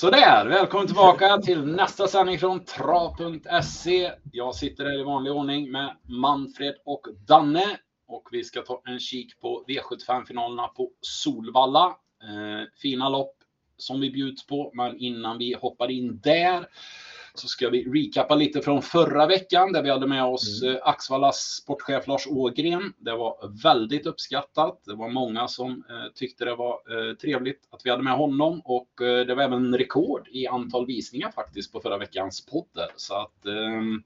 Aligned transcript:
Sådär, 0.00 0.46
välkommen 0.46 0.86
tillbaka 0.86 1.38
till 1.38 1.66
nästa 1.66 2.08
sändning 2.08 2.38
från 2.38 2.64
trav.se. 2.64 4.12
Jag 4.32 4.54
sitter 4.54 4.84
här 4.84 5.00
i 5.00 5.02
vanlig 5.02 5.32
ordning 5.32 5.70
med 5.70 5.96
Manfred 6.02 6.74
och 6.84 7.06
Danne 7.26 7.78
och 8.08 8.28
vi 8.30 8.44
ska 8.44 8.62
ta 8.62 8.82
en 8.84 9.00
kik 9.00 9.40
på 9.40 9.64
V75-finalerna 9.68 10.68
på 10.68 10.90
Solvalla. 11.00 11.86
Eh, 12.22 12.68
fina 12.82 13.08
lopp 13.08 13.36
som 13.76 14.00
vi 14.00 14.10
bjuds 14.10 14.46
på, 14.46 14.70
men 14.74 14.98
innan 14.98 15.38
vi 15.38 15.54
hoppar 15.54 15.90
in 15.90 16.20
där 16.20 16.66
så 17.34 17.48
ska 17.48 17.70
vi 17.70 17.84
recappa 17.84 18.34
lite 18.34 18.60
från 18.60 18.82
förra 18.82 19.26
veckan 19.26 19.72
där 19.72 19.82
vi 19.82 19.90
hade 19.90 20.06
med 20.06 20.24
oss 20.24 20.62
mm. 20.62 20.74
Eh, 20.74 20.80
Axvallas 20.84 21.36
sportchef 21.36 22.06
Lars 22.06 22.26
Ågren. 22.26 22.92
Det 22.98 23.12
var 23.12 23.62
väldigt 23.62 24.06
uppskattat. 24.06 24.82
Det 24.86 24.94
var 24.94 25.08
många 25.08 25.48
som 25.48 25.70
eh, 25.70 26.12
tyckte 26.14 26.44
det 26.44 26.54
var 26.54 26.72
eh, 26.72 27.14
trevligt 27.16 27.68
att 27.70 27.80
vi 27.84 27.90
hade 27.90 28.02
med 28.02 28.16
honom 28.16 28.60
och 28.64 28.90
det 28.98 29.34
var 29.34 29.42
även 29.42 29.78
rekord 29.78 30.28
i 30.28 30.46
antal 30.46 30.86
visningar 30.86 31.30
faktiskt 31.30 31.72
på 31.72 31.80
förra 31.80 31.98
veckans 31.98 32.46
podd. 32.46 32.88
Så 32.96 33.14
att 33.14 33.46
ehm, 33.46 34.02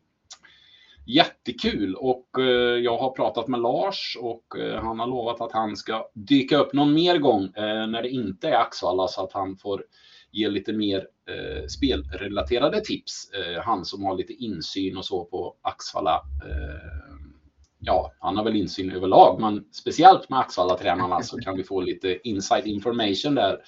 Jättekul 1.07 1.95
och 1.95 2.29
jag 2.83 2.99
har 2.99 3.11
pratat 3.11 3.49
med 3.49 3.61
Lars 3.61 4.19
och 4.21 4.45
han 4.83 5.01
har 5.01 5.07
lovat 5.07 5.41
att 5.41 5.53
han 5.53 5.77
ska 5.77 6.09
dyka 6.15 6.59
upp 6.59 6.73
någon 6.73 6.95
mer 6.95 7.19
gång 7.19 7.53
när 7.57 8.03
det 8.03 8.09
inte 8.09 8.49
är 8.49 8.57
Axvalla 8.57 9.09
så 9.09 9.25
att 9.25 9.33
han 9.33 9.57
får 9.57 9.85
ge 10.31 10.49
lite 10.49 10.73
mer 10.73 11.07
eh, 11.29 11.67
spelrelaterade 11.67 12.81
tips. 12.81 13.31
Eh, 13.31 13.63
han 13.63 13.85
som 13.85 14.05
har 14.05 14.17
lite 14.17 14.33
insyn 14.33 14.97
och 14.97 15.05
så 15.05 15.25
på 15.25 15.57
Axvalla. 15.63 16.23
Eh, 16.45 17.17
ja, 17.79 18.13
han 18.19 18.37
har 18.37 18.45
väl 18.45 18.57
insyn 18.57 18.93
överlag, 18.93 19.41
men 19.41 19.65
speciellt 19.73 20.29
med 20.29 20.39
Axvalla-tränarna 20.39 21.23
så 21.23 21.39
kan 21.39 21.57
vi 21.57 21.65
få 21.65 21.81
lite 21.81 22.29
inside 22.29 22.67
information 22.67 23.35
där. 23.35 23.59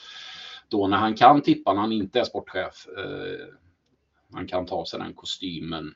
Då 0.69 0.87
när 0.87 0.97
han 0.97 1.15
kan 1.15 1.43
tippa 1.43 1.73
när 1.73 1.81
han 1.81 1.93
inte 1.93 2.21
är 2.21 2.25
sportchef. 2.25 2.87
Eh, 2.99 3.47
han 4.33 4.47
kan 4.47 4.67
ta 4.67 4.87
sig 4.87 5.01
den 5.01 5.15
kostymen. 5.15 5.95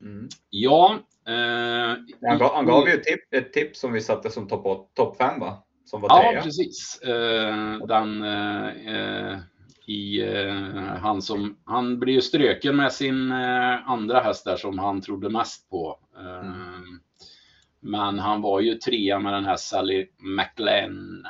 Mm. 0.00 0.28
Ja. 0.50 0.98
Eh, 1.26 1.96
han, 2.28 2.38
gav, 2.38 2.54
han 2.54 2.66
gav 2.66 2.88
ju 2.88 2.94
ett 2.94 3.04
tips, 3.04 3.26
ett 3.30 3.52
tips 3.52 3.80
som 3.80 3.92
vi 3.92 4.00
satte 4.00 4.30
som 4.30 4.48
topp 4.48 4.94
top 4.94 5.16
5 5.16 5.40
va? 5.40 5.62
Som 5.84 6.00
var 6.00 6.08
ja, 6.08 6.40
precis. 6.42 7.00
Eh, 7.02 7.78
den 7.86 8.22
eh, 8.22 9.38
i 9.86 10.22
eh, 10.22 10.54
han 11.00 11.22
som, 11.22 11.56
han 11.64 11.98
blir 11.98 12.14
ju 12.14 12.20
ströken 12.20 12.76
med 12.76 12.92
sin 12.92 13.32
eh, 13.32 13.90
andra 13.90 14.20
häst 14.20 14.44
där 14.44 14.56
som 14.56 14.78
han 14.78 15.00
trodde 15.00 15.30
mest 15.30 15.70
på. 15.70 15.98
Eh, 16.18 16.46
mm. 16.46 17.00
Men 17.80 18.18
han 18.18 18.42
var 18.42 18.60
ju 18.60 18.74
trea 18.74 19.18
med 19.18 19.32
den 19.32 19.44
här 19.44 19.56
Sally 19.56 20.06
McLean. 20.18 21.26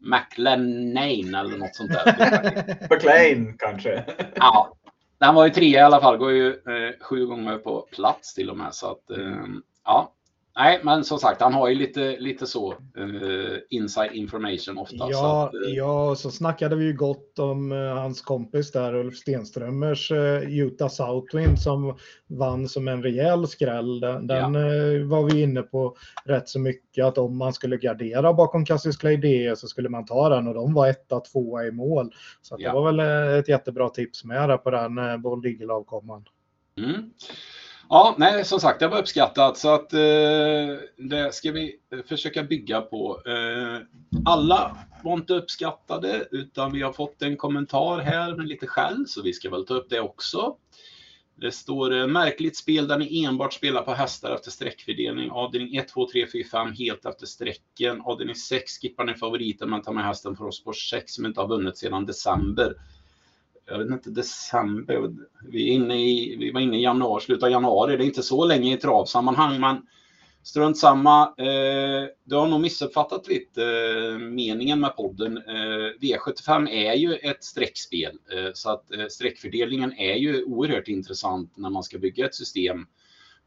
McLean 0.00 0.96
eller 1.34 1.58
något 1.58 1.74
sånt 1.74 1.90
där. 1.90 2.76
McLean 2.90 3.56
kanske. 3.58 4.04
ja, 4.34 4.76
den 5.18 5.34
var 5.34 5.44
ju 5.44 5.50
trea 5.50 5.80
i 5.80 5.82
alla 5.82 6.00
fall. 6.00 6.16
Går 6.16 6.32
ju 6.32 6.48
eh, 6.48 6.94
sju 7.00 7.26
gånger 7.26 7.58
på 7.58 7.80
plats 7.80 8.34
till 8.34 8.50
och 8.50 8.56
med. 8.56 8.74
Så 8.74 8.90
att, 8.90 9.10
eh, 9.10 9.44
ja, 9.84 10.12
Nej, 10.56 10.80
men 10.84 11.04
som 11.04 11.18
sagt, 11.18 11.40
han 11.40 11.54
har 11.54 11.68
ju 11.68 11.74
lite, 11.74 12.16
lite 12.18 12.46
så 12.46 12.72
uh, 12.98 13.58
inside 13.70 14.12
information 14.12 14.78
ofta. 14.78 14.96
Ja, 14.96 15.12
så 15.12 15.26
att, 15.26 15.54
uh, 15.54 15.74
ja, 15.74 16.14
så 16.14 16.30
snackade 16.30 16.76
vi 16.76 16.84
ju 16.84 16.92
gott 16.92 17.38
om 17.38 17.72
uh, 17.72 17.94
hans 17.94 18.22
kompis 18.22 18.72
där, 18.72 18.94
Ulf 18.94 19.16
Stenströmers 19.16 20.12
Utah 20.48 20.88
Southwind 20.88 21.60
som 21.60 21.96
vann 22.26 22.68
som 22.68 22.88
en 22.88 23.02
rejäl 23.02 23.46
skräll. 23.46 24.00
Den, 24.00 24.26
den 24.26 24.54
ja. 24.54 25.06
var 25.06 25.30
vi 25.30 25.42
inne 25.42 25.62
på 25.62 25.96
rätt 26.24 26.48
så 26.48 26.60
mycket 26.60 27.04
att 27.04 27.18
om 27.18 27.38
man 27.38 27.52
skulle 27.52 27.76
gardera 27.76 28.32
bakom 28.32 28.64
Cassius 28.64 28.96
Clay 28.96 29.16
DE 29.16 29.56
så 29.56 29.68
skulle 29.68 29.88
man 29.88 30.06
ta 30.06 30.28
den 30.28 30.48
och 30.48 30.54
de 30.54 30.74
var 30.74 30.88
etta, 30.88 31.20
tvåa 31.20 31.66
i 31.66 31.70
mål. 31.72 32.12
Så 32.42 32.56
ja. 32.58 32.68
det 32.68 32.74
var 32.74 32.92
väl 32.92 33.38
ett 33.38 33.48
jättebra 33.48 33.88
tips 33.88 34.24
med 34.24 34.48
där 34.48 34.56
på 34.56 34.70
den 34.70 35.22
Bold 35.22 35.46
Eagle-avkomman. 35.46 36.24
Mm. 36.76 37.10
Ja, 37.92 38.14
nej, 38.18 38.44
som 38.44 38.60
sagt, 38.60 38.80
det 38.80 38.88
var 38.88 38.98
uppskattat 38.98 39.58
så 39.58 39.74
att 39.74 39.92
eh, 39.92 39.98
det 40.96 41.34
ska 41.34 41.52
vi 41.52 41.76
eh, 41.92 41.98
försöka 42.08 42.42
bygga 42.42 42.80
på. 42.80 43.22
Eh, 43.26 43.78
alla 44.24 44.76
var 45.04 45.12
inte 45.12 45.34
uppskattade 45.34 46.28
utan 46.30 46.72
vi 46.72 46.82
har 46.82 46.92
fått 46.92 47.22
en 47.22 47.36
kommentar 47.36 47.98
här 47.98 48.36
med 48.36 48.46
lite 48.46 48.66
skäll 48.66 49.04
så 49.08 49.22
vi 49.22 49.32
ska 49.32 49.50
väl 49.50 49.66
ta 49.66 49.74
upp 49.74 49.90
det 49.90 50.00
också. 50.00 50.56
Det 51.40 51.52
står 51.52 52.00
eh, 52.00 52.06
märkligt 52.06 52.56
spel 52.56 52.88
där 52.88 52.98
ni 52.98 53.24
enbart 53.24 53.52
spelar 53.52 53.82
på 53.82 53.92
hästar 53.92 54.34
efter 54.34 54.50
sträckfördelning. 54.50 55.30
Avdelning 55.30 55.76
1, 55.76 55.88
2, 55.88 56.08
3, 56.12 56.26
4, 56.32 56.44
5 56.52 56.72
helt 56.72 57.06
efter 57.06 57.26
sträcken. 57.26 58.00
Avdelning 58.00 58.36
6 58.36 58.78
skippar 58.80 59.04
ni 59.04 59.14
favoriten 59.14 59.70
men 59.70 59.82
tar 59.82 59.92
med 59.92 60.04
hästen 60.04 60.36
för 60.36 60.44
oss 60.44 60.64
på 60.64 60.72
6 60.72 61.12
som 61.12 61.26
inte 61.26 61.40
har 61.40 61.48
vunnit 61.48 61.78
sedan 61.78 62.06
december 62.06 62.74
jag 63.70 63.78
vet 63.78 63.90
inte, 63.90 64.10
december. 64.10 65.14
Vi, 65.48 65.70
är 65.70 65.74
inne 65.74 65.94
i, 65.94 66.36
vi 66.36 66.50
var 66.50 66.60
inne 66.60 66.78
i 66.78 66.82
januari, 66.82 67.22
slutet 67.22 67.42
av 67.42 67.50
januari. 67.50 67.96
Det 67.96 68.04
är 68.04 68.06
inte 68.06 68.22
så 68.22 68.44
länge 68.44 68.74
i 68.74 68.76
travsammanhang, 68.76 69.60
men 69.60 69.76
strunt 70.42 70.78
samma. 70.78 71.22
Eh, 71.22 72.08
du 72.24 72.36
har 72.36 72.46
nog 72.46 72.60
missuppfattat 72.60 73.28
lite 73.28 73.64
eh, 73.64 74.18
meningen 74.18 74.80
med 74.80 74.96
podden. 74.96 75.36
Eh, 75.36 75.92
V75 76.00 76.68
är 76.68 76.94
ju 76.94 77.14
ett 77.14 77.44
streckspel, 77.44 78.18
eh, 78.32 78.50
så 78.54 78.70
att 78.70 78.92
eh, 78.92 79.06
streckfördelningen 79.06 79.92
är 79.92 80.14
ju 80.14 80.44
oerhört 80.44 80.88
intressant 80.88 81.56
när 81.56 81.70
man 81.70 81.82
ska 81.82 81.98
bygga 81.98 82.26
ett 82.26 82.34
system. 82.34 82.86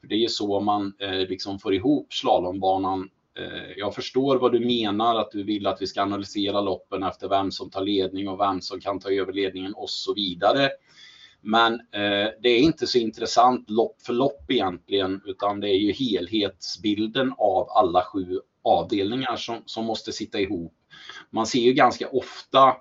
För 0.01 0.07
det 0.07 0.15
är 0.15 0.19
ju 0.19 0.29
så 0.29 0.59
man 0.59 0.93
eh, 0.99 1.11
liksom 1.11 1.59
får 1.59 1.73
ihop 1.73 2.13
slalombanan 2.13 3.09
Eh, 3.39 3.71
jag 3.77 3.95
förstår 3.95 4.37
vad 4.37 4.51
du 4.51 4.59
menar, 4.59 5.15
att 5.15 5.31
du 5.31 5.43
vill 5.43 5.67
att 5.67 5.81
vi 5.81 5.87
ska 5.87 6.01
analysera 6.01 6.61
loppen 6.61 7.03
efter 7.03 7.29
vem 7.29 7.51
som 7.51 7.69
tar 7.69 7.81
ledning 7.81 8.29
och 8.29 8.39
vem 8.39 8.61
som 8.61 8.79
kan 8.79 8.99
ta 8.99 9.11
över 9.11 9.33
ledningen 9.33 9.73
och 9.73 9.89
så 9.89 10.13
vidare. 10.13 10.69
Men 11.41 11.73
eh, 11.73 12.29
det 12.41 12.49
är 12.49 12.59
inte 12.59 12.87
så 12.87 12.97
intressant 12.97 13.69
lopp 13.69 14.01
för 14.01 14.13
lopp 14.13 14.51
egentligen, 14.51 15.21
utan 15.25 15.59
det 15.59 15.69
är 15.69 15.77
ju 15.77 15.91
helhetsbilden 15.91 17.33
av 17.37 17.69
alla 17.69 18.03
sju 18.03 18.39
avdelningar 18.63 19.35
som, 19.35 19.63
som 19.65 19.85
måste 19.85 20.11
sitta 20.11 20.39
ihop. 20.39 20.73
Man 21.29 21.45
ser 21.45 21.59
ju 21.59 21.73
ganska 21.73 22.07
ofta 22.07 22.75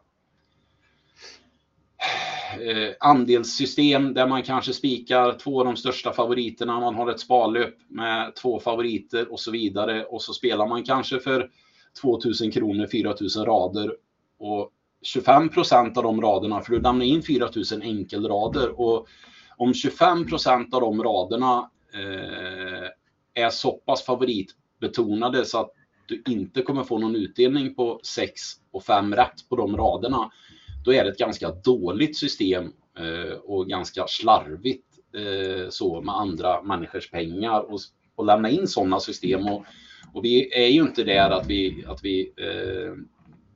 Eh, 2.60 2.94
andelssystem 3.00 4.14
där 4.14 4.26
man 4.26 4.42
kanske 4.42 4.72
spikar 4.72 5.38
två 5.38 5.58
av 5.58 5.64
de 5.64 5.76
största 5.76 6.12
favoriterna. 6.12 6.80
Man 6.80 6.94
har 6.94 7.10
ett 7.10 7.20
sparlöp 7.20 7.74
med 7.88 8.34
två 8.34 8.60
favoriter 8.60 9.32
och 9.32 9.40
så 9.40 9.50
vidare. 9.50 10.04
Och 10.04 10.22
så 10.22 10.32
spelar 10.32 10.66
man 10.66 10.84
kanske 10.84 11.18
för 11.18 11.50
2000 12.00 12.50
kronor, 12.50 12.86
4000 12.86 13.44
rader. 13.44 13.96
Och 14.38 14.70
25 15.02 15.48
procent 15.48 15.96
av 15.96 16.02
de 16.02 16.20
raderna, 16.20 16.60
för 16.60 16.72
du 16.72 16.80
lämnar 16.80 17.04
in 17.04 17.22
4000 17.22 17.82
enkelrader. 17.82 18.80
Och 18.80 19.08
om 19.56 19.74
25 19.74 20.26
procent 20.26 20.74
av 20.74 20.80
de 20.80 21.02
raderna 21.02 21.70
eh, 21.94 22.88
är 23.44 23.50
så 23.50 23.72
pass 23.72 24.04
favoritbetonade 24.04 25.44
så 25.44 25.60
att 25.60 25.70
du 26.06 26.22
inte 26.26 26.62
kommer 26.62 26.84
få 26.84 26.98
någon 26.98 27.16
utdelning 27.16 27.74
på 27.74 28.00
6 28.02 28.40
och 28.70 28.84
5 28.84 29.14
rätt 29.14 29.48
på 29.48 29.56
de 29.56 29.76
raderna 29.76 30.30
då 30.84 30.92
är 30.92 31.04
det 31.04 31.10
ett 31.10 31.18
ganska 31.18 31.50
dåligt 31.50 32.16
system 32.16 32.72
eh, 32.98 33.36
och 33.36 33.68
ganska 33.68 34.06
slarvigt 34.06 34.86
eh, 35.16 35.68
så 35.68 36.00
med 36.00 36.14
andra 36.14 36.62
människors 36.62 37.10
pengar 37.10 37.60
och, 37.60 37.80
och 38.14 38.26
lämna 38.26 38.50
in 38.50 38.68
sådana 38.68 39.00
system. 39.00 39.46
Och, 39.46 39.64
och 40.14 40.24
vi 40.24 40.64
är 40.64 40.68
ju 40.68 40.80
inte 40.80 41.04
där 41.04 41.30
att 41.30 41.46
vi, 41.46 41.84
att 41.88 42.04
vi 42.04 42.32
eh, 42.36 42.94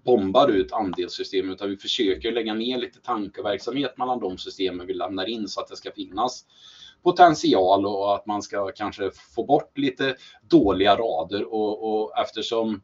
bombar 0.05 0.49
ut 0.49 0.73
andelssystem 0.73 1.51
utan 1.51 1.71
vi 1.71 1.77
försöker 1.77 2.33
lägga 2.33 2.55
ner 2.55 2.79
lite 2.79 3.01
tankeverksamhet 3.01 3.99
mellan 3.99 4.21
de 4.21 4.39
systemen 4.39 4.87
vi 4.87 4.95
lämnar 4.95 5.29
in 5.29 5.49
så 5.49 5.61
att 5.61 5.69
det 5.69 5.77
ska 5.77 5.91
finnas 5.93 6.45
potential 7.03 7.87
och 7.87 8.15
att 8.15 8.27
man 8.27 8.43
ska 8.43 8.73
kanske 8.73 9.11
få 9.35 9.45
bort 9.45 9.79
lite 9.79 10.17
dåliga 10.49 10.97
rader 10.97 11.55
och, 11.55 12.03
och 12.03 12.19
eftersom 12.19 12.83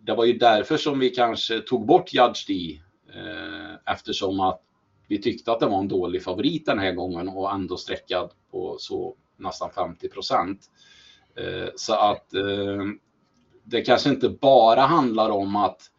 det 0.00 0.14
var 0.14 0.24
ju 0.24 0.32
därför 0.32 0.76
som 0.76 0.98
vi 0.98 1.10
kanske 1.10 1.60
tog 1.60 1.86
bort 1.86 2.14
Judge 2.14 2.46
D 2.48 2.80
eftersom 3.86 4.40
att 4.40 4.60
vi 5.08 5.22
tyckte 5.22 5.52
att 5.52 5.60
det 5.60 5.66
var 5.66 5.78
en 5.78 5.88
dålig 5.88 6.22
favorit 6.22 6.66
den 6.66 6.78
här 6.78 6.92
gången 6.92 7.28
och 7.28 7.52
ändå 7.52 7.76
sträckad 7.76 8.30
på 8.50 8.76
så 8.78 9.14
nästan 9.36 9.70
50 9.70 10.08
procent. 10.08 10.60
Eh, 11.36 11.68
så 11.76 11.94
att 11.94 12.34
eh, 12.34 12.82
det 13.64 13.80
kanske 13.80 14.10
inte 14.10 14.28
bara 14.28 14.80
handlar 14.80 15.30
om 15.30 15.56
att 15.56 15.90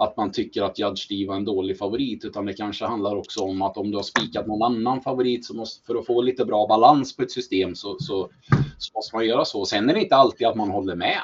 att 0.00 0.16
man 0.16 0.32
tycker 0.32 0.62
att 0.62 0.78
Judge 0.78 0.98
Steve 0.98 1.28
var 1.28 1.36
en 1.36 1.44
dålig 1.44 1.78
favorit, 1.78 2.24
utan 2.24 2.46
det 2.46 2.52
kanske 2.52 2.84
handlar 2.84 3.16
också 3.16 3.40
om 3.40 3.62
att 3.62 3.76
om 3.76 3.90
du 3.90 3.96
har 3.96 4.02
spikat 4.02 4.46
någon 4.46 4.62
annan 4.62 5.00
favorit 5.00 5.46
så 5.46 5.54
måste, 5.54 5.86
för 5.86 5.94
att 5.94 6.06
få 6.06 6.22
lite 6.22 6.44
bra 6.44 6.66
balans 6.66 7.16
på 7.16 7.22
ett 7.22 7.30
system 7.30 7.74
så, 7.74 7.96
så, 7.98 8.30
så 8.78 8.92
måste 8.94 9.16
man 9.16 9.26
göra 9.26 9.44
så. 9.44 9.64
Sen 9.64 9.90
är 9.90 9.94
det 9.94 10.02
inte 10.02 10.16
alltid 10.16 10.46
att 10.46 10.56
man 10.56 10.70
håller 10.70 10.94
med. 10.94 11.18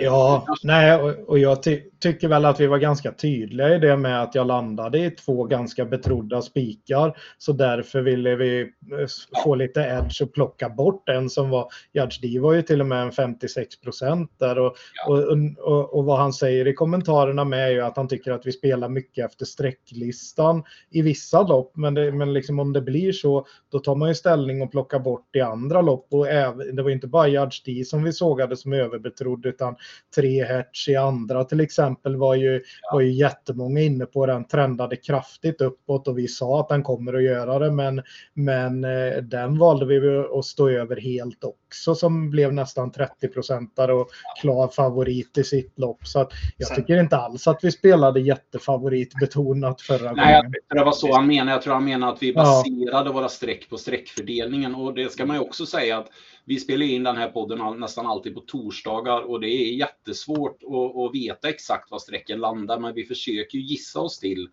Ja, 0.00 0.46
nej, 0.62 1.02
och, 1.02 1.28
och 1.28 1.38
jag, 1.38 1.62
ty 1.62 1.80
tycker 2.00 2.28
väl 2.28 2.44
att 2.44 2.60
vi 2.60 2.66
var 2.66 2.78
ganska 2.78 3.12
tydliga 3.12 3.74
i 3.74 3.78
det 3.78 3.96
med 3.96 4.22
att 4.22 4.34
jag 4.34 4.46
landade 4.46 4.98
i 4.98 5.10
två 5.10 5.44
ganska 5.44 5.84
betrodda 5.84 6.42
spikar. 6.42 7.16
Så 7.38 7.52
därför 7.52 8.00
ville 8.00 8.36
vi 8.36 8.60
eh, 8.60 9.06
få 9.44 9.54
lite 9.54 9.80
edge 9.80 10.22
och 10.22 10.32
plocka 10.32 10.68
bort 10.68 11.08
en 11.08 11.30
som 11.30 11.50
var, 11.50 11.68
Judge 11.92 12.20
D 12.22 12.38
var 12.38 12.52
ju 12.52 12.62
till 12.62 12.80
och 12.80 12.86
med 12.86 13.02
en 13.02 13.12
56 13.12 13.80
procent 13.80 14.30
där 14.38 14.58
och, 14.58 14.76
ja. 15.06 15.12
och, 15.12 15.72
och, 15.72 15.94
och, 15.94 16.04
vad 16.04 16.18
han 16.18 16.32
säger 16.32 16.68
i 16.68 16.74
kommentarerna 16.74 17.44
med 17.44 17.66
är 17.66 17.70
ju 17.70 17.80
att 17.80 17.96
han 17.96 18.08
tycker 18.08 18.32
att 18.32 18.46
vi 18.46 18.52
spelar 18.52 18.88
mycket 18.88 19.26
efter 19.26 19.44
sträcklistan 19.44 20.62
i 20.90 21.02
vissa 21.02 21.42
lopp. 21.42 21.76
Men, 21.76 21.94
det, 21.94 22.12
men 22.12 22.32
liksom 22.32 22.58
om 22.58 22.72
det 22.72 22.80
blir 22.80 23.12
så, 23.12 23.46
då 23.72 23.78
tar 23.78 23.94
man 23.94 24.08
ju 24.08 24.14
ställning 24.14 24.62
och 24.62 24.70
plockar 24.70 24.98
bort 24.98 25.36
i 25.36 25.40
andra 25.40 25.82
lopp. 25.82 26.06
Och 26.10 26.28
även, 26.28 26.76
det 26.76 26.82
var 26.82 26.90
inte 26.90 27.06
bara 27.06 27.28
Judge 27.28 27.62
D 27.64 27.84
som 27.84 28.02
vi 28.02 28.12
sågade 28.12 28.56
som 28.56 28.72
överbetrodd 28.72 29.46
utan 29.46 29.76
tre 30.14 30.44
hertz 30.44 30.88
i 30.88 30.96
andra 30.96 31.44
till 31.44 31.60
exempel 31.60 31.89
var 32.02 32.34
ju, 32.34 32.62
var 32.92 33.00
ju 33.00 33.10
jättemånga 33.10 33.80
inne 33.80 34.06
på 34.06 34.26
den 34.26 34.44
trendade 34.44 34.96
kraftigt 34.96 35.60
uppåt 35.60 36.08
och 36.08 36.18
vi 36.18 36.28
sa 36.28 36.60
att 36.60 36.68
den 36.68 36.82
kommer 36.82 37.14
att 37.14 37.22
göra 37.22 37.58
det 37.58 37.70
men, 37.70 38.02
men 38.34 38.84
eh, 38.84 39.16
den 39.22 39.58
valde 39.58 39.86
vi 39.86 40.24
att 40.38 40.44
stå 40.44 40.68
över 40.68 41.00
helt 41.00 41.44
också 41.44 41.94
som 41.94 42.30
blev 42.30 42.52
nästan 42.52 42.92
30 42.92 43.28
procentare 43.28 43.92
och 43.92 44.08
klar 44.40 44.68
favorit 44.68 45.38
i 45.38 45.44
sitt 45.44 45.78
lopp. 45.78 46.06
Så 46.06 46.20
att 46.20 46.32
jag 46.56 46.68
Sen, 46.68 46.76
tycker 46.76 47.00
inte 47.00 47.16
alls 47.16 47.48
att 47.48 47.64
vi 47.64 47.72
spelade 47.72 48.20
jättefavoritbetonat 48.20 49.80
förra 49.80 50.12
nej, 50.12 50.34
gången. 50.34 50.50
Nej, 50.50 50.78
det 50.78 50.84
var 50.84 50.92
så 50.92 51.14
han 51.14 51.26
menade. 51.26 51.50
Jag 51.50 51.62
tror 51.62 51.74
han 51.74 51.84
menade 51.84 52.12
att 52.12 52.22
vi 52.22 52.32
baserade 52.32 53.08
ja. 53.08 53.12
våra 53.12 53.28
streck 53.28 53.70
på 53.70 53.76
streckfördelningen 53.76 54.74
och 54.74 54.94
det 54.94 55.12
ska 55.12 55.26
man 55.26 55.36
ju 55.36 55.42
också 55.42 55.66
säga 55.66 55.98
att 55.98 56.08
vi 56.44 56.60
spelar 56.60 56.86
in 56.86 57.02
den 57.02 57.16
här 57.16 57.28
podden 57.28 57.80
nästan 57.80 58.06
alltid 58.06 58.34
på 58.34 58.40
torsdagar 58.40 59.20
och 59.20 59.40
det 59.40 59.48
är 59.48 59.72
jättesvårt 59.72 60.62
att, 60.62 60.96
att 60.96 61.14
veta 61.14 61.48
exakt 61.48 61.90
var 61.90 61.98
strecken 61.98 62.40
landar, 62.40 62.78
men 62.78 62.94
vi 62.94 63.04
försöker 63.04 63.58
gissa 63.58 64.00
oss 64.00 64.18
till. 64.18 64.48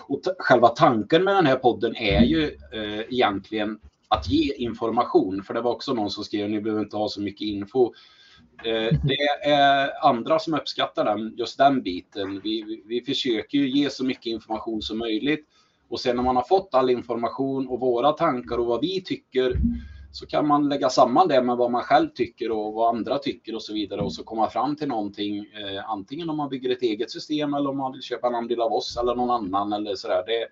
Och 0.00 0.20
själva 0.38 0.68
tanken 0.68 1.24
med 1.24 1.36
den 1.36 1.46
här 1.46 1.56
podden 1.56 1.96
är 1.96 2.22
ju 2.22 2.44
eh, 2.72 3.00
egentligen 3.00 3.78
att 4.08 4.28
ge 4.28 4.54
information, 4.54 5.42
för 5.42 5.54
det 5.54 5.60
var 5.60 5.72
också 5.72 5.94
någon 5.94 6.10
som 6.10 6.24
skrev 6.24 6.50
ni 6.50 6.60
behöver 6.60 6.82
inte 6.82 6.96
ha 6.96 7.08
så 7.08 7.20
mycket 7.20 7.46
info. 7.46 7.92
Eh, 8.64 8.98
det 9.02 9.48
är 9.50 10.06
andra 10.06 10.38
som 10.38 10.54
uppskattar 10.54 11.04
den, 11.04 11.34
just 11.36 11.58
den 11.58 11.82
biten. 11.82 12.40
Vi, 12.44 12.62
vi, 12.62 12.82
vi 12.86 13.00
försöker 13.00 13.58
ju 13.58 13.70
ge 13.70 13.90
så 13.90 14.04
mycket 14.04 14.26
information 14.26 14.82
som 14.82 14.98
möjligt 14.98 15.46
och 15.88 16.00
sen 16.00 16.16
när 16.16 16.22
man 16.22 16.36
har 16.36 16.42
fått 16.42 16.74
all 16.74 16.90
information 16.90 17.68
och 17.68 17.80
våra 17.80 18.12
tankar 18.12 18.58
och 18.58 18.66
vad 18.66 18.80
vi 18.80 19.00
tycker 19.00 19.54
så 20.12 20.26
kan 20.26 20.46
man 20.46 20.68
lägga 20.68 20.88
samman 20.88 21.28
det 21.28 21.42
med 21.42 21.56
vad 21.56 21.70
man 21.70 21.82
själv 21.82 22.08
tycker 22.08 22.50
och 22.50 22.72
vad 22.72 22.96
andra 22.96 23.18
tycker 23.18 23.54
och 23.54 23.62
så 23.62 23.74
vidare 23.74 24.00
och 24.00 24.12
så 24.12 24.24
komma 24.24 24.50
fram 24.50 24.76
till 24.76 24.88
någonting. 24.88 25.38
Eh, 25.38 25.90
antingen 25.90 26.30
om 26.30 26.36
man 26.36 26.48
bygger 26.48 26.70
ett 26.70 26.82
eget 26.82 27.10
system 27.10 27.54
eller 27.54 27.70
om 27.70 27.76
man 27.76 27.92
vill 27.92 28.02
köpa 28.02 28.26
en 28.26 28.34
andel 28.34 28.60
av 28.60 28.72
oss 28.72 28.96
eller 28.96 29.14
någon 29.14 29.30
annan 29.30 29.72
eller 29.72 29.94
så 29.94 30.08
där. 30.08 30.24
Det, 30.26 30.48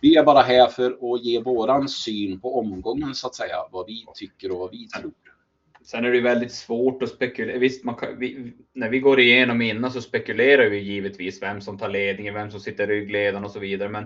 vi 0.00 0.16
är 0.16 0.24
bara 0.24 0.40
här 0.40 0.66
för 0.66 1.14
att 1.14 1.24
ge 1.24 1.40
våran 1.40 1.88
syn 1.88 2.40
på 2.40 2.58
omgången 2.58 3.14
så 3.14 3.26
att 3.26 3.34
säga, 3.34 3.56
vad 3.72 3.86
vi 3.86 4.04
tycker 4.14 4.52
och 4.52 4.58
vad 4.58 4.70
vi 4.70 4.88
tror. 4.88 5.12
Sen 5.84 6.04
är 6.04 6.10
det 6.10 6.20
väldigt 6.20 6.52
svårt 6.52 7.02
att 7.02 7.08
spekulera. 7.08 7.58
Visst, 7.58 7.84
man 7.84 7.94
kan, 7.94 8.18
vi, 8.18 8.52
när 8.72 8.90
vi 8.90 8.98
går 9.00 9.20
igenom 9.20 9.62
innan 9.62 9.90
så 9.90 10.00
spekulerar 10.02 10.70
vi 10.70 10.78
givetvis 10.78 11.42
vem 11.42 11.60
som 11.60 11.78
tar 11.78 11.88
ledningen, 11.88 12.34
vem 12.34 12.50
som 12.50 12.60
sitter 12.60 12.90
i 12.90 13.00
ryggledaren 13.00 13.44
och 13.44 13.50
så 13.50 13.58
vidare. 13.58 13.88
Men 13.88 14.04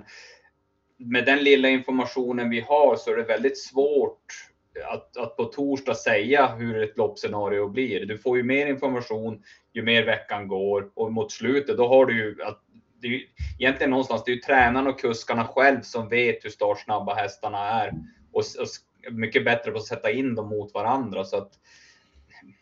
med 0.97 1.27
den 1.27 1.39
lilla 1.39 1.69
informationen 1.69 2.51
vi 2.51 2.61
har 2.61 2.97
så 2.97 3.13
är 3.13 3.17
det 3.17 3.23
väldigt 3.23 3.59
svårt 3.59 4.50
att, 4.91 5.17
att 5.17 5.37
på 5.37 5.45
torsdag 5.45 5.95
säga 5.95 6.47
hur 6.47 6.83
ett 6.83 6.97
loppscenario 6.97 7.69
blir. 7.69 8.07
Du 8.07 8.19
får 8.19 8.37
ju 8.37 8.43
mer 8.43 8.67
information 8.67 9.43
ju 9.73 9.83
mer 9.83 10.05
veckan 10.05 10.49
går 10.49 10.91
och 10.95 11.13
mot 11.13 11.33
slutet 11.33 11.77
då 11.77 11.89
har 11.89 12.07
du 12.07 12.19
ju 12.19 12.43
att 12.43 12.61
det 13.01 13.07
är 13.07 13.11
ju, 13.11 13.27
egentligen 13.59 13.91
någonstans, 13.91 14.25
det 14.25 14.31
är 14.31 14.35
ju 14.35 14.41
tränaren 14.41 14.87
och 14.87 15.01
kuskarna 15.01 15.45
själv 15.45 15.81
som 15.83 16.09
vet 16.09 16.45
hur 16.45 16.51
startsnabba 16.51 17.15
hästarna 17.15 17.59
är 17.59 17.93
och, 18.33 18.41
och 18.41 19.13
mycket 19.13 19.45
bättre 19.45 19.71
på 19.71 19.79
att 19.79 19.85
sätta 19.85 20.11
in 20.11 20.35
dem 20.35 20.49
mot 20.49 20.75
varandra. 20.75 21.25
Så 21.25 21.37
att 21.37 21.53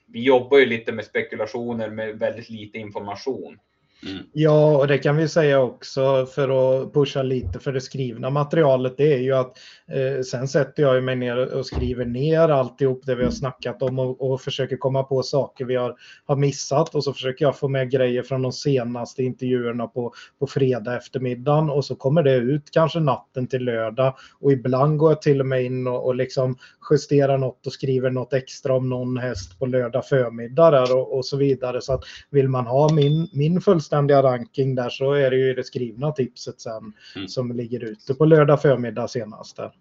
vi 0.06 0.22
jobbar 0.22 0.58
ju 0.58 0.66
lite 0.66 0.92
med 0.92 1.04
spekulationer 1.04 1.90
med 1.90 2.18
väldigt 2.18 2.48
lite 2.48 2.78
information. 2.78 3.58
Mm. 4.06 4.24
Ja, 4.32 4.76
och 4.76 4.86
det 4.86 4.98
kan 4.98 5.16
vi 5.16 5.28
säga 5.28 5.60
också 5.60 6.26
för 6.26 6.82
att 6.82 6.92
pusha 6.92 7.22
lite 7.22 7.58
för 7.58 7.72
det 7.72 7.80
skrivna 7.80 8.30
materialet. 8.30 8.96
Det 8.96 9.12
är 9.14 9.18
ju 9.18 9.32
att 9.32 9.58
eh, 9.92 10.22
sen 10.22 10.48
sätter 10.48 10.82
jag 10.82 11.04
mig 11.04 11.16
ner 11.16 11.54
och 11.54 11.66
skriver 11.66 12.04
ner 12.04 12.48
alltihop 12.48 13.06
det 13.06 13.14
vi 13.14 13.24
har 13.24 13.30
snackat 13.30 13.82
om 13.82 13.98
och, 13.98 14.30
och, 14.30 14.40
försöker 14.40 14.76
komma 14.76 15.02
på 15.02 15.22
saker 15.22 15.64
vi 15.64 15.76
har, 15.76 15.96
har 16.26 16.36
missat 16.36 16.94
och 16.94 17.04
så 17.04 17.12
försöker 17.12 17.44
jag 17.44 17.58
få 17.58 17.68
med 17.68 17.90
grejer 17.90 18.22
från 18.22 18.42
de 18.42 18.52
senaste 18.52 19.22
intervjuerna 19.22 19.86
på, 19.86 20.12
på 20.38 20.46
fredag 20.46 20.96
eftermiddagen 20.96 21.70
och 21.70 21.84
så 21.84 21.96
kommer 21.96 22.22
det 22.22 22.34
ut 22.34 22.70
kanske 22.70 23.00
natten 23.00 23.46
till 23.46 23.64
lördag 23.64 24.14
och 24.40 24.52
ibland 24.52 24.98
går 24.98 25.10
jag 25.10 25.22
till 25.22 25.40
och 25.40 25.46
med 25.46 25.64
in 25.64 25.86
och, 25.86 26.06
och 26.06 26.14
liksom 26.14 26.56
justerar 26.90 27.38
något 27.38 27.66
och 27.66 27.72
skriver 27.72 28.10
något 28.10 28.32
extra 28.32 28.76
om 28.76 28.88
någon 28.88 29.16
häst 29.16 29.58
på 29.58 29.66
lördag 29.66 30.06
förmiddag 30.06 30.70
där 30.70 30.96
och, 30.96 31.16
och 31.16 31.24
så 31.24 31.36
vidare. 31.36 31.80
Så 31.80 31.92
att 31.92 32.04
vill 32.30 32.48
man 32.48 32.66
ha 32.66 32.92
min, 32.92 33.28
min 33.32 33.60
fullständiga 33.60 33.87
fullständiga 33.88 34.22
ranking 34.22 34.74
där 34.74 34.90
så 34.90 35.12
är 35.12 35.30
det 35.30 35.36
ju 35.36 35.54
det 35.54 35.64
skrivna 35.64 36.12
tipset 36.12 36.60
sen 36.60 36.92
mm. 37.16 37.28
som 37.28 37.52
ligger 37.52 37.84
ute 37.84 38.14
på 38.14 38.24
lördag 38.24 38.62
förmiddag 38.62 39.08
senast. 39.08 39.56
Där. 39.56 39.72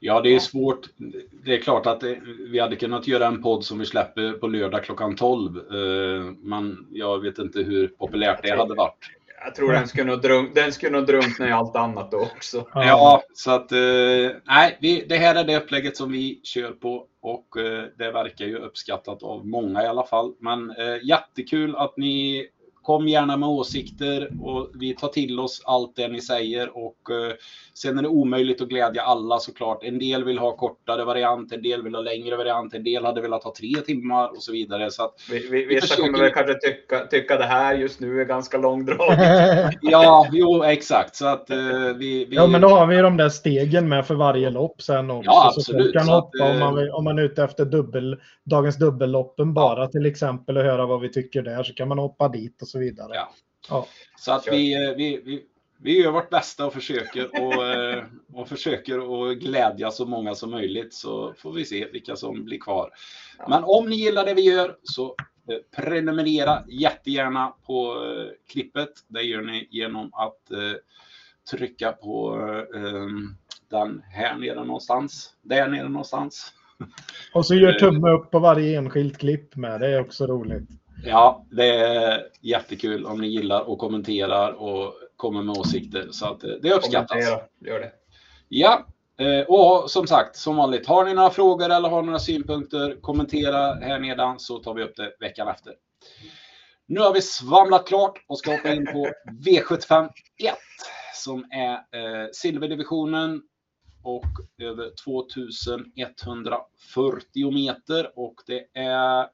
Ja, 0.00 0.20
det 0.20 0.34
är 0.34 0.38
svårt. 0.38 0.88
Det 1.44 1.54
är 1.54 1.60
klart 1.60 1.86
att 1.86 2.00
det, 2.00 2.18
vi 2.50 2.58
hade 2.58 2.76
kunnat 2.76 3.06
göra 3.06 3.26
en 3.26 3.42
podd 3.42 3.64
som 3.64 3.78
vi 3.78 3.86
släpper 3.86 4.32
på 4.32 4.46
lördag 4.46 4.84
klockan 4.84 5.16
12. 5.16 5.56
Eh, 5.56 6.24
men 6.40 6.86
jag 6.90 7.20
vet 7.20 7.38
inte 7.38 7.62
hur 7.62 7.88
populärt 7.88 8.42
det 8.42 8.56
hade 8.56 8.74
varit. 8.74 9.10
Jag 9.44 9.54
tror 9.54 9.72
den 9.72 9.88
skulle 9.88 10.10
nog, 10.10 10.22
drunk, 10.22 10.54
den 10.54 10.72
skulle 10.72 10.92
nog 10.92 11.06
drunkna 11.06 11.48
i 11.48 11.52
allt 11.52 11.76
annat 11.76 12.10
då 12.10 12.18
också. 12.18 12.66
Ja, 12.74 13.22
så 13.34 13.50
att 13.50 13.72
eh, 13.72 13.78
nej, 14.44 14.78
vi, 14.80 15.06
det 15.08 15.16
här 15.16 15.34
är 15.34 15.44
det 15.44 15.56
upplägget 15.56 15.96
som 15.96 16.12
vi 16.12 16.40
kör 16.42 16.70
på 16.70 17.06
och 17.22 17.56
eh, 17.56 17.84
det 17.98 18.12
verkar 18.12 18.44
ju 18.44 18.56
uppskattat 18.56 19.22
av 19.22 19.46
många 19.46 19.82
i 19.82 19.86
alla 19.86 20.06
fall. 20.06 20.34
Men 20.40 20.74
jättekul 21.02 21.76
att 21.76 21.96
ni 21.96 22.46
kom 22.86 23.08
gärna 23.08 23.36
med 23.36 23.48
åsikter 23.48 24.30
och 24.42 24.70
vi 24.74 24.94
tar 24.94 25.08
till 25.08 25.40
oss 25.40 25.62
allt 25.64 25.96
det 25.96 26.08
ni 26.08 26.20
säger 26.20 26.76
och 26.76 27.10
eh, 27.10 27.32
sen 27.74 27.98
är 27.98 28.02
det 28.02 28.08
omöjligt 28.08 28.60
att 28.60 28.68
glädja 28.68 29.02
alla 29.02 29.38
såklart. 29.38 29.84
En 29.84 29.98
del 29.98 30.24
vill 30.24 30.38
ha 30.38 30.56
kortare 30.56 31.04
variant, 31.04 31.52
en 31.52 31.62
del 31.62 31.82
vill 31.82 31.94
ha 31.94 32.02
längre 32.02 32.36
variant, 32.36 32.74
en 32.74 32.84
del 32.84 33.04
hade 33.04 33.20
velat 33.20 33.44
ha 33.44 33.54
tre 33.58 33.74
timmar 33.86 34.28
och 34.28 34.42
så 34.42 34.52
vidare. 34.52 34.90
Så 34.90 35.04
att 35.04 35.14
vi, 35.30 35.48
vi, 35.48 35.64
vissa 35.64 35.80
försöker... 35.80 36.02
kommer 36.02 36.18
väl 36.18 36.32
kanske 36.32 36.54
tycka, 36.54 37.06
tycka 37.06 37.36
det 37.36 37.44
här 37.44 37.74
just 37.74 38.00
nu 38.00 38.20
är 38.20 38.24
ganska 38.24 38.58
långdraget. 38.58 39.74
ja, 39.82 40.26
jo 40.32 40.62
exakt. 40.62 41.16
Så 41.16 41.26
att, 41.26 41.50
eh, 41.50 41.56
vi, 41.98 42.24
vi... 42.24 42.36
Ja, 42.36 42.46
men 42.46 42.60
då 42.60 42.68
har 42.68 42.86
vi 42.86 42.96
de 42.96 43.16
där 43.16 43.28
stegen 43.28 43.88
med 43.88 44.06
för 44.06 44.14
varje 44.14 44.50
lopp 44.50 44.82
sen 44.82 45.10
också. 45.10 45.30
Ja, 45.30 45.52
absolut. 45.56 45.86
Så 45.86 45.98
kan 45.98 46.08
hoppa 46.08 46.44
att, 46.44 46.50
om, 46.50 46.58
man, 46.58 46.78
eh, 46.78 46.94
om 46.94 47.04
man 47.04 47.18
är 47.18 47.22
ute 47.22 47.44
efter 47.44 47.64
dubbel, 47.64 48.16
dagens 48.44 48.76
dubbelloppen 48.76 49.54
bara 49.54 49.86
till 49.86 50.06
exempel 50.06 50.56
och 50.56 50.62
höra 50.62 50.86
vad 50.86 51.00
vi 51.00 51.12
tycker 51.12 51.42
där 51.42 51.62
så 51.62 51.74
kan 51.74 51.88
man 51.88 51.98
hoppa 51.98 52.28
dit 52.28 52.62
och 52.62 52.68
så 52.68 52.75
vidare. 52.76 53.14
Ja. 53.14 53.32
ja. 53.68 53.86
Så 54.18 54.32
att 54.32 54.48
vi, 54.48 54.94
vi, 54.96 55.20
vi, 55.24 55.46
vi 55.78 56.02
gör 56.02 56.10
vårt 56.10 56.30
bästa 56.30 56.66
och 56.66 56.72
försöker 56.72 57.42
och, 57.42 57.66
eh, 57.66 58.04
och 58.32 58.48
försöker 58.48 59.30
att 59.30 59.38
glädja 59.38 59.90
så 59.90 60.06
många 60.06 60.34
som 60.34 60.50
möjligt 60.50 60.94
så 60.94 61.34
får 61.38 61.52
vi 61.52 61.64
se 61.64 61.86
vilka 61.92 62.16
som 62.16 62.44
blir 62.44 62.58
kvar. 62.58 62.90
Men 63.48 63.64
om 63.64 63.88
ni 63.88 63.96
gillar 63.96 64.24
det 64.24 64.34
vi 64.34 64.42
gör 64.42 64.76
så 64.82 65.14
eh, 65.50 65.82
prenumerera 65.82 66.62
jättegärna 66.68 67.54
på 67.66 68.04
eh, 68.04 68.50
klippet. 68.52 68.90
Det 69.08 69.22
gör 69.22 69.42
ni 69.42 69.68
genom 69.70 70.14
att 70.14 70.40
trycka 71.50 71.92
på 71.92 72.38
den 73.70 74.02
här 74.10 74.36
nere 74.38 74.64
någonstans. 74.64 75.34
Där 75.42 75.68
nere 75.68 75.88
någonstans. 75.88 76.52
Och 77.32 77.46
så 77.46 77.54
gör 77.54 77.72
tumme 77.72 78.10
upp 78.10 78.30
på 78.30 78.38
varje 78.38 78.78
enskilt 78.78 79.18
klipp 79.18 79.56
med. 79.56 79.80
Det 79.80 79.86
är 79.86 80.00
också 80.00 80.26
roligt. 80.26 80.68
Ja, 81.04 81.46
det 81.50 81.68
är 81.68 82.26
jättekul 82.40 83.06
om 83.06 83.20
ni 83.20 83.28
gillar 83.28 83.68
och 83.68 83.78
kommenterar 83.78 84.52
och 84.52 84.94
kommer 85.16 85.42
med 85.42 85.58
åsikter. 85.58 86.08
Så 86.10 86.26
att 86.26 86.44
eh, 86.44 86.50
det 86.62 86.72
uppskattas. 86.72 87.24
Gör 87.60 87.80
det. 87.80 87.92
Ja, 88.48 88.86
eh, 89.18 89.40
och 89.40 89.90
som 89.90 90.06
sagt, 90.06 90.36
som 90.36 90.56
vanligt, 90.56 90.86
har 90.86 91.04
ni 91.04 91.14
några 91.14 91.30
frågor 91.30 91.70
eller 91.70 91.88
har 91.88 92.02
några 92.02 92.18
synpunkter, 92.18 93.00
kommentera 93.00 93.74
här 93.74 93.98
nedan 93.98 94.38
så 94.38 94.58
tar 94.58 94.74
vi 94.74 94.82
upp 94.82 94.96
det 94.96 95.12
veckan 95.20 95.48
efter. 95.48 95.74
Nu 96.86 97.00
har 97.00 97.14
vi 97.14 97.22
svamlat 97.22 97.86
klart 97.86 98.24
och 98.28 98.38
ska 98.38 98.50
hoppa 98.50 98.72
in 98.72 98.86
på 98.86 99.08
V75 99.44 100.04
1 100.04 100.10
som 101.14 101.44
är 101.50 101.72
eh, 101.72 102.28
silverdivisionen 102.32 103.42
och 104.02 104.26
över 104.58 104.90
2140 105.04 107.52
meter 107.52 108.18
och 108.18 108.34
det 108.46 108.66
är 108.74 109.26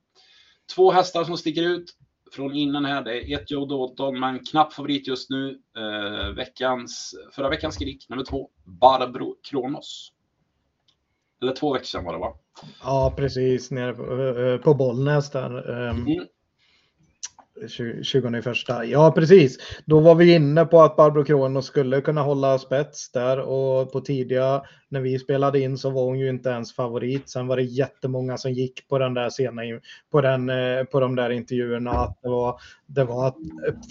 två 0.74 0.92
hästar 0.92 1.24
som 1.24 1.36
sticker 1.36 1.62
ut 1.62 1.84
från 2.32 2.54
innan 2.54 2.84
här. 2.84 3.02
Det 3.02 3.32
är 3.32 3.40
ett 3.40 3.50
Joe 3.50 3.66
Dalton, 3.66 4.20
men 4.20 4.38
knapp 4.38 4.72
favorit 4.72 5.08
just 5.08 5.30
nu. 5.30 5.58
Eh, 5.76 6.34
veckans, 6.34 7.14
förra 7.32 7.48
veckans 7.48 7.74
skrik, 7.74 8.06
nummer 8.08 8.24
två, 8.24 8.50
Barbro 8.64 9.36
Kronos. 9.50 10.12
Eller 11.42 11.52
två 11.52 11.72
veckor 11.72 11.84
sedan 11.84 12.04
var 12.04 12.12
det 12.12 12.18
va? 12.18 12.34
Ja, 12.82 13.14
precis. 13.16 13.70
Nere 13.70 13.92
på, 13.92 14.02
eh, 14.02 14.58
på 14.58 14.74
Bollnäs 14.74 15.30
där. 15.30 15.70
Ehm, 15.70 16.06
mm. 16.06 16.26
21. 18.02 18.34
Ja, 18.84 19.12
precis. 19.16 19.58
Då 19.86 20.00
var 20.00 20.14
vi 20.14 20.34
inne 20.34 20.64
på 20.64 20.80
att 20.80 20.96
Barbro 20.96 21.24
Kronos 21.24 21.66
skulle 21.66 22.00
kunna 22.00 22.22
hålla 22.22 22.58
spets 22.58 23.12
där 23.12 23.38
och 23.38 23.92
på 23.92 24.00
tidiga 24.00 24.62
när 24.92 25.00
vi 25.00 25.18
spelade 25.18 25.60
in 25.60 25.78
så 25.78 25.90
var 25.90 26.04
hon 26.04 26.18
ju 26.18 26.28
inte 26.28 26.48
ens 26.48 26.74
favorit. 26.74 27.28
Sen 27.28 27.46
var 27.46 27.56
det 27.56 27.62
jättemånga 27.62 28.36
som 28.36 28.52
gick 28.52 28.88
på 28.88 28.98
den 28.98 29.14
där 29.14 29.30
sena, 29.30 29.62
på, 30.10 30.20
den, 30.20 30.50
eh, 30.50 30.84
på 30.84 31.00
de 31.00 31.16
där 31.16 31.30
intervjuerna 31.30 31.90
att 31.90 32.18
det 32.22 32.28
var, 32.28 32.60
det 32.86 33.04
var 33.04 33.34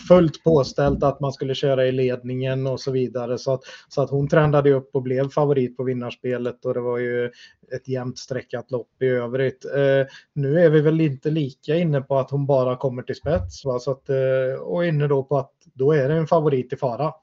fullt 0.07 0.43
påställt 0.43 1.03
att 1.03 1.19
man 1.19 1.33
skulle 1.33 1.55
köra 1.55 1.85
i 1.85 1.91
ledningen 1.91 2.67
och 2.67 2.79
så 2.79 2.91
vidare. 2.91 3.37
Så 3.37 3.53
att, 3.53 3.61
så 3.89 4.01
att 4.01 4.09
hon 4.09 4.27
trendade 4.27 4.73
upp 4.73 4.89
och 4.95 5.01
blev 5.01 5.29
favorit 5.29 5.77
på 5.77 5.83
vinnarspelet 5.83 6.65
och 6.65 6.73
det 6.73 6.81
var 6.81 6.97
ju 6.97 7.31
ett 7.75 7.87
jämnt 7.87 8.17
streckat 8.17 8.71
lopp 8.71 9.01
i 9.01 9.05
övrigt. 9.05 9.65
Eh, 9.65 10.07
nu 10.33 10.59
är 10.59 10.69
vi 10.69 10.81
väl 10.81 11.01
inte 11.01 11.29
lika 11.29 11.75
inne 11.75 12.01
på 12.01 12.17
att 12.17 12.31
hon 12.31 12.45
bara 12.45 12.77
kommer 12.77 13.03
till 13.03 13.15
spets 13.15 13.65
va? 13.65 13.79
Så 13.79 13.91
att, 13.91 14.09
eh, 14.09 14.61
och 14.61 14.85
inne 14.85 15.07
då 15.07 15.23
på 15.23 15.37
att 15.37 15.53
då 15.73 15.91
är 15.91 16.09
det 16.09 16.15
en 16.15 16.27
favorit 16.27 16.73
i 16.73 16.75
fara. 16.75 17.13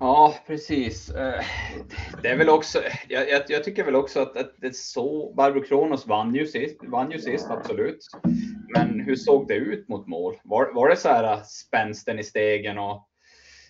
Ja, 0.00 0.34
precis. 0.46 1.10
Eh, 1.10 1.44
det 2.22 2.28
är 2.28 2.36
väl 2.36 2.48
också, 2.48 2.82
jag, 3.08 3.30
jag, 3.30 3.42
jag 3.48 3.64
tycker 3.64 3.84
väl 3.84 3.94
också 3.94 4.20
att, 4.20 4.36
att 4.36 4.52
det 4.56 4.76
så, 4.76 5.32
Barbro 5.32 5.62
Kronos 5.62 6.06
vann 6.06 6.34
ju 6.34 6.46
sist, 6.46 6.76
vann 6.82 7.10
ju 7.10 7.18
sist, 7.18 7.50
absolut. 7.50 8.06
Men 8.74 9.00
hur 9.00 9.16
såg 9.16 9.48
det 9.48 9.54
ut 9.54 9.88
mot 9.88 10.06
mål? 10.06 10.36
Var, 10.44 10.72
var 10.74 10.88
det 10.88 10.96
så 10.96 11.08
här 11.08 11.32
äh, 11.32 11.42
spänsten 11.42 12.18
i 12.18 12.24
stegen 12.24 12.78
och 12.78 13.08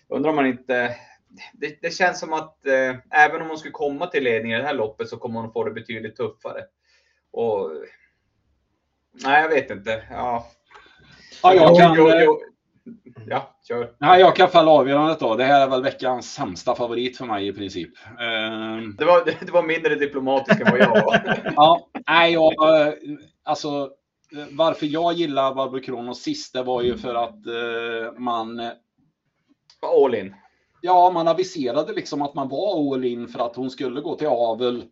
undrar 0.09 0.29
om 0.29 0.35
man 0.35 0.45
inte, 0.45 0.95
det, 1.53 1.81
det 1.81 1.93
känns 1.93 2.19
som 2.19 2.33
att 2.33 2.65
eh, 2.65 2.95
även 3.25 3.41
om 3.41 3.47
hon 3.47 3.57
skulle 3.57 3.71
komma 3.71 4.07
till 4.07 4.23
ledning 4.23 4.51
i 4.51 4.57
det 4.57 4.63
här 4.63 4.73
loppet 4.73 5.09
så 5.09 5.17
kommer 5.17 5.41
hon 5.41 5.53
få 5.53 5.63
det 5.63 5.71
betydligt 5.71 6.15
tuffare. 6.15 6.65
Och 7.31 7.71
nej, 9.23 9.41
jag 9.41 9.49
vet 9.49 9.71
inte. 9.71 10.03
Ja. 10.09 10.47
Ja, 11.43 11.53
jag 11.53 11.95
jo, 11.97 12.11
jo, 12.15 12.41
Ja, 13.27 13.55
kör. 13.67 13.91
Nej, 13.97 14.19
jag 14.19 14.35
kan 14.35 14.49
fälla 14.49 14.71
avgörandet 14.71 15.19
då. 15.19 15.35
Det 15.35 15.43
här 15.43 15.61
är 15.61 15.69
väl 15.69 15.83
veckans 15.83 16.33
sämsta 16.33 16.75
favorit 16.75 17.17
för 17.17 17.25
mig 17.25 17.47
i 17.47 17.53
princip. 17.53 17.89
Uh... 18.09 18.89
Det, 18.97 19.05
var, 19.05 19.25
det 19.45 19.51
var 19.51 19.63
mindre 19.63 19.95
diplomatiskt 19.95 20.61
än 20.61 20.71
vad 20.71 20.79
jag 20.79 20.89
var. 20.89 21.41
ja, 21.55 21.89
nej, 22.07 22.33
jag, 22.33 22.53
alltså 23.43 23.89
varför 24.51 24.85
jag 24.85 25.13
gillar 25.13 25.55
Barbro 25.55 25.79
Kronos 25.79 26.21
sist, 26.21 26.53
det 26.53 26.63
var 26.63 26.81
ju 26.81 26.97
för 26.97 27.15
att 27.15 27.47
uh, 27.47 28.19
man... 28.19 28.71
All 29.81 30.15
in. 30.15 30.35
Ja, 30.81 31.11
man 31.13 31.27
aviserade 31.27 31.93
liksom 31.93 32.21
att 32.21 32.33
man 32.33 32.49
var 32.49 32.93
all 32.93 33.05
in 33.05 33.27
för 33.27 33.39
att 33.39 33.55
hon 33.55 33.69
skulle 33.69 34.01
gå 34.01 34.15
till 34.15 34.27
avel 34.27 34.83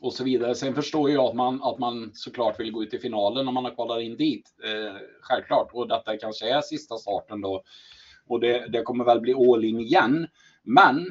och 0.00 0.12
så 0.12 0.24
vidare. 0.24 0.54
Sen 0.54 0.74
förstår 0.74 1.10
jag 1.10 1.24
att 1.24 1.34
man, 1.34 1.62
att 1.62 1.78
man 1.78 2.10
såklart 2.14 2.60
vill 2.60 2.72
gå 2.72 2.82
ut 2.82 2.94
i 2.94 2.98
finalen 2.98 3.48
om 3.48 3.54
man 3.54 3.64
har 3.64 3.74
kvalat 3.74 4.02
in 4.02 4.16
dit. 4.16 4.54
Eh, 4.64 4.96
självklart. 5.20 5.70
Och 5.72 5.88
detta 5.88 6.16
kanske 6.16 6.50
är 6.56 6.60
sista 6.60 6.96
starten 6.96 7.40
då. 7.40 7.62
Och 8.26 8.40
det, 8.40 8.68
det 8.68 8.82
kommer 8.82 9.04
väl 9.04 9.20
bli 9.20 9.34
all 9.34 9.64
in 9.64 9.80
igen. 9.80 10.26
Men 10.62 11.06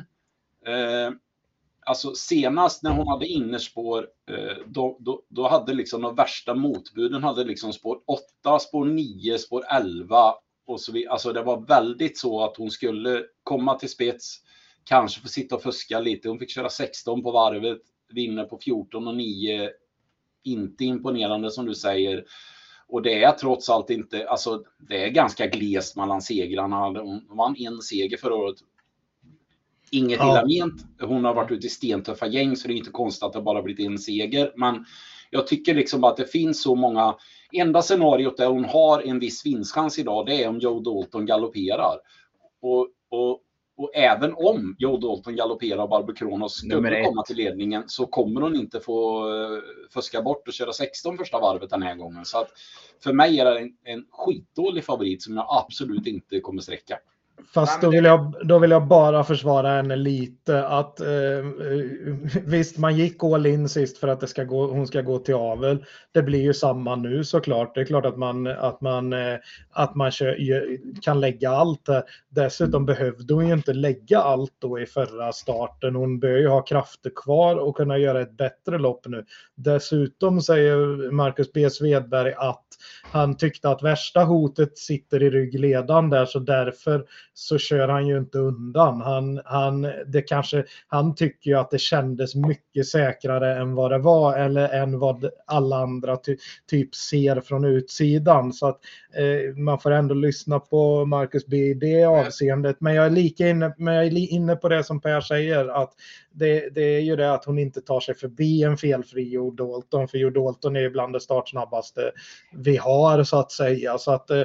eh, 0.65 1.11
alltså 1.85 2.15
senast 2.15 2.83
när 2.83 2.91
hon 2.91 3.07
hade 3.07 3.27
innerspår, 3.27 4.07
eh, 4.31 4.57
då, 4.67 4.97
då, 4.99 5.23
då, 5.29 5.47
hade 5.47 5.73
liksom 5.73 6.01
de 6.01 6.15
värsta 6.15 6.55
motbuden 6.55 7.23
hade 7.23 7.43
liksom 7.43 7.73
spår 7.73 7.99
8, 8.43 8.59
spår 8.59 8.85
9, 8.85 9.37
spår 9.37 9.63
11 9.71 10.33
och 10.65 10.81
så 10.81 10.91
vidare. 10.91 11.11
Alltså 11.11 11.33
det 11.33 11.43
var 11.43 11.61
väldigt 11.67 12.17
så 12.17 12.43
att 12.43 12.57
hon 12.57 12.71
skulle 12.71 13.23
komma 13.43 13.75
till 13.75 13.89
spets, 13.89 14.37
kanske 14.83 15.21
få 15.21 15.27
sitta 15.27 15.55
och 15.55 15.63
fuska 15.63 15.99
lite. 15.99 16.29
Hon 16.29 16.39
fick 16.39 16.51
köra 16.51 16.69
16 16.69 17.23
på 17.23 17.31
varvet, 17.31 17.81
vinner 18.13 18.43
på 18.43 18.57
14 18.57 19.07
och 19.07 19.15
9. 19.15 19.69
Inte 20.43 20.85
imponerande 20.85 21.51
som 21.51 21.65
du 21.65 21.75
säger. 21.75 22.25
Och 22.87 23.01
det 23.01 23.23
är 23.23 23.31
trots 23.31 23.69
allt 23.69 23.89
inte, 23.89 24.27
alltså 24.27 24.63
det 24.89 25.05
är 25.05 25.09
ganska 25.09 25.47
glest 25.47 25.95
mellan 25.95 26.21
segrarna. 26.21 26.85
Hon 26.85 27.37
vann 27.37 27.55
en 27.59 27.81
seger 27.81 28.17
förra 28.17 28.35
året. 28.35 28.57
Inget 29.91 30.19
ja. 30.19 30.31
illa 30.31 30.65
ment. 30.65 30.85
Hon 31.01 31.25
har 31.25 31.33
varit 31.33 31.51
ute 31.51 31.67
i 31.67 31.69
stentuffa 31.69 32.27
gäng 32.27 32.55
så 32.55 32.67
det 32.67 32.73
är 32.73 32.77
inte 32.77 32.91
konstigt 32.91 33.23
att 33.23 33.33
det 33.33 33.41
bara 33.41 33.61
blivit 33.61 33.85
en 33.85 33.97
seger. 33.97 34.53
Men 34.55 34.85
jag 35.29 35.47
tycker 35.47 35.73
liksom 35.73 36.03
att 36.03 36.17
det 36.17 36.25
finns 36.25 36.61
så 36.61 36.75
många. 36.75 37.15
Enda 37.53 37.81
scenariot 37.81 38.37
där 38.37 38.47
hon 38.47 38.65
har 38.65 39.01
en 39.01 39.19
viss 39.19 39.45
vinstchans 39.45 39.99
idag, 39.99 40.25
det 40.25 40.43
är 40.43 40.49
om 40.49 40.59
Joe 40.59 40.79
Dalton 40.79 41.25
galopperar. 41.25 41.97
Och, 42.61 42.87
och 43.09 43.41
och 43.79 43.91
även 43.95 44.33
om 44.33 44.75
Joe 44.79 44.97
Dalton 44.97 45.35
galopperar 45.35 45.83
och 45.83 45.89
Barbro 45.89 46.15
Kronos 46.15 46.57
skulle 46.57 47.03
komma 47.03 47.23
till 47.23 47.35
ledningen 47.35 47.83
så 47.87 48.05
kommer 48.05 48.41
hon 48.41 48.55
inte 48.55 48.79
få 48.79 49.27
uh, 49.29 49.59
fuska 49.93 50.21
bort 50.21 50.47
och 50.47 50.53
köra 50.53 50.73
16 50.73 51.17
första 51.17 51.39
varvet 51.39 51.69
den 51.69 51.81
här 51.81 51.95
gången. 51.95 52.25
Så 52.25 52.37
att 52.37 52.49
för 53.03 53.13
mig 53.13 53.39
är 53.39 53.45
det 53.45 53.59
en, 53.59 53.71
en 53.83 54.05
skitdålig 54.11 54.83
favorit 54.83 55.23
som 55.23 55.35
jag 55.35 55.45
absolut 55.49 56.07
inte 56.07 56.39
kommer 56.39 56.61
sträcka. 56.61 56.97
Fast 57.53 57.81
då 57.81 57.89
vill, 57.89 58.05
jag, 58.05 58.35
då 58.43 58.59
vill 58.59 58.71
jag 58.71 58.87
bara 58.87 59.23
försvara 59.23 59.69
henne 59.69 59.95
lite. 59.95 60.67
Att, 60.67 60.99
eh, 60.99 61.07
visst, 62.45 62.77
man 62.77 62.97
gick 62.97 63.23
all 63.23 63.45
in 63.45 63.69
sist 63.69 63.97
för 63.97 64.07
att 64.07 64.19
det 64.19 64.27
ska 64.27 64.43
gå, 64.43 64.67
hon 64.67 64.87
ska 64.87 65.01
gå 65.01 65.19
till 65.19 65.35
avel. 65.35 65.85
Det 66.11 66.21
blir 66.21 66.41
ju 66.41 66.53
samma 66.53 66.95
nu 66.95 67.23
såklart. 67.23 67.75
Det 67.75 67.81
är 67.81 67.85
klart 67.85 68.05
att 68.05 68.17
man, 68.17 68.47
att 68.47 68.81
man, 68.81 69.13
eh, 69.13 69.37
att 69.71 69.95
man 69.95 70.11
kan 71.01 71.19
lägga 71.19 71.49
allt. 71.49 71.89
Dessutom 72.29 72.85
behövde 72.85 73.33
hon 73.33 73.47
ju 73.47 73.53
inte 73.53 73.73
lägga 73.73 74.19
allt 74.19 74.53
då 74.59 74.79
i 74.79 74.85
förra 74.85 75.31
starten. 75.31 75.95
Hon 75.95 76.19
bör 76.19 76.37
ju 76.37 76.47
ha 76.47 76.61
krafter 76.61 77.11
kvar 77.15 77.55
och 77.55 77.77
kunna 77.77 77.97
göra 77.97 78.21
ett 78.21 78.37
bättre 78.37 78.77
lopp 78.77 79.07
nu. 79.07 79.25
Dessutom 79.55 80.41
säger 80.41 81.11
Marcus 81.11 81.53
B. 81.53 81.69
Svedberg 81.69 82.33
att 82.37 82.65
han 83.11 83.37
tyckte 83.37 83.69
att 83.69 83.83
värsta 83.83 84.23
hotet 84.23 84.77
sitter 84.77 85.23
i 85.23 85.29
ryggledan 85.29 86.09
där 86.09 86.25
så 86.25 86.39
därför 86.39 87.05
så 87.39 87.57
kör 87.57 87.87
han 87.87 88.07
ju 88.07 88.17
inte 88.17 88.37
undan. 88.37 89.01
Han, 89.01 89.41
han, 89.45 89.81
det 90.07 90.21
kanske, 90.21 90.63
han 90.87 91.15
tycker 91.15 91.51
ju 91.51 91.57
att 91.57 91.71
det 91.71 91.79
kändes 91.79 92.35
mycket 92.35 92.87
säkrare 92.87 93.61
än 93.61 93.75
vad 93.75 93.91
det 93.91 93.97
var 93.97 94.37
eller 94.37 94.69
än 94.69 94.99
vad 94.99 95.29
alla 95.45 95.77
andra 95.77 96.17
ty, 96.17 96.37
typ 96.69 96.95
ser 96.95 97.41
från 97.41 97.65
utsidan. 97.65 98.53
Så 98.53 98.67
att 98.67 98.79
eh, 99.15 99.55
man 99.55 99.79
får 99.79 99.91
ändå 99.91 100.15
lyssna 100.15 100.59
på 100.59 101.05
Marcus 101.05 101.45
B 101.45 101.57
i 101.57 101.73
det 101.73 102.03
avseendet. 102.03 102.77
Men 102.79 102.95
jag 102.95 103.05
är 103.05 103.09
lika 103.09 103.49
inne, 103.49 103.73
men 103.77 103.93
jag 103.93 104.05
är 104.05 104.33
inne 104.33 104.55
på 104.55 104.69
det 104.69 104.83
som 104.83 105.01
Per 105.01 105.21
säger 105.21 105.67
att 105.67 105.93
det, 106.39 106.69
det, 106.75 106.81
är 106.81 106.99
ju 106.99 107.15
det 107.15 107.33
att 107.33 107.45
hon 107.45 107.59
inte 107.59 107.81
tar 107.81 107.99
sig 107.99 108.15
förbi 108.15 108.63
en 108.63 108.77
felfri 108.77 109.29
Joe 109.29 109.51
Dalton. 109.51 110.07
För 110.07 110.17
Joe 110.17 110.29
Dalton 110.29 110.75
är 110.75 110.89
bland 110.89 111.13
det 111.13 111.19
startsnabbaste 111.19 112.11
vi 112.51 112.77
har 112.77 113.23
så 113.23 113.39
att 113.39 113.51
säga. 113.51 113.97
Så 113.97 114.11
att, 114.11 114.29
eh, 114.29 114.43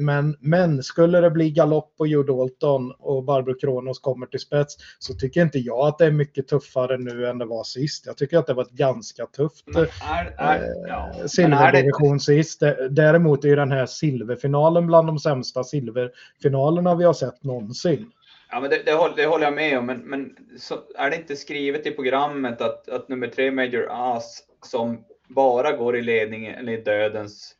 men, 0.00 0.36
men 0.40 0.82
skulle 0.82 1.20
det 1.20 1.30
bli 1.30 1.50
galopp 1.50 1.96
på 1.96 2.06
Joe 2.06 2.22
Dalton 2.22 2.92
och 2.98 3.24
Barbro 3.24 3.54
Kronos 3.54 3.98
kommer 3.98 4.26
till 4.26 4.40
spets 4.40 4.76
så 4.98 5.14
tycker 5.14 5.42
inte 5.42 5.58
jag 5.58 5.86
att 5.86 5.98
det 5.98 6.06
är 6.06 6.10
mycket 6.10 6.48
tuffare 6.48 6.98
nu 6.98 7.26
än 7.26 7.38
det 7.38 7.46
var 7.46 7.64
sist. 7.64 8.06
Jag 8.06 8.16
tycker 8.16 8.38
att 8.38 8.46
det 8.46 8.54
var 8.54 8.62
ett 8.62 8.70
ganska 8.70 9.26
tufft 9.26 9.68
är, 9.68 10.34
är, 10.38 10.60
eh, 10.60 10.66
ja. 10.88 11.28
silverdivision 11.28 12.16
det... 12.16 12.20
sist. 12.20 12.62
Däremot 12.90 13.44
är 13.44 13.48
ju 13.48 13.56
den 13.56 13.72
här 13.72 13.86
silverfinalen 13.86 14.86
bland 14.86 15.06
de 15.06 15.18
sämsta 15.18 15.64
silverfinalerna 15.64 16.94
vi 16.94 17.04
har 17.04 17.12
sett 17.12 17.44
någonsin. 17.44 18.06
Ja, 18.52 18.60
men 18.60 18.70
det, 18.70 18.82
det, 18.82 18.92
håller, 18.92 19.16
det 19.16 19.26
håller 19.26 19.44
jag 19.44 19.54
med 19.54 19.78
om, 19.78 19.86
men, 19.86 19.98
men 19.98 20.36
så, 20.58 20.78
är 20.94 21.10
det 21.10 21.16
inte 21.16 21.36
skrivet 21.36 21.86
i 21.86 21.90
programmet 21.90 22.60
att, 22.60 22.88
att 22.88 23.08
nummer 23.08 23.28
tre 23.28 23.50
Major 23.50 23.86
As 23.90 24.42
som 24.62 25.04
bara 25.28 25.72
går 25.72 25.96
i 25.96 26.02
ledning 26.02 26.46
eller 26.46 26.72
i 26.72 26.82
dödens 26.82 27.54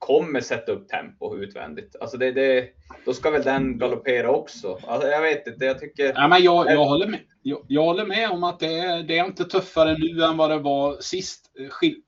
kommer 0.00 0.40
sätta 0.40 0.72
upp 0.72 0.88
tempo 0.88 1.36
utvändigt. 1.36 1.96
Alltså 2.00 2.16
det, 2.16 2.32
det, 2.32 2.68
då 3.04 3.14
ska 3.14 3.30
väl 3.30 3.42
den 3.42 3.78
galoppera 3.78 4.30
också. 4.30 4.78
Alltså 4.86 5.08
jag 5.08 5.22
vet 5.22 5.46
inte, 5.46 5.64
jag 5.64 5.78
tycker... 5.78 6.12
Ja, 6.14 6.28
men 6.28 6.42
jag, 6.42 6.72
jag, 6.72 6.84
håller 6.84 7.06
med. 7.06 7.20
Jag, 7.42 7.64
jag 7.68 7.82
håller 7.82 8.06
med 8.06 8.30
om 8.30 8.44
att 8.44 8.60
det 8.60 8.78
är, 8.78 9.02
det 9.02 9.18
är 9.18 9.24
inte 9.24 9.44
tuffare 9.44 9.98
nu 9.98 10.24
än 10.24 10.36
vad 10.36 10.50
det 10.50 10.58
var 10.58 10.96
sist. 11.00 11.50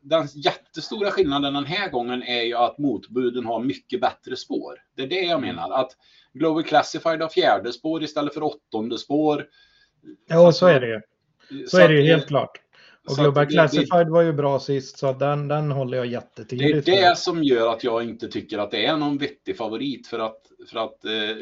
Den 0.01 0.29
jättestora 0.35 1.11
skillnaden 1.11 1.55
den 1.55 1.65
här 1.65 1.91
gången 1.91 2.23
är 2.23 2.43
ju 2.43 2.55
att 2.55 2.79
motbuden 2.79 3.47
har 3.47 3.61
mycket 3.61 4.01
bättre 4.01 4.37
spår. 4.37 4.75
Det 4.97 5.03
är 5.03 5.09
det 5.09 5.23
jag 5.23 5.41
menar. 5.41 5.71
Att 5.71 5.91
Global 6.33 6.63
Classified 6.63 7.23
har 7.23 7.29
fjärde 7.29 7.73
spår 7.73 8.03
istället 8.03 8.35
för 8.35 8.43
åttonde 8.43 8.99
spår. 8.99 9.47
Ja, 10.29 10.53
så 10.53 10.67
är 10.67 10.81
det 10.81 10.89
ju. 10.89 11.01
Så, 11.65 11.77
så 11.77 11.83
är 11.83 11.89
det 11.89 11.95
ju 11.95 12.03
helt 12.03 12.29
klart. 12.29 12.62
Och 13.09 13.17
Global 13.17 13.47
det, 13.47 13.53
Classified 13.53 14.07
det, 14.07 14.11
var 14.11 14.23
ju 14.23 14.33
bra 14.33 14.61
sist, 14.61 14.99
så 14.99 15.13
den, 15.13 15.49
den 15.49 15.71
håller 15.71 15.99
jag 15.99 16.07
jättetidigt 16.07 16.87
Det 16.87 16.99
är 16.99 17.11
det 17.11 17.17
som 17.17 17.43
gör 17.43 17.73
att 17.73 17.85
jag 17.85 18.05
inte 18.05 18.29
tycker 18.29 18.59
att 18.59 18.71
det 18.71 18.87
är 18.87 18.97
någon 18.97 19.19
vettig 19.19 19.57
favorit. 19.57 20.07
För 20.07 20.19
att, 20.19 20.39
för 20.71 20.79
att 20.79 21.05
eh, 21.05 21.37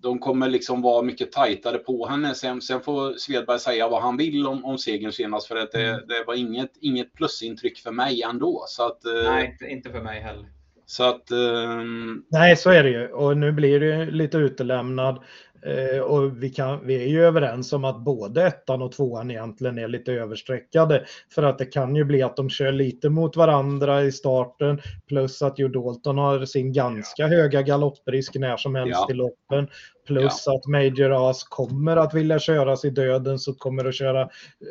de 0.00 0.18
kommer 0.18 0.48
liksom 0.48 0.82
vara 0.82 1.02
mycket 1.02 1.32
tajtare 1.32 1.78
på 1.78 2.06
henne. 2.06 2.34
Sen, 2.34 2.60
sen 2.60 2.80
får 2.80 3.12
Svedberg 3.18 3.58
säga 3.58 3.88
vad 3.88 4.02
han 4.02 4.16
vill 4.16 4.46
om, 4.46 4.64
om 4.64 4.78
segern 4.78 5.12
senast. 5.12 5.48
För 5.48 5.56
att 5.56 5.72
det, 5.72 5.88
mm. 5.88 6.06
det 6.08 6.24
var 6.26 6.34
inget, 6.34 6.72
inget 6.80 7.14
plusintryck 7.14 7.78
för 7.78 7.92
mig 7.92 8.22
ändå. 8.22 8.64
Så 8.68 8.86
att, 8.86 9.04
eh, 9.04 9.32
Nej, 9.32 9.58
inte 9.68 9.90
för 9.90 10.02
mig 10.02 10.20
heller. 10.20 10.46
Så 10.86 11.04
att, 11.04 11.30
um... 11.30 12.24
Nej, 12.28 12.56
så 12.56 12.70
är 12.70 12.82
det 12.82 12.90
ju. 12.90 13.08
Och 13.08 13.36
nu 13.36 13.52
blir 13.52 13.80
det 13.80 14.06
lite 14.06 14.38
utelämnad. 14.38 15.22
Eh, 15.66 16.00
och 16.00 16.42
vi, 16.42 16.50
kan, 16.50 16.86
vi 16.86 17.04
är 17.04 17.08
ju 17.08 17.24
överens 17.24 17.72
om 17.72 17.84
att 17.84 18.04
både 18.04 18.46
ettan 18.46 18.82
och 18.82 18.92
tvåan 18.92 19.30
egentligen 19.30 19.78
är 19.78 19.88
lite 19.88 20.12
överstreckade. 20.12 21.04
För 21.34 21.42
att 21.42 21.58
det 21.58 21.64
kan 21.64 21.96
ju 21.96 22.04
bli 22.04 22.22
att 22.22 22.36
de 22.36 22.50
kör 22.50 22.72
lite 22.72 23.10
mot 23.10 23.36
varandra 23.36 24.02
i 24.02 24.12
starten. 24.12 24.80
Plus 25.08 25.42
att 25.42 25.58
Joe 25.58 25.68
Dalton 25.68 26.18
har 26.18 26.44
sin 26.44 26.72
ganska 26.72 27.26
höga 27.26 27.62
galopprisk 27.62 28.34
när 28.34 28.56
som 28.56 28.74
helst 28.74 29.04
ja. 29.08 29.10
i 29.10 29.14
loppen. 29.14 29.68
Plus 30.06 30.42
ja. 30.46 30.56
att 30.56 30.66
Major 30.66 31.30
As 31.30 31.44
kommer 31.44 31.96
att 31.96 32.14
vilja 32.14 32.38
köras 32.38 32.84
i 32.84 32.90
döden 32.90 33.38
så 33.38 33.54
kommer 33.54 33.84
att 33.84 33.94
köra, 33.94 34.28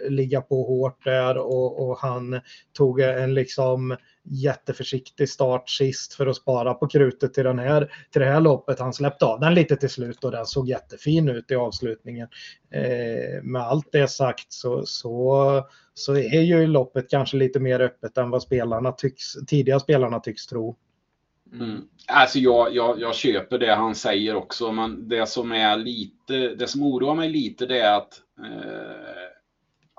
ligga 0.10 0.41
på 0.41 0.63
hårt 0.63 1.03
där 1.03 1.38
och, 1.38 1.89
och 1.89 1.98
han 1.98 2.41
tog 2.74 3.00
en 3.00 3.33
liksom 3.33 3.98
jätteförsiktig 4.24 5.30
start 5.30 5.70
sist 5.70 6.13
för 6.13 6.28
att 6.28 6.36
spara 6.36 6.74
på 6.74 6.88
krutet 6.88 7.34
till, 7.34 7.44
den 7.44 7.60
här, 7.60 7.94
till 8.12 8.22
det 8.22 8.28
här 8.28 8.42
loppet. 8.42 8.80
Han 8.80 8.94
släppte 8.94 9.25
av 9.25 9.40
den 9.40 9.54
lite 9.54 9.75
till 9.75 9.90
slut 9.90 10.24
och 10.24 10.32
den 10.32 10.46
såg 10.46 10.70
jättefin 10.70 11.30
ut 11.30 11.51
i 11.51 11.56
avslutningen. 11.56 12.28
Eh, 12.72 13.44
med 13.44 13.62
allt 13.62 13.92
det 13.92 14.08
sagt 14.08 14.54
så, 14.54 14.86
så, 14.86 15.66
så 15.94 16.16
är 16.16 16.42
ju 16.42 16.68
loppet 16.68 17.10
kanske 17.10 17.38
lite 17.38 17.60
mer 17.60 17.80
öppet 17.80 18.18
än 18.18 18.30
vad 18.30 18.42
spelarna 18.42 18.92
tycks, 18.92 19.34
tidiga 19.48 19.80
spelarna 19.80 20.20
tycks 20.20 20.48
tro. 20.48 20.78
Mm. 21.54 21.82
Alltså 22.08 22.40
jag, 22.40 22.75
jag, 22.75 23.00
jag 23.00 23.16
köper 23.16 23.58
det 23.58 23.75
han 23.75 23.96
säger 23.96 24.36
också, 24.36 24.72
men 24.72 25.08
det 25.10 25.30
som 25.30 25.51
är 25.51 25.78
lite, 25.78 26.56
det 26.56 26.68
som 26.68 26.84
oroar 26.84 27.16
mig 27.16 27.30
lite 27.30 27.66
det 27.66 27.80
är 27.80 27.98
att 27.98 28.22
eh, 28.40 29.31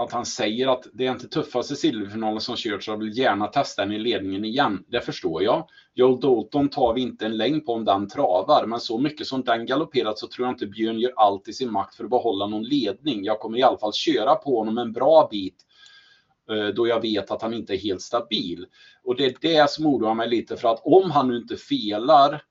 att 0.03 0.13
han 0.13 0.27
säger 0.27 0.69
att 0.69 0.87
det 0.93 1.07
är 1.07 1.13
inte 1.13 1.29
tuffaste 1.29 1.77
silverfinalen 1.77 2.41
som 2.41 2.57
körts 2.57 2.89
och 2.89 3.03
vill 3.03 3.19
gärna 3.19 3.47
testa 3.47 3.83
den 3.83 3.93
i 3.93 3.99
ledningen 3.99 4.45
igen. 4.45 4.85
Det 4.89 5.01
förstår 5.01 5.43
jag. 5.43 5.69
Joel 5.95 6.21
Dalton 6.21 6.69
tar 6.69 6.95
vi 6.95 7.01
inte 7.01 7.27
en 7.27 7.37
längd 7.37 7.67
på 7.67 7.73
om 7.73 7.85
den 7.85 8.09
travar, 8.09 8.67
men 8.67 8.81
så 8.81 8.99
mycket 8.99 9.27
som 9.27 9.43
den 9.43 9.67
galopperat 9.67 10.19
så 10.19 10.27
tror 10.27 10.47
jag 10.47 10.55
inte 10.55 10.67
Björn 10.67 10.99
gör 10.99 11.13
allt 11.17 11.49
i 11.49 11.53
sin 11.53 11.73
makt 11.73 11.95
för 11.95 12.05
att 12.05 12.11
behålla 12.11 12.47
någon 12.47 12.65
ledning. 12.65 13.25
Jag 13.25 13.41
kommer 13.41 13.59
i 13.59 13.63
alla 13.63 13.79
fall 13.79 13.93
köra 13.93 14.35
på 14.35 14.59
honom 14.59 14.79
en 14.79 14.93
bra 14.93 15.29
bit 15.31 15.57
eh, 16.51 16.67
då 16.67 16.89
jag 16.89 17.01
vet 17.01 17.31
att 17.31 17.43
han 17.43 17.55
inte 17.55 17.75
är 17.75 17.79
helt 17.79 18.03
stabil. 18.03 18.67
Och 19.05 19.17
det 19.17 19.25
är 19.25 19.35
det 19.41 19.71
som 19.71 19.87
oroar 19.87 20.15
mig 20.15 20.29
lite 20.29 20.57
för 20.57 20.69
att 20.69 20.81
om 20.85 21.11
han 21.11 21.29
nu 21.29 21.37
inte 21.37 21.57
felar 21.57 22.43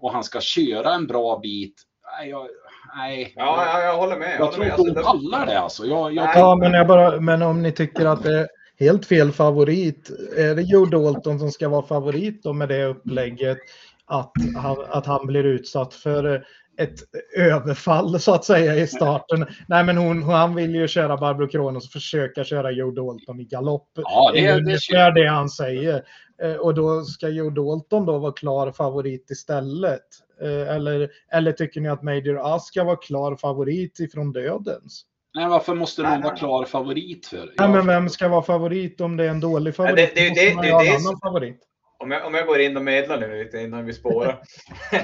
och 0.00 0.12
han 0.12 0.24
ska 0.24 0.40
köra 0.40 0.94
en 0.94 1.06
bra 1.06 1.38
bit, 1.38 1.82
jag, 2.26 2.48
nej. 2.96 3.32
Ja, 3.36 3.64
ja, 3.66 3.82
jag 3.82 3.96
håller 3.96 4.16
med. 4.16 4.36
Jag, 4.38 4.46
jag 4.46 4.52
tror 4.52 4.64
inte 4.64 4.76
alltså, 4.76 4.94
de 4.94 5.02
pallar 5.02 5.46
det 5.46 5.60
alltså. 5.60 5.84
Jag, 5.84 6.14
jag 6.14 6.30
ja, 6.34 6.56
men, 6.56 6.72
jag 6.72 6.86
bara, 6.86 7.20
men 7.20 7.42
om 7.42 7.62
ni 7.62 7.72
tycker 7.72 8.06
att 8.06 8.22
det 8.22 8.38
är 8.38 8.48
helt 8.78 9.06
fel 9.06 9.32
favorit, 9.32 10.10
är 10.36 10.54
det 10.54 10.62
Joe 10.62 10.86
Dalton 10.86 11.38
som 11.38 11.50
ska 11.50 11.68
vara 11.68 11.86
favorit 11.86 12.42
då 12.42 12.52
med 12.52 12.68
det 12.68 12.84
upplägget? 12.84 13.58
Att 14.06 14.32
han, 14.56 14.76
att 14.88 15.06
han 15.06 15.26
blir 15.26 15.44
utsatt 15.44 15.94
för 15.94 16.44
ett 16.78 16.98
överfall 17.36 18.20
så 18.20 18.34
att 18.34 18.44
säga 18.44 18.76
i 18.76 18.86
starten. 18.86 19.46
Nej, 19.68 19.84
men 19.84 19.96
hon, 19.96 20.22
han 20.22 20.54
vill 20.54 20.74
ju 20.74 20.88
köra 20.88 21.16
Barbro 21.16 21.48
Kronos 21.48 21.86
och 21.86 21.92
försöka 21.92 22.44
köra 22.44 22.70
Joe 22.70 22.90
Dalton 22.90 23.40
i 23.40 23.44
galopp. 23.44 23.90
Ja, 23.94 24.30
det, 24.34 24.46
är 24.46 24.56
ungefär 24.56 25.12
det, 25.12 25.22
det 25.22 25.28
han 25.28 25.48
säger. 25.48 26.02
Eh, 26.42 26.54
och 26.54 26.74
då 26.74 27.02
ska 27.02 27.28
Joe 27.28 27.50
Dalton 27.50 28.06
då 28.06 28.18
vara 28.18 28.32
klar 28.32 28.72
favorit 28.72 29.30
istället. 29.30 30.06
Eh, 30.42 30.74
eller, 30.74 31.10
eller 31.32 31.52
tycker 31.52 31.80
ni 31.80 31.88
att 31.88 32.02
Major 32.02 32.54
Ask 32.54 32.66
ska 32.66 32.84
vara 32.84 32.96
klar 32.96 33.36
favorit 33.36 34.00
ifrån 34.00 34.32
dödens? 34.32 35.04
Nej, 35.34 35.48
varför 35.48 35.74
måste 35.74 36.02
någon 36.02 36.22
vara 36.22 36.36
klar 36.36 36.64
favorit 36.64 37.26
för? 37.26 37.54
Nej, 37.58 37.68
men 37.68 37.86
vem 37.86 38.08
ska 38.08 38.28
vara 38.28 38.42
favorit 38.42 39.00
om 39.00 39.16
det 39.16 39.24
är 39.24 39.28
en 39.28 39.40
dålig 39.40 39.74
favorit? 39.74 39.96
det, 39.96 40.14
det, 40.14 40.28
det, 40.28 40.34
det, 40.34 40.62
det, 40.62 40.68
det, 40.68 40.96
annan 40.96 41.20
favorit. 41.22 41.60
Om 41.98 42.10
jag, 42.10 42.26
om 42.26 42.34
jag 42.34 42.46
går 42.46 42.60
in 42.60 42.76
och 42.76 42.84
medlar 42.84 43.20
nu 43.20 43.44
lite 43.44 43.58
innan 43.58 43.86
vi 43.86 43.92
spårar. 43.92 44.42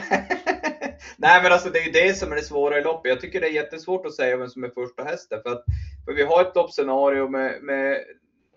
Nej, 1.17 1.43
men 1.43 1.53
alltså 1.53 1.71
det 1.71 1.79
är 1.79 1.85
ju 1.85 1.91
det 1.91 2.15
som 2.15 2.33
är 2.33 2.37
det 2.37 2.43
svåra 2.43 2.79
i 2.79 2.83
loppet. 2.83 3.11
Jag 3.11 3.21
tycker 3.21 3.41
det 3.41 3.47
är 3.47 3.53
jättesvårt 3.53 4.07
att 4.07 4.15
säga 4.15 4.37
vem 4.37 4.49
som 4.49 4.65
är 4.65 4.69
första 4.69 5.05
hästen. 5.05 5.43
För, 5.43 5.51
att, 5.51 5.65
för 6.05 6.13
vi 6.13 6.23
har 6.23 6.43
ett 6.43 6.57
loppscenario 6.57 7.29
med, 7.29 7.63
med 7.63 7.99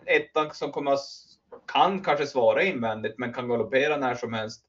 ettan 0.06 0.50
som 0.54 0.72
kommer, 0.72 0.98
kan 1.74 2.02
kanske 2.02 2.28
svara 2.28 2.64
invändigt, 2.64 3.18
men 3.18 3.34
kan 3.34 3.48
galoppera 3.48 3.98
när 3.98 4.16
som 4.16 4.34
helst 4.34 4.62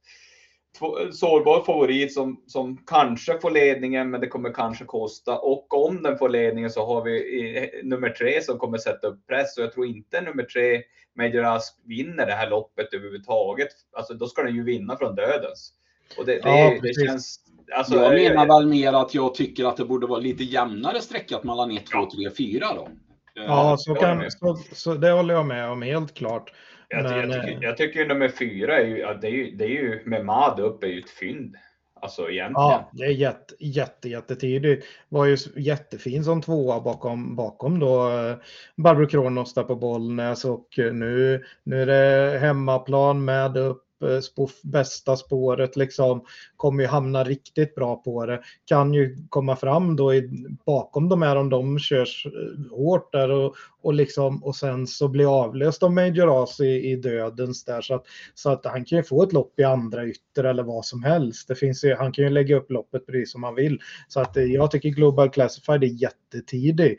sårbar 1.12 1.64
favorit 1.64 2.14
som, 2.14 2.42
som 2.46 2.76
kanske 2.86 3.38
får 3.40 3.50
ledningen, 3.50 4.10
men 4.10 4.20
det 4.20 4.26
kommer 4.26 4.52
kanske 4.52 4.84
kosta. 4.84 5.38
Och 5.38 5.86
om 5.86 6.02
den 6.02 6.18
får 6.18 6.28
ledningen 6.28 6.70
så 6.70 6.86
har 6.86 7.04
vi 7.04 7.10
i, 7.10 7.70
nummer 7.84 8.10
tre 8.10 8.42
som 8.42 8.58
kommer 8.58 8.78
sätta 8.78 9.06
upp 9.06 9.26
press. 9.26 9.58
Och 9.58 9.64
jag 9.64 9.72
tror 9.72 9.86
inte 9.86 10.20
nummer 10.20 10.42
tre, 10.42 10.82
Major 11.16 11.44
Ask, 11.44 11.74
vinner 11.84 12.26
det 12.26 12.32
här 12.32 12.50
loppet 12.50 12.94
överhuvudtaget. 12.94 13.68
Alltså 13.96 14.14
då 14.14 14.26
ska 14.26 14.42
den 14.42 14.54
ju 14.54 14.64
vinna 14.64 14.96
från 14.96 15.14
dödens. 15.14 15.72
Och 16.18 16.26
det, 16.26 16.32
det, 16.32 16.48
ja, 16.48 16.78
det 16.82 17.06
känns... 17.06 17.40
Alltså, 17.72 17.94
jag 17.94 18.14
menar 18.14 18.46
väl 18.46 18.66
mer 18.66 18.92
att 18.92 19.14
jag 19.14 19.34
tycker 19.34 19.64
att 19.64 19.76
det 19.76 19.84
borde 19.84 20.06
vara 20.06 20.20
lite 20.20 20.44
jämnare 20.44 21.00
streckat 21.00 21.44
mellan 21.44 21.70
1, 21.70 21.86
2, 21.86 22.10
3, 22.10 22.30
4 22.38 22.66
då. 22.74 22.88
Ja, 23.34 23.76
så, 23.78 23.94
kan, 23.94 24.30
så, 24.30 24.56
så 24.72 24.94
det 24.94 25.10
håller 25.10 25.34
jag 25.34 25.46
med 25.46 25.70
om 25.70 25.82
helt 25.82 26.14
klart. 26.14 26.52
Jag, 26.88 27.02
men, 27.02 27.30
jag, 27.30 27.42
tycker, 27.42 27.56
eh, 27.56 27.62
jag 27.62 27.76
tycker 27.76 28.06
nummer 28.06 28.28
fyra 28.28 28.80
är 28.80 28.86
ju, 28.86 28.96
det 29.20 29.26
är 29.26 29.30
ju, 29.30 29.50
det 29.50 29.64
är 29.64 29.68
ju 29.68 30.02
med 30.04 30.24
Mad 30.24 30.60
upp 30.60 30.84
är 30.84 30.88
ju 30.88 31.00
ett 31.00 31.10
fynd. 31.10 31.56
Alltså 32.00 32.30
egentligen. 32.30 32.54
Ja, 32.54 32.90
det 32.92 33.04
är 33.04 33.10
jätte, 33.10 33.54
jätte, 33.58 34.08
jättetidigt. 34.08 34.86
Var 35.08 35.24
ju 35.24 35.36
jättefin 35.56 36.24
som 36.24 36.42
tvåa 36.42 36.80
bakom, 36.80 37.36
bakom 37.36 37.78
då 37.78 38.10
eh, 38.10 38.36
Barbro 38.76 39.06
Kronos 39.06 39.54
där 39.54 39.62
på 39.62 39.76
Bollnäs 39.76 40.44
och 40.44 40.68
nu, 40.76 41.44
nu 41.62 41.82
är 41.82 41.86
det 41.86 42.38
hemmaplan 42.38 43.24
med 43.24 43.56
upp 43.56 43.87
på 44.36 44.48
bästa 44.62 45.16
spåret 45.16 45.76
liksom 45.76 46.24
kommer 46.56 46.82
ju 46.82 46.88
hamna 46.88 47.24
riktigt 47.24 47.74
bra 47.74 47.96
på 47.96 48.26
det. 48.26 48.40
Kan 48.64 48.94
ju 48.94 49.16
komma 49.28 49.56
fram 49.56 49.96
då 49.96 50.14
i, 50.14 50.30
bakom 50.66 51.08
de 51.08 51.22
här 51.22 51.36
om 51.36 51.50
de 51.50 51.78
körs 51.78 52.26
eh, 52.26 52.76
hårt 52.76 53.12
där 53.12 53.30
och, 53.30 53.54
och, 53.82 53.94
liksom, 53.94 54.44
och 54.44 54.56
sen 54.56 54.86
så 54.86 55.08
bli 55.08 55.24
avlöst 55.24 55.82
av 55.82 55.92
Major 55.92 56.42
As 56.42 56.60
i, 56.60 56.90
i 56.90 56.96
dödens 56.96 57.64
där 57.64 57.80
så 57.80 57.94
att, 57.94 58.04
så 58.34 58.50
att 58.50 58.66
han 58.66 58.84
kan 58.84 58.98
ju 58.98 59.04
få 59.04 59.22
ett 59.22 59.32
lopp 59.32 59.60
i 59.60 59.64
andra 59.64 60.06
ytter 60.06 60.44
eller 60.44 60.62
vad 60.62 60.84
som 60.84 61.02
helst. 61.02 61.48
Det 61.48 61.54
finns 61.54 61.84
ju, 61.84 61.94
han 61.94 62.12
kan 62.12 62.24
ju 62.24 62.30
lägga 62.30 62.56
upp 62.56 62.70
loppet 62.70 63.06
precis 63.06 63.32
som 63.32 63.42
han 63.42 63.54
vill. 63.54 63.80
Så 64.08 64.20
att 64.20 64.36
eh, 64.36 64.44
jag 64.44 64.70
tycker 64.70 64.88
Global 64.88 65.30
Classified 65.30 65.84
är 65.84 66.02
jättetidig. 66.02 66.98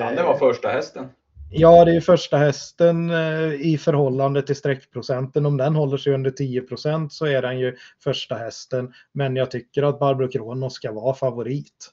Kan 0.00 0.16
det 0.16 0.22
vara 0.22 0.38
första 0.38 0.68
hästen? 0.68 1.08
Ja, 1.54 1.84
det 1.84 1.96
är 1.96 2.00
första 2.00 2.36
hästen 2.36 3.10
eh, 3.10 3.52
i 3.52 3.78
förhållande 3.78 4.42
till 4.42 4.56
sträckprocenten. 4.56 5.46
Om 5.46 5.56
den 5.56 5.76
håller 5.76 5.96
sig 5.96 6.14
under 6.14 6.30
10 6.30 6.60
procent 6.60 7.12
så 7.12 7.26
är 7.26 7.42
den 7.42 7.58
ju 7.58 7.76
första 8.04 8.34
hästen. 8.34 8.92
Men 9.12 9.36
jag 9.36 9.50
tycker 9.50 9.82
att 9.82 9.98
Barbro 9.98 10.28
Kronos 10.28 10.74
ska 10.74 10.92
vara 10.92 11.14
favorit. 11.14 11.90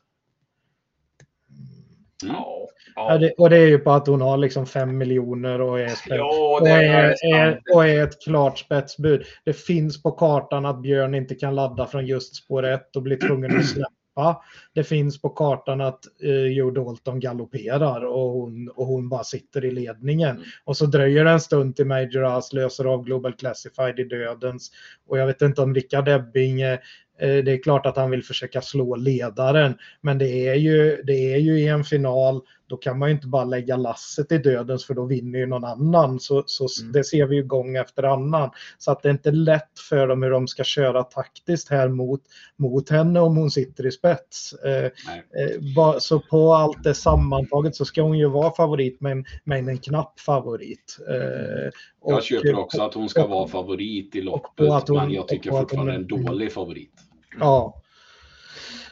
Ja, 2.25 2.67
ja. 2.95 3.17
Det, 3.17 3.31
och 3.31 3.49
det 3.49 3.57
är 3.57 3.67
ju 3.67 3.79
på 3.79 3.91
att 3.91 4.07
hon 4.07 4.21
har 4.21 4.37
liksom 4.37 4.65
5 4.65 4.97
miljoner 4.97 5.61
och 5.61 5.79
är, 5.79 5.91
ja, 6.07 6.57
och 6.61 6.67
är, 6.67 7.33
är, 7.33 7.61
och 7.73 7.87
är 7.87 8.03
ett 8.03 8.23
klart 8.23 8.59
spetsbud. 8.59 9.23
Det 9.45 9.53
finns 9.53 10.03
på 10.03 10.11
kartan 10.11 10.65
att 10.65 10.81
Björn 10.81 11.15
inte 11.15 11.35
kan 11.35 11.55
ladda 11.55 11.87
från 11.87 12.05
just 12.05 12.35
spår 12.35 12.65
1 12.65 12.95
och 12.95 13.01
blir 13.01 13.17
tvungen 13.17 13.57
att 13.57 13.65
släppa 13.65 13.98
släppa. 14.19 14.41
Det 14.73 14.83
finns 14.83 15.21
på 15.21 15.29
kartan 15.29 15.81
att 15.81 15.99
eh, 16.23 16.31
Joe 16.31 16.71
Dalton 16.71 17.19
galopperar 17.19 18.05
och 18.05 18.31
hon, 18.31 18.69
och 18.69 18.85
hon 18.85 19.09
bara 19.09 19.23
sitter 19.23 19.65
i 19.65 19.71
ledningen. 19.71 20.29
Mm. 20.29 20.43
Och 20.63 20.77
så 20.77 20.85
dröjer 20.85 21.25
det 21.25 21.31
en 21.31 21.39
stund 21.39 21.75
till 21.75 21.85
Major 21.85 22.37
As 22.37 22.53
löser 22.53 22.85
av 22.85 23.03
Global 23.03 23.33
Classified 23.33 23.99
i 23.99 24.03
dödens. 24.03 24.71
Och 25.07 25.17
jag 25.17 25.27
vet 25.27 25.41
inte 25.41 25.61
om 25.61 25.75
Rickard 25.75 26.07
Ebbing 26.07 26.61
eh, 26.61 26.79
det 27.19 27.51
är 27.51 27.63
klart 27.63 27.85
att 27.85 27.97
han 27.97 28.11
vill 28.11 28.23
försöka 28.23 28.61
slå 28.61 28.95
ledaren, 28.95 29.73
men 30.01 30.17
det 30.17 30.47
är 30.47 30.55
ju, 30.55 31.01
det 31.03 31.33
är 31.33 31.37
ju 31.37 31.59
i 31.59 31.67
en 31.67 31.83
final 31.83 32.41
då 32.69 32.77
kan 32.77 32.99
man 32.99 33.09
ju 33.09 33.15
inte 33.15 33.27
bara 33.27 33.43
lägga 33.43 33.77
lasset 33.77 34.31
i 34.31 34.37
dödens 34.37 34.85
för 34.85 34.93
då 34.93 35.05
vinner 35.05 35.39
ju 35.39 35.45
någon 35.45 35.65
annan. 35.65 36.19
Så, 36.19 36.43
så 36.45 36.67
mm. 36.81 36.91
Det 36.91 37.03
ser 37.03 37.25
vi 37.25 37.35
ju 37.35 37.43
gång 37.43 37.75
efter 37.75 38.03
annan. 38.03 38.49
Så 38.77 38.91
att 38.91 39.01
det 39.01 39.09
är 39.09 39.11
inte 39.11 39.31
lätt 39.31 39.79
för 39.89 40.07
dem 40.07 40.23
hur 40.23 40.31
de 40.31 40.47
ska 40.47 40.63
köra 40.63 41.03
taktiskt 41.03 41.69
här 41.69 41.87
mot, 41.87 42.21
mot 42.57 42.89
henne 42.89 43.19
om 43.19 43.37
hon 43.37 43.51
sitter 43.51 43.85
i 43.85 43.91
spets. 43.91 44.53
Eh, 44.53 44.85
eh, 44.85 45.97
så 45.99 46.19
på 46.19 46.53
allt 46.53 46.83
det 46.83 46.93
sammantaget 46.93 47.75
så 47.75 47.85
ska 47.85 48.01
hon 48.01 48.17
ju 48.17 48.29
vara 48.29 48.51
favorit 48.55 49.01
men, 49.01 49.25
men 49.43 49.69
en 49.69 49.77
knapp 49.77 50.19
favorit. 50.19 50.97
Eh, 51.09 51.69
och, 52.01 52.13
jag 52.13 52.23
köper 52.23 52.59
också 52.59 52.81
att 52.81 52.93
hon 52.93 53.09
ska 53.09 53.23
och, 53.23 53.29
vara 53.29 53.47
favorit 53.47 54.15
i 54.15 54.21
loppet 54.21 54.87
hon, 54.87 54.97
men 54.97 55.11
jag 55.11 55.27
tycker 55.27 55.51
fortfarande 55.51 55.91
hon, 55.91 56.01
en 56.01 56.25
dålig 56.25 56.53
favorit. 56.53 56.93
Ja. 57.39 57.81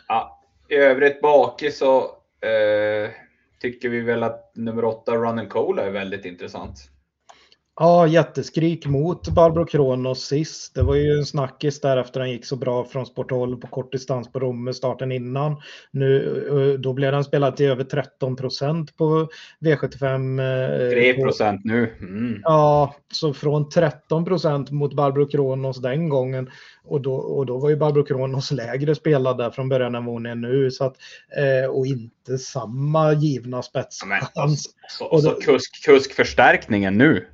ja. 0.07 0.43
I 0.69 0.75
övrigt 0.75 1.21
bakis 1.21 1.77
så 1.77 2.01
eh 2.41 3.26
tycker 3.59 3.89
vi 3.89 4.01
väl 4.01 4.23
att 4.23 4.51
nummer 4.55 4.85
åtta, 4.85 5.15
Run 5.15 5.39
and 5.39 5.49
Cola, 5.49 5.83
är 5.83 5.91
väldigt 5.91 6.25
intressant. 6.25 6.89
Ja, 7.79 8.07
jätteskrik 8.07 8.85
mot 8.85 9.29
Barbro 9.29 9.65
Kronos 9.65 10.25
sist. 10.25 10.75
Det 10.75 10.83
var 10.83 10.95
ju 10.95 11.17
en 11.17 11.25
snackis 11.25 11.81
där 11.81 11.97
efter 11.97 12.19
han 12.19 12.31
gick 12.31 12.45
så 12.45 12.55
bra 12.55 12.85
från 12.85 13.05
Sporthåll 13.05 13.57
på 13.61 13.67
kort 13.67 13.91
distans 13.91 14.31
på 14.31 14.39
Romme 14.39 14.73
starten 14.73 15.11
innan. 15.11 15.61
Nu, 15.91 16.43
eh, 16.49 16.79
då 16.79 16.93
blev 16.93 17.11
den 17.11 17.23
spelad 17.23 17.55
till 17.55 17.65
över 17.65 17.83
13 17.83 18.35
procent 18.35 18.97
på 18.97 19.27
V75. 19.59 20.91
3 20.91 21.13
procent 21.13 21.61
nu. 21.63 21.93
Mm. 21.99 22.41
Ja, 22.43 22.95
så 23.13 23.33
från 23.33 23.69
13 23.69 24.25
procent 24.25 24.71
mot 24.71 24.93
Barbro 24.93 25.27
Kronos 25.27 25.81
den 25.81 26.09
gången 26.09 26.49
och 26.83 27.01
då, 27.01 27.15
och 27.15 27.45
då 27.45 27.57
var 27.57 27.69
ju 27.69 27.75
Barbro 27.75 28.03
Kronos 28.03 28.51
lägre 28.51 28.95
spelad 28.95 29.37
där 29.37 29.49
från 29.49 29.69
början 29.69 29.95
än 29.95 30.05
vad 30.05 30.15
hon 30.15 30.25
är 30.25 30.35
nu. 30.35 30.71
Så 30.71 30.85
att, 30.85 30.95
eh, 31.37 31.69
och 31.69 31.85
inte 31.85 32.37
samma 32.37 33.13
givna 33.13 33.61
spetschans. 33.61 34.31
Ja, 34.33 34.49
så, 34.89 35.09
så, 35.09 35.21
så 35.21 35.41
kusk, 35.41 35.85
kuskförstärkningen 35.85 36.97
nu. 36.97 37.27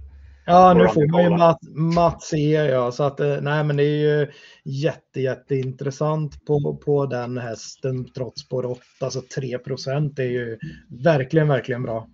Ja, 0.46 0.74
nu 0.74 0.88
får 0.88 1.12
man 1.12 1.24
ju 1.24 1.30
Mats, 1.30 1.70
Mats 1.96 2.34
E. 2.34 2.54
Ja, 2.54 2.92
så 2.92 3.04
att, 3.04 3.20
eh, 3.20 3.42
nej, 3.42 3.64
men 3.64 3.78
det 3.78 3.84
är 3.84 4.20
ju 4.20 4.32
jätte, 4.64 5.22
jätteintressant 5.22 6.46
på, 6.46 6.78
på 6.86 7.06
den 7.06 7.38
hästen 7.38 8.14
trots 8.14 8.42
spår 8.42 8.66
8. 8.66 8.82
Alltså 9.02 9.22
3 9.36 9.58
procent 9.58 10.20
är 10.20 10.24
ju 10.24 10.60
verkligen, 11.04 11.48
verkligen 11.48 11.84
bra. 11.84 12.08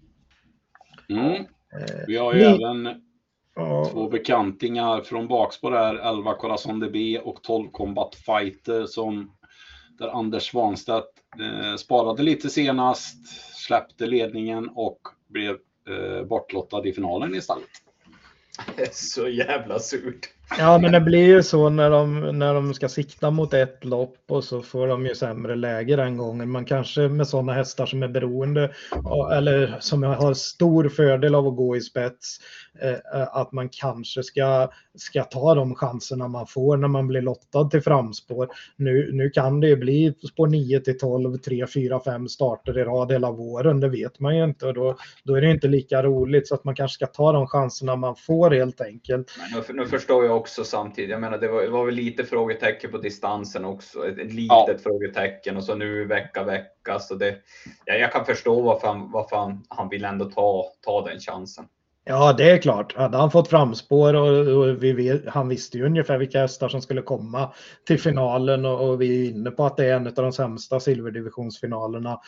Mm. 1.09 1.35
Eh, 1.35 2.03
Vi 2.07 2.17
har 2.17 2.33
ju 2.33 2.39
Ni... 2.39 2.45
även 2.45 3.01
ja. 3.55 3.89
två 3.91 4.09
bekantingar 4.09 5.01
från 5.01 5.27
bakspår 5.27 5.71
där, 5.71 5.95
11 5.95 6.33
Corazon 6.33 6.79
DB 6.79 7.19
och 7.23 7.43
12 7.43 7.69
Combat 7.71 8.15
Fighter 8.15 8.85
som 8.85 9.31
där 9.99 10.07
Anders 10.07 10.51
Svanstedt 10.51 11.07
eh, 11.39 11.75
sparade 11.75 12.23
lite 12.23 12.49
senast, 12.49 13.27
släppte 13.55 14.05
ledningen 14.05 14.69
och 14.69 14.99
blev 15.27 15.57
eh, 15.89 16.23
bortlottad 16.25 16.85
i 16.85 16.93
finalen 16.93 17.35
istället. 17.35 17.69
Så 18.91 19.27
jävla 19.27 19.79
surt. 19.79 20.29
Ja, 20.57 20.79
men 20.81 20.91
det 20.91 21.01
blir 21.01 21.25
ju 21.25 21.43
så 21.43 21.69
när 21.69 21.89
de, 21.89 22.19
när 22.39 22.53
de 22.53 22.73
ska 22.73 22.89
sikta 22.89 23.31
mot 23.31 23.53
ett 23.53 23.85
lopp 23.85 24.17
och 24.29 24.43
så 24.43 24.61
får 24.61 24.87
de 24.87 25.05
ju 25.05 25.15
sämre 25.15 25.55
läge 25.55 25.95
den 25.95 26.17
gången. 26.17 26.49
Man 26.49 26.65
kanske 26.65 27.01
med 27.07 27.27
sådana 27.27 27.53
hästar 27.53 27.85
som 27.85 28.03
är 28.03 28.07
beroende 28.07 28.71
eller 29.33 29.77
som 29.79 30.03
har 30.03 30.33
stor 30.33 30.89
fördel 30.89 31.35
av 31.35 31.47
att 31.47 31.55
gå 31.55 31.75
i 31.75 31.81
spets 31.81 32.37
eh, 32.81 33.27
att 33.31 33.51
man 33.51 33.69
kanske 33.71 34.23
ska, 34.23 34.69
ska 34.97 35.23
ta 35.23 35.55
de 35.55 35.75
chanserna 35.75 36.27
man 36.27 36.47
får 36.47 36.77
när 36.77 36.87
man 36.87 37.07
blir 37.07 37.21
lottad 37.21 37.69
till 37.69 37.81
framspår. 37.81 38.49
Nu, 38.75 39.09
nu 39.13 39.29
kan 39.29 39.59
det 39.59 39.67
ju 39.67 39.75
bli 39.75 40.13
spår 40.31 40.47
9 40.47 40.79
till 40.79 40.97
12, 40.97 41.37
3, 41.37 41.67
4, 41.67 42.01
5 42.05 42.27
starter 42.27 42.77
i 42.77 42.83
rad 42.83 43.11
hela 43.11 43.31
våren. 43.31 43.79
Det 43.79 43.89
vet 43.89 44.19
man 44.19 44.37
ju 44.37 44.43
inte 44.43 44.65
och 44.65 44.73
då, 44.73 44.97
då 45.23 45.35
är 45.35 45.41
det 45.41 45.51
inte 45.51 45.67
lika 45.67 46.03
roligt 46.03 46.47
så 46.47 46.55
att 46.55 46.63
man 46.63 46.75
kanske 46.75 46.95
ska 46.95 47.05
ta 47.05 47.31
de 47.31 47.47
chanserna 47.47 47.95
man 47.95 48.15
får 48.15 48.51
helt 48.51 48.81
enkelt. 48.81 49.31
Men 49.37 49.63
nu, 49.67 49.81
nu 49.83 49.87
förstår 49.87 50.25
jag 50.25 50.38
också 50.39 50.63
samtidigt. 50.63 51.09
Jag 51.09 51.21
menar, 51.21 51.37
det 51.37 51.47
var, 51.47 51.61
det 51.61 51.69
var 51.69 51.85
väl 51.85 51.95
lite 51.95 52.25
frågetecken 52.25 52.91
på 52.91 52.97
distansen 52.97 53.65
också. 53.65 54.07
Ett, 54.07 54.17
ett 54.17 54.33
litet 54.33 54.67
ja. 54.67 54.77
frågetecken 54.83 55.57
och 55.57 55.63
så 55.63 55.75
nu 55.75 56.05
vecka, 56.05 56.43
vecka. 56.43 56.99
Så 56.99 57.15
det, 57.15 57.35
ja, 57.85 57.93
jag 57.93 58.11
kan 58.11 58.25
förstå 58.25 58.61
varför 58.61 58.87
han, 58.87 59.11
varför 59.11 59.35
han, 59.37 59.65
han 59.69 59.89
vill 59.89 60.05
ändå 60.05 60.25
ta, 60.25 60.65
ta 60.81 61.01
den 61.01 61.19
chansen. 61.19 61.65
Ja, 62.11 62.33
det 62.33 62.51
är 62.51 62.57
klart. 62.57 62.95
Hade 62.95 63.17
han 63.17 63.31
fått 63.31 63.47
framspår 63.47 64.13
och, 64.13 64.47
och 64.47 64.83
vi 64.83 65.21
han 65.27 65.49
visste 65.49 65.77
ju 65.77 65.85
ungefär 65.85 66.17
vilka 66.17 66.39
hästar 66.39 66.69
som 66.69 66.81
skulle 66.81 67.01
komma 67.01 67.53
till 67.87 67.99
finalen 67.99 68.65
och, 68.65 68.89
och, 68.89 69.01
vi 69.01 69.27
är 69.27 69.31
inne 69.31 69.51
på 69.51 69.65
att 69.65 69.77
det 69.77 69.85
är 69.85 69.95
en 69.95 70.07
av 70.07 70.13
de 70.13 70.31
sämsta 70.31 70.79
silverdivisionsfinalerna 70.79 72.19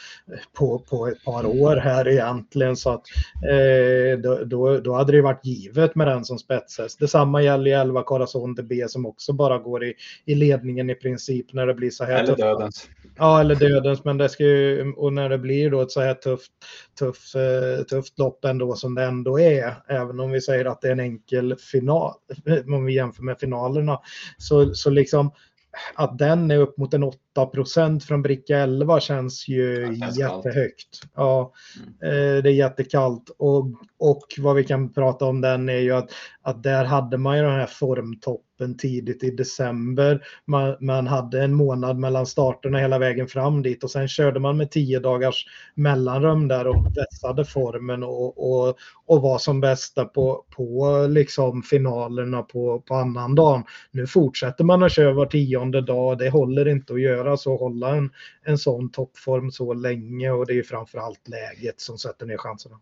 på, 0.58 0.80
på 0.80 1.08
ett 1.08 1.24
par 1.26 1.46
år 1.46 1.76
här 1.76 2.08
egentligen. 2.08 2.76
Så 2.76 2.90
att 2.90 3.02
eh, 3.50 4.20
då, 4.20 4.44
då, 4.44 4.78
då, 4.78 4.94
hade 4.94 5.12
det 5.12 5.22
varit 5.22 5.46
givet 5.46 5.96
med 5.96 6.08
den 6.08 6.26
som 6.26 6.40
spetshäst. 6.40 7.00
Detsamma 7.00 7.42
gäller 7.42 7.72
ju 7.72 7.78
11 7.78 8.04
Corazon 8.04 8.56
B 8.56 8.86
som 8.88 9.06
också 9.06 9.34
bara 9.34 9.58
går 9.58 9.84
i, 9.84 9.94
i 10.26 10.36
ledningen 10.36 10.90
i 10.90 10.96
princip 10.96 11.54
när 11.54 11.68
det 11.68 11.74
blir 11.74 11.90
så 11.90 12.04
här. 12.04 12.24
Eller 12.24 12.36
dödens. 12.36 12.90
Ja, 13.18 13.40
eller 13.40 13.56
dödens, 13.56 14.04
men 14.04 14.18
det 14.18 14.30
ska 14.30 14.44
ju, 14.44 14.94
och 14.94 15.14
när 15.14 15.30
det 15.30 15.38
blir 15.38 15.72
då 15.72 15.82
ett 15.82 15.92
så 15.92 16.02
här 16.02 16.14
tufft, 16.14 16.52
tuff, 17.00 17.36
eh, 17.36 17.84
tufft 17.84 18.20
lopp 18.20 18.46
ändå 18.46 18.76
som 18.76 18.96
det 18.96 19.04
ändå 19.04 19.40
är, 19.40 19.71
även 19.88 20.20
om 20.20 20.32
vi 20.32 20.42
säger 20.42 20.66
att 20.66 20.82
det 20.82 20.88
är 20.88 20.92
en 20.92 21.00
enkel 21.00 21.56
final, 21.56 22.14
om 22.68 22.86
vi 22.86 22.94
jämför 22.94 23.24
med 23.24 23.40
finalerna, 23.40 24.00
så, 24.38 24.74
så 24.74 24.90
liksom 24.90 25.32
att 25.96 26.18
den 26.18 26.52
är 26.52 26.58
upp 26.58 26.78
mot 26.78 26.94
en 26.94 27.12
8% 27.36 28.00
från 28.00 28.22
bricka 28.22 28.58
11 28.58 29.00
känns 29.00 29.48
ju 29.48 29.98
jättehögt. 30.18 31.02
Ja, 31.16 31.54
mm. 32.02 32.44
Det 32.44 32.50
är 32.50 32.54
jättekallt 32.54 33.30
och, 33.38 33.66
och 34.00 34.22
vad 34.38 34.56
vi 34.56 34.64
kan 34.64 34.94
prata 34.94 35.26
om 35.26 35.42
den 35.42 35.70
är 35.70 35.80
ju 35.80 35.92
att, 35.92 36.10
att 36.42 36.64
där 36.64 36.86
hade 36.86 37.18
man 37.18 37.38
ju 37.38 37.44
den 37.44 37.60
här 37.60 37.66
formtoppen 37.66 38.51
toppen 38.62 38.78
tidigt 38.78 39.24
i 39.24 39.32
december. 39.32 40.24
Man, 40.46 40.76
man, 40.80 41.08
hade 41.08 41.44
en 41.44 41.54
månad 41.54 41.98
mellan 41.98 42.26
starterna 42.26 42.78
hela 42.78 43.00
vägen 43.00 43.28
fram 43.28 43.62
dit 43.62 43.84
och 43.84 43.92
sen 43.92 44.08
körde 44.08 44.40
man 44.40 44.58
med 44.58 44.72
tio 44.72 45.00
dagars 45.00 45.46
mellanrum 45.76 46.48
där 46.48 46.68
och 46.68 46.86
vässade 46.98 47.46
formen 47.46 48.04
och, 48.04 48.38
och, 48.38 48.78
och 49.06 49.22
var 49.22 49.38
som 49.38 49.62
bästa 49.62 50.06
på, 50.06 50.46
på 50.56 51.08
liksom 51.10 51.64
finalerna 51.64 52.44
på, 52.44 52.82
på 52.82 52.96
annan 52.96 53.36
dagen. 53.36 53.64
Nu 53.92 54.08
fortsätter 54.08 54.64
man 54.64 54.84
att 54.84 54.92
köra 54.92 55.14
var 55.14 55.26
tionde 55.26 55.82
dag. 55.82 56.18
Det 56.18 56.30
håller 56.30 56.68
inte 56.68 56.94
att 56.94 57.02
göra 57.02 57.38
så, 57.38 57.58
hålla 57.58 57.96
en, 57.96 58.10
en 58.46 58.58
sån 58.58 58.92
toppform 58.92 59.52
så 59.52 59.74
länge 59.74 60.32
och 60.32 60.46
det 60.46 60.54
är 60.54 60.64
framförallt 60.64 61.28
läget 61.28 61.82
som 61.82 61.98
sätter 61.98 62.26
ner 62.26 62.38
chanserna. 62.38 62.80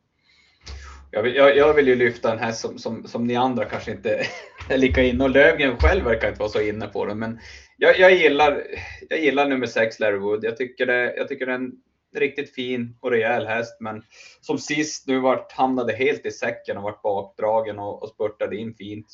Jag 1.11 1.23
vill, 1.23 1.35
jag, 1.35 1.57
jag 1.57 1.73
vill 1.73 1.87
ju 1.87 1.95
lyfta 1.95 2.29
den 2.29 2.39
här 2.39 2.51
som, 2.51 2.77
som, 2.77 3.07
som 3.07 3.27
ni 3.27 3.35
andra 3.35 3.65
kanske 3.65 3.91
inte 3.91 4.25
är 4.69 4.77
lika 4.77 5.03
inne 5.03 5.23
och 5.23 5.29
Lövgren 5.29 5.77
själv 5.77 6.05
verkar 6.05 6.27
inte 6.27 6.39
vara 6.39 6.49
så 6.49 6.61
inne 6.61 6.87
på 6.87 7.05
den. 7.05 7.19
Men 7.19 7.39
jag, 7.77 7.99
jag, 7.99 8.13
gillar, 8.13 8.63
jag 9.09 9.19
gillar 9.19 9.47
nummer 9.47 9.67
6 9.67 9.99
Larry 9.99 10.17
Wood. 10.17 10.43
Jag 10.43 10.57
tycker, 10.57 10.85
det, 10.85 11.15
jag 11.17 11.27
tycker 11.27 11.45
det 11.45 11.51
är 11.51 11.55
en 11.55 11.71
riktigt 12.15 12.55
fin 12.55 12.97
och 12.99 13.11
rejäl 13.11 13.47
häst. 13.47 13.77
Men 13.79 14.03
som 14.41 14.57
sist 14.57 15.07
nu 15.07 15.19
vart, 15.19 15.51
hamnade 15.51 15.93
helt 15.93 16.25
i 16.25 16.31
säcken 16.31 16.77
och 16.77 16.83
vart 16.83 17.01
bakdragen 17.01 17.79
och, 17.79 18.03
och 18.03 18.09
spurtade 18.09 18.55
in 18.55 18.73
fint. 18.73 19.07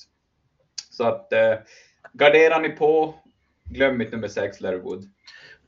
Så 0.89 1.03
att 1.03 1.33
eh, 1.33 1.53
garderar 2.13 2.61
ni 2.61 2.69
på, 2.69 3.15
glöm 3.65 4.01
inte 4.01 4.15
nummer 4.15 4.27
6 4.27 4.61
Larry 4.61 4.79
Wood. 4.79 5.14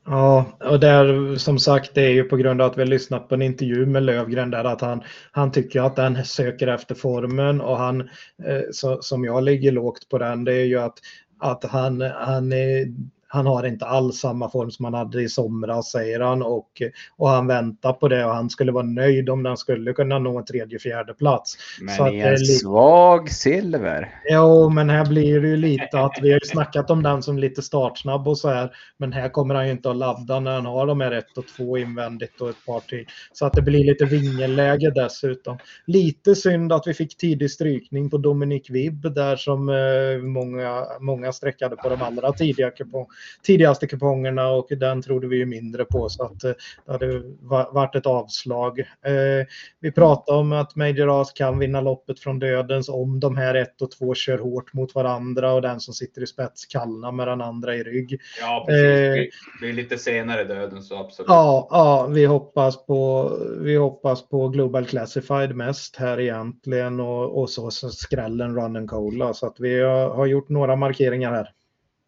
Ja, 0.09 0.45
och 0.59 0.79
där 0.79 1.35
som 1.35 1.59
sagt 1.59 1.95
det 1.95 2.01
är 2.01 2.09
ju 2.11 2.23
på 2.23 2.37
grund 2.37 2.61
av 2.61 2.71
att 2.71 2.77
vi 2.77 2.81
har 2.81 2.87
lyssnat 2.87 3.29
på 3.29 3.35
en 3.35 3.41
intervju 3.41 3.85
med 3.85 4.03
Lövgren 4.03 4.51
där 4.51 4.63
att 4.63 4.81
han, 4.81 5.03
han 5.31 5.51
tycker 5.51 5.81
att 5.81 5.95
den 5.95 6.25
söker 6.25 6.67
efter 6.67 6.95
formen 6.95 7.61
och 7.61 7.77
han, 7.77 8.01
eh, 8.45 8.61
så, 8.71 9.01
som 9.01 9.25
jag 9.25 9.43
ligger 9.43 9.71
lågt 9.71 10.09
på 10.09 10.17
den, 10.17 10.43
det 10.43 10.53
är 10.53 10.65
ju 10.65 10.79
att, 10.79 10.99
att 11.39 11.63
han, 11.63 12.01
han 12.01 12.51
är 12.51 12.85
han 13.27 13.45
har 13.45 13.65
inte 13.65 13.85
alls 13.85 14.19
samma 14.19 14.49
form 14.49 14.71
som 14.71 14.85
han 14.85 14.93
hade 14.93 15.21
i 15.21 15.29
somras 15.29 15.91
säger 15.91 16.19
han 16.19 16.41
och, 16.41 16.81
och 17.17 17.29
han 17.29 17.47
väntar 17.47 17.93
på 17.93 18.07
det 18.07 18.25
och 18.25 18.33
han 18.33 18.49
skulle 18.49 18.71
vara 18.71 18.85
nöjd 18.85 19.29
om 19.29 19.43
den 19.43 19.57
skulle 19.57 19.93
kunna 19.93 20.19
nå 20.19 20.37
en 20.37 20.45
tredje 20.45 20.79
fjärde 20.79 21.13
plats. 21.13 21.57
Men 21.81 21.95
så 21.95 22.07
i 22.07 22.21
en 22.21 22.37
svag 22.37 23.31
silver. 23.31 24.21
Jo, 24.29 24.69
men 24.69 24.89
här 24.89 25.05
blir 25.05 25.41
det 25.41 25.47
ju 25.47 25.57
lite 25.57 25.99
att 25.99 26.19
vi 26.21 26.31
har 26.31 26.39
ju 26.39 26.45
snackat 26.45 26.89
om 26.89 27.03
den 27.03 27.23
som 27.23 27.37
lite 27.37 27.61
startsnabb 27.61 28.27
och 28.27 28.37
så 28.37 28.49
här. 28.49 28.71
Men 28.97 29.13
här 29.13 29.29
kommer 29.29 29.55
han 29.55 29.65
ju 29.65 29.71
inte 29.71 29.89
att 29.89 29.97
ladda 29.97 30.39
när 30.39 30.51
han 30.51 30.65
har 30.65 30.87
de 30.87 31.01
här 31.01 31.11
ett 31.11 31.37
och 31.37 31.47
två 31.57 31.77
invändigt 31.77 32.41
och 32.41 32.49
ett 32.49 32.65
par 32.65 32.79
till. 32.79 33.05
Så 33.33 33.45
att 33.45 33.53
det 33.53 33.61
blir 33.61 33.83
lite 33.83 34.05
vingelläge 34.05 34.91
dessutom. 34.91 35.57
Lite 35.85 36.35
synd 36.35 36.73
att 36.73 36.87
vi 36.87 36.93
fick 36.93 37.17
tidig 37.17 37.51
strykning 37.51 38.09
på 38.09 38.17
Dominic 38.17 38.69
Vibb 38.69 39.13
där 39.13 39.35
som 39.35 39.69
eh, 39.69 40.17
många, 40.23 40.85
många 40.99 41.31
sträckade 41.31 41.75
på 41.75 41.89
de 41.89 42.01
allra 42.01 42.31
tidiga 42.33 42.71
kupong, 42.71 43.05
tidigaste 43.43 43.87
kupongerna 43.87 44.49
och 44.49 44.67
den 44.69 45.01
trodde 45.01 45.27
vi 45.27 45.37
ju 45.37 45.45
mindre 45.45 45.85
på 45.85 46.09
så 46.09 46.23
att 46.23 46.43
eh, 46.43 46.51
det 46.85 46.91
hade 46.91 47.23
varit 47.71 47.95
ett 47.95 48.05
avslag. 48.05 48.79
Eh, 48.79 49.47
vi 49.79 49.91
pratade 49.91 50.39
om 50.39 50.51
att 50.51 50.75
Major 50.75 51.21
As 51.21 51.31
kan 51.31 51.59
vinna 51.59 51.81
loppet 51.81 52.19
från 52.19 52.39
dödens 52.39 52.89
om 52.89 53.19
de 53.19 53.37
här 53.37 53.55
ett 53.55 53.81
och 53.81 53.91
två 53.91 54.15
kör 54.15 54.37
hårt 54.37 54.73
mot 54.73 54.95
varandra 54.95 55.53
och 55.53 55.61
den 55.61 55.79
som 55.79 55.93
sitter 55.93 56.23
i 56.23 56.27
spets 56.27 56.65
kallnar 56.65 57.11
med 57.11 57.27
den 57.27 57.41
andra 57.41 57.75
i 57.75 57.83
rygg. 57.83 58.19
Ja, 58.41 58.63
precis. 58.67 59.33
Det 59.59 59.65
blir 59.65 59.73
lite 59.73 59.97
senare 59.97 60.43
döden 60.43 60.83
så 60.83 60.97
absolut. 60.97 61.29
Ja, 61.29 61.67
ja 61.71 62.07
vi, 62.07 62.25
hoppas 62.25 62.85
på, 62.85 63.31
vi 63.61 63.75
hoppas 63.75 64.29
på 64.29 64.47
Global 64.47 64.85
Classified 64.85 65.55
mest 65.55 65.95
här 65.95 66.19
egentligen 66.19 66.99
och, 66.99 67.41
och 67.41 67.49
så, 67.49 67.71
så 67.71 67.89
skrällen 67.89 68.55
Run 68.55 68.75
and 68.75 68.89
Cola 68.89 69.33
så 69.33 69.47
att 69.47 69.59
vi 69.59 69.81
har, 69.81 70.09
har 70.09 70.25
gjort 70.25 70.49
några 70.49 70.75
markeringar 70.75 71.31
här. 71.31 71.49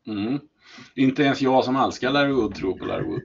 Mm. 0.07 0.39
Inte 0.95 1.23
ens 1.23 1.41
jag 1.41 1.65
som 1.65 1.75
älskar 1.75 2.11
Larry 2.11 2.31
Wood 2.31 2.55
tror 2.55 2.77
på 2.77 2.85
Larry 2.85 3.03
Wood. 3.03 3.21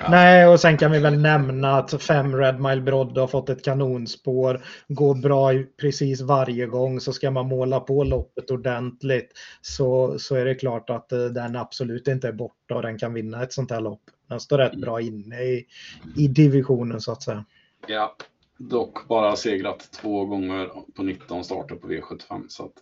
Ja. 0.00 0.06
Nej, 0.10 0.46
och 0.46 0.60
sen 0.60 0.78
kan 0.78 0.92
vi 0.92 0.98
väl 0.98 1.18
nämna 1.18 1.76
att 1.78 2.02
fem 2.02 2.36
Red 2.36 2.60
Mile 2.60 2.80
Brodde 2.80 3.20
har 3.20 3.28
fått 3.28 3.48
ett 3.48 3.64
kanonspår. 3.64 4.64
Går 4.88 5.14
bra 5.14 5.50
precis 5.80 6.20
varje 6.20 6.66
gång 6.66 7.00
så 7.00 7.12
ska 7.12 7.30
man 7.30 7.48
måla 7.48 7.80
på 7.80 8.04
loppet 8.04 8.50
ordentligt 8.50 9.32
så, 9.60 10.18
så 10.18 10.36
är 10.36 10.44
det 10.44 10.54
klart 10.54 10.90
att 10.90 11.12
uh, 11.12 11.24
den 11.24 11.56
absolut 11.56 12.08
inte 12.08 12.28
är 12.28 12.32
borta 12.32 12.74
och 12.74 12.82
den 12.82 12.98
kan 12.98 13.14
vinna 13.14 13.42
ett 13.42 13.52
sånt 13.52 13.70
här 13.70 13.80
lopp. 13.80 14.02
Den 14.28 14.40
står 14.40 14.58
rätt 14.58 14.80
bra 14.80 15.00
inne 15.00 15.42
i, 15.42 15.66
i 16.16 16.28
divisionen 16.28 17.00
så 17.00 17.12
att 17.12 17.22
säga. 17.22 17.44
Ja, 17.86 18.16
dock 18.58 19.08
bara 19.08 19.36
segrat 19.36 19.88
två 19.92 20.24
gånger 20.24 20.68
på 20.96 21.02
19 21.02 21.44
starter 21.44 21.74
på 21.74 21.88
V75. 21.88 22.44
Så 22.48 22.64
att 22.64 22.72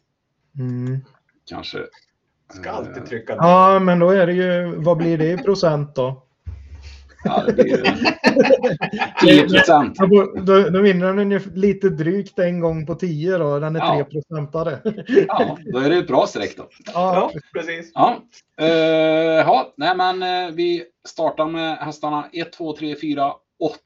Mm. 0.58 0.98
kanske... 1.44 1.78
Ska 2.50 2.70
alltid 2.70 3.06
trycka 3.06 3.34
Ja, 3.38 3.78
men 3.78 3.98
då 3.98 4.10
är 4.10 4.26
det 4.26 4.32
ju, 4.32 4.74
vad 4.76 4.96
blir 4.96 5.18
det 5.18 5.30
i 5.32 5.36
procent 5.36 5.94
då? 5.94 6.26
Ja, 7.24 7.42
det 7.46 7.52
blir 7.52 7.82
10 9.20 9.48
procent. 9.48 9.96
Då, 9.98 10.32
då, 10.42 10.70
då 10.70 10.80
vinner 10.82 11.14
den 11.14 11.30
ju 11.30 11.40
lite 11.54 11.88
drygt 11.88 12.38
en 12.38 12.60
gång 12.60 12.86
på 12.86 12.94
10 12.94 13.38
då. 13.38 13.58
Den 13.58 13.76
är 13.76 13.80
Ja. 13.80 13.94
3 13.94 14.04
procentare. 14.04 14.78
Ja, 15.28 15.58
då 15.72 15.78
är 15.78 15.90
det 15.90 15.96
ett 15.96 16.06
bra 16.06 16.26
streck 16.26 16.56
då. 16.56 16.68
Ja, 16.86 17.14
Ja, 17.14 17.30
precis. 17.52 17.90
Ja, 17.94 18.16
eh, 18.60 18.68
ja 18.68 19.72
nej 19.76 19.96
men 19.96 20.22
eh, 20.22 20.54
vi 20.54 20.84
startar 21.08 21.46
med 21.46 21.76
hästarna 21.76 22.24
1, 22.32 22.52
2, 22.52 22.76
3, 22.76 22.96
4, 23.00 23.32
8 23.60 23.76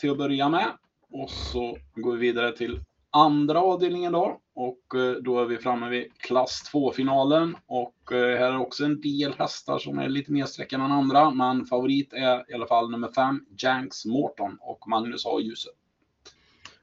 till 0.00 0.10
att 0.10 0.18
börja 0.18 0.48
med. 0.48 0.66
Och 1.12 1.30
så 1.30 1.76
går 1.94 2.12
vi 2.12 2.18
vidare 2.18 2.52
till 2.52 2.80
andra 3.10 3.60
avdelningen 3.62 4.12
då. 4.12 4.36
Och 4.60 4.94
eh, 4.94 5.12
då 5.12 5.40
är 5.40 5.44
vi 5.44 5.58
framme 5.58 5.88
vid 5.88 6.18
klass 6.18 6.70
2-finalen. 6.74 7.56
Och 7.66 8.12
eh, 8.12 8.38
här 8.38 8.52
är 8.52 8.58
också 8.58 8.84
en 8.84 9.00
del 9.00 9.32
hästar 9.38 9.78
som 9.78 9.98
är 9.98 10.08
lite 10.08 10.32
mer 10.32 10.44
sträckade 10.44 10.84
än 10.84 10.92
andra. 10.92 11.30
Men 11.30 11.64
favorit 11.64 12.12
är 12.12 12.50
i 12.50 12.54
alla 12.54 12.66
fall 12.66 12.90
nummer 12.90 13.08
5, 13.08 13.40
Janks 13.58 14.06
Morton 14.06 14.58
och 14.60 14.88
Magnus 14.88 15.24
har 15.24 15.40
ljuset. 15.40 15.72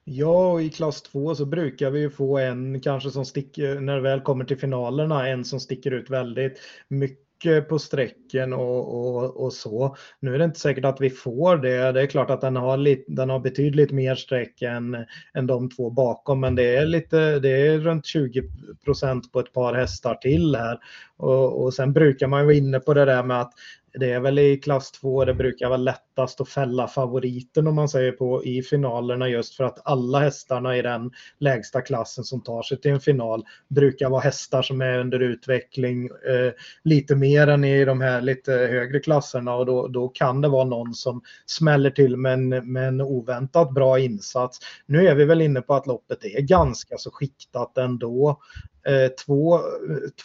Ja, 0.03 0.51
och 0.51 0.61
i 0.61 0.69
klass 0.69 1.01
2 1.01 1.35
så 1.35 1.45
brukar 1.45 1.89
vi 1.89 1.99
ju 1.99 2.09
få 2.09 2.37
en 2.37 2.81
kanske 2.81 3.11
som 3.11 3.25
sticker, 3.25 3.79
när 3.79 3.95
det 3.95 4.01
väl 4.01 4.21
kommer 4.21 4.45
till 4.45 4.57
finalerna, 4.57 5.27
en 5.27 5.45
som 5.45 5.59
sticker 5.59 5.91
ut 5.91 6.09
väldigt 6.09 6.59
mycket 6.87 7.24
Eh, 7.47 7.61
på 7.61 7.79
sträcken 7.79 8.53
och, 8.53 9.15
och, 9.15 9.43
och 9.43 9.53
så. 9.53 9.95
Nu 10.19 10.35
är 10.35 10.39
det 10.39 10.45
inte 10.45 10.59
säkert 10.59 10.85
att 10.85 11.01
vi 11.01 11.09
får 11.09 11.57
det. 11.57 11.91
Det 11.91 12.01
är 12.01 12.07
klart 12.07 12.29
att 12.29 12.41
den 12.41 12.55
har, 12.55 12.77
lite, 12.77 13.03
den 13.07 13.29
har 13.29 13.39
betydligt 13.39 13.91
mer 13.91 14.15
sträck 14.15 14.61
än, 14.61 15.05
än 15.33 15.47
de 15.47 15.69
två 15.69 15.89
bakom, 15.89 16.39
men 16.39 16.55
det 16.55 16.75
är, 16.75 16.85
lite, 16.85 17.39
det 17.39 17.67
är 17.67 17.77
runt 17.77 18.05
20 18.05 18.43
procent 18.83 19.31
på 19.31 19.39
ett 19.39 19.53
par 19.53 19.73
hästar 19.73 20.15
till 20.15 20.55
här. 20.55 20.79
Och, 21.17 21.63
och 21.63 21.73
sen 21.73 21.93
brukar 21.93 22.27
man 22.27 22.39
ju 22.39 22.45
vara 22.45 22.55
inne 22.55 22.79
på 22.79 22.93
det 22.93 23.05
där 23.05 23.23
med 23.23 23.41
att 23.41 23.53
det 23.99 24.11
är 24.11 24.19
väl 24.19 24.39
i 24.39 24.57
klass 24.57 24.91
2 24.91 25.25
det 25.25 25.33
brukar 25.33 25.67
vara 25.67 25.77
lättast 25.77 26.41
att 26.41 26.49
fälla 26.49 26.87
favoriten 26.87 27.67
om 27.67 27.75
man 27.75 27.89
säger 27.89 28.11
på 28.11 28.45
i 28.45 28.61
finalerna 28.61 29.29
just 29.29 29.55
för 29.55 29.63
att 29.63 29.81
alla 29.87 30.19
hästarna 30.19 30.77
i 30.77 30.81
den 30.81 31.11
lägsta 31.39 31.81
klassen 31.81 32.23
som 32.23 32.41
tar 32.41 32.61
sig 32.61 32.81
till 32.81 32.91
en 32.91 32.99
final 32.99 33.45
brukar 33.67 34.09
vara 34.09 34.21
hästar 34.21 34.61
som 34.61 34.81
är 34.81 34.99
under 34.99 35.19
utveckling 35.19 36.05
eh, 36.05 36.51
lite 36.83 37.15
mer 37.15 37.47
än 37.47 37.63
i 37.63 37.85
de 37.85 38.01
här 38.01 38.21
lite 38.21 38.51
högre 38.51 38.99
klasserna 38.99 39.55
och 39.55 39.65
då, 39.65 39.87
då 39.87 40.07
kan 40.07 40.41
det 40.41 40.47
vara 40.47 40.65
någon 40.65 40.93
som 40.93 41.21
smäller 41.45 41.89
till 41.89 42.17
med 42.17 42.33
en, 42.33 42.49
med 42.49 42.87
en 42.87 43.01
oväntat 43.01 43.71
bra 43.71 43.99
insats. 43.99 44.59
Nu 44.85 45.07
är 45.07 45.15
vi 45.15 45.25
väl 45.25 45.41
inne 45.41 45.61
på 45.61 45.73
att 45.73 45.87
loppet 45.87 46.25
är 46.25 46.41
ganska 46.41 46.97
så 46.97 47.11
skiktat 47.11 47.77
ändå. 47.77 48.39
Eh, 48.87 49.07
två, 49.25 49.59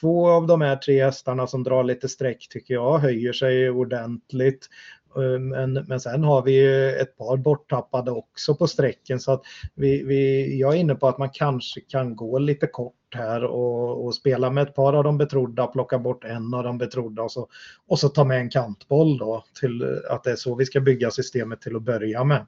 två 0.01 0.29
av 0.29 0.47
de 0.47 0.61
här 0.61 0.77
tre 0.77 1.05
hästarna 1.05 1.47
som 1.47 1.63
drar 1.63 1.85
lite 1.85 2.09
streck 2.09 2.49
tycker 2.51 2.75
jag 2.75 2.99
höjer 2.99 3.33
sig 3.33 3.71
ordentligt. 3.71 4.69
Eh, 5.17 5.39
men, 5.39 5.73
men 5.73 6.01
sen 6.01 6.25
har 6.25 6.43
vi 6.43 6.53
ju 6.53 6.91
ett 6.91 7.17
par 7.17 7.37
borttappade 7.37 8.11
också 8.11 8.55
på 8.55 8.67
sträcken 8.67 9.21
så 9.21 9.33
att 9.33 9.43
vi, 9.75 10.03
vi, 10.05 10.59
jag 10.61 10.75
är 10.75 10.79
inne 10.79 10.95
på 10.95 11.09
att 11.09 11.19
man 11.19 11.31
kanske 11.31 11.81
kan 11.81 12.17
gå 12.17 12.39
lite 12.39 12.67
kort 12.67 12.95
här 13.15 13.45
och, 13.45 14.05
och 14.05 14.15
spela 14.15 14.51
med 14.51 14.63
ett 14.63 14.75
par 14.75 14.93
av 14.93 15.05
de 15.05 15.19
betrodda, 15.19 15.67
plocka 15.67 15.99
bort 15.99 16.25
en 16.25 16.55
av 16.55 16.65
de 16.65 16.79
betrodda 16.79 17.23
och 17.23 17.33
så, 17.33 17.49
och 17.87 17.99
så 17.99 18.09
ta 18.09 18.25
med 18.25 18.41
en 18.41 18.51
kantboll 18.51 19.19
då 19.19 19.45
till 19.61 20.01
att 20.11 20.25
det 20.25 20.31
är 20.31 20.37
så 20.37 20.55
vi 20.55 20.67
ska 20.67 20.81
bygga 20.81 21.11
systemet 21.11 21.61
till 21.61 21.77
att 21.77 21.83
börja 21.83 22.25
med. 22.25 22.47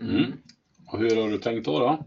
Mm. 0.00 0.32
Och 0.92 0.98
hur 0.98 1.22
har 1.22 1.28
du 1.28 1.38
tänkt 1.38 1.64
då? 1.64 1.78
då? 1.78 2.04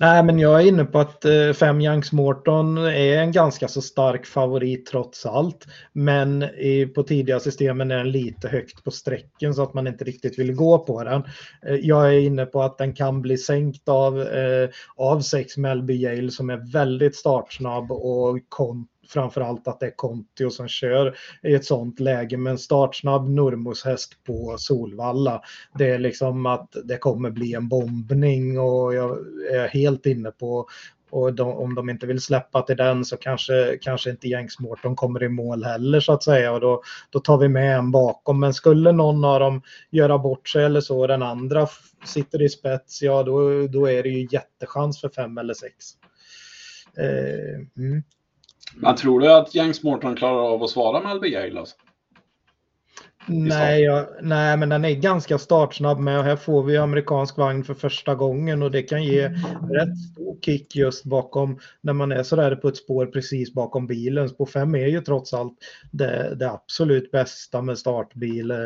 Nej, 0.00 0.22
men 0.22 0.38
jag 0.38 0.62
är 0.62 0.66
inne 0.66 0.84
på 0.84 0.98
att 0.98 1.24
eh, 1.24 1.52
Youngs 1.80 2.12
Morton 2.12 2.78
är 2.78 3.18
en 3.18 3.32
ganska 3.32 3.68
så 3.68 3.82
stark 3.82 4.26
favorit 4.26 4.86
trots 4.86 5.26
allt. 5.26 5.66
Men 5.92 6.42
i, 6.42 6.86
på 6.94 7.02
tidiga 7.02 7.40
systemen 7.40 7.90
är 7.90 7.96
den 7.96 8.10
lite 8.10 8.48
högt 8.48 8.84
på 8.84 8.90
sträcken 8.90 9.54
så 9.54 9.62
att 9.62 9.74
man 9.74 9.86
inte 9.86 10.04
riktigt 10.04 10.38
vill 10.38 10.54
gå 10.54 10.78
på 10.78 11.04
den. 11.04 11.22
Eh, 11.66 11.74
jag 11.74 12.14
är 12.14 12.18
inne 12.18 12.46
på 12.46 12.62
att 12.62 12.78
den 12.78 12.94
kan 12.94 13.22
bli 13.22 13.38
sänkt 13.38 13.88
av, 13.88 14.22
eh, 14.22 14.68
av 14.96 15.22
Melby 15.56 16.02
Yale 16.02 16.30
som 16.30 16.50
är 16.50 16.72
väldigt 16.72 17.16
startsnabb 17.16 17.92
och 17.92 18.38
kont 18.48 18.88
framförallt 19.10 19.68
att 19.68 19.80
det 19.80 19.86
är 19.86 19.96
Kontio 19.96 20.50
som 20.50 20.68
kör 20.68 21.16
i 21.42 21.54
ett 21.54 21.64
sånt 21.64 22.00
läge 22.00 22.36
med 22.36 22.50
en 22.50 22.58
startsnabb 22.58 23.28
Nurmos-häst 23.28 24.24
på 24.26 24.56
Solvalla. 24.58 25.42
Det 25.78 25.90
är 25.90 25.98
liksom 25.98 26.46
att 26.46 26.76
det 26.84 26.96
kommer 26.96 27.30
bli 27.30 27.54
en 27.54 27.68
bombning 27.68 28.58
och 28.58 28.94
jag 28.94 29.18
är 29.52 29.68
helt 29.68 30.06
inne 30.06 30.30
på 30.30 30.66
och 31.10 31.34
de, 31.34 31.52
om 31.52 31.74
de 31.74 31.90
inte 31.90 32.06
vill 32.06 32.20
släppa 32.20 32.62
till 32.62 32.76
den 32.76 33.04
så 33.04 33.16
kanske, 33.16 33.78
kanske 33.80 34.10
inte 34.10 34.28
Jenks 34.28 34.54
kommer 34.96 35.22
i 35.22 35.28
mål 35.28 35.64
heller 35.64 36.00
så 36.00 36.12
att 36.12 36.22
säga 36.22 36.52
och 36.52 36.60
då, 36.60 36.82
då 37.10 37.20
tar 37.20 37.38
vi 37.38 37.48
med 37.48 37.78
en 37.78 37.90
bakom. 37.90 38.40
Men 38.40 38.54
skulle 38.54 38.92
någon 38.92 39.24
av 39.24 39.40
dem 39.40 39.62
göra 39.90 40.18
bort 40.18 40.48
sig 40.48 40.64
eller 40.64 40.80
så 40.80 41.00
och 41.00 41.08
den 41.08 41.22
andra 41.22 41.68
sitter 42.04 42.42
i 42.42 42.48
spets, 42.48 43.02
ja 43.02 43.22
då, 43.22 43.66
då 43.66 43.90
är 43.90 44.02
det 44.02 44.08
ju 44.08 44.28
jättechans 44.30 45.00
för 45.00 45.08
fem 45.08 45.38
eller 45.38 45.54
sex. 45.54 45.74
Eh, 46.96 47.82
mm. 47.84 48.02
Men 48.76 48.96
tror 48.96 49.20
du 49.20 49.32
att 49.32 49.54
James 49.54 49.82
Morton 49.82 50.16
klarar 50.16 50.54
av 50.54 50.62
att 50.62 50.70
svara 50.70 51.00
med 51.00 51.16
LB 51.16 51.24
Yale? 51.24 51.60
Alltså? 51.60 51.76
Nej, 53.26 53.82
jag, 53.82 54.06
nej, 54.22 54.56
men 54.56 54.68
den 54.68 54.84
är 54.84 54.94
ganska 54.94 55.38
startsnabb 55.38 55.98
med 55.98 56.18
och 56.18 56.24
här 56.24 56.36
får 56.36 56.62
vi 56.62 56.76
amerikansk 56.76 57.36
vagn 57.38 57.64
för 57.64 57.74
första 57.74 58.14
gången 58.14 58.62
och 58.62 58.70
det 58.70 58.82
kan 58.82 59.04
ge 59.04 59.28
rätt 59.70 59.98
stor 60.12 60.40
kick 60.40 60.76
just 60.76 61.04
bakom 61.04 61.58
när 61.80 61.92
man 61.92 62.12
är 62.12 62.22
sådär 62.22 62.56
på 62.56 62.68
ett 62.68 62.76
spår 62.76 63.06
precis 63.06 63.54
bakom 63.54 63.86
bilen. 63.86 64.28
Spår 64.28 64.46
5 64.46 64.74
är 64.74 64.86
ju 64.86 65.00
trots 65.00 65.34
allt 65.34 65.58
det, 65.90 66.34
det 66.34 66.50
absolut 66.50 67.10
bästa 67.10 67.62
med 67.62 67.78
startbil. 67.78 68.50
eh, 68.50 68.56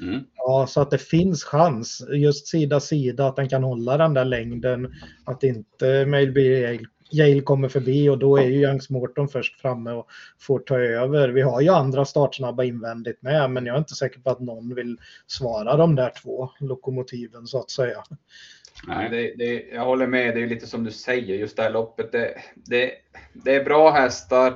Mm. 0.00 0.20
Ja, 0.36 0.66
så 0.68 0.80
att 0.80 0.90
det 0.90 0.98
finns 0.98 1.44
chans 1.44 2.06
just 2.10 2.46
sida 2.46 2.80
sida 2.80 3.26
att 3.26 3.36
den 3.36 3.48
kan 3.48 3.64
hålla 3.64 3.96
den 3.96 4.14
där 4.14 4.24
längden. 4.24 4.94
Att 5.24 5.42
inte 5.42 6.06
Mailby 6.06 6.78
Yale, 7.10 7.40
kommer 7.40 7.68
förbi 7.68 8.08
och 8.08 8.18
då 8.18 8.36
är 8.36 8.46
ju 8.46 8.60
Youngs 8.60 8.90
Morton 8.90 9.28
först 9.28 9.60
framme 9.60 9.92
och 9.92 10.06
får 10.40 10.58
ta 10.58 10.78
över. 10.78 11.28
Vi 11.28 11.42
har 11.42 11.60
ju 11.60 11.68
andra 11.68 12.04
startsnabba 12.04 12.64
invändigt 12.64 13.22
med 13.22 13.50
men 13.50 13.66
jag 13.66 13.74
är 13.74 13.78
inte 13.78 13.94
säker 13.94 14.20
på 14.20 14.30
att 14.30 14.40
någon 14.40 14.74
vill 14.74 14.98
svara 15.26 15.76
de 15.76 15.94
där 15.94 16.12
två 16.22 16.50
lokomotiven 16.60 17.46
så 17.46 17.60
att 17.60 17.70
säga. 17.70 18.02
Nej. 18.86 19.10
Det, 19.10 19.34
det, 19.44 19.66
jag 19.74 19.84
håller 19.84 20.06
med, 20.06 20.34
det 20.34 20.42
är 20.42 20.46
lite 20.46 20.66
som 20.66 20.84
du 20.84 20.90
säger, 20.90 21.34
just 21.34 21.56
det 21.56 21.62
här 21.62 21.70
loppet. 21.70 22.12
Det, 22.12 22.34
det, 22.54 22.92
det 23.32 23.54
är 23.54 23.64
bra 23.64 23.90
hästar, 23.90 24.54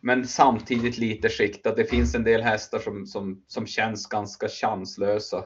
men 0.00 0.26
samtidigt 0.26 0.98
lite 0.98 1.28
skiktat. 1.28 1.76
Det 1.76 1.84
finns 1.84 2.14
en 2.14 2.24
del 2.24 2.42
hästar 2.42 2.78
som, 2.78 3.06
som, 3.06 3.44
som 3.46 3.66
känns 3.66 4.06
ganska 4.06 4.48
chanslösa. 4.48 5.44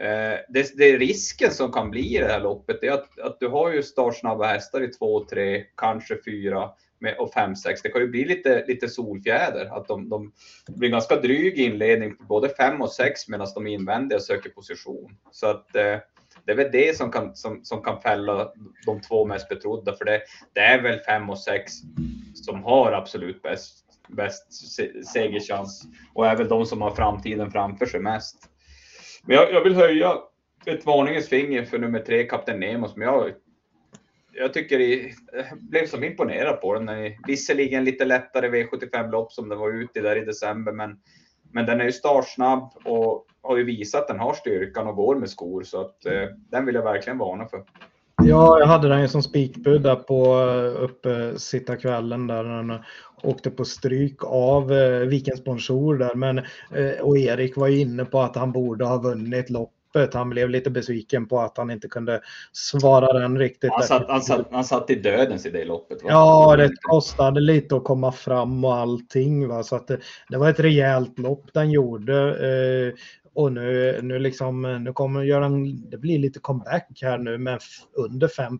Eh, 0.00 0.38
det, 0.48 0.76
det 0.76 0.84
är 0.84 0.98
risken 0.98 1.50
som 1.50 1.72
kan 1.72 1.90
bli 1.90 2.16
i 2.16 2.18
det 2.18 2.26
här 2.26 2.40
loppet 2.40 2.82
är 2.82 2.90
att, 2.90 3.18
att 3.18 3.40
du 3.40 3.48
har 3.48 3.72
ju 3.72 3.82
startsnabba 3.82 4.46
hästar 4.46 4.82
i 4.82 4.88
2, 4.88 5.24
3, 5.24 5.64
kanske 5.76 6.16
4 6.24 6.70
och 7.18 7.32
5, 7.32 7.56
6. 7.56 7.82
Det 7.82 7.88
kan 7.88 8.00
ju 8.00 8.08
bli 8.08 8.24
lite, 8.24 8.64
lite 8.66 8.88
solfjäder. 8.88 9.76
Att 9.76 9.88
de, 9.88 10.08
de 10.08 10.32
blir 10.68 10.88
ganska 10.88 11.16
dryg 11.16 11.58
inledning 11.58 12.16
på 12.16 12.24
både 12.24 12.48
5 12.48 12.82
och 12.82 12.92
6 12.92 13.28
medan 13.28 13.46
de 13.54 13.66
invändiga 13.66 14.20
söker 14.20 14.50
position. 14.50 15.16
Så 15.30 15.46
att 15.46 15.76
eh, 15.76 15.96
det 16.44 16.52
är 16.52 16.56
väl 16.56 16.72
det 16.72 16.96
som 16.96 17.12
kan, 17.12 17.36
som, 17.36 17.64
som 17.64 17.82
kan 17.82 18.00
fälla 18.00 18.52
de 18.86 19.00
två 19.00 19.24
mest 19.24 19.48
betrodda. 19.48 19.96
För 19.96 20.04
det, 20.04 20.20
det 20.52 20.60
är 20.60 20.82
väl 20.82 20.98
5 20.98 21.30
och 21.30 21.38
6 21.38 21.72
som 22.34 22.64
har 22.64 22.92
absolut 22.92 23.42
bäst, 23.42 23.84
bäst 24.08 24.52
segerchans. 25.12 25.82
Och 26.14 26.26
är 26.26 26.36
väl 26.36 26.48
de 26.48 26.66
som 26.66 26.82
har 26.82 26.90
framtiden 26.94 27.50
framför 27.50 27.86
sig 27.86 28.00
mest. 28.00 28.48
Men 29.28 29.36
jag, 29.36 29.52
jag 29.52 29.64
vill 29.64 29.74
höja 29.74 30.18
ett 30.66 30.86
varningens 30.86 31.28
finger 31.28 31.64
för 31.64 31.78
nummer 31.78 31.98
tre, 31.98 32.24
Kapten 32.24 32.60
Nemo, 32.60 32.88
som 32.88 33.02
jag, 33.02 33.32
jag 34.32 34.54
tycker 34.54 34.78
Jag 34.78 35.06
eh, 35.40 35.46
blev 35.60 35.86
som 35.86 36.04
imponerad 36.04 36.60
på 36.60 36.74
den. 36.74 36.90
Visserligen 37.26 37.84
lite 37.84 38.04
lättare 38.04 38.48
V75-lopp 38.48 39.32
som 39.32 39.48
den 39.48 39.58
var 39.58 39.70
ute 39.70 39.98
i 39.98 40.02
där 40.02 40.16
i 40.16 40.24
december, 40.24 40.72
men, 40.72 40.96
men 41.52 41.66
den 41.66 41.80
är 41.80 41.84
ju 41.84 41.92
startsnabb 41.92 42.72
och 42.84 43.26
har 43.42 43.56
ju 43.56 43.64
visat 43.64 44.00
att 44.00 44.08
den 44.08 44.18
har 44.18 44.34
styrkan 44.34 44.86
och 44.86 44.96
går 44.96 45.16
med 45.16 45.30
skor, 45.30 45.62
så 45.62 45.80
att 45.80 46.06
eh, 46.06 46.28
den 46.50 46.66
vill 46.66 46.74
jag 46.74 46.82
verkligen 46.82 47.18
varna 47.18 47.48
för. 47.48 47.64
Ja, 48.22 48.58
jag 48.58 48.66
hade 48.66 48.88
den 48.88 49.00
ju 49.00 49.08
som 49.08 49.22
spikbud 49.22 49.82
där 49.82 49.96
på 49.96 50.24
eh, 50.24 50.82
uppe 50.82 51.38
sitta 51.38 51.76
kvällen 51.76 52.26
där 52.26 52.84
åkte 53.22 53.50
på 53.50 53.64
stryk 53.64 54.24
av 54.24 54.72
eh, 54.72 54.98
Vikens 54.98 55.44
Bonjour 55.44 55.98
där. 55.98 56.14
Men, 56.14 56.38
eh, 56.38 57.00
och 57.00 57.18
Erik 57.18 57.56
var 57.56 57.68
ju 57.68 57.80
inne 57.80 58.04
på 58.04 58.20
att 58.20 58.36
han 58.36 58.52
borde 58.52 58.84
ha 58.84 58.98
vunnit 58.98 59.50
loppet. 59.50 60.14
Han 60.14 60.30
blev 60.30 60.50
lite 60.50 60.70
besviken 60.70 61.28
på 61.28 61.40
att 61.40 61.58
han 61.58 61.70
inte 61.70 61.88
kunde 61.88 62.20
svara 62.52 63.20
den 63.20 63.38
riktigt. 63.38 63.70
Han 63.72 63.82
satt, 63.82 64.08
han 64.08 64.22
satt, 64.22 64.46
han 64.50 64.64
satt 64.64 64.90
i 64.90 64.94
dödens 64.94 65.46
i 65.46 65.50
det 65.50 65.64
loppet. 65.64 66.02
va? 66.02 66.10
Ja, 66.10 66.56
det 66.56 66.70
kostade 66.80 67.40
lite 67.40 67.76
att 67.76 67.84
komma 67.84 68.12
fram 68.12 68.64
och 68.64 68.76
allting. 68.76 69.48
Va? 69.48 69.62
Så 69.62 69.76
att 69.76 69.86
det, 69.86 69.98
det 70.28 70.38
var 70.38 70.50
ett 70.50 70.60
rejält 70.60 71.18
lopp 71.18 71.50
den 71.52 71.70
gjorde. 71.70 72.14
Eh, 72.14 72.94
och 73.34 73.52
nu, 73.52 73.98
nu, 74.02 74.18
liksom, 74.18 74.84
nu 74.84 74.92
kommer 74.92 75.22
göra 75.22 75.48
det 75.90 75.98
blir 75.98 76.18
lite 76.18 76.40
comeback 76.40 76.98
här 77.02 77.18
nu 77.18 77.38
men 77.38 77.58
under 77.96 78.28
5 78.28 78.58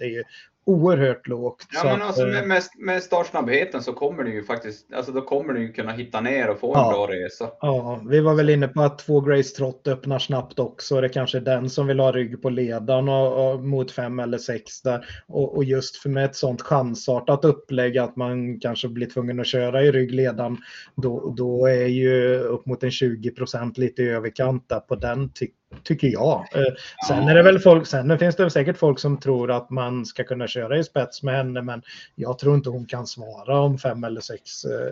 är 0.00 0.04
ju 0.04 0.24
oerhört 0.66 1.26
lågt. 1.26 1.66
Ja, 1.72 1.84
men 1.84 2.02
alltså, 2.02 2.26
med, 2.26 2.48
med, 2.48 2.62
med 2.78 3.02
startsnabbheten 3.02 3.82
så 3.82 3.92
kommer 3.92 4.22
du 4.22 4.34
ju 4.34 4.44
faktiskt, 4.44 4.92
alltså 4.94 5.12
då 5.12 5.20
kommer 5.20 5.54
du 5.54 5.60
ju 5.60 5.72
kunna 5.72 5.92
hitta 5.92 6.20
ner 6.20 6.48
och 6.48 6.60
få 6.60 6.74
en 6.74 6.92
bra 6.92 7.06
resa. 7.10 7.50
Ja, 7.60 8.00
vi 8.08 8.20
var 8.20 8.34
väl 8.34 8.50
inne 8.50 8.68
på 8.68 8.82
att 8.82 8.98
två 8.98 9.20
Grace 9.20 9.56
Trott 9.56 9.88
öppnar 9.88 10.18
snabbt 10.18 10.58
också. 10.58 11.00
Det 11.00 11.06
är 11.06 11.12
kanske 11.12 11.38
är 11.38 11.42
den 11.42 11.70
som 11.70 11.86
vill 11.86 12.00
ha 12.00 12.12
rygg 12.12 12.42
på 12.42 12.50
ledaren 12.50 13.08
och, 13.08 13.52
och 13.52 13.64
mot 13.64 13.90
fem 13.90 14.18
eller 14.18 14.38
sex 14.38 14.82
där. 14.82 15.06
Och, 15.26 15.56
och, 15.56 15.64
just 15.64 15.96
för 15.96 16.08
med 16.08 16.24
ett 16.24 16.36
sånt 16.36 16.62
chansartat 16.62 17.44
upplägg 17.44 17.98
att 17.98 18.16
man 18.16 18.60
kanske 18.60 18.88
blir 18.88 19.06
tvungen 19.06 19.40
att 19.40 19.46
köra 19.46 19.82
i 19.82 19.92
ryggledaren, 19.92 20.56
då, 20.94 21.34
då 21.36 21.66
är 21.66 21.86
ju 21.86 22.38
upp 22.38 22.66
mot 22.66 22.82
en 22.82 22.90
20 22.90 23.30
procent 23.30 23.78
lite 23.78 24.02
i 24.02 24.08
överkant 24.08 24.68
där 24.68 24.80
på 24.80 24.94
den 24.94 25.32
tycker 25.32 25.65
tycker 25.82 26.08
jag. 26.08 26.46
Eh, 26.54 26.74
sen, 27.08 27.28
är 27.28 27.34
det 27.34 27.42
väl 27.42 27.58
folk, 27.58 27.86
sen 27.86 28.18
finns 28.18 28.36
det 28.36 28.50
säkert 28.50 28.76
folk 28.76 28.98
som 28.98 29.20
tror 29.20 29.50
att 29.50 29.70
man 29.70 30.06
ska 30.06 30.24
kunna 30.24 30.46
köra 30.46 30.78
i 30.78 30.84
spets 30.84 31.22
med 31.22 31.36
henne, 31.36 31.62
men 31.62 31.82
jag 32.14 32.38
tror 32.38 32.54
inte 32.54 32.70
hon 32.70 32.86
kan 32.86 33.06
svara 33.06 33.60
om 33.60 33.78
fem 33.78 34.04
eller 34.04 34.20
sex 34.20 34.64
eh, 34.64 34.90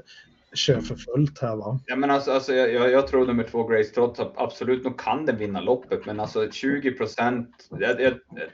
kör 0.54 0.80
för 0.80 0.94
fullt 0.94 1.38
här 1.38 1.56
va? 1.56 1.80
Ja, 1.86 1.96
men 1.96 2.10
alltså, 2.10 2.32
alltså 2.32 2.54
jag, 2.54 2.90
jag 2.90 3.06
tror 3.06 3.26
nummer 3.26 3.44
två 3.44 3.66
Grace 3.66 3.94
Trots 3.94 4.20
absolut, 4.36 4.84
nog 4.84 4.98
kan 4.98 5.26
den 5.26 5.36
vinna 5.36 5.60
loppet, 5.60 6.06
men 6.06 6.20
alltså 6.20 6.50
20 6.50 6.92
procent, 6.92 7.68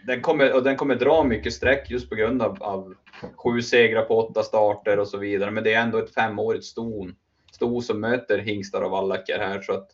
den 0.07 0.21
kommer, 0.21 0.55
och 0.55 0.63
den 0.63 0.77
kommer 0.77 0.95
dra 0.95 1.25
mycket 1.25 1.53
streck 1.53 1.91
just 1.91 2.09
på 2.09 2.15
grund 2.15 2.43
av, 2.43 2.63
av 2.63 2.95
sju 3.37 3.63
segrar 3.63 4.03
på 4.03 4.19
åtta 4.19 4.43
starter 4.43 4.99
och 4.99 5.09
så 5.09 5.19
vidare, 5.19 5.51
men 5.51 5.65
det 5.65 5.75
är 5.75 5.83
ändå 5.83 5.99
ett 5.99 6.15
femårigt 6.15 6.65
ston, 6.65 7.15
sto 7.53 7.81
som 7.81 8.01
möter 8.01 8.39
hingstar 8.39 8.83
och 8.83 8.91
vallacker 8.91 9.39
här, 9.39 9.63
så 9.63 9.73
att 9.73 9.89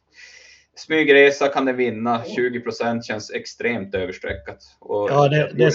smygresa 0.77 1.49
kan 1.49 1.65
den 1.65 1.77
vinna. 1.77 2.25
20 2.25 2.61
procent 2.61 3.05
känns 3.05 3.31
extremt 3.31 3.95
överstreckat. 3.95 4.59
Och 4.79 5.11
ja, 5.11 5.29
det, 5.29 5.51
det, 5.55 5.73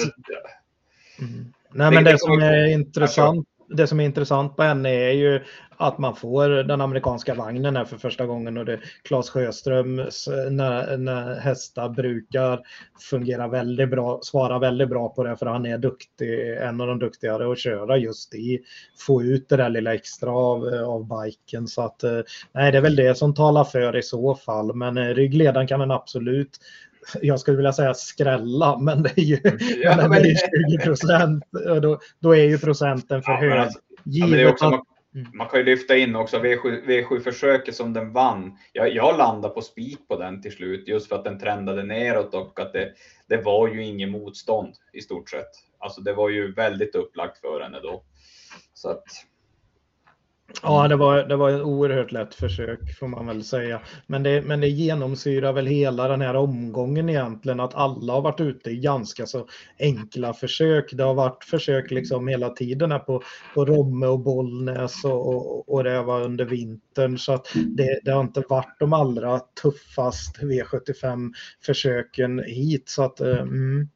mm. 1.19 1.53
Nej, 1.73 1.91
men 1.91 2.03
det, 2.03 2.11
det 2.11 2.19
som 2.19 2.39
är 2.39 2.65
intressant 2.65 3.47
det 3.73 3.87
som 3.87 3.99
är 3.99 4.05
intressant 4.05 4.55
på 4.55 4.63
henne 4.63 4.89
är 4.89 5.11
ju 5.11 5.43
att 5.81 5.97
man 5.97 6.15
får 6.15 6.49
den 6.49 6.81
amerikanska 6.81 7.33
vagnen 7.33 7.75
här 7.75 7.85
för 7.85 7.97
första 7.97 8.25
gången 8.25 8.57
och 8.57 8.65
det 8.65 8.79
Claes 9.03 9.29
Sjöströms 9.29 10.29
när, 10.49 10.97
när 10.97 11.39
hästar 11.39 11.89
brukar 11.89 12.61
fungera 13.09 13.47
väldigt 13.47 13.89
bra, 13.89 14.19
svara 14.23 14.59
väldigt 14.59 14.89
bra 14.89 15.09
på 15.09 15.23
det 15.23 15.37
för 15.37 15.45
han 15.45 15.65
är 15.65 15.77
duktig, 15.77 16.57
en 16.57 16.81
av 16.81 16.87
de 16.87 16.99
duktigare 16.99 17.51
att 17.51 17.59
köra 17.59 17.97
just 17.97 18.35
i 18.35 18.59
få 19.07 19.23
ut 19.23 19.49
det 19.49 19.57
där 19.57 19.69
lilla 19.69 19.93
extra 19.93 20.31
av, 20.31 20.67
av 20.67 21.23
biken 21.23 21.67
så 21.67 21.81
att 21.81 22.03
nej 22.51 22.71
det 22.71 22.77
är 22.77 22.81
väl 22.81 22.95
det 22.95 23.17
som 23.17 23.33
talar 23.33 23.63
för 23.63 23.95
i 23.97 24.03
så 24.03 24.35
fall 24.35 24.75
men 24.75 24.97
eh, 24.97 25.05
ryggledaren 25.07 25.67
kan 25.67 25.79
den 25.79 25.91
absolut 25.91 26.59
jag 27.21 27.39
skulle 27.39 27.57
vilja 27.57 27.73
säga 27.73 27.93
skrälla, 27.93 28.77
men 28.79 29.03
det 29.03 29.17
är 29.17 29.23
ju 29.23 29.39
ja, 29.83 29.95
men, 29.97 30.09
men 30.09 30.23
det 30.23 30.29
är 30.29 30.77
20 30.77 30.83
procent. 30.83 31.43
Då, 31.81 31.99
då 32.19 32.35
är 32.35 32.43
ju 32.43 32.57
procenten 32.57 33.23
för 33.23 33.31
ja, 33.31 33.37
hög. 33.37 33.51
Alltså, 33.51 33.79
ja, 34.03 34.49
också, 34.49 34.69
man, 34.69 34.79
mm. 35.15 35.27
man, 35.33 35.47
kan 35.47 35.59
ju 35.59 35.65
lyfta 35.65 35.97
in 35.97 36.15
också 36.15 36.37
V7, 36.37 36.85
V7-försöket 36.85 37.75
som 37.75 37.93
den 37.93 38.13
vann. 38.13 38.57
Jag, 38.73 38.95
jag 38.95 39.17
landade 39.17 39.53
på 39.53 39.61
spik 39.61 40.07
på 40.07 40.17
den 40.17 40.41
till 40.41 40.51
slut 40.51 40.87
just 40.87 41.09
för 41.09 41.15
att 41.15 41.23
den 41.23 41.39
trendade 41.39 41.83
neråt 41.83 42.33
och 42.33 42.59
att 42.59 42.73
det, 42.73 42.93
det 43.27 43.37
var 43.37 43.67
ju 43.67 43.83
ingen 43.83 44.11
motstånd 44.11 44.73
i 44.93 45.01
stort 45.01 45.29
sett. 45.29 45.51
Alltså 45.79 46.01
det 46.01 46.13
var 46.13 46.29
ju 46.29 46.53
väldigt 46.53 46.95
upplagt 46.95 47.41
för 47.41 47.61
henne 47.61 47.79
då. 47.79 48.03
Så 48.73 48.89
att 48.89 49.03
Ja, 50.63 50.87
det 50.87 50.95
var, 50.95 51.23
det 51.23 51.35
var 51.35 51.49
ett 51.49 51.61
oerhört 51.61 52.11
lätt 52.11 52.35
försök 52.35 52.97
får 52.99 53.07
man 53.07 53.27
väl 53.27 53.43
säga. 53.43 53.81
Men 54.07 54.23
det, 54.23 54.41
men 54.41 54.61
det 54.61 54.67
genomsyrar 54.67 55.53
väl 55.53 55.67
hela 55.67 56.07
den 56.07 56.21
här 56.21 56.35
omgången 56.35 57.09
egentligen 57.09 57.59
att 57.59 57.75
alla 57.75 58.13
har 58.13 58.21
varit 58.21 58.41
ute 58.41 58.69
i 58.69 58.75
ganska 58.75 59.25
så 59.25 59.47
enkla 59.79 60.33
försök. 60.33 60.93
Det 60.93 61.03
har 61.03 61.13
varit 61.13 61.43
försök 61.43 61.91
liksom 61.91 62.27
hela 62.27 62.49
tiden 62.49 62.91
här 62.91 62.99
på, 62.99 63.21
på 63.53 63.65
Romme 63.65 64.07
och 64.07 64.19
Bollnäs 64.19 65.05
och, 65.05 65.27
och, 65.27 65.69
och 65.69 65.83
det 65.83 66.01
var 66.01 66.21
under 66.21 66.45
vintern. 66.45 67.17
Så 67.17 67.33
att 67.33 67.47
det, 67.77 67.99
det 68.03 68.11
har 68.11 68.21
inte 68.21 68.43
varit 68.49 68.79
de 68.79 68.93
allra 68.93 69.39
tuffast 69.61 70.37
V75 70.41 71.31
försöken 71.65 72.43
hit. 72.45 72.89
Så 72.89 73.03
att, 73.03 73.21
eh, 73.21 73.39
mm. 73.39 73.87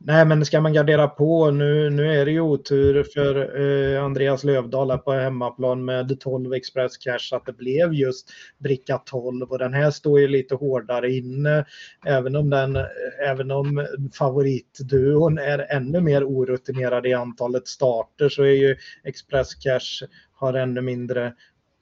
Nej, 0.00 0.24
men 0.24 0.44
ska 0.44 0.60
man 0.60 0.72
gardera 0.72 1.08
på 1.08 1.50
nu, 1.50 1.90
nu 1.90 2.20
är 2.20 2.24
det 2.24 2.30
ju 2.30 2.40
otur 2.40 3.04
för 3.14 3.60
eh, 3.60 4.04
Andreas 4.04 4.44
Lövdahl 4.44 4.90
här 4.90 4.98
på 4.98 5.12
hemmaplan 5.12 5.84
med 5.84 5.97
med 6.04 6.20
12 6.20 6.54
Express 6.54 6.96
Cash 6.96 7.36
att 7.36 7.46
det 7.46 7.52
blev 7.52 7.94
just 7.94 8.30
bricka 8.58 8.98
12 8.98 9.50
och 9.50 9.58
den 9.58 9.74
här 9.74 9.90
står 9.90 10.20
ju 10.20 10.28
lite 10.28 10.54
hårdare 10.54 11.12
inne. 11.12 11.64
Även 12.06 12.36
om 12.36 12.50
den, 12.50 12.78
även 13.26 13.50
om 13.50 13.86
favoritduon 14.14 15.38
är 15.38 15.66
ännu 15.70 16.00
mer 16.00 16.24
orutinerad 16.24 17.06
i 17.06 17.12
antalet 17.12 17.68
starter 17.68 18.28
så 18.28 18.42
är 18.42 18.54
ju 18.54 18.76
Express 19.04 19.54
Cash 19.54 20.06
har 20.32 20.54
ännu 20.54 20.80
mindre 20.80 21.32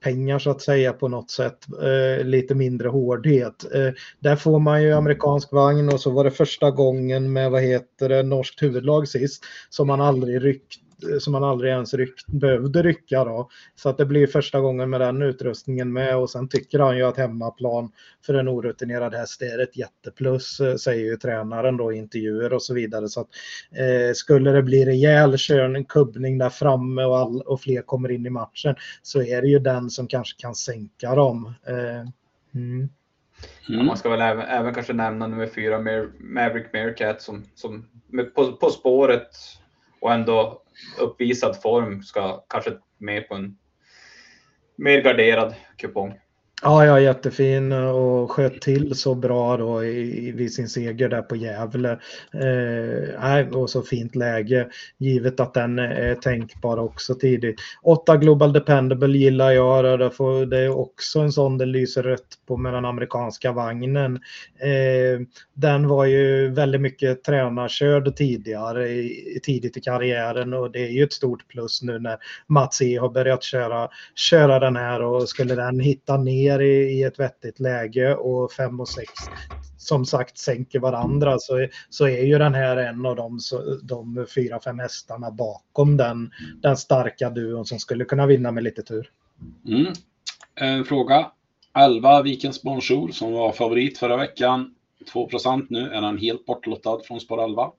pengar 0.03 0.39
så 0.39 0.51
att 0.51 0.63
säga 0.63 0.93
på 0.93 1.09
något 1.09 1.31
sätt. 1.31 1.59
Eh, 1.83 2.25
lite 2.25 2.55
mindre 2.55 2.89
hårdhet. 2.89 3.75
Eh, 3.75 3.93
där 4.21 4.37
får 4.37 4.59
man 4.59 4.83
ju 4.83 4.93
amerikansk 4.93 5.53
vagn 5.53 5.89
och 5.89 6.01
så 6.01 6.11
var 6.11 6.25
det 6.25 6.31
första 6.31 6.71
gången 6.71 7.33
med 7.33 7.51
vad 7.51 7.63
heter 7.63 8.09
det, 8.09 8.23
norskt 8.23 8.63
huvudlag 8.63 9.09
sist 9.09 9.45
som 9.71 9.87
man 9.87 10.01
aldrig 10.01 10.45
ryckte 10.45 10.86
som 11.21 11.33
man 11.33 11.45
aldrig 11.45 11.73
ens 11.73 11.95
ryck, 11.95 12.27
behövde 12.27 12.83
rycka. 12.83 13.25
Då. 13.25 13.49
Så 13.75 13.89
att 13.89 13.99
det 13.99 14.07
blir 14.07 14.27
första 14.27 14.61
gången 14.61 14.91
med 14.91 15.01
den 15.01 15.23
utrustningen 15.23 15.93
med 15.93 16.17
och 16.17 16.31
sen 16.31 16.49
tycker 16.49 16.79
han 16.79 16.97
ju 16.97 17.03
att 17.03 17.17
hemmaplan 17.17 17.93
för 18.27 18.35
en 18.35 18.49
orutinerad 18.49 19.15
häst 19.15 19.43
är 19.43 19.59
ett 19.59 19.77
jätteplus 19.77 20.61
eh, 20.61 20.77
säger 20.77 21.05
ju 21.05 21.17
tränaren 21.17 21.77
då 21.77 21.93
i 21.93 21.97
intervjuer 21.97 22.53
och 22.53 22.63
så 22.63 22.75
vidare. 22.75 23.09
Så 23.09 23.21
att, 23.21 23.29
eh, 23.73 24.13
skulle 24.15 24.51
det 24.51 24.63
bli 24.63 24.85
rejäl 24.85 25.35
körning, 25.39 25.85
kubbning 25.85 26.39
där 26.39 26.51
framme 26.51 27.05
och, 27.05 27.19
all, 27.19 27.41
och 27.41 27.61
fler 27.61 27.83
kommer 27.83 28.11
in 28.11 28.27
i 28.27 28.31
matchen 28.31 28.75
så 29.03 29.23
är 29.23 29.43
det 29.43 29.49
ju 29.49 29.59
den 29.59 29.91
som 29.91 30.07
kanske 30.07 30.41
kan 30.41 30.55
sänka 30.55 31.15
dem. 31.15 31.55
Eh, 31.67 32.09
mm. 32.55 32.89
Ja, 33.69 33.83
man 33.83 33.97
ska 33.97 34.09
väl 34.09 34.21
även, 34.21 34.47
även, 34.47 34.75
kanske 34.75 34.93
nämna 34.93 35.27
nummer 35.27 35.47
fyra, 35.47 35.79
Maverick 36.19 36.73
Meerkat, 36.73 37.23
som, 37.23 37.45
som 37.55 37.87
på, 38.35 38.53
på 38.53 38.71
spåret 38.71 39.29
och 40.01 40.13
ändå 40.13 40.63
uppvisad 40.99 41.63
form 41.63 42.03
ska 42.03 42.45
kanske 42.49 42.79
med 42.99 43.29
på 43.29 43.35
en 43.35 43.59
mer 44.77 45.03
garderad 45.03 45.55
kupong. 45.77 46.21
Ja, 46.67 46.85
ja, 46.85 47.01
jättefin 47.01 47.73
och 47.73 48.31
sköt 48.31 48.61
till 48.61 48.95
så 48.95 49.15
bra 49.15 49.57
då 49.57 49.85
i, 49.85 50.33
vid 50.33 50.53
sin 50.53 50.69
seger 50.69 51.09
där 51.09 51.23
på 51.23 51.37
Gävle. 51.37 51.99
Eh, 52.33 53.49
och 53.49 53.71
så 53.71 53.83
fint 53.83 54.15
läge 54.15 54.69
givet 54.99 55.41
att 55.41 55.55
den 55.55 55.79
är 55.79 56.15
tänkbar 56.15 56.79
också 56.79 57.15
tidigt. 57.15 57.61
8 57.83 58.17
Global 58.17 58.53
Dependable 58.53 59.19
gillar 59.19 59.51
jag. 59.51 59.99
Det, 59.99 60.11
får, 60.11 60.47
det 60.47 60.59
är 60.59 60.79
också 60.79 61.21
en 61.21 61.33
sån 61.33 61.59
det 61.59 61.67
lyser 61.67 62.03
rött 62.03 62.39
på 62.47 62.57
med 62.57 62.73
den 62.73 62.85
amerikanska 62.85 63.53
vagnen. 63.53 64.15
Eh, 64.59 65.27
den 65.55 65.89
var 65.89 66.05
ju 66.05 66.49
väldigt 66.49 66.81
mycket 66.81 67.25
tränarkörd 67.25 68.17
tidigare, 68.17 68.89
i, 68.89 69.41
tidigt 69.43 69.77
i 69.77 69.81
karriären 69.81 70.55
och 70.55 70.71
det 70.71 70.87
är 70.87 70.91
ju 70.91 71.05
ett 71.05 71.13
stort 71.13 71.49
plus 71.49 71.83
nu 71.83 71.99
när 71.99 72.17
Mats 72.47 72.83
E 72.83 72.97
har 72.97 73.09
börjat 73.09 73.43
köra, 73.43 73.89
köra 74.15 74.59
den 74.59 74.77
här 74.77 75.03
och 75.03 75.29
skulle 75.29 75.55
den 75.55 75.81
hitta 75.81 76.17
ner 76.17 76.56
ner 76.59 76.65
i, 76.65 76.99
i 76.99 77.03
ett 77.03 77.21
vettigt 77.21 77.61
läge 77.61 78.15
och 78.15 78.53
5 78.53 78.81
och 78.81 78.89
6 78.89 79.13
som 79.87 80.05
sagt 80.05 80.39
sänker 80.39 80.81
varandra 80.81 81.39
så, 81.39 81.69
så 81.91 82.09
är 82.09 82.23
ju 82.23 82.39
den 82.39 82.55
här 82.55 82.77
en 82.77 83.07
av 83.07 83.17
de, 83.17 83.39
de 83.83 84.27
fyra, 84.35 84.61
fem 84.61 84.79
hästarna 84.79 85.31
bakom 85.31 85.97
den, 85.97 86.31
den 86.63 86.77
starka 86.77 87.31
duon 87.31 87.65
som 87.65 87.79
skulle 87.79 88.05
kunna 88.05 88.27
vinna 88.27 88.51
med 88.51 88.65
lite 88.65 88.83
tur. 88.83 89.11
Mm. 89.69 89.93
En 90.55 90.85
fråga. 90.85 91.31
11 91.79 92.23
Vikens 92.23 92.63
Bonjour 92.63 93.09
som 93.09 93.33
var 93.33 93.53
favorit 93.53 93.99
förra 93.99 94.17
veckan. 94.17 94.75
2% 95.13 95.67
nu. 95.71 95.91
Är 95.91 96.01
den 96.01 96.19
helt 96.19 96.47
bortlottad 96.47 97.01
från 97.05 97.21
spår 97.21 97.45
11? 97.45 97.71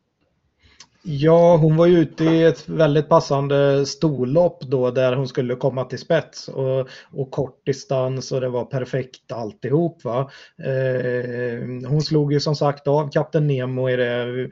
Ja, 1.03 1.57
hon 1.57 1.77
var 1.77 1.86
ju 1.86 1.97
ute 1.97 2.23
i 2.23 2.43
ett 2.43 2.69
väldigt 2.69 3.10
passande 3.10 3.86
storlopp 3.86 4.63
då 4.63 4.91
där 4.91 5.15
hon 5.15 5.27
skulle 5.27 5.55
komma 5.55 5.83
till 5.83 5.99
spets 5.99 6.47
och, 6.47 6.88
och 7.12 7.31
kort 7.31 7.65
distans 7.65 8.31
och 8.31 8.41
det 8.41 8.49
var 8.49 8.65
perfekt 8.65 9.31
alltihop. 9.31 10.03
Va? 10.03 10.31
Eh, 10.63 11.89
hon 11.89 12.01
slog 12.01 12.33
ju 12.33 12.39
som 12.39 12.55
sagt 12.55 12.88
av 12.88 13.10
Kapten 13.12 13.47
Nemo 13.47 13.89
i, 13.89 13.95
det, 13.95 14.49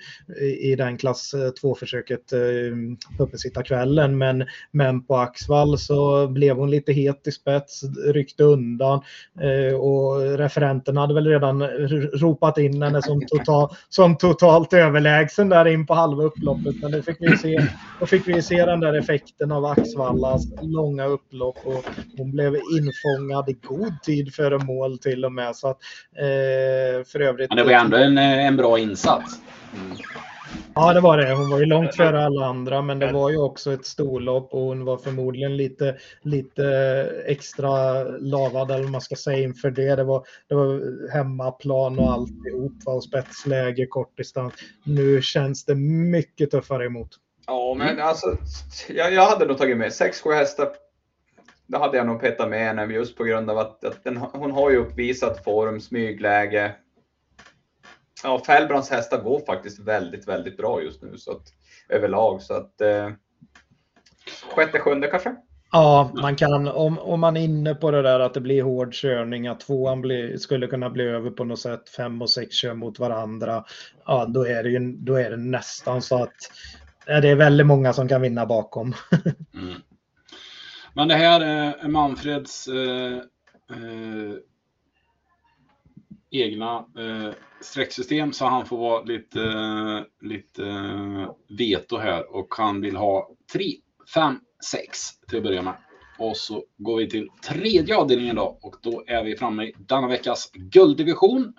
i 0.61 0.75
den 0.75 0.97
klass 0.97 1.33
2-försöket 1.61 2.33
eh, 2.33 2.39
kvällen 2.39 2.97
eh, 3.19 3.21
uppesittarkvällen 3.21 4.17
men, 4.17 4.45
men 4.71 5.03
på 5.03 5.15
Axvall 5.15 5.77
så 5.77 6.27
blev 6.27 6.55
hon 6.55 6.71
lite 6.71 6.93
het 6.93 7.27
i 7.27 7.31
spets, 7.31 7.81
ryckte 8.05 8.43
undan 8.43 9.01
eh, 9.41 9.75
och 9.75 10.37
referenten 10.37 10.97
hade 10.97 11.13
väl 11.13 11.27
redan 11.27 11.63
ropat 12.13 12.57
in 12.57 12.81
henne 12.81 13.01
som, 13.01 13.21
total, 13.27 13.69
som 13.89 14.17
totalt 14.17 14.73
överlägsen 14.73 15.49
där 15.49 15.65
in 15.65 15.85
på 15.85 15.93
halva 15.93 16.23
upploppet. 16.35 16.75
Men 16.81 16.91
då 16.91 17.01
fick 17.01 17.17
vi 17.19 17.37
se, 17.37 17.67
då 17.99 18.05
fick 18.05 18.27
vi 18.27 18.41
se 18.41 18.65
den 18.65 18.79
där 18.79 18.93
effekten 18.93 19.51
av 19.51 19.65
Axvallas 19.65 20.43
långa 20.61 21.05
upplopp 21.05 21.57
och 21.63 21.85
hon 22.17 22.31
blev 22.31 22.55
infångad 22.55 23.49
i 23.49 23.53
god 23.53 24.01
tid 24.03 24.33
före 24.33 24.57
mål 24.57 24.97
till 24.97 25.25
och 25.25 25.31
med. 25.31 25.55
Så 25.55 25.67
att, 25.67 25.77
eh, 26.15 27.05
för 27.05 27.19
övrigt, 27.19 27.49
Men 27.49 27.57
det 27.57 27.63
var 27.63 27.71
ändå 27.71 27.97
en, 27.97 28.17
eh, 28.17 28.45
en 28.45 28.57
bra 28.57 28.79
insats. 28.79 29.39
Mm. 29.73 29.97
Ja, 30.75 30.93
det 30.93 31.01
var 31.01 31.17
det. 31.17 31.33
Hon 31.33 31.49
var 31.49 31.59
ju 31.59 31.65
långt 31.65 31.95
före 31.95 32.25
alla 32.25 32.45
andra, 32.45 32.81
men 32.81 32.99
det 32.99 33.11
var 33.11 33.29
ju 33.29 33.37
också 33.37 33.73
ett 33.73 33.85
storlopp 33.85 34.53
och 34.53 34.61
hon 34.61 34.85
var 34.85 34.97
förmodligen 34.97 35.57
lite, 35.57 35.97
lite 36.21 36.65
extra 37.25 38.03
lavad 38.03 38.71
eller 38.71 38.83
vad 38.83 38.91
man 38.91 39.01
ska 39.01 39.15
säga 39.15 39.43
inför 39.43 39.71
det. 39.71 39.95
Det 39.95 40.03
var, 40.03 40.25
det 40.47 40.55
var 40.55 40.81
hemmaplan 41.13 41.99
och 41.99 42.11
alltihop 42.11 42.73
och 42.85 43.03
spetsläge, 43.03 43.85
kortdistans. 43.85 44.53
Nu 44.83 45.21
känns 45.21 45.65
det 45.65 45.75
mycket 45.75 46.51
tuffare 46.51 46.85
emot. 46.85 47.09
Ja, 47.47 47.75
men 47.77 47.99
alltså, 47.99 48.37
jag, 48.89 49.13
jag 49.13 49.25
hade 49.25 49.45
nog 49.45 49.57
tagit 49.57 49.77
med 49.77 49.89
6-7 49.89 50.33
hästar. 50.33 50.67
Det 51.67 51.77
hade 51.77 51.97
jag 51.97 52.07
nog 52.07 52.21
petat 52.21 52.49
med 52.49 52.59
henne 52.59 52.93
just 52.93 53.17
på 53.17 53.23
grund 53.23 53.49
av 53.49 53.57
att, 53.57 53.83
att 53.83 54.03
den, 54.03 54.17
hon 54.17 54.51
har 54.51 54.71
ju 54.71 54.77
uppvisat 54.77 55.43
form, 55.43 55.81
smygläge, 55.81 56.75
ja, 58.23 58.43
Fällbrands 58.45 58.89
hästar 58.89 59.21
går 59.21 59.39
faktiskt 59.45 59.79
väldigt, 59.79 60.27
väldigt 60.27 60.57
bra 60.57 60.81
just 60.81 61.01
nu 61.01 61.17
så 61.17 61.31
att, 61.31 61.43
överlag. 61.89 62.41
Så 62.41 62.53
att 62.53 62.81
eh, 62.81 63.09
sjätte, 64.55 64.79
sjunde 64.79 65.07
kanske? 65.07 65.35
Ja, 65.71 66.11
man 66.13 66.35
kan, 66.35 66.67
om, 66.67 66.99
om 66.99 67.19
man 67.19 67.37
är 67.37 67.41
inne 67.41 67.75
på 67.75 67.91
det 67.91 68.01
där 68.01 68.19
att 68.19 68.33
det 68.33 68.41
blir 68.41 68.63
hård 68.63 68.93
körning, 68.93 69.47
att 69.47 69.59
tvåan 69.59 70.01
blir, 70.01 70.37
skulle 70.37 70.67
kunna 70.67 70.89
bli 70.89 71.03
över 71.03 71.29
på 71.29 71.43
något 71.43 71.59
sätt, 71.59 71.89
fem 71.89 72.21
och 72.21 72.29
sex 72.29 72.55
kör 72.55 72.73
mot 72.73 72.99
varandra, 72.99 73.65
ja 74.05 74.25
då 74.25 74.47
är 74.47 74.63
det, 74.63 74.69
ju, 74.69 74.79
då 74.97 75.15
är 75.15 75.29
det 75.29 75.37
nästan 75.37 76.01
så 76.01 76.23
att 76.23 76.35
det 77.05 77.29
är 77.29 77.35
väldigt 77.35 77.67
många 77.67 77.93
som 77.93 78.07
kan 78.07 78.21
vinna 78.21 78.45
bakom. 78.45 78.93
mm. 79.53 79.81
Men 80.93 81.07
det 81.07 81.15
här 81.15 81.41
är 81.41 81.87
Manfreds 81.87 82.67
eh, 82.67 83.17
eh, 83.71 84.35
egna 86.43 86.77
eh, 86.77 87.33
strecksystem 87.61 88.33
så 88.33 88.45
han 88.45 88.65
får 88.65 88.77
vara 88.77 89.03
lite, 89.03 89.41
eh, 89.41 90.27
lite 90.29 90.63
eh, 90.65 91.31
veto 91.57 91.97
här 91.97 92.35
och 92.35 92.47
han 92.57 92.81
vill 92.81 92.95
ha 92.95 93.29
3, 93.53 93.63
5, 94.13 94.39
6 94.71 94.99
till 95.27 95.37
att 95.37 95.43
börja 95.43 95.61
med. 95.61 95.73
Och 96.19 96.37
så 96.37 96.63
går 96.77 96.97
vi 96.97 97.09
till 97.09 97.29
tredje 97.47 97.97
avdelningen 97.97 98.35
då 98.35 98.57
och 98.61 98.75
då 98.81 99.03
är 99.07 99.23
vi 99.23 99.37
framme 99.37 99.63
i 99.63 99.75
denna 99.77 100.07
veckas 100.07 100.51
gulddivision. 100.53 101.53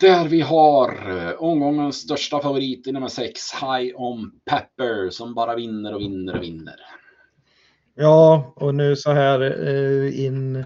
Där 0.00 0.28
vi 0.28 0.40
har 0.40 1.10
eh, 1.10 1.32
omgångens 1.42 1.96
största 1.96 2.40
favorit 2.40 2.86
i 2.86 2.92
nummer 2.92 3.08
6, 3.08 3.40
High 3.54 4.00
On 4.00 4.32
Pepper, 4.50 5.10
som 5.10 5.34
bara 5.34 5.56
vinner 5.56 5.94
och 5.94 6.00
vinner 6.00 6.36
och 6.36 6.42
vinner. 6.42 6.76
Ja, 7.94 8.52
och 8.56 8.74
nu 8.74 8.96
så 8.96 9.12
här 9.12 9.40
eh, 9.68 10.24
in 10.24 10.64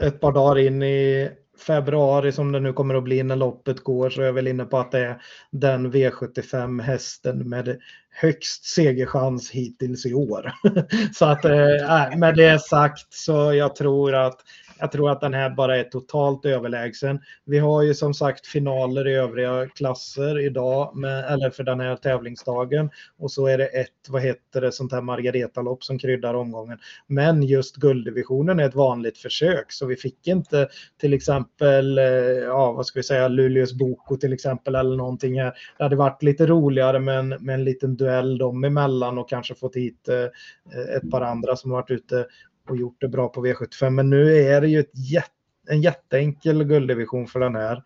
ett 0.00 0.20
par 0.20 0.32
dagar 0.32 0.58
in 0.58 0.82
i 0.82 1.30
februari 1.58 2.32
som 2.32 2.52
det 2.52 2.60
nu 2.60 2.72
kommer 2.72 2.94
att 2.94 3.04
bli 3.04 3.22
när 3.22 3.36
loppet 3.36 3.80
går 3.80 4.10
så 4.10 4.20
är 4.20 4.26
jag 4.26 4.32
väl 4.32 4.48
inne 4.48 4.64
på 4.64 4.78
att 4.78 4.90
det 4.90 4.98
är 4.98 5.22
den 5.50 5.92
V75 5.92 6.82
hästen 6.82 7.48
med 7.48 7.78
högst 8.14 8.64
segerchans 8.64 9.50
hittills 9.50 10.06
i 10.06 10.14
år. 10.14 10.52
så 11.14 11.24
att 11.24 11.44
eh, 11.44 12.18
med 12.18 12.34
det 12.36 12.58
sagt 12.58 13.12
så 13.12 13.54
jag 13.54 13.76
tror 13.76 14.14
att 14.14 14.40
jag 14.78 14.92
tror 14.92 15.10
att 15.10 15.20
den 15.20 15.34
här 15.34 15.50
bara 15.50 15.76
är 15.76 15.84
totalt 15.84 16.46
överlägsen. 16.46 17.20
Vi 17.44 17.58
har 17.58 17.82
ju 17.82 17.94
som 17.94 18.14
sagt 18.14 18.46
finaler 18.46 19.08
i 19.08 19.14
övriga 19.14 19.68
klasser 19.68 20.38
idag, 20.38 20.96
med, 20.96 21.24
eller 21.32 21.50
för 21.50 21.64
den 21.64 21.80
här 21.80 21.96
tävlingsdagen. 21.96 22.90
Och 23.18 23.30
så 23.30 23.46
är 23.46 23.58
det 23.58 23.66
ett, 23.66 24.08
vad 24.08 24.22
heter 24.22 24.60
det, 24.60 24.72
sånt 24.72 24.92
här 24.92 25.00
Margareta-lopp 25.00 25.84
som 25.84 25.98
kryddar 25.98 26.34
omgången. 26.34 26.78
Men 27.06 27.42
just 27.42 27.76
gulddivisionen 27.76 28.60
är 28.60 28.64
ett 28.68 28.74
vanligt 28.74 29.18
försök, 29.18 29.72
så 29.72 29.86
vi 29.86 29.96
fick 29.96 30.26
inte 30.26 30.68
till 31.00 31.14
exempel, 31.14 31.98
eh, 31.98 32.04
ja 32.44 32.72
vad 32.72 32.86
ska 32.86 32.98
vi 32.98 33.02
säga, 33.02 33.28
Luleås 33.28 33.72
Boko 33.72 34.16
till 34.16 34.32
exempel 34.32 34.74
eller 34.74 34.96
någonting 34.96 35.40
här. 35.40 35.54
Det 35.78 35.84
hade 35.84 35.96
varit 35.96 36.22
lite 36.22 36.46
roligare 36.46 37.00
med 37.00 37.18
en, 37.18 37.28
med 37.28 37.54
en 37.54 37.64
liten 37.64 37.96
duell 38.04 38.38
dem 38.38 38.64
emellan 38.64 39.18
och 39.18 39.28
kanske 39.28 39.54
fått 39.54 39.76
hit 39.76 40.08
eh, 40.08 40.96
ett 40.96 41.10
par 41.10 41.20
andra 41.20 41.56
som 41.56 41.70
varit 41.70 41.90
ute 41.90 42.26
och 42.68 42.76
gjort 42.76 43.00
det 43.00 43.08
bra 43.08 43.28
på 43.28 43.46
V75. 43.46 43.90
Men 43.90 44.10
nu 44.10 44.38
är 44.38 44.60
det 44.60 44.68
ju 44.68 44.80
ett 44.80 45.10
jätte, 45.12 45.30
en 45.68 45.80
jätteenkel 45.80 46.64
gulddivision 46.64 47.26
för 47.26 47.40
den 47.40 47.54
här. 47.54 47.82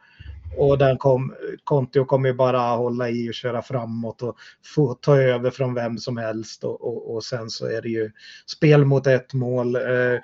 Och 0.56 0.78
den 0.78 0.98
kom, 0.98 1.34
Kontio 1.64 2.04
kommer 2.04 2.28
ju 2.28 2.34
bara 2.34 2.60
hålla 2.60 3.10
i 3.10 3.30
och 3.30 3.34
köra 3.34 3.62
framåt 3.62 4.22
och 4.22 4.36
få 4.74 4.94
ta 4.94 5.16
över 5.16 5.50
från 5.50 5.74
vem 5.74 5.98
som 5.98 6.16
helst. 6.16 6.64
Och, 6.64 6.84
och, 6.84 7.14
och 7.14 7.24
sen 7.24 7.50
så 7.50 7.66
är 7.66 7.82
det 7.82 7.88
ju 7.88 8.10
spel 8.46 8.84
mot 8.84 9.06
ett 9.06 9.34
mål. 9.34 9.76
Eh, 9.76 10.20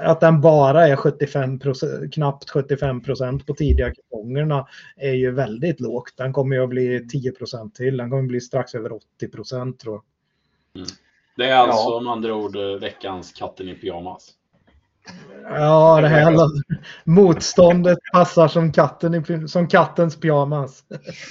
att 0.00 0.20
den 0.20 0.40
bara 0.40 0.88
är 0.88 0.96
75 0.96 1.58
knappt 2.12 2.50
75 2.50 3.02
procent 3.02 3.46
på 3.46 3.54
tidiga 3.54 3.94
kupongerna 3.94 4.66
är 4.96 5.12
ju 5.12 5.30
väldigt 5.30 5.80
lågt. 5.80 6.14
Den 6.16 6.32
kommer 6.32 6.56
ju 6.56 6.62
att 6.62 6.68
bli 6.68 7.06
10 7.08 7.32
procent 7.32 7.74
till. 7.74 7.96
Den 7.96 8.10
kommer 8.10 8.22
att 8.22 8.28
bli 8.28 8.40
strax 8.40 8.74
över 8.74 8.92
80 8.92 9.28
procent 9.28 9.80
tror 9.80 9.94
jag. 9.94 10.02
Mm. 10.82 10.88
Det 11.36 11.44
är 11.44 11.56
alltså 11.56 11.90
ja. 11.90 12.00
med 12.00 12.12
andra 12.12 12.34
ord 12.34 12.56
eh, 12.56 12.80
veckans 12.80 13.32
katten 13.32 13.68
i 13.68 13.74
pyjamas. 13.74 14.30
Ja, 15.44 16.00
det 16.00 16.08
här 16.08 16.34
motståndet 17.04 17.98
passar 18.12 18.48
som, 18.48 18.72
katten 18.72 19.14
i, 19.14 19.48
som 19.48 19.68
kattens 19.68 20.20
pyjamas. 20.20 20.84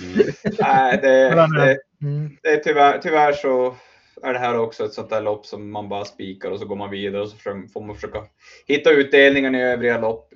Mm. 0.03 0.27
Nej, 0.59 0.97
det, 1.01 1.29
det, 1.35 1.77
mm. 2.01 2.37
det, 2.43 2.49
är 2.49 2.57
tyvärr, 2.57 2.97
tyvärr 2.97 3.33
så 3.33 3.75
är 4.23 4.33
det 4.33 4.39
här 4.39 4.57
också 4.57 4.85
ett 4.85 4.93
sånt 4.93 5.09
där 5.09 5.21
lopp 5.21 5.45
som 5.45 5.71
man 5.71 5.89
bara 5.89 6.05
spikar 6.05 6.51
och 6.51 6.59
så 6.59 6.65
går 6.65 6.75
man 6.75 6.89
vidare 6.89 7.21
och 7.21 7.29
så 7.29 7.37
får 7.73 7.81
man 7.81 7.95
försöka 7.95 8.23
hitta 8.67 8.91
utdelningen 8.91 9.55
i 9.55 9.61
övriga 9.61 9.97
lopp. 9.97 10.33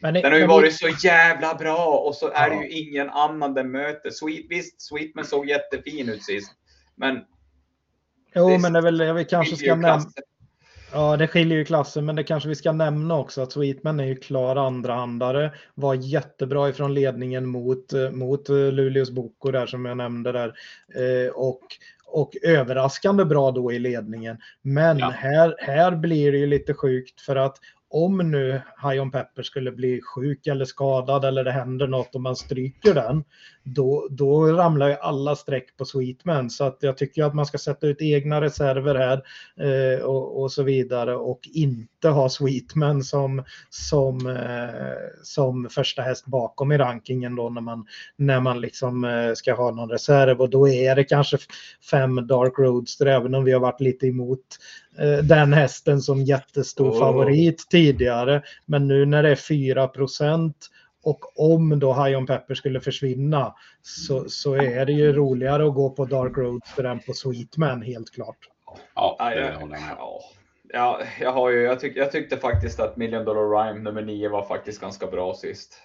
Men 0.00 0.14
det, 0.14 0.20
den 0.20 0.32
har 0.32 0.38
ju 0.38 0.46
varit 0.46 0.74
så 0.74 0.88
jävla 1.04 1.54
bra 1.54 1.98
och 1.98 2.14
så 2.14 2.28
är 2.28 2.48
ja. 2.48 2.54
det 2.54 2.64
ju 2.64 2.68
ingen 2.68 3.10
annan 3.10 3.54
den 3.54 3.70
möter. 3.70 4.10
Sweet, 4.10 4.46
visst, 4.48 4.82
Sweetman 4.82 5.24
såg 5.24 5.48
jättefin 5.48 6.08
ut 6.08 6.24
sist, 6.24 6.52
men 6.96 7.20
Jo, 8.34 8.48
det 8.48 8.58
men 8.58 8.72
det 8.72 8.78
är 8.78 8.82
väl, 8.82 9.12
vi 9.12 9.24
kanske 9.24 9.56
ska 9.56 9.74
nämna... 9.74 10.00
Ja, 10.92 11.16
det 11.16 11.28
skiljer 11.28 11.58
ju 11.58 11.64
klassen, 11.64 12.04
men 12.04 12.16
det 12.16 12.24
kanske 12.24 12.48
vi 12.48 12.54
ska 12.54 12.72
nämna 12.72 13.18
också 13.18 13.42
att 13.42 13.52
Sweetman 13.52 14.00
är 14.00 14.04
ju 14.04 14.16
klar 14.16 14.56
andrahandare. 14.56 15.52
Var 15.74 15.94
jättebra 15.94 16.68
ifrån 16.68 16.94
ledningen 16.94 17.48
mot, 17.48 17.92
mot 18.12 18.48
Luleås 18.48 19.10
Boko 19.10 19.50
där 19.50 19.66
som 19.66 19.84
jag 19.84 19.96
nämnde 19.96 20.32
där. 20.32 20.54
Eh, 20.94 21.32
och, 21.32 21.60
och 22.12 22.36
överraskande 22.42 23.24
bra 23.24 23.50
då 23.50 23.72
i 23.72 23.78
ledningen. 23.78 24.38
Men 24.62 24.98
ja. 24.98 25.08
här, 25.08 25.54
här 25.58 25.96
blir 25.96 26.32
det 26.32 26.38
ju 26.38 26.46
lite 26.46 26.74
sjukt 26.74 27.20
för 27.20 27.36
att 27.36 27.58
om 27.90 28.30
nu 28.30 28.60
Hion 28.82 29.10
Pepper 29.10 29.42
skulle 29.42 29.72
bli 29.72 30.00
sjuk 30.02 30.46
eller 30.46 30.64
skadad 30.64 31.24
eller 31.24 31.44
det 31.44 31.52
händer 31.52 31.86
något 31.86 32.14
och 32.14 32.20
man 32.20 32.36
stryker 32.36 32.94
den, 32.94 33.24
då, 33.64 34.08
då 34.10 34.46
ramlar 34.46 34.88
ju 34.88 34.94
alla 34.94 35.36
streck 35.36 35.76
på 35.76 35.84
Sweetman. 35.84 36.50
Så 36.50 36.64
att 36.64 36.78
jag 36.80 36.96
tycker 36.96 37.24
att 37.24 37.34
man 37.34 37.46
ska 37.46 37.58
sätta 37.58 37.86
ut 37.86 38.02
egna 38.02 38.40
reserver 38.40 38.94
här 38.94 39.22
eh, 39.60 40.04
och, 40.04 40.42
och, 40.42 40.52
så 40.52 40.62
vidare 40.62 41.16
och 41.16 41.40
inte 41.52 42.08
ha 42.08 42.28
Sweetman 42.28 43.02
som, 43.02 43.44
som, 43.70 44.26
eh, 44.26 45.22
som 45.22 45.68
första 45.70 46.02
häst 46.02 46.26
bakom 46.26 46.72
i 46.72 46.78
rankingen 46.78 47.36
då 47.36 47.48
när 47.48 47.60
man, 47.60 47.86
när 48.16 48.40
man 48.40 48.60
liksom 48.60 49.04
eh, 49.04 49.34
ska 49.34 49.54
ha 49.54 49.70
någon 49.70 49.90
reserv 49.90 50.40
och 50.40 50.50
då 50.50 50.68
är 50.68 50.96
det 50.96 51.04
kanske 51.04 51.38
fem 51.90 52.26
Dark 52.26 52.58
Roadster 52.58 53.06
även 53.06 53.34
om 53.34 53.44
vi 53.44 53.52
har 53.52 53.60
varit 53.60 53.80
lite 53.80 54.06
emot 54.06 54.40
eh, 54.98 55.24
den 55.24 55.52
hästen 55.52 56.00
som 56.00 56.22
jättestor 56.22 56.90
oh. 56.90 56.98
favorit 56.98 57.66
tidigare. 57.70 58.42
Men 58.66 58.88
nu 58.88 59.06
när 59.06 59.22
det 59.22 59.30
är 59.30 59.36
4 59.36 59.88
och 61.02 61.40
om 61.52 61.78
då 61.78 61.92
High 61.92 62.18
On 62.18 62.26
Pepper 62.26 62.54
skulle 62.54 62.80
försvinna 62.80 63.54
så, 63.82 64.28
så 64.28 64.54
är 64.54 64.86
det 64.86 64.92
ju 64.92 65.12
roligare 65.12 65.66
att 65.66 65.74
gå 65.74 65.90
på 65.90 66.04
Dark 66.04 66.38
Roadster 66.38 66.84
än 66.84 67.00
på 67.00 67.12
Sweetman 67.12 67.82
helt 67.82 68.10
klart. 68.10 68.38
Ja, 68.94 69.16
det 69.34 69.54
håller 69.60 69.74
jag 69.74 69.82
med. 69.82 69.96
Ja, 70.74 71.02
jag, 71.20 71.32
har 71.32 71.50
ju, 71.50 71.62
jag, 71.62 71.80
tyck, 71.80 71.96
jag 71.96 72.12
tyckte 72.12 72.36
faktiskt 72.36 72.80
att 72.80 72.96
Million 72.96 73.24
Dollar 73.24 73.64
Rhyme 73.64 73.80
nummer 73.80 74.02
9 74.02 74.28
var 74.28 74.44
faktiskt 74.44 74.80
ganska 74.80 75.06
bra 75.06 75.34
sist. 75.34 75.78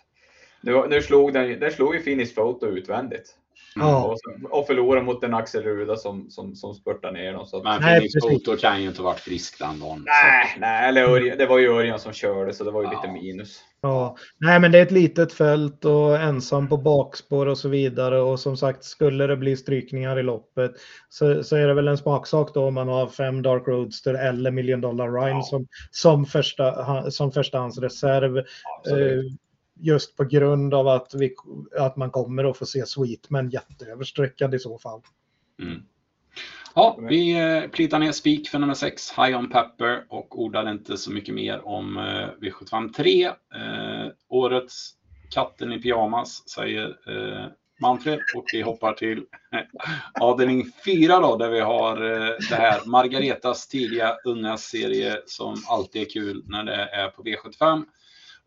Nu, 0.62 0.88
nu 0.90 1.02
slog 1.02 1.34
den, 1.34 1.60
den 1.60 1.72
slog 1.72 1.96
ju 1.96 2.02
Finish 2.02 2.36
Photo 2.36 2.66
utvändigt. 2.66 3.36
Ja. 3.76 4.04
Och, 4.04 4.18
och 4.60 4.68
förlora 4.68 5.02
mot 5.02 5.24
en 5.24 5.34
Axel 5.34 5.64
Ruda 5.64 5.96
som, 5.96 6.30
som, 6.30 6.56
som 6.56 6.74
spurtar 6.74 7.12
ner 7.12 7.34
dem. 7.34 7.46
Så 7.46 7.58
att... 7.58 7.64
Men 7.64 7.82
Finish 7.82 8.30
Photo 8.30 8.58
kan 8.58 8.82
ju 8.82 8.88
inte 8.88 9.02
varit 9.02 9.20
frisk 9.20 9.60
den 9.60 9.80
dagen. 9.80 10.04
Nej, 10.06 10.58
nej 10.60 10.90
eller 10.90 11.04
Örjan, 11.04 11.38
det 11.38 11.46
var 11.46 11.58
ju 11.58 11.74
Örjan 11.74 12.00
som 12.00 12.14
körde 12.14 12.54
så 12.54 12.64
det 12.64 12.72
var 12.72 12.82
ju 12.82 12.88
ja. 12.92 13.02
lite 13.02 13.14
minus. 13.14 13.64
Ja, 13.82 14.18
nej 14.38 14.60
men 14.60 14.72
det 14.72 14.78
är 14.78 14.84
ett 14.84 14.92
litet 14.92 15.34
fält 15.34 15.86
och 15.86 16.22
ensam 16.22 16.70
på 16.70 16.78
bakspår 16.78 17.46
och 17.46 17.58
så 17.58 17.70
vidare 17.70 18.20
och 18.20 18.40
som 18.40 18.58
sagt 18.58 18.84
skulle 18.84 19.28
det 19.28 19.38
bli 19.38 19.58
strykningar 19.58 20.20
i 20.20 20.24
loppet 20.24 20.72
så, 21.10 21.44
så 21.44 21.56
är 21.56 21.68
det 21.68 21.74
väl 21.74 21.88
en 21.88 21.98
smaksak 21.98 22.54
då 22.54 22.68
om 22.68 22.74
man 22.74 22.88
har 22.88 23.08
fem 23.08 23.42
Dark 23.42 23.68
Roadster 23.68 24.14
eller 24.14 24.52
Million 24.52 24.82
Dollar 24.82 25.12
Rhyme 25.12 25.38
ja. 25.38 25.44
som, 25.44 25.68
som, 25.92 26.26
första, 26.26 27.12
som 27.12 27.32
förstahandsreserv. 27.32 28.44
Absolut. 28.80 29.40
Just 29.80 30.18
på 30.18 30.24
grund 30.24 30.74
av 30.74 30.88
att, 30.88 31.14
vi, 31.14 31.36
att 31.80 31.96
man 31.96 32.12
kommer 32.12 32.44
att 32.44 32.58
få 32.58 32.66
se 32.66 32.86
Sweetman 32.86 33.50
jätteöversträckad 33.50 34.56
i 34.56 34.60
så 34.60 34.78
fall. 34.78 35.02
Mm. 35.62 35.84
Ja, 36.76 37.00
vi 37.10 37.40
eh, 37.40 37.70
plitar 37.70 38.00
ner 38.00 38.12
spik 38.12 38.50
för 38.50 38.60
nummer 38.60 38.74
6, 38.74 39.12
High 39.12 39.38
on 39.38 39.50
Pepper 39.50 40.04
och 40.10 40.40
ordar 40.40 40.72
inte 40.72 40.98
så 40.98 41.12
mycket 41.12 41.36
mer 41.36 41.68
om 41.68 41.98
eh, 41.98 42.04
V75 42.42 42.94
3. 42.94 43.26
Eh, 43.26 43.34
årets 44.30 44.94
katten 45.30 45.74
i 45.74 45.82
pyjamas 45.82 46.50
säger 46.50 46.88
eh, 46.88 47.46
Manfred 47.82 48.20
och 48.36 48.46
vi 48.54 48.62
hoppar 48.62 48.94
till 48.94 49.26
avdelning 50.20 50.72
4 50.86 51.20
då 51.20 51.38
där 51.38 51.50
vi 51.50 51.60
har 51.60 52.12
eh, 52.12 52.36
det 52.50 52.56
här 52.56 52.86
Margaretas 52.86 53.68
tidiga 53.68 54.16
unga 54.26 54.58
serie 54.58 55.22
som 55.26 55.56
alltid 55.68 56.02
är 56.02 56.10
kul 56.10 56.44
när 56.48 56.64
det 56.64 56.76
är 56.76 57.10
på 57.10 57.24
V75. 57.24 57.84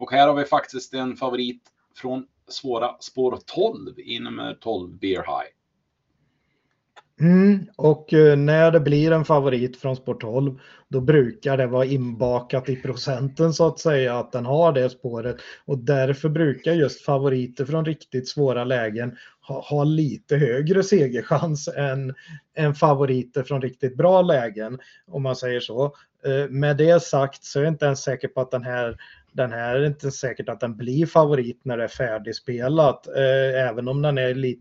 Och 0.00 0.12
här 0.12 0.28
har 0.28 0.34
vi 0.34 0.44
faktiskt 0.44 0.94
en 0.94 1.16
favorit 1.16 1.62
från 1.96 2.26
svåra 2.48 2.96
spår 3.00 3.38
12 3.46 3.98
i 3.98 4.18
nummer 4.18 4.54
12 4.60 4.98
Beer 4.98 5.22
High. 5.22 5.50
Mm, 7.20 7.66
och 7.76 8.14
eh, 8.14 8.36
när 8.36 8.70
det 8.70 8.80
blir 8.80 9.12
en 9.12 9.24
favorit 9.24 9.76
från 9.76 9.96
spår 9.96 10.14
12 10.14 10.58
då 10.88 11.00
brukar 11.00 11.56
det 11.56 11.66
vara 11.66 11.84
inbakat 11.84 12.68
i 12.68 12.76
procenten 12.76 13.52
så 13.52 13.66
att 13.66 13.78
säga 13.78 14.18
att 14.18 14.32
den 14.32 14.46
har 14.46 14.72
det 14.72 14.90
spåret 14.90 15.36
och 15.64 15.78
därför 15.78 16.28
brukar 16.28 16.72
just 16.72 17.04
favoriter 17.04 17.64
från 17.64 17.84
riktigt 17.84 18.28
svåra 18.28 18.64
lägen 18.64 19.16
ha, 19.40 19.60
ha 19.60 19.84
lite 19.84 20.36
högre 20.36 20.82
segerchans 20.82 21.68
än, 21.68 22.14
än 22.56 22.74
favoriter 22.74 23.42
från 23.42 23.62
riktigt 23.62 23.96
bra 23.96 24.22
lägen 24.22 24.78
om 25.06 25.22
man 25.22 25.36
säger 25.36 25.60
så. 25.60 25.84
Eh, 26.24 26.48
med 26.50 26.76
det 26.76 27.02
sagt 27.02 27.44
så 27.44 27.58
är 27.58 27.62
jag 27.62 27.72
inte 27.72 27.86
ens 27.86 28.02
säker 28.02 28.28
på 28.28 28.40
att 28.40 28.50
den 28.50 28.64
här 28.64 28.96
den 29.32 29.52
här 29.52 29.76
är 29.76 29.86
inte 29.86 30.10
säkert 30.10 30.48
att 30.48 30.60
den 30.60 30.76
blir 30.76 31.06
favorit 31.06 31.60
när 31.62 31.76
det 31.76 31.84
är 31.84 31.88
färdigspelat, 31.88 33.06
eh, 33.06 33.68
även 33.68 33.88
om 33.88 34.02
den 34.02 34.18
är 34.18 34.54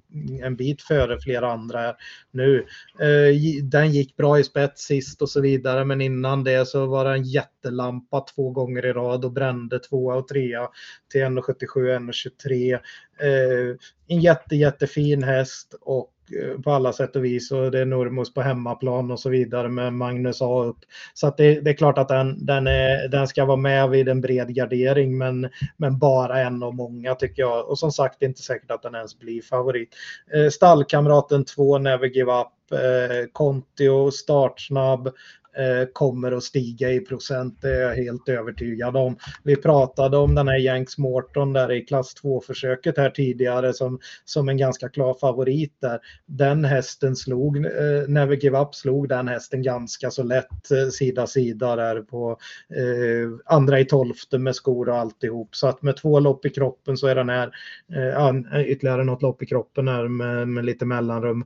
en 0.44 0.56
bit 0.56 0.82
före 0.82 1.20
flera 1.20 1.52
andra 1.52 1.96
nu. 2.32 2.66
Eh, 3.00 3.64
den 3.64 3.92
gick 3.92 4.16
bra 4.16 4.40
i 4.40 4.44
spets 4.44 4.84
sist 4.84 5.22
och 5.22 5.30
så 5.30 5.42
vidare, 5.42 5.86
men 5.86 6.02
innan 6.02 6.44
det 6.44 6.68
så 6.68 6.86
var 6.86 7.06
det 7.06 7.12
en 7.12 7.24
jättelampa 7.24 8.22
två 8.36 8.50
gånger 8.50 8.86
i 8.86 8.94
rad 8.94 9.26
och 9.26 9.32
brände 9.32 9.80
tvåa 9.80 10.16
och 10.16 10.28
trea 10.28 10.70
till 11.12 11.22
1,77 11.22 11.90
1,23. 11.90 12.74
Eh, 13.20 13.76
en 14.08 14.22
jätte, 14.22 14.56
jättefin 14.56 15.24
häst 15.24 15.76
och 15.82 16.14
Eh, 16.32 16.62
på 16.62 16.72
alla 16.72 16.94
sätt 16.94 17.16
och 17.16 17.26
vis 17.26 17.52
och 17.52 17.72
det 17.72 17.80
är 17.80 17.86
Nurmos 17.86 18.34
på 18.34 18.42
hemmaplan 18.42 19.12
och 19.12 19.20
så 19.20 19.30
vidare 19.30 19.70
med 19.70 19.94
Magnus 19.94 20.42
A 20.42 20.64
upp. 20.64 20.78
Så 21.14 21.28
att 21.28 21.38
det, 21.38 21.62
det 21.62 21.70
är 21.70 21.74
klart 21.74 21.98
att 21.98 22.08
den, 22.08 22.46
den, 22.46 22.68
är, 22.68 23.08
den 23.08 23.28
ska 23.28 23.46
vara 23.46 23.58
med 23.58 23.90
vid 23.90 24.10
en 24.10 24.22
bred 24.22 24.56
gardering 24.56 25.18
men, 25.18 25.50
men 25.78 26.00
bara 26.00 26.42
en 26.42 26.64
av 26.64 26.76
många 26.76 27.16
tycker 27.16 27.42
jag. 27.42 27.70
Och 27.70 27.80
som 27.80 27.92
sagt 27.92 28.20
det 28.20 28.26
är 28.26 28.30
inte 28.30 28.42
säkert 28.42 28.72
att 28.72 28.82
den 28.82 28.96
ens 28.96 29.20
blir 29.20 29.42
favorit. 29.42 29.90
Eh, 30.34 30.50
stallkamraten 30.50 31.46
2 31.46 31.78
Never 31.78 32.08
Give 32.08 32.32
Up, 32.32 32.48
eh, 32.72 33.92
och 33.92 34.14
startsnabb, 34.14 35.10
Eh, 35.58 35.88
kommer 35.94 36.32
att 36.32 36.44
stiga 36.44 36.92
i 36.92 37.00
procent, 37.00 37.62
det 37.62 37.76
är 37.76 37.82
jag 37.82 37.96
helt 37.96 38.30
övertygad 38.30 38.98
om. 38.98 39.18
Vi 39.44 39.56
pratade 39.56 40.18
om 40.18 40.36
den 40.36 40.48
här 40.48 40.60
Yanks 40.60 40.98
Morton 40.98 41.54
där 41.54 41.72
i 41.72 41.86
klass 41.86 42.14
2-försöket 42.24 42.98
här 42.98 43.10
tidigare 43.10 43.74
som, 43.74 44.00
som 44.26 44.50
en 44.50 44.58
ganska 44.58 44.90
klar 44.90 45.14
favorit 45.14 45.74
där. 45.82 46.00
Den 46.26 46.66
hästen 46.66 47.16
slog, 47.16 47.58
eh, 47.58 48.08
Never 48.08 48.36
Give 48.36 48.60
Up 48.60 48.76
slog 48.76 49.10
den 49.10 49.28
hästen 49.28 49.62
ganska 49.62 50.12
så 50.12 50.24
lätt 50.24 50.72
eh, 50.72 50.90
sida 50.90 51.28
sida 51.28 51.76
där 51.76 52.02
på 52.02 52.38
eh, 52.76 53.56
andra 53.56 53.80
i 53.80 53.86
tolfte 53.86 54.38
med 54.38 54.56
skor 54.56 54.90
och 54.90 54.98
alltihop. 54.98 55.56
Så 55.56 55.68
att 55.68 55.82
med 55.82 55.98
två 55.98 56.20
lopp 56.20 56.46
i 56.46 56.50
kroppen 56.50 56.98
så 56.98 57.08
är 57.08 57.16
den 57.16 57.30
här, 57.30 57.52
eh, 57.96 58.62
ytterligare 58.62 59.04
något 59.04 59.22
lopp 59.22 59.44
i 59.44 59.46
kroppen 59.46 59.88
här 59.88 60.08
med, 60.08 60.48
med 60.48 60.66
lite 60.66 60.86
mellanrum 60.86 61.46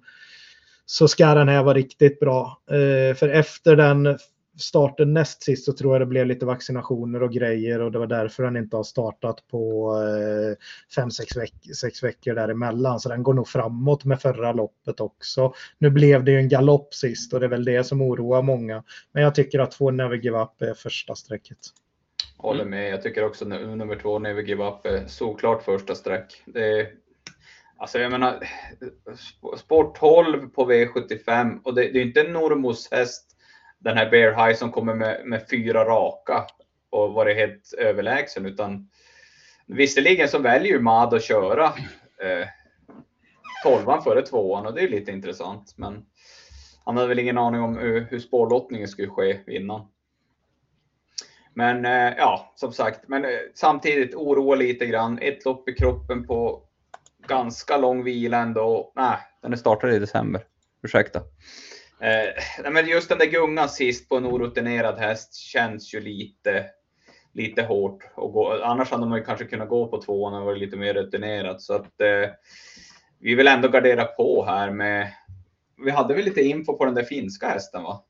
så 0.85 1.07
ska 1.07 1.33
den 1.33 1.47
här 1.47 1.63
vara 1.63 1.77
riktigt 1.77 2.19
bra. 2.19 2.61
Eh, 2.71 3.15
för 3.15 3.29
efter 3.29 3.75
den 3.75 4.17
starten 4.59 5.13
näst 5.13 5.43
sist 5.43 5.65
så 5.65 5.73
tror 5.73 5.93
jag 5.93 6.01
det 6.01 6.05
blev 6.05 6.27
lite 6.27 6.45
vaccinationer 6.45 7.23
och 7.23 7.33
grejer 7.33 7.81
och 7.81 7.91
det 7.91 7.99
var 7.99 8.07
därför 8.07 8.43
den 8.43 8.57
inte 8.57 8.75
har 8.75 8.83
startat 8.83 9.47
på 9.47 9.91
eh, 9.97 10.65
fem, 10.95 11.11
sex, 11.11 11.37
veck 11.37 11.53
sex 11.75 12.03
veckor 12.03 12.35
däremellan. 12.35 12.99
Så 12.99 13.09
den 13.09 13.23
går 13.23 13.33
nog 13.33 13.47
framåt 13.47 14.05
med 14.05 14.21
förra 14.21 14.51
loppet 14.51 14.99
också. 14.99 15.53
Nu 15.77 15.89
blev 15.89 16.23
det 16.23 16.31
ju 16.31 16.37
en 16.37 16.49
galopp 16.49 16.93
sist 16.93 17.33
och 17.33 17.39
det 17.39 17.45
är 17.45 17.49
väl 17.49 17.65
det 17.65 17.83
som 17.83 18.01
oroar 18.01 18.41
många. 18.41 18.83
Men 19.11 19.23
jag 19.23 19.35
tycker 19.35 19.59
att 19.59 19.71
två 19.71 19.91
Never 19.91 20.15
Give 20.15 20.41
Up 20.41 20.61
är 20.61 20.73
första 20.73 21.15
strecket. 21.15 21.59
Håller 22.37 22.65
med. 22.65 22.91
Jag 22.91 23.01
tycker 23.01 23.25
också 23.25 23.45
nummer 23.45 23.95
två 23.95 24.19
Never 24.19 24.41
Give 24.41 24.67
Up 24.67 24.85
är 24.85 25.07
såklart 25.07 25.63
första 25.63 25.95
streck. 25.95 26.43
Det 26.45 26.79
är 26.79 26.87
Alltså 27.83 27.99
jag 27.99 28.11
menar, 28.11 28.49
sport 29.57 29.99
12 29.99 30.49
på 30.49 30.71
V75 30.71 31.61
och 31.63 31.75
det, 31.75 31.81
det 31.81 31.99
är 31.99 32.05
inte 32.05 32.21
en 32.21 32.33
Normos 32.33 32.91
häst, 32.91 33.35
den 33.79 33.97
här 33.97 34.09
Bear 34.09 34.47
High 34.47 34.57
som 34.57 34.71
kommer 34.71 34.93
med, 34.93 35.21
med 35.25 35.45
fyra 35.49 35.85
raka 35.85 36.45
och 36.89 37.13
varit 37.13 37.37
helt 37.37 37.73
överlägsen 37.77 38.45
utan 38.45 38.89
visserligen 39.65 40.27
så 40.27 40.39
väljer 40.39 40.73
ju 40.73 40.79
Mad 40.79 41.13
att 41.13 41.23
köra 41.23 41.65
eh, 41.65 42.47
12 43.63 44.01
före 44.01 44.21
tvåan 44.21 44.65
och 44.65 44.73
det 44.73 44.81
är 44.81 44.89
lite 44.89 45.11
intressant. 45.11 45.73
Men 45.77 46.05
han 46.85 46.97
hade 46.97 47.09
väl 47.09 47.19
ingen 47.19 47.37
aning 47.37 47.61
om 47.61 47.77
hur, 47.77 48.07
hur 48.09 48.19
spårlottningen 48.19 48.87
skulle 48.87 49.09
ske 49.09 49.39
innan. 49.47 49.87
Men 51.53 51.85
eh, 51.85 52.13
ja, 52.17 52.53
som 52.55 52.71
sagt, 52.71 53.07
men 53.07 53.25
eh, 53.25 53.31
samtidigt 53.55 54.15
oroa 54.15 54.55
lite 54.55 54.85
grann. 54.85 55.19
Ett 55.21 55.45
lopp 55.45 55.69
i 55.69 55.73
kroppen 55.73 56.27
på 56.27 56.63
ganska 57.27 57.77
lång 57.77 58.03
vila 58.03 58.37
ändå. 58.37 58.91
Nej, 58.95 59.17
den 59.41 59.57
startade 59.57 59.95
i 59.95 59.99
december. 59.99 60.43
Ursäkta. 60.83 61.19
Eh, 61.99 62.71
men 62.71 62.87
just 62.87 63.09
den 63.09 63.17
där 63.17 63.25
gungan 63.25 63.69
sist 63.69 64.09
på 64.09 64.17
en 64.17 64.25
orutinerad 64.25 64.97
häst 64.97 65.35
känns 65.35 65.93
ju 65.93 66.01
lite, 66.01 66.65
lite 67.33 67.61
hårt. 67.63 68.03
Och 68.15 68.33
gå, 68.33 68.63
annars 68.63 68.91
hade 68.91 69.05
man 69.05 69.17
ju 69.17 69.25
kanske 69.25 69.45
kunnat 69.45 69.69
gå 69.69 69.87
på 69.87 70.01
tvåan 70.01 70.33
och 70.33 70.45
varit 70.45 70.59
lite 70.59 70.77
mer 70.77 70.93
rutinerad. 70.93 71.61
Så 71.61 71.73
att 71.73 72.01
eh, 72.01 72.29
vi 73.19 73.35
vill 73.35 73.47
ändå 73.47 73.67
gardera 73.67 74.05
på 74.05 74.45
här 74.45 74.71
med. 74.71 75.13
Vi 75.85 75.91
hade 75.91 76.13
väl 76.13 76.25
lite 76.25 76.41
info 76.41 76.77
på 76.77 76.85
den 76.85 76.95
där 76.95 77.03
finska 77.03 77.47
hästen 77.47 77.83
va? 77.83 78.03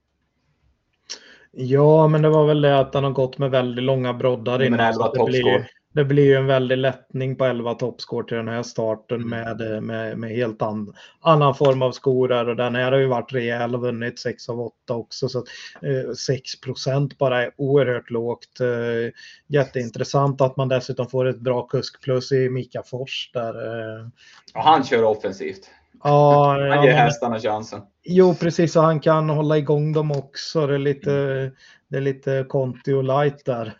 Ja, 1.51 2.07
men 2.07 2.21
det 2.21 2.29
var 2.29 2.47
väl 2.47 2.61
det 2.61 2.79
att 2.79 2.93
han 2.93 3.03
har 3.03 3.11
gått 3.11 3.37
med 3.37 3.51
väldigt 3.51 3.83
långa 3.83 4.13
broddar 4.13 4.63
innan. 4.63 4.79
11 4.79 5.07
toppscore 5.07 5.67
det 5.93 6.05
blir 6.05 6.23
ju 6.23 6.35
en 6.35 6.45
väldig 6.45 6.77
lättning 6.77 7.35
på 7.35 7.45
11 7.45 7.73
toppskår 7.73 8.23
till 8.23 8.37
den 8.37 8.47
här 8.47 8.63
starten 8.63 9.21
mm. 9.21 9.29
med, 9.29 9.83
med, 9.83 10.17
med 10.17 10.29
helt 10.29 10.61
an, 10.61 10.93
annan 11.21 11.55
form 11.55 11.81
av 11.81 11.91
skor 11.91 12.27
där 12.27 12.49
och 12.49 12.55
den 12.55 12.75
här 12.75 12.91
har 12.91 12.99
ju 12.99 13.07
varit 13.07 13.33
rejäl 13.33 13.75
och 13.75 13.81
vunnit 13.81 14.19
6 14.19 14.49
av 14.49 14.59
8 14.61 14.93
också 14.93 15.29
så 15.29 15.39
att, 15.39 15.45
eh, 15.81 16.13
6% 16.13 17.17
bara 17.17 17.43
är 17.43 17.51
oerhört 17.57 18.09
lågt. 18.09 18.59
Eh, 18.59 19.11
jätteintressant 19.47 20.41
att 20.41 20.57
man 20.57 20.67
dessutom 20.67 21.09
får 21.09 21.25
ett 21.25 21.39
bra 21.39 21.67
kuskplus 21.67 22.31
i 22.31 22.49
Mika 22.49 22.83
Fors 22.83 23.31
där. 23.33 23.65
Eh. 23.65 24.07
Ja, 24.53 24.61
han 24.61 24.83
kör 24.83 25.03
offensivt. 25.03 25.69
Ja, 26.03 26.47
han 26.75 26.83
ger 26.83 26.91
ja, 26.91 26.97
hästarna 26.97 27.39
chansen. 27.39 27.81
Jo, 28.03 28.35
precis. 28.35 28.75
Och 28.75 28.83
han 28.83 28.99
kan 28.99 29.29
hålla 29.29 29.57
igång 29.57 29.93
dem 29.93 30.11
också. 30.11 30.67
Det 30.67 30.73
är 30.73 30.77
lite, 30.77 31.13
mm. 31.13 31.51
det 31.87 31.97
är 31.97 32.01
lite 32.01 32.45
Conti 32.49 32.93
och 32.93 33.03
light 33.03 33.45
där. 33.45 33.73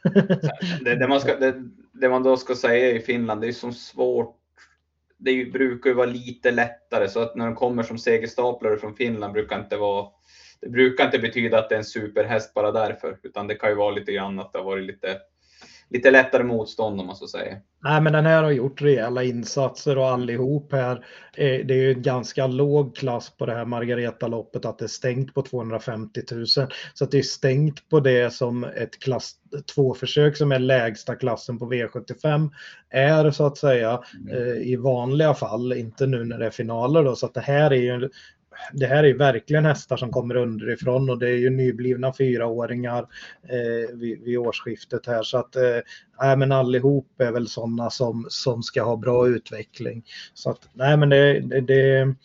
det, 0.86 0.96
det, 0.96 1.08
man 1.08 1.20
ska, 1.20 1.36
det, 1.36 1.56
det 1.94 2.10
man 2.10 2.24
då 2.24 2.38
ska 2.38 2.56
säga 2.56 2.92
i 2.92 3.00
Finland, 3.00 3.42
det 3.42 3.48
är 3.48 3.52
så 3.52 3.72
svårt. 3.72 4.40
Det 5.18 5.46
brukar 5.46 5.90
ju 5.90 5.96
vara 5.96 6.06
lite 6.06 6.52
lättare 6.52 7.08
så 7.10 7.20
att 7.20 7.36
när 7.36 7.46
de 7.46 7.56
kommer 7.56 7.84
som 7.84 7.98
segerstaplare 7.98 8.78
från 8.78 8.96
Finland 8.96 9.34
brukar 9.34 9.60
inte 9.60 9.78
vara. 9.78 10.08
Det 10.62 10.70
brukar 10.70 11.06
inte 11.06 11.20
betyda 11.20 11.60
att 11.60 11.70
det 11.70 11.76
är 11.76 11.80
en 11.80 11.84
superhäst 11.84 12.54
bara 12.54 12.72
därför, 12.72 13.18
utan 13.24 13.48
det 13.48 13.56
kan 13.56 13.70
ju 13.70 13.76
vara 13.76 13.92
lite 13.92 14.12
grann 14.12 14.40
att 14.40 14.54
det 14.54 14.60
har 14.60 14.66
varit 14.66 14.86
lite 14.86 15.18
lite 15.94 16.12
lättare 16.12 16.44
motstånd 16.44 17.00
om 17.00 17.08
man 17.08 17.16
så 17.16 17.28
säger. 17.28 17.62
Nej, 17.84 18.02
men 18.02 18.14
den 18.14 18.26
här 18.26 18.44
har 18.44 18.52
gjort 18.52 18.82
rejäla 18.82 19.24
insatser 19.24 19.98
och 19.98 20.08
allihop 20.08 20.72
här. 20.72 21.06
Det 21.36 21.72
är 21.72 21.74
ju 21.74 21.92
en 21.92 22.02
ganska 22.02 22.48
låg 22.48 22.96
klass 22.96 23.30
på 23.38 23.46
det 23.46 23.54
här 23.54 23.66
Margareta-loppet 23.66 24.66
att 24.66 24.80
det 24.80 24.86
är 24.86 24.88
stängt 24.88 25.34
på 25.34 25.42
250 25.42 26.22
000. 26.32 26.48
Så 26.48 27.04
att 27.04 27.12
det 27.12 27.18
är 27.18 27.24
stängt 27.24 27.90
på 27.90 28.00
det 28.00 28.34
som 28.34 28.64
ett 28.64 29.00
klass 29.00 29.36
2-försök 29.76 30.38
som 30.38 30.52
är 30.52 30.60
lägsta 30.60 31.16
klassen 31.16 31.60
på 31.60 31.72
V75 31.72 32.50
är 32.90 33.32
så 33.32 33.46
att 33.46 33.58
säga 33.58 34.04
mm. 34.20 34.38
Eh, 34.38 34.58
i 34.58 34.76
vanliga 34.76 35.34
fall, 35.34 35.74
inte 35.74 36.08
nu 36.08 36.24
när 36.24 36.40
det 36.40 36.46
är 36.46 36.50
finaler 36.50 37.04
då. 37.04 37.16
Så 37.16 37.26
att 37.26 37.34
det 37.34 37.42
här 37.42 37.74
är 37.74 37.82
ju 37.82 38.10
det 38.74 38.86
här 38.86 39.04
är 39.04 39.14
verkligen 39.14 39.66
hästar 39.66 39.98
som 39.98 40.12
kommer 40.12 40.36
underifrån 40.36 41.10
och 41.10 41.20
det 41.20 41.30
är 41.30 41.38
ju 41.38 41.50
nyblivna 41.50 42.14
fyraåringar 42.14 43.08
eh, 43.50 43.96
vid, 43.96 44.24
vid 44.24 44.38
årsskiftet 44.38 45.06
här 45.06 45.24
så 45.24 45.38
att 45.38 45.56
eh, 45.56 46.38
men 46.38 46.52
allihop 46.52 47.22
är 47.22 47.32
väl 47.32 47.48
sådana 47.48 47.90
som, 47.90 48.26
som 48.30 48.64
ska 48.64 48.84
ha 48.84 48.96
bra 48.96 49.28
utveckling. 49.28 50.04
Så 50.34 50.50
att 50.50 50.70
nej 50.74 50.98
men 50.98 51.10
det, 51.10 51.40
det, 51.40 51.62
det, 51.62 52.16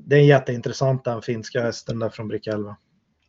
det 0.00 0.16
är 0.16 0.24
jätteintressant 0.24 1.04
den 1.04 1.22
finska 1.22 1.62
hästen 1.62 1.98
där 1.98 2.08
från 2.08 2.28
Brick 2.28 2.46
11. 2.46 2.76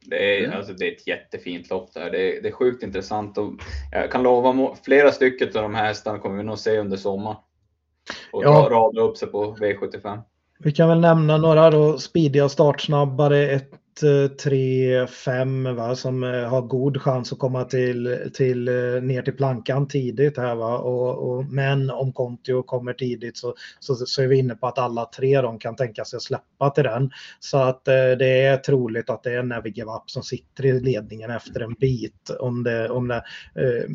Det 0.09 0.39
är, 0.39 0.45
mm. 0.45 0.57
alltså, 0.57 0.73
det 0.73 0.87
är 0.87 0.91
ett 0.91 1.07
jättefint 1.07 1.69
lopp 1.69 1.93
där. 1.93 2.11
Det 2.11 2.37
är, 2.37 2.41
det 2.41 2.47
är 2.47 2.51
sjukt 2.51 2.83
intressant 2.83 3.37
och 3.37 3.53
jag 3.91 4.11
kan 4.11 4.23
lova 4.23 4.75
flera 4.83 5.11
stycken 5.11 5.47
av 5.47 5.63
de 5.63 5.75
här 5.75 5.85
hästarna 5.85 6.19
kommer 6.19 6.37
vi 6.37 6.43
nog 6.43 6.59
se 6.59 6.77
under 6.77 6.97
sommaren. 6.97 7.37
Och 8.31 8.43
ja. 8.43 8.67
rada 8.71 9.01
upp 9.01 9.17
sig 9.17 9.27
på 9.27 9.55
V75. 9.55 10.21
Vi 10.59 10.71
kan 10.71 10.89
väl 10.89 10.99
nämna 10.99 11.37
några 11.37 11.71
då 11.71 11.97
speediga 11.97 12.49
startsnabbare. 12.49 13.51
Ett 13.51 13.71
3-5 14.01 15.73
va, 15.73 15.95
som 15.95 16.23
eh, 16.23 16.49
har 16.49 16.61
god 16.61 17.01
chans 17.01 17.33
att 17.33 17.39
komma 17.39 17.63
till, 17.63 18.31
till, 18.33 18.67
eh, 18.67 19.01
ner 19.01 19.21
till 19.21 19.35
plankan 19.35 19.87
tidigt 19.87 20.37
här 20.37 20.55
va. 20.55 20.77
Och, 20.77 21.29
och, 21.29 21.45
men 21.45 21.91
om 21.91 22.13
Kontio 22.13 22.63
kommer 22.63 22.93
tidigt 22.93 23.37
så, 23.37 23.55
så, 23.79 23.95
så, 23.95 24.21
är 24.21 24.27
vi 24.27 24.37
inne 24.37 24.55
på 24.55 24.67
att 24.67 24.77
alla 24.77 25.05
tre 25.05 25.41
de 25.41 25.59
kan 25.59 25.75
tänka 25.75 26.05
sig 26.05 26.17
att 26.17 26.23
släppa 26.23 26.69
till 26.69 26.83
den. 26.83 27.11
Så 27.39 27.57
att 27.57 27.87
eh, 27.87 27.93
det 27.93 28.41
är 28.41 28.57
troligt 28.57 29.09
att 29.09 29.23
det 29.23 29.33
är 29.33 29.43
Navigevap 29.43 30.09
som 30.09 30.23
sitter 30.23 30.65
i 30.65 30.79
ledningen 30.79 31.31
efter 31.31 31.61
en 31.61 31.73
bit. 31.73 32.29
Om 32.39 32.63
det, 32.63 32.89
om 32.89 33.07
det, 33.07 33.23
eh, 33.55 33.89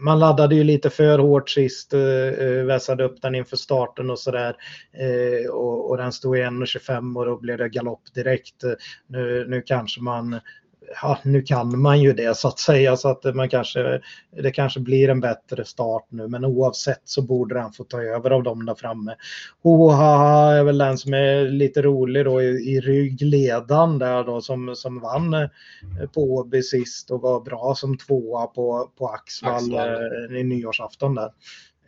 man 0.00 0.18
laddade 0.18 0.54
ju 0.54 0.64
lite 0.64 0.90
för 0.90 1.18
hårt 1.18 1.50
sist, 1.50 1.92
eh, 1.94 2.00
eh 2.00 2.64
vässade 2.64 3.04
upp 3.04 3.22
den 3.22 3.34
inför 3.34 3.56
starten 3.56 4.10
och 4.10 4.18
sådär. 4.18 4.56
Eh, 4.92 5.50
och, 5.50 5.90
och 5.90 5.96
den 5.96 6.12
stod 6.12 6.38
i 6.38 6.40
1,25 6.40 7.18
och 7.18 7.26
då 7.26 7.36
blev 7.36 7.58
det 7.58 7.68
galopp 7.68 8.14
direkt. 8.14 8.64
Nu 9.06 9.37
nu, 9.44 9.62
kanske 9.62 10.00
man 10.00 10.40
ja, 11.02 11.18
nu 11.22 11.42
kan 11.42 11.80
man 11.80 12.00
ju 12.00 12.12
det 12.12 12.36
så 12.36 12.48
att 12.48 12.58
säga 12.58 12.96
så 12.96 13.08
att 13.08 13.34
man 13.34 13.48
kanske, 13.48 14.00
det 14.42 14.50
kanske 14.50 14.80
blir 14.80 15.08
en 15.08 15.20
bättre 15.20 15.64
start 15.64 16.06
nu 16.08 16.28
men 16.28 16.44
oavsett 16.44 17.02
så 17.04 17.22
borde 17.22 17.60
han 17.60 17.72
få 17.72 17.84
ta 17.84 18.02
över 18.02 18.30
av 18.30 18.42
dem 18.42 18.66
där 18.66 18.74
framme. 18.74 19.14
Hohaha 19.62 20.54
är 20.54 20.64
väl 20.64 20.78
den 20.78 20.98
som 20.98 21.14
är 21.14 21.44
lite 21.44 21.82
rolig 21.82 22.24
då 22.24 22.42
i, 22.42 22.46
i 22.46 22.80
ryggledan 22.80 23.98
där 23.98 24.24
då 24.24 24.40
som, 24.40 24.76
som 24.76 25.00
vann 25.00 25.34
eh, 25.34 25.48
på 26.14 26.20
Åby 26.20 26.62
sist 26.62 27.10
och 27.10 27.20
var 27.20 27.40
bra 27.40 27.74
som 27.76 27.98
tvåa 27.98 28.46
på, 28.46 28.90
på 28.98 29.08
Axvall, 29.08 29.54
Axvall. 29.54 30.34
Eh, 30.34 30.40
i 30.40 30.44
nyårsafton 30.44 31.14
där. 31.14 31.30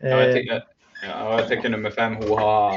Ja, 0.00 0.08
jag, 0.08 0.34
tycker, 0.34 0.64
ja, 1.08 1.40
jag 1.40 1.48
tycker 1.48 1.68
nummer 1.68 1.90
fem 1.90 2.16
Hohaha 2.16 2.72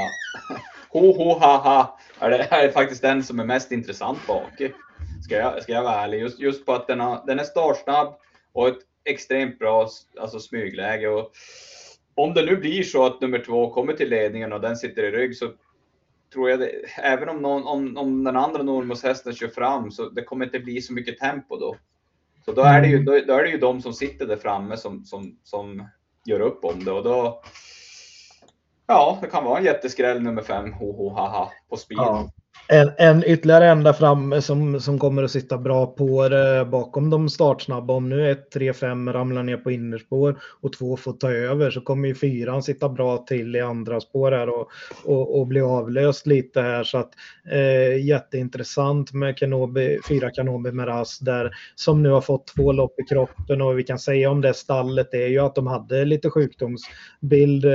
ho, 0.93 1.11
ho, 1.11 1.33
ha, 1.33 1.57
ha. 1.57 1.99
Ja, 2.19 2.29
det 2.29 2.37
är 2.37 2.71
faktiskt 2.71 3.01
den 3.01 3.23
som 3.23 3.39
är 3.39 3.45
mest 3.45 3.71
intressant 3.71 4.27
bak. 4.27 4.61
Ska 5.23 5.35
jag, 5.35 5.63
ska 5.63 5.71
jag 5.71 5.83
vara 5.83 6.01
ärlig. 6.01 6.19
Just, 6.19 6.39
just 6.39 6.65
på 6.65 6.73
att 6.73 6.87
den, 6.87 6.99
har, 6.99 7.23
den 7.27 7.39
är 7.39 7.43
startsnabb 7.43 8.15
och 8.53 8.67
ett 8.67 8.79
extremt 9.05 9.59
bra 9.59 9.89
alltså, 10.19 10.39
smygläge. 10.39 11.07
Och 11.07 11.31
om 12.15 12.33
det 12.33 12.45
nu 12.45 12.57
blir 12.57 12.83
så 12.83 13.05
att 13.05 13.21
nummer 13.21 13.39
två 13.39 13.73
kommer 13.73 13.93
till 13.93 14.09
ledningen 14.09 14.53
och 14.53 14.61
den 14.61 14.77
sitter 14.77 15.03
i 15.03 15.11
rygg 15.11 15.37
så 15.37 15.51
tror 16.33 16.49
jag 16.49 16.59
det, 16.59 16.71
även 16.97 17.29
om, 17.29 17.41
någon, 17.41 17.67
om, 17.67 17.97
om 17.97 18.23
den 18.23 18.35
andra 18.35 18.63
Normos-hästen 18.63 19.33
kör 19.33 19.47
fram 19.47 19.91
så 19.91 20.09
det 20.09 20.23
kommer 20.23 20.45
inte 20.45 20.59
bli 20.59 20.81
så 20.81 20.93
mycket 20.93 21.19
tempo 21.19 21.57
då. 21.57 21.77
Så 22.45 22.51
då 22.51 22.61
är 22.61 22.81
det 22.81 22.87
ju, 22.87 23.03
då, 23.03 23.19
då 23.27 23.33
är 23.33 23.43
det 23.43 23.49
ju 23.49 23.57
de 23.57 23.81
som 23.81 23.93
sitter 23.93 24.25
där 24.25 24.37
framme 24.37 24.77
som, 24.77 25.05
som, 25.05 25.37
som 25.43 25.87
gör 26.25 26.39
upp 26.39 26.65
om 26.65 26.83
det 26.83 26.91
och 26.91 27.03
då, 27.03 27.41
Ja, 28.88 29.17
det 29.21 29.27
kan 29.27 29.45
vara 29.45 29.59
en 29.59 29.65
jätteskräll 29.65 30.21
nummer 30.21 30.41
fem, 30.41 30.73
ho, 30.73 30.91
ho 30.91 31.09
haha, 31.09 31.51
på 31.69 31.77
speed. 31.77 31.97
Ja 31.97 32.31
en, 32.68 32.91
en 32.97 33.24
ytterligare 33.24 33.68
en 33.68 33.84
där 33.84 33.93
framme 33.93 34.41
som, 34.41 34.80
som 34.80 34.99
kommer 34.99 35.24
att 35.24 35.32
sitta 35.32 35.58
bra 35.58 35.86
på 35.86 36.30
det 36.30 36.66
bakom 36.72 37.10
de 37.10 37.30
startsnabba. 37.30 37.93
Om 37.93 38.10
nu 38.10 38.32
1, 38.32 38.51
3, 38.51 38.74
5 38.74 39.14
ramlar 39.14 39.43
ner 39.43 39.58
på 39.58 39.72
innerspår 39.72 40.39
och 40.62 40.74
två 40.74 40.97
får 40.97 41.14
ta 41.14 41.32
över 41.32 41.72
så 41.72 41.82
kommer 41.82 42.08
ju 42.08 42.16
fyran 42.16 42.64
sitta 42.64 42.89
bra 42.89 43.18
till 43.18 43.56
i 43.56 43.62
andra 43.62 44.01
spår 44.01 44.32
här 44.32 44.49
och, 44.49 44.68
och, 45.04 45.39
och 45.39 45.47
bli 45.47 45.62
avlöst 45.62 46.28
lite 46.28 46.62
här. 46.62 46.84
Så 46.84 46.97
att 46.97 47.10
eh, 47.51 48.06
jätteintressant 48.06 49.14
med 49.14 49.38
Kenobi, 49.38 49.99
fyra 50.10 50.30
Kanobi 50.30 50.72
Meras 50.72 51.20
där 51.20 51.51
som 51.76 52.04
nu 52.04 52.10
har 52.10 52.22
fått 52.22 52.47
två 52.47 52.72
lopp 52.72 52.99
i 52.99 53.04
kroppen 53.04 53.62
och 53.62 53.80
vi 53.80 53.84
kan 53.84 53.99
säga 53.99 54.30
om 54.30 54.41
det 54.41 54.54
stallet 54.54 55.14
är 55.14 55.28
ju 55.28 55.39
att 55.39 55.56
de 55.56 55.68
hade 55.68 56.06
lite 56.06 56.30
sjukdomsbild 56.30 57.66
eh, 57.66 57.72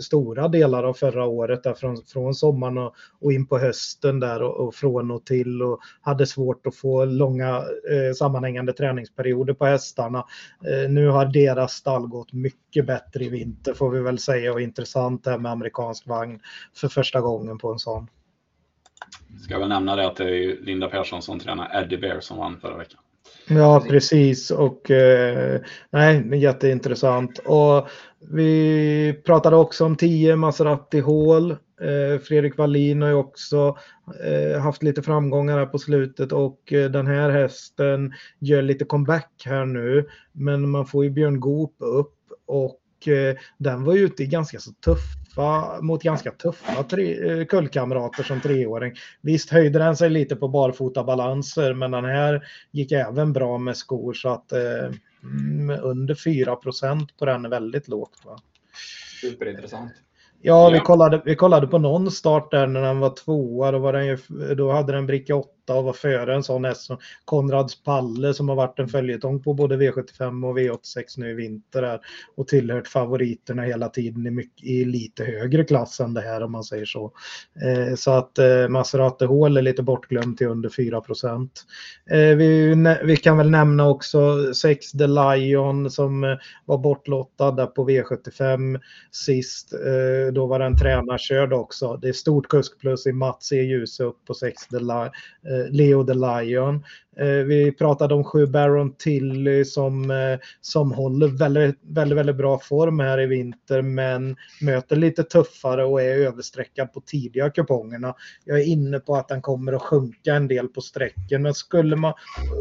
stora 0.00 0.48
delar 0.48 0.84
av 0.84 0.94
förra 0.94 1.24
året 1.24 1.62
där 1.62 1.74
från, 1.74 1.96
från 2.12 2.34
sommaren 2.34 2.78
och, 2.78 2.94
och 3.20 3.32
in 3.32 3.46
på 3.46 3.58
hösten 3.58 4.07
där 4.12 4.42
och, 4.42 4.66
och 4.66 4.74
från 4.74 5.10
och 5.10 5.26
till 5.26 5.62
och 5.62 5.80
hade 6.00 6.26
svårt 6.26 6.66
att 6.66 6.76
få 6.76 7.04
långa 7.04 7.56
eh, 7.90 8.14
sammanhängande 8.16 8.72
träningsperioder 8.72 9.54
på 9.54 9.66
hästarna. 9.66 10.24
Eh, 10.66 10.90
nu 10.90 11.08
har 11.08 11.26
deras 11.26 11.72
stall 11.72 12.06
gått 12.06 12.32
mycket 12.32 12.86
bättre 12.86 13.24
i 13.24 13.28
vinter 13.28 13.74
får 13.74 13.90
vi 13.90 14.00
väl 14.00 14.18
säga 14.18 14.52
och 14.52 14.60
intressant 14.60 15.24
det 15.24 15.30
här 15.30 15.38
med 15.38 15.52
amerikansk 15.52 16.06
vagn 16.06 16.40
för 16.74 16.88
första 16.88 17.20
gången 17.20 17.58
på 17.58 17.72
en 17.72 17.78
sån. 17.78 18.06
Ska 19.40 19.58
väl 19.58 19.68
nämna 19.68 19.96
det 19.96 20.06
att 20.06 20.16
det 20.16 20.24
är 20.24 20.60
Linda 20.60 20.88
Persson 20.88 21.22
som 21.22 21.38
tränar 21.38 21.82
Eddie 21.82 21.98
Bear 21.98 22.20
som 22.20 22.38
vann 22.38 22.60
förra 22.60 22.76
veckan. 22.76 23.00
Ja, 23.48 23.84
precis. 23.88 24.50
Och 24.50 24.90
eh, 24.90 25.60
nej, 25.90 26.38
jätteintressant. 26.38 27.38
Och 27.38 27.88
vi 28.30 29.20
pratade 29.26 29.56
också 29.56 29.84
om 29.84 29.96
10 29.96 30.36
Maserati 30.36 31.00
Hall. 31.00 31.50
Eh, 31.80 32.20
Fredrik 32.20 32.58
Wallin 32.58 33.02
har 33.02 33.08
ju 33.08 33.14
också 33.14 33.76
eh, 34.24 34.60
haft 34.60 34.82
lite 34.82 35.02
framgångar 35.02 35.58
här 35.58 35.66
på 35.66 35.78
slutet 35.78 36.32
och 36.32 36.72
eh, 36.72 36.90
den 36.90 37.06
här 37.06 37.30
hästen 37.30 38.12
gör 38.38 38.62
lite 38.62 38.84
comeback 38.84 39.42
här 39.44 39.64
nu. 39.64 40.08
Men 40.32 40.70
man 40.70 40.86
får 40.86 41.04
ju 41.04 41.10
Björn 41.10 41.40
Goop 41.40 41.74
upp 41.78 42.14
och 42.46 42.80
den 43.58 43.84
var 43.84 43.94
ju 43.94 44.00
ute 44.00 44.22
i 44.22 44.26
ganska 44.26 44.58
så 44.58 44.72
tuffa, 45.38 45.80
mot 45.80 46.02
ganska 46.02 46.30
tuffa 46.30 46.82
tre, 46.82 47.30
eh, 47.30 47.46
kullkamrater 47.46 48.22
som 48.22 48.40
treåring. 48.40 48.92
Visst 49.22 49.50
höjde 49.50 49.78
den 49.78 49.96
sig 49.96 50.10
lite 50.10 50.36
på 50.36 50.48
barfota 50.48 51.04
balanser 51.04 51.74
men 51.74 51.90
den 51.90 52.04
här 52.04 52.42
gick 52.70 52.92
även 52.92 53.32
bra 53.32 53.58
med 53.58 53.76
skor 53.76 54.12
så 54.12 54.28
att 54.28 54.52
eh, 54.52 54.90
mm, 55.22 55.80
under 55.82 56.14
4% 56.14 57.08
på 57.18 57.24
den 57.24 57.44
är 57.44 57.48
väldigt 57.48 57.88
lågt. 57.88 58.24
Va? 58.24 58.38
Superintressant. 59.20 59.92
Ja, 60.42 60.70
vi 60.70 60.80
kollade, 60.80 61.22
vi 61.24 61.36
kollade 61.36 61.66
på 61.66 61.78
någon 61.78 62.10
start 62.10 62.50
där 62.50 62.66
när 62.66 62.82
den 62.82 63.00
var 63.00 63.10
tvåa. 63.10 63.70
Då, 63.70 63.78
var 63.78 63.92
den 63.92 64.06
ju, 64.06 64.18
då 64.54 64.72
hade 64.72 64.92
den 64.92 65.06
bricka 65.06 65.36
8 65.36 65.50
och 65.74 65.84
var 65.84 65.92
före 65.92 66.34
en 66.34 66.42
sån 66.42 66.64
häst 66.64 66.80
som 66.80 66.98
Konrads 67.24 67.82
Palle 67.82 68.34
som 68.34 68.48
har 68.48 68.56
varit 68.56 68.78
en 68.78 68.88
följetong 68.88 69.42
på 69.42 69.54
både 69.54 69.76
V75 69.76 70.48
och 70.48 70.58
V86 70.58 71.04
nu 71.16 71.30
i 71.30 71.34
vinter 71.34 71.82
här, 71.82 72.00
och 72.36 72.48
tillhört 72.48 72.88
favoriterna 72.88 73.62
hela 73.62 73.88
tiden 73.88 74.26
i, 74.26 74.30
mycket, 74.30 74.64
i 74.64 74.84
lite 74.84 75.24
högre 75.24 75.64
klass 75.64 76.00
än 76.00 76.14
det 76.14 76.20
här 76.20 76.42
om 76.42 76.52
man 76.52 76.64
säger 76.64 76.86
så. 76.86 77.12
Eh, 77.62 77.94
så 77.94 78.10
att 78.10 78.38
eh, 78.38 78.68
Maserati 78.68 79.26
Hall 79.26 79.56
är 79.56 79.62
lite 79.62 79.82
bortglömd 79.82 80.38
till 80.38 80.46
under 80.46 80.68
4 80.68 81.00
procent. 81.00 81.64
Eh, 82.10 82.36
vi, 82.36 82.74
vi, 83.04 83.16
kan 83.16 83.38
väl 83.38 83.50
nämna 83.50 83.88
också 83.88 84.54
6 84.54 84.92
The 84.92 85.06
Lion 85.06 85.90
som 85.90 86.24
eh, 86.24 86.36
var 86.64 86.78
bortlottad 86.78 87.50
där 87.50 87.66
på 87.66 87.88
V75 87.88 88.80
sist. 89.10 89.72
Eh, 89.72 90.32
då 90.32 90.46
var 90.46 90.58
den 90.58 90.78
tränarkörd 90.78 91.52
också. 91.52 91.96
Det 91.96 92.08
är 92.08 92.12
stort 92.12 92.48
kuskplus 92.48 93.06
i 93.06 93.12
Mats 93.12 93.52
E. 93.52 93.56
Ljuse 93.56 94.04
upp 94.04 94.24
på 94.26 94.34
6 94.34 94.66
The 94.66 94.78
Lion 94.78 95.10
Eh, 95.58 95.70
Leo 95.70 96.04
the 96.04 96.14
Lion. 96.14 96.84
Eh, 97.18 97.26
vi 97.26 97.72
pratade 97.72 98.14
om 98.14 98.24
sju 98.24 98.46
Baron 98.46 98.94
Tilly 98.94 99.64
som, 99.64 100.10
eh, 100.10 100.38
som 100.60 100.92
håller 100.92 101.28
väldigt, 101.28 101.78
väldigt, 101.82 102.18
väldigt 102.18 102.36
bra 102.36 102.58
form 102.58 103.00
här 103.00 103.20
i 103.20 103.26
vinter 103.26 103.82
men 103.82 104.36
möter 104.60 104.96
lite 104.96 105.22
tuffare 105.22 105.84
och 105.84 106.02
är 106.02 106.18
översträckad 106.18 106.92
på 106.92 107.00
tidiga 107.00 107.50
kupongerna. 107.50 108.14
Jag 108.44 108.60
är 108.60 108.64
inne 108.64 108.98
på 108.98 109.16
att 109.16 109.28
den 109.28 109.42
kommer 109.42 109.72
att 109.72 109.82
sjunka 109.82 110.34
en 110.34 110.48
del 110.48 110.68
på 110.68 110.80
strecken 110.80 111.42
men 111.42 111.54
skulle 111.54 111.96
man, 111.96 112.12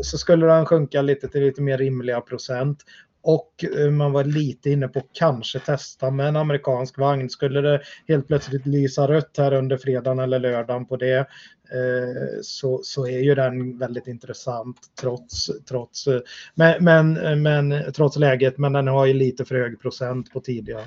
så 0.04 0.18
skulle 0.18 0.46
den 0.46 0.66
sjunka 0.66 1.02
lite 1.02 1.28
till 1.28 1.42
lite 1.42 1.62
mer 1.62 1.78
rimliga 1.78 2.22
procent 2.22 2.84
och 3.28 3.64
eh, 3.78 3.92
man 3.92 4.12
var 4.12 4.24
lite 4.24 4.70
inne 4.70 4.88
på 4.88 5.02
kanske 5.14 5.60
testa 5.60 6.12
med 6.12 6.28
en 6.28 6.36
amerikansk 6.36 6.98
vagn. 6.98 7.30
Skulle 7.30 7.62
det 7.62 7.82
helt 8.08 8.28
plötsligt 8.28 8.66
lysa 8.66 9.08
rött 9.08 9.38
här 9.38 9.54
under 9.54 9.78
fredagen 9.78 10.20
eller 10.20 10.40
lördagen 10.40 10.86
på 10.86 10.98
det 10.98 11.18
eh, 11.18 12.42
så, 12.42 12.80
så 12.84 13.08
är 13.08 13.20
ju 13.20 13.36
den 13.36 13.78
väldigt 13.78 14.08
intressant 14.08 14.78
trots, 15.02 15.52
trots, 15.70 16.08
men, 16.56 16.84
men, 16.84 17.14
men, 17.42 17.94
trots 17.94 18.18
läget. 18.18 18.58
Men 18.58 18.74
den 18.74 18.88
har 18.88 19.06
ju 19.06 19.14
lite 19.14 19.46
för 19.46 19.56
hög 19.56 19.82
procent 19.82 20.34
på 20.34 20.40
tidiga 20.40 20.80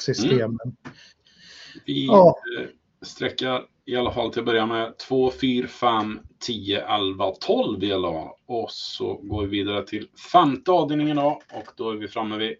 systemen. 0.00 0.58
Mm. 0.64 0.76
Vi 1.86 2.06
ja. 2.06 2.36
sträcker 3.02 3.60
i 3.86 3.96
alla 3.96 4.12
fall 4.12 4.32
till 4.32 4.40
att 4.40 4.46
börja 4.46 4.66
med 4.66 4.98
2, 4.98 5.30
4, 5.30 5.68
5, 5.68 6.20
10, 6.38 6.86
11, 6.86 7.30
12 7.40 7.84
i 7.84 7.88
LA. 7.88 8.32
Och 8.46 8.70
så 8.70 9.14
går 9.14 9.42
vi 9.42 9.48
vidare 9.48 9.86
till 9.86 10.08
femte 10.32 10.70
avdelningen 10.70 11.16
då 11.16 11.40
och 11.52 11.66
då 11.76 11.90
är 11.90 11.96
vi 11.96 12.08
framme 12.08 12.36
vid 12.36 12.56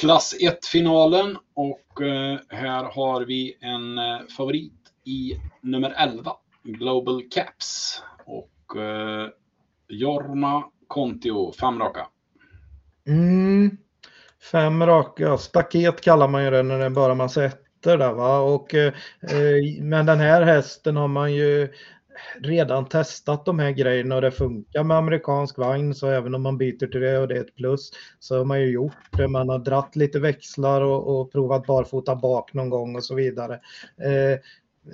klass 0.00 0.34
1-finalen. 0.40 1.36
Och 1.54 2.02
eh, 2.02 2.38
här 2.48 2.84
har 2.84 3.24
vi 3.24 3.58
en 3.60 3.98
eh, 3.98 4.26
favorit 4.36 4.72
i 5.04 5.32
nummer 5.60 5.94
11, 5.96 6.32
Global 6.62 7.22
Caps. 7.30 8.02
Och 8.26 8.76
eh, 8.76 9.28
Jorma 9.88 10.64
Kontio, 10.86 11.52
fem 11.52 11.78
raka. 11.78 12.06
Mm. 13.06 13.76
Fem 14.52 14.86
raka, 14.86 15.38
staket 15.38 16.00
kallar 16.00 16.28
man 16.28 16.44
ju 16.44 16.50
det 16.50 16.62
när 16.62 16.78
det 16.78 16.90
bara 16.90 17.14
man 17.14 17.30
sett 17.30 17.67
där 17.82 18.12
va 18.12 18.38
och 18.38 18.74
eh, 18.74 18.92
eh, 19.22 19.82
men 19.82 20.06
den 20.06 20.20
här 20.20 20.42
hästen 20.42 20.96
har 20.96 21.08
man 21.08 21.34
ju 21.34 21.68
redan 22.40 22.88
testat 22.88 23.44
de 23.44 23.58
här 23.58 23.70
grejerna 23.70 24.14
och 24.14 24.20
det 24.20 24.30
funkar 24.30 24.84
med 24.84 24.96
amerikansk 24.96 25.58
vagn 25.58 25.94
så 25.94 26.08
även 26.08 26.34
om 26.34 26.42
man 26.42 26.58
byter 26.58 26.86
till 26.86 27.00
det 27.00 27.18
och 27.18 27.28
det 27.28 27.36
är 27.36 27.40
ett 27.40 27.56
plus 27.56 27.90
så 28.18 28.38
har 28.38 28.44
man 28.44 28.60
ju 28.60 28.70
gjort 28.70 28.92
det. 29.12 29.28
Man 29.28 29.48
har 29.48 29.58
dratt 29.58 29.96
lite 29.96 30.18
växlar 30.18 30.80
och, 30.80 31.20
och 31.20 31.32
provat 31.32 31.66
barfota 31.66 32.16
bak 32.16 32.54
någon 32.54 32.70
gång 32.70 32.96
och 32.96 33.04
så 33.04 33.14
vidare. 33.14 33.54
Eh, 34.04 34.38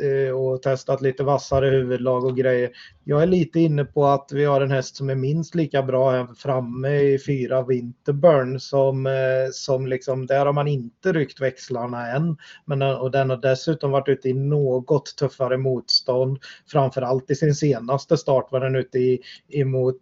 Eh, 0.01 0.35
och 0.35 0.63
testat 0.63 1.03
lite 1.03 1.23
vassare 1.23 1.71
huvudlag 1.71 2.25
och 2.25 2.37
grejer. 2.37 2.71
Jag 3.05 3.23
är 3.23 3.27
lite 3.27 3.61
inne 3.61 3.85
på 3.85 4.07
att 4.07 4.33
vi 4.33 4.45
har 4.45 4.61
en 4.61 4.71
häst 4.71 4.97
som 4.97 5.11
är 5.11 5.15
minst 5.15 5.55
lika 5.55 5.83
bra 5.83 6.11
här 6.11 6.27
framme 6.37 7.01
i 7.01 7.19
fyra 7.19 7.63
Winterburn 7.63 8.61
som, 8.61 9.07
eh, 9.07 9.13
som 9.53 9.87
liksom, 9.87 10.27
där 10.27 10.47
har 10.47 10.53
man 10.53 10.69
inte 10.69 11.13
ryckt 11.13 11.41
växlarna 11.41 12.11
än. 12.11 12.37
Men, 12.65 12.83
eh, 12.83 12.93
och 12.93 13.11
den 13.11 13.31
har 13.31 13.37
dessutom 13.37 13.91
varit 13.91 14.09
ute 14.09 14.29
i 14.29 14.35
något 14.35 15.17
tuffare 15.17 15.57
motstånd. 15.57 16.39
Framförallt 16.67 17.31
i 17.31 17.35
sin 17.35 17.55
senaste 17.55 18.17
start 18.17 18.49
var 18.53 18.61
den 18.61 18.77
ute 18.77 18.99
i, 18.99 19.21
emot, 19.49 20.01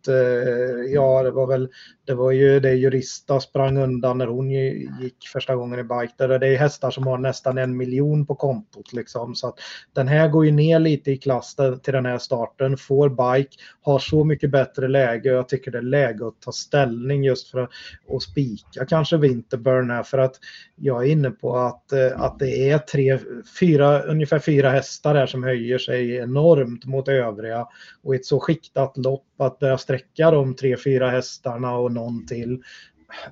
ja 0.95 1.23
det 1.23 1.31
var 1.31 1.47
väl, 1.47 1.69
det 2.07 2.15
var 2.15 2.31
ju 2.31 2.61
det 2.61 2.75
Jurista 2.75 3.41
sprang 3.41 3.79
undan 3.79 4.19
när 4.19 4.27
hon 4.27 4.51
gick 4.51 5.29
första 5.33 5.57
gången 5.57 5.79
i 5.79 5.83
bike. 5.83 6.15
Där 6.17 6.39
det 6.39 6.49
är 6.49 6.57
hästar 6.57 6.91
som 6.91 7.07
har 7.07 7.19
nästan 7.19 7.59
en 7.59 7.77
miljon 7.77 8.27
på 8.27 8.35
kontot 8.35 8.93
liksom. 8.93 9.35
Så 9.35 9.49
att 9.49 9.55
den 9.93 10.09
här 10.09 10.29
går 10.29 10.45
ju 10.45 10.51
ner 10.51 10.79
lite 10.79 11.11
i 11.11 11.17
klass 11.17 11.57
till 11.83 11.95
den 11.95 12.07
här 12.07 12.19
starten, 12.19 12.77
får 12.77 13.09
bike, 13.09 13.57
har 13.83 13.99
så 13.99 14.25
mycket 14.25 14.51
bättre 14.51 14.89
läge 14.89 15.31
och 15.31 15.37
jag 15.37 15.49
tycker 15.49 15.71
det 15.71 15.79
är 15.79 15.83
läge 15.83 16.27
att 16.27 16.41
ta 16.41 16.53
ställning 16.53 17.25
just 17.25 17.51
för 17.51 17.63
att 17.63 18.23
spika 18.23 18.87
kanske 18.89 19.17
Winterburn 19.17 19.91
här 19.91 20.03
för 20.03 20.19
att 20.19 20.35
jag 20.77 21.07
är 21.07 21.11
inne 21.11 21.31
på 21.31 21.57
att, 21.57 21.93
eh, 21.93 22.21
att 22.21 22.39
det 22.39 22.71
är 22.71 22.79
tre, 22.79 23.19
fyra, 23.61 24.03
ungefär 24.03 24.39
fyra 24.39 24.71
hästar 24.71 25.15
här 25.15 25.27
som 25.27 25.45
höjer 25.45 25.79
sig 25.79 26.17
enormt 26.17 26.85
mot 26.85 27.09
övriga 27.09 27.67
och 28.03 28.15
i 28.15 28.19
ett 28.19 28.27
så 28.27 28.41
skiktat 28.41 28.97
lopp 28.97 29.25
att 29.39 29.59
börja 29.59 29.79
sträcka 29.79 30.31
de 30.31 30.55
tre, 30.55 30.77
fyra 30.77 31.11
hästarna 31.11 31.77
och 31.77 31.92
någon 31.95 32.27
till 32.27 32.63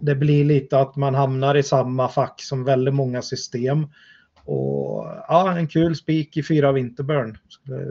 det 0.00 0.14
blir 0.14 0.44
lite 0.44 0.78
att 0.78 0.96
man 0.96 1.14
hamnar 1.14 1.54
i 1.54 1.62
samma 1.62 2.08
fack 2.08 2.42
som 2.42 2.64
väldigt 2.64 2.94
många 2.94 3.22
system. 3.22 3.86
Och 4.44 5.06
ja, 5.28 5.58
en 5.58 5.68
kul 5.68 5.96
spik 5.96 6.36
i 6.36 6.42
fyra 6.42 6.72
Winterburn 6.72 7.38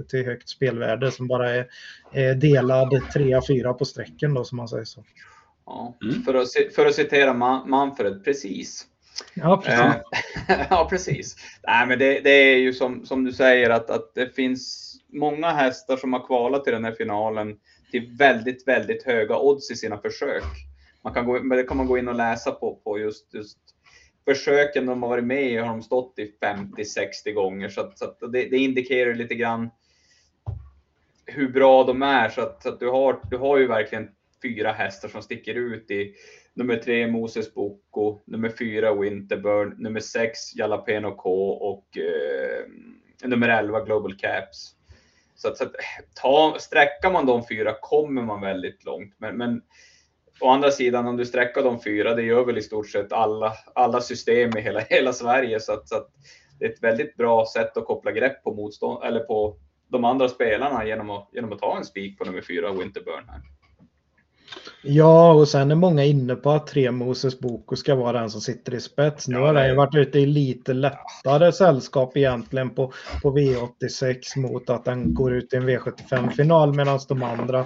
till 0.10 0.26
högt 0.26 0.50
spelvärde 0.50 1.12
som 1.12 1.28
bara 1.28 1.50
är, 1.50 1.68
är 2.12 2.36
delad 2.36 2.94
3-4 2.94 3.74
på 3.74 3.86
sträcken 3.86 4.34
då 4.34 4.44
som 4.44 4.56
man 4.56 4.68
säger 4.68 4.86
så. 4.86 5.04
Ja, 5.66 5.98
mm. 6.04 6.24
för, 6.24 6.34
att, 6.34 6.48
för 6.76 6.86
att 6.86 6.96
citera 6.96 7.34
Manfred, 7.66 8.24
precis. 8.24 8.86
Ja, 9.34 9.62
precis. 9.66 9.82
Eh, 10.50 10.66
ja, 10.70 10.88
precis. 10.90 11.36
Nej, 11.68 11.88
men 11.88 12.00
det, 12.00 12.20
det, 12.20 12.30
är 12.30 12.58
ju 12.58 12.74
som, 12.74 13.06
som 13.06 13.24
du 13.24 13.32
säger 13.32 13.70
att, 13.70 13.90
att 13.90 14.12
det 14.16 14.36
finns 14.36 14.96
många 15.14 15.50
hästar 15.50 15.98
som 15.98 16.14
har 16.14 16.28
kvalat 16.28 16.64
till 16.64 16.74
den 16.74 16.86
här 16.86 16.92
finalen 16.92 17.56
till 17.92 18.16
väldigt, 18.18 18.68
väldigt 18.68 19.04
höga 19.04 19.40
odds 19.40 19.72
i 19.72 19.76
sina 19.76 19.98
försök. 19.98 20.44
Man 21.02 21.14
kan 21.14 21.26
gå, 21.26 21.40
det 21.40 21.64
kan 21.64 21.78
man 21.78 21.88
gå 21.88 21.98
in 21.98 22.08
och 22.08 22.16
läsa 22.16 22.52
på, 22.52 22.76
på 22.76 23.00
just, 23.00 23.34
just 23.34 23.58
försöken 24.26 24.86
de 24.86 25.04
har 25.04 25.10
varit 25.10 25.24
med 25.24 25.52
i 25.52 25.58
har 25.58 25.68
de 25.68 25.82
stått 25.82 26.20
i 26.20 26.34
50-60 26.42 27.34
gånger. 27.34 27.70
Så, 27.70 27.82
att, 27.82 27.98
så 27.98 28.06
att 28.06 28.20
det, 28.20 28.46
det, 28.46 28.58
indikerar 28.58 29.14
lite 29.14 29.36
grann 29.36 29.70
hur 31.26 31.50
bra 31.50 31.84
de 31.84 32.02
är. 32.02 32.30
Så 32.30 32.42
att, 32.42 32.64
så 32.64 32.70
att, 32.70 32.80
du, 32.80 32.90
har, 32.90 33.20
du 33.30 33.38
har 33.38 33.58
ju 33.58 33.68
verkligen 33.68 34.10
fyra 34.42 34.72
hästar 34.72 35.10
som 35.10 35.22
sticker 35.22 35.56
ut 35.56 35.92
i 35.92 36.14
nummer 36.54 36.76
tre 36.76 37.08
Moses 37.08 37.54
Boko, 37.54 38.20
nummer 38.26 38.50
fyra 38.50 38.94
Winterburn, 38.94 39.76
nummer 39.78 40.00
sex 40.00 40.56
Jalapeno 40.56 41.16
K 41.16 41.52
och 41.52 41.98
eh, 41.98 42.66
nummer 43.24 43.50
11 43.50 43.86
Global 43.86 44.16
Caps. 44.16 44.76
Så 45.42 45.48
att, 45.48 45.58
så 45.58 45.64
att 45.64 45.76
ta, 46.22 46.56
sträcker 46.60 47.12
man 47.12 47.26
de 47.26 47.48
fyra 47.48 47.76
kommer 47.82 48.22
man 48.22 48.42
väldigt 48.42 48.86
långt. 48.86 49.14
Men, 49.18 49.38
men 49.38 49.62
Å 50.42 50.50
andra 50.50 50.72
sidan, 50.72 51.08
om 51.08 51.18
du 51.18 51.26
sträcker 51.26 51.64
de 51.64 51.82
fyra, 51.82 52.16
det 52.16 52.24
gör 52.24 52.46
väl 52.46 52.58
i 52.58 52.62
stort 52.62 52.90
sett 52.90 53.14
alla, 53.14 53.54
alla 53.76 54.02
system 54.02 54.58
i 54.58 54.62
hela, 54.62 54.80
hela 54.90 55.14
Sverige. 55.14 55.60
Så, 55.60 55.74
att, 55.74 55.90
så 55.90 55.96
att 55.96 56.08
det 56.60 56.66
är 56.66 56.70
ett 56.70 56.84
väldigt 56.84 57.18
bra 57.18 57.46
sätt 57.46 57.78
att 57.78 57.86
koppla 57.86 58.12
grepp 58.12 58.44
på 58.44 58.54
motstånd 58.54 59.04
eller 59.04 59.20
på 59.20 59.58
de 59.88 60.06
andra 60.06 60.30
spelarna 60.30 60.86
genom 60.86 61.10
att, 61.10 61.30
genom 61.34 61.54
att 61.54 61.60
ta 61.60 61.78
en 61.78 61.86
spik 61.86 62.18
på 62.18 62.26
nummer 62.26 62.42
fyra, 62.42 62.72
Winterburn. 62.72 63.30
Här. 63.30 63.42
Ja, 64.82 65.34
och 65.34 65.48
sen 65.48 65.72
är 65.72 65.76
många 65.76 66.04
inne 66.04 66.36
på 66.36 66.52
att 66.52 66.68
tre 66.68 66.92
Moses 66.92 67.40
Boko 67.40 67.76
ska 67.76 67.96
vara 67.96 68.20
den 68.20 68.30
som 68.30 68.42
sitter 68.42 68.74
i 68.74 68.80
spets. 68.80 69.28
Nu 69.28 69.38
har 69.38 69.54
den 69.54 69.76
varit 69.76 69.96
ute 69.96 70.20
i 70.20 70.26
lite 70.26 70.74
lättare 70.74 71.52
sällskap 71.52 72.18
egentligen 72.18 72.70
på, 72.70 72.94
på 73.22 73.38
V86 73.38 74.16
mot 74.38 74.70
att 74.70 74.86
den 74.86 75.14
går 75.14 75.34
ut 75.34 75.54
i 75.54 75.58
en 75.58 75.70
V75-final 75.70 76.74
medan 76.74 77.00
de 77.08 77.24
andra, 77.24 77.66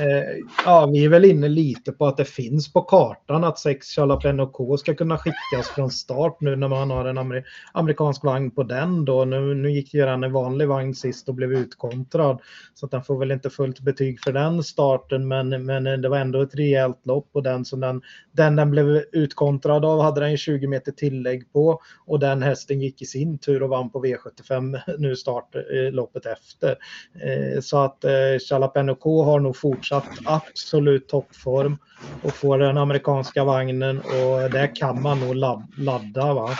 eh, 0.00 0.44
ja 0.64 0.86
vi 0.92 1.04
är 1.04 1.08
väl 1.08 1.24
inne 1.24 1.48
lite 1.48 1.92
på 1.92 2.06
att 2.06 2.16
det 2.16 2.24
finns 2.24 2.72
på 2.72 2.82
kartan 2.82 3.44
att 3.44 3.58
sex 3.58 3.98
Jalapeno 3.98 4.46
K 4.46 4.76
ska 4.76 4.94
kunna 4.94 5.18
skickas 5.18 5.68
från 5.74 5.90
start 5.90 6.40
nu 6.40 6.56
när 6.56 6.68
man 6.68 6.90
har 6.90 7.04
en 7.04 7.18
amer 7.18 7.44
amerikansk 7.72 8.24
vagn 8.24 8.50
på 8.50 8.62
den 8.62 9.04
då. 9.04 9.24
Nu, 9.24 9.54
nu 9.54 9.70
gick 9.70 9.94
ju 9.94 10.06
den 10.06 10.24
en 10.24 10.32
vanlig 10.32 10.68
vagn 10.68 10.94
sist 10.94 11.28
och 11.28 11.34
blev 11.34 11.52
utkontrad 11.52 12.40
så 12.74 12.86
att 12.86 12.92
den 12.92 13.02
får 13.02 13.18
väl 13.18 13.32
inte 13.32 13.50
fullt 13.50 13.80
betyg 13.80 14.20
för 14.20 14.32
den 14.32 14.62
starten 14.62 15.28
men, 15.28 15.48
men 15.66 15.84
det 15.84 16.08
var 16.08 16.18
ändå 16.18 16.42
ett 16.42 16.54
rejält 16.54 17.06
lopp 17.06 17.28
och 17.32 17.42
den 17.42 17.64
som 17.64 17.80
den, 17.80 18.02
den, 18.32 18.56
den 18.56 18.70
blev 18.70 19.04
utkontrad 19.12 19.84
av 19.84 20.02
hade 20.02 20.20
den 20.20 20.36
20 20.36 20.66
meter 20.66 20.92
tillägg 20.92 21.52
på 21.52 21.80
och 22.06 22.20
den 22.20 22.42
hästen 22.42 22.80
gick 22.80 23.02
i 23.02 23.06
sin 23.06 23.38
tur 23.38 23.62
och 23.62 23.68
vann 23.68 23.90
på 23.90 24.04
V75 24.04 24.80
nu 24.98 25.16
start 25.16 25.54
eh, 25.54 25.92
loppet 25.92 26.26
efter. 26.26 26.76
Eh, 27.22 27.60
så 27.60 27.78
att 27.78 28.04
eh, 28.04 28.90
och 28.90 29.00
K 29.00 29.22
har 29.22 29.40
nog 29.40 29.56
fortsatt 29.56 29.85
absolut 30.24 31.08
toppform 31.08 31.78
och 32.22 32.34
får 32.34 32.58
den 32.58 32.78
amerikanska 32.78 33.44
vagnen 33.44 33.98
och 33.98 34.50
där 34.50 34.76
kan 34.76 35.02
man 35.02 35.20
nog 35.20 35.34
ladda 35.76 36.34
va. 36.34 36.58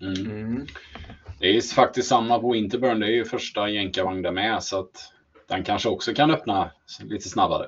Mm. 0.00 0.26
mm. 0.26 0.66
Det 1.40 1.56
är 1.56 1.74
faktiskt 1.74 2.08
samma 2.08 2.38
på 2.38 2.52
Winterburn. 2.52 3.00
Det 3.00 3.06
är 3.06 3.10
ju 3.10 3.24
första 3.24 3.68
jänkarvagn 3.68 4.22
där 4.22 4.32
med 4.32 4.62
så 4.62 4.80
att 4.80 5.12
den 5.48 5.64
kanske 5.64 5.88
också 5.88 6.14
kan 6.14 6.30
öppna 6.30 6.70
lite 7.02 7.28
snabbare. 7.28 7.66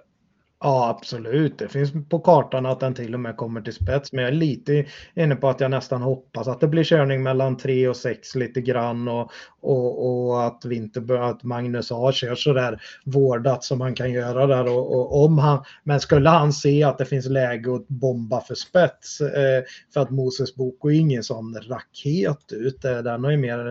Ja, 0.62 0.88
absolut. 0.88 1.58
Det 1.58 1.68
finns 1.68 1.92
på 2.08 2.18
kartan 2.18 2.66
att 2.66 2.80
den 2.80 2.94
till 2.94 3.14
och 3.14 3.20
med 3.20 3.36
kommer 3.36 3.60
till 3.60 3.72
spets. 3.72 4.12
Men 4.12 4.24
jag 4.24 4.32
är 4.32 4.36
lite 4.36 4.86
inne 5.14 5.36
på 5.36 5.48
att 5.48 5.60
jag 5.60 5.70
nästan 5.70 6.02
hoppas 6.02 6.48
att 6.48 6.60
det 6.60 6.68
blir 6.68 6.84
körning 6.84 7.22
mellan 7.22 7.56
3 7.56 7.88
och 7.88 7.96
6 7.96 8.34
lite 8.34 8.60
grann 8.60 9.08
och, 9.08 9.30
och, 9.60 10.28
och 10.28 10.46
att, 10.46 10.64
Vinter, 10.64 11.30
att 11.30 11.42
Magnus 11.42 11.92
A 11.92 12.12
kör 12.12 12.34
sådär 12.34 12.82
vårdat 13.04 13.64
som 13.64 13.80
han 13.80 13.94
kan 13.94 14.12
göra 14.12 14.46
där. 14.46 14.72
Och, 14.72 14.94
och, 14.94 15.24
om 15.24 15.38
han, 15.38 15.64
men 15.84 16.00
skulle 16.00 16.28
han 16.28 16.52
se 16.52 16.84
att 16.84 16.98
det 16.98 17.06
finns 17.06 17.26
läge 17.26 17.74
att 17.74 17.88
bomba 17.88 18.40
för 18.40 18.54
spets 18.54 19.20
eh, 19.20 19.62
för 19.94 20.00
att 20.00 20.10
Moses 20.10 20.54
Boko 20.54 20.90
är 20.90 20.94
ingen 20.94 21.22
sån 21.22 21.54
raket 21.54 22.52
ut. 22.52 22.82
Den 22.82 23.24
har 23.24 23.30
ju 23.30 23.36
mer 23.36 23.66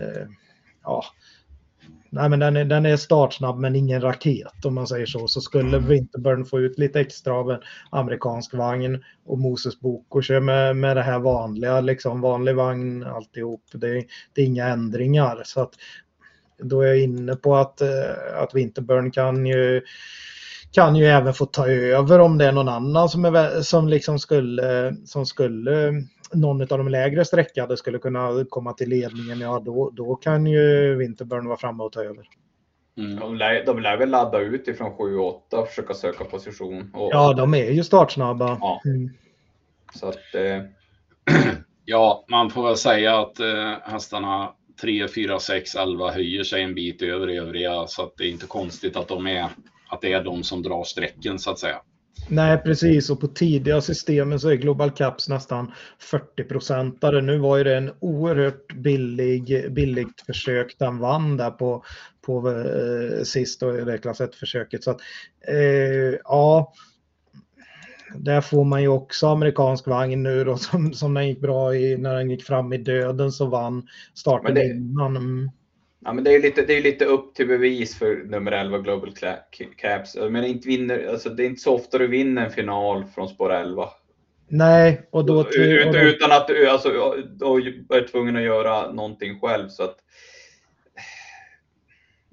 eh, 0.00 0.26
ja, 0.82 1.04
nej, 2.10 2.28
men 2.28 2.38
den, 2.38 2.56
är, 2.56 2.64
den 2.64 2.86
är 2.86 2.96
startsnabb 2.96 3.58
men 3.58 3.76
ingen 3.76 4.00
raket 4.00 4.64
om 4.64 4.74
man 4.74 4.86
säger 4.86 5.06
så. 5.06 5.28
Så 5.28 5.40
skulle 5.40 5.76
mm. 5.76 5.88
Winterburn 5.88 6.44
få 6.44 6.60
ut 6.60 6.78
lite 6.78 7.00
extra 7.00 7.34
av 7.34 7.50
en 7.50 7.60
amerikansk 7.90 8.54
vagn 8.54 9.04
och 9.26 9.38
Moses 9.38 9.80
Boko 9.80 10.22
kör 10.22 10.40
med, 10.40 10.76
med 10.76 10.96
det 10.96 11.02
här 11.02 11.18
vanliga, 11.18 11.80
liksom 11.80 12.20
vanlig 12.20 12.54
vagn 12.54 13.04
alltihop. 13.04 13.62
Det, 13.72 14.04
det 14.32 14.40
är 14.40 14.46
inga 14.46 14.66
ändringar. 14.66 15.42
Så 15.44 15.60
att 15.60 15.72
då 16.58 16.80
är 16.80 16.86
jag 16.86 17.00
inne 17.00 17.36
på 17.36 17.56
att, 17.56 17.80
eh, 17.80 18.40
att 18.42 18.54
Winterburn 18.54 19.10
kan 19.10 19.46
ju 19.46 19.82
kan 20.70 20.96
ju 20.96 21.06
även 21.06 21.34
få 21.34 21.46
ta 21.46 21.68
över 21.68 22.18
om 22.18 22.38
det 22.38 22.44
är 22.44 22.52
någon 22.52 22.68
annan 22.68 23.08
som, 23.08 23.24
är, 23.24 23.60
som 23.60 23.88
liksom 23.88 24.18
skulle, 24.18 24.96
som 25.04 25.26
skulle 25.26 25.92
någon 26.32 26.60
av 26.60 26.66
de 26.66 26.88
lägre 26.88 27.24
sträckade 27.24 27.76
skulle 27.76 27.98
kunna 27.98 28.44
komma 28.48 28.72
till 28.72 28.88
ledningen, 28.88 29.40
ja 29.40 29.62
då, 29.64 29.90
då 29.90 30.16
kan 30.16 30.46
ju 30.46 30.94
Winterburn 30.94 31.46
vara 31.46 31.58
framme 31.58 31.82
och 31.82 31.92
ta 31.92 32.02
över. 32.02 32.28
Mm. 32.98 33.20
De, 33.20 33.36
lär, 33.36 33.66
de 33.66 33.80
lär 33.80 33.96
väl 33.96 34.10
ladda 34.10 34.40
ut 34.40 34.68
ifrån 34.68 34.92
7-8 34.92 35.54
och 35.54 35.68
försöka 35.68 35.94
söka 35.94 36.24
position. 36.24 36.90
Och, 36.94 37.10
ja, 37.12 37.32
de 37.32 37.54
är 37.54 37.70
ju 37.70 37.84
startsnabba. 37.84 38.58
Ja. 38.60 38.80
Mm. 38.84 39.10
Så 39.94 40.08
att, 40.08 40.34
eh... 40.34 40.62
ja, 41.84 42.24
man 42.28 42.50
får 42.50 42.66
väl 42.66 42.76
säga 42.76 43.18
att 43.18 43.40
eh, 43.40 43.72
hästarna 43.82 44.52
3, 44.80 45.08
4, 45.08 45.38
6, 45.38 45.74
11 45.74 46.10
höjer 46.10 46.44
sig 46.44 46.62
en 46.62 46.74
bit 46.74 47.02
över 47.02 47.28
övriga 47.28 47.86
så 47.86 48.02
att 48.02 48.16
det 48.16 48.24
är 48.24 48.30
inte 48.30 48.46
konstigt 48.46 48.96
att 48.96 49.08
de 49.08 49.26
är 49.26 49.48
att 49.88 50.00
det 50.00 50.12
är 50.12 50.24
de 50.24 50.42
som 50.42 50.62
drar 50.62 50.84
strecken 50.84 51.38
så 51.38 51.50
att 51.50 51.58
säga. 51.58 51.80
Nej, 52.28 52.58
precis. 52.58 53.10
Och 53.10 53.20
på 53.20 53.26
tidiga 53.26 53.80
systemen 53.80 54.40
så 54.40 54.48
är 54.48 54.54
Global 54.54 54.90
Caps 54.90 55.28
nästan 55.28 55.72
40 55.98 56.44
procentare. 56.44 57.22
Nu 57.22 57.38
var 57.38 57.56
ju 57.56 57.64
det 57.64 57.76
en 57.76 57.90
oerhört 57.98 58.74
billig, 58.74 59.72
billigt 59.72 60.20
försök. 60.26 60.76
Den 60.78 60.98
vann 60.98 61.36
där 61.36 61.50
på, 61.50 61.84
på 62.26 62.50
eh, 62.50 63.22
sist 63.22 63.62
och 63.62 63.78
i 63.78 63.84
det 63.84 63.98
klass 63.98 64.20
1-försöket. 64.20 64.84
Så 64.84 64.90
att, 64.90 65.00
eh, 65.48 66.18
ja, 66.24 66.72
där 68.14 68.40
får 68.40 68.64
man 68.64 68.82
ju 68.82 68.88
också 68.88 69.26
amerikansk 69.26 69.86
vagn 69.86 70.22
nu 70.22 70.44
då 70.44 70.56
som, 70.56 70.92
som 70.92 71.14
den 71.14 71.28
gick 71.28 71.40
bra 71.40 71.74
i 71.74 71.96
när 71.96 72.14
den 72.14 72.30
gick 72.30 72.44
fram 72.44 72.72
i 72.72 72.78
döden 72.78 73.32
så 73.32 73.46
vann 73.46 73.86
starten 74.14 74.54
det, 74.54 74.64
innan. 74.64 75.50
Ja, 76.04 76.12
men 76.12 76.24
det 76.24 76.34
är 76.34 76.40
lite, 76.40 76.62
det 76.62 76.76
är 76.76 76.82
lite 76.82 77.04
upp 77.04 77.34
till 77.34 77.48
bevis 77.48 77.98
för 77.98 78.16
nummer 78.16 78.52
11 78.52 78.78
Global 78.78 79.14
Caps. 79.76 80.16
Men 80.16 80.44
inte 80.44 80.68
vinner, 80.68 81.06
alltså 81.06 81.30
det 81.30 81.44
är 81.44 81.46
inte 81.46 81.62
så 81.62 81.74
ofta 81.74 81.98
du 81.98 82.06
vinner 82.06 82.44
en 82.44 82.50
final 82.50 83.04
från 83.04 83.28
spår 83.28 83.52
11. 83.52 83.88
Nej, 84.48 85.08
och 85.10 85.26
då... 85.26 85.48
Ut, 85.48 85.94
utan 85.94 86.32
att 86.32 86.48
du 86.48 86.68
alltså, 86.68 87.14
då 87.26 87.56
är 87.56 88.08
tvungen 88.08 88.36
att 88.36 88.42
göra 88.42 88.92
någonting 88.92 89.40
själv. 89.40 89.68
Så 89.68 89.82
att, 89.82 89.96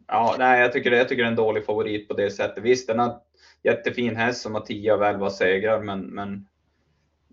ja, 0.08 0.36
nej, 0.40 0.62
jag 0.62 0.74
tycker, 0.74 0.92
jag 0.92 1.10
tycker 1.10 1.24
det 1.24 1.28
är 1.28 1.32
en 1.32 1.36
dålig 1.36 1.66
favorit 1.66 2.08
på 2.08 2.14
det 2.14 2.32
sättet. 2.32 2.64
Visst, 2.64 2.88
den 2.88 3.00
har 3.00 3.20
jättefin 3.64 4.16
häst 4.16 4.42
som 4.42 4.54
har 4.54 4.62
10 4.62 4.94
av 4.94 5.04
11 5.04 5.30
segrar, 5.30 5.80
men, 5.80 6.02
men 6.02 6.48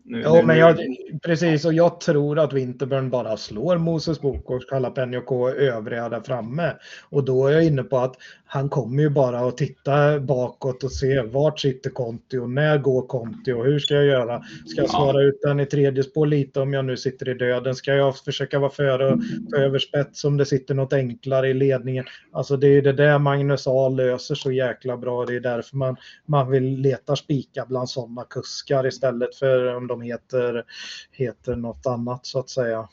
nu, 0.05 0.21
ja, 0.21 0.35
nu, 0.35 0.43
men 0.43 0.59
jag, 0.59 0.79
precis. 1.23 1.65
Och 1.65 1.73
jag 1.73 2.01
tror 2.01 2.39
att 2.39 2.53
Winterburn 2.53 3.11
bara 3.11 3.37
slår 3.37 3.79
Moses 3.79 4.21
Bokors, 4.21 4.63
Jalapeno 4.71 5.19
och 5.27 5.51
övriga 5.51 6.09
där 6.09 6.21
framme. 6.21 6.73
Och 7.11 7.25
då 7.25 7.47
är 7.47 7.53
jag 7.53 7.65
inne 7.65 7.83
på 7.83 7.99
att 7.99 8.17
han 8.53 8.69
kommer 8.69 9.03
ju 9.03 9.11
bara 9.11 9.39
att 9.41 9.57
titta 9.57 10.21
bakåt 10.21 10.85
och 10.85 10.93
se 10.93 11.23
vart 11.23 11.61
sitter 11.61 11.91
Conti 11.91 12.39
och 12.39 12.51
när 12.51 12.79
går 12.79 13.07
Conti 13.07 13.53
och 13.53 13.65
hur 13.65 13.79
ska 13.79 13.95
jag 13.95 14.05
göra? 14.05 14.43
Ska 14.67 14.81
jag 14.81 14.91
svara 14.91 15.23
ut 15.23 15.41
den 15.43 15.61
i 15.61 15.67
tredje 15.67 16.03
spår 16.03 16.27
lite 16.27 16.61
om 16.61 16.73
jag 16.73 16.85
nu 16.85 16.97
sitter 16.97 17.29
i 17.29 17.35
döden? 17.35 17.75
Ska 17.75 17.95
jag 17.95 18.19
försöka 18.19 18.59
vara 18.59 18.71
före 18.71 19.13
och 19.13 19.21
ta 19.51 19.57
över 19.57 19.79
spets 19.79 20.25
om 20.25 20.37
det 20.37 20.47
sitter 20.47 20.75
något 20.75 20.93
enklare 20.93 21.49
i 21.49 21.55
ledningen? 21.55 22.05
Alltså 22.33 22.57
det 22.57 22.69
är 22.69 22.83
det 22.83 22.93
där 22.93 23.19
Magnus 23.19 23.67
A 23.67 23.89
löser 23.89 24.35
så 24.35 24.53
jäkla 24.53 24.97
bra. 24.97 25.27
Det 25.27 25.37
är 25.37 25.41
därför 25.41 25.77
man, 25.77 25.97
man 26.27 26.51
vill 26.51 26.65
leta 26.65 27.17
spika 27.17 27.67
bland 27.67 27.91
sådana 27.91 28.25
kuskar 28.25 28.87
istället 28.87 29.35
för 29.35 29.77
om 29.77 29.87
de 29.87 30.03
heter, 30.03 30.65
heter 31.13 31.57
något 31.57 31.87
annat 31.87 32.27
så 32.27 32.39
att 32.39 32.51
säga. 32.51 32.89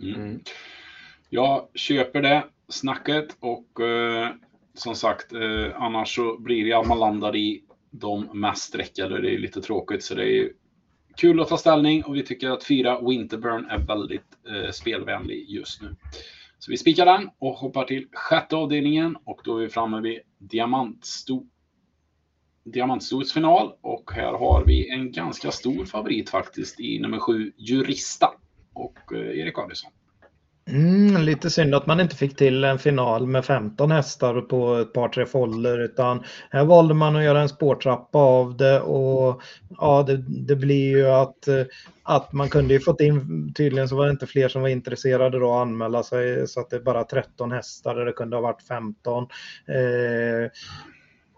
Mm. 0.00 0.40
Jag 1.28 1.68
köper 1.74 2.22
det 2.22 2.44
snacket 2.68 3.28
och 3.40 3.80
eh, 3.80 4.28
som 4.80 4.94
sagt, 4.94 5.32
eh, 5.32 5.82
annars 5.82 6.14
så 6.14 6.38
blir 6.38 6.64
det 6.64 6.72
att 6.72 6.86
man 6.86 6.98
landar 6.98 7.36
i 7.36 7.62
de 7.90 8.28
mest 8.34 8.62
sträckade. 8.62 9.20
Det 9.20 9.34
är 9.34 9.38
lite 9.38 9.60
tråkigt 9.60 10.04
så 10.04 10.14
det 10.14 10.38
är 10.38 10.52
kul 11.16 11.40
att 11.40 11.48
ta 11.48 11.56
ställning 11.56 12.04
och 12.04 12.16
vi 12.16 12.22
tycker 12.22 12.50
att 12.50 12.64
fyra 12.64 13.00
Winterburn 13.00 13.64
är 13.64 13.78
väldigt 13.78 14.38
eh, 14.48 14.70
spelvänlig 14.70 15.48
just 15.48 15.82
nu. 15.82 15.96
Så 16.58 16.70
vi 16.70 16.76
spikar 16.76 17.06
den 17.06 17.30
och 17.38 17.54
hoppar 17.54 17.84
till 17.84 18.06
sjätte 18.12 18.56
avdelningen 18.56 19.16
och 19.24 19.40
då 19.44 19.58
är 19.58 19.62
vi 19.62 19.68
framme 19.68 20.00
vid 20.00 20.20
diamantsto 20.38 21.46
final 23.34 23.72
och 23.80 24.10
här 24.14 24.32
har 24.32 24.64
vi 24.66 24.90
en 24.90 25.12
ganska 25.12 25.50
stor 25.50 25.84
favorit 25.84 26.30
faktiskt 26.30 26.80
i 26.80 26.98
nummer 26.98 27.18
sju 27.18 27.52
Jurista 27.56 28.30
och 28.74 29.12
eh, 29.12 29.38
Erik 29.38 29.58
Adielsson. 29.58 29.92
Mm, 30.68 31.22
lite 31.22 31.50
synd 31.50 31.74
att 31.74 31.86
man 31.86 32.00
inte 32.00 32.16
fick 32.16 32.36
till 32.36 32.64
en 32.64 32.78
final 32.78 33.26
med 33.26 33.44
15 33.44 33.90
hästar 33.90 34.40
på 34.40 34.76
ett 34.76 34.92
par 34.92 35.08
tre 35.08 35.26
foller 35.26 35.78
utan 35.78 36.22
här 36.50 36.64
valde 36.64 36.94
man 36.94 37.16
att 37.16 37.24
göra 37.24 37.40
en 37.40 37.48
spårtrappa 37.48 38.18
av 38.18 38.56
det 38.56 38.80
och 38.80 39.42
ja, 39.78 40.02
det, 40.02 40.16
det 40.28 40.56
blir 40.56 40.90
ju 40.90 41.06
att, 41.06 41.48
eh, 41.48 41.62
att 42.02 42.32
man 42.32 42.48
kunde 42.48 42.74
ju 42.74 42.80
fått 42.80 43.00
in, 43.00 43.52
tydligen 43.56 43.88
så 43.88 43.96
var 43.96 44.04
det 44.04 44.10
inte 44.10 44.26
fler 44.26 44.48
som 44.48 44.62
var 44.62 44.68
intresserade 44.68 45.38
då 45.38 45.52
att 45.54 45.62
anmäla 45.62 46.02
sig 46.02 46.48
så 46.48 46.60
att 46.60 46.70
det 46.70 46.76
är 46.76 46.80
bara 46.80 47.04
13 47.04 47.52
hästar 47.52 47.94
där 47.94 48.04
det 48.04 48.12
kunde 48.12 48.36
ha 48.36 48.40
varit 48.40 48.62
15. 48.62 49.22
Eh, 49.66 50.50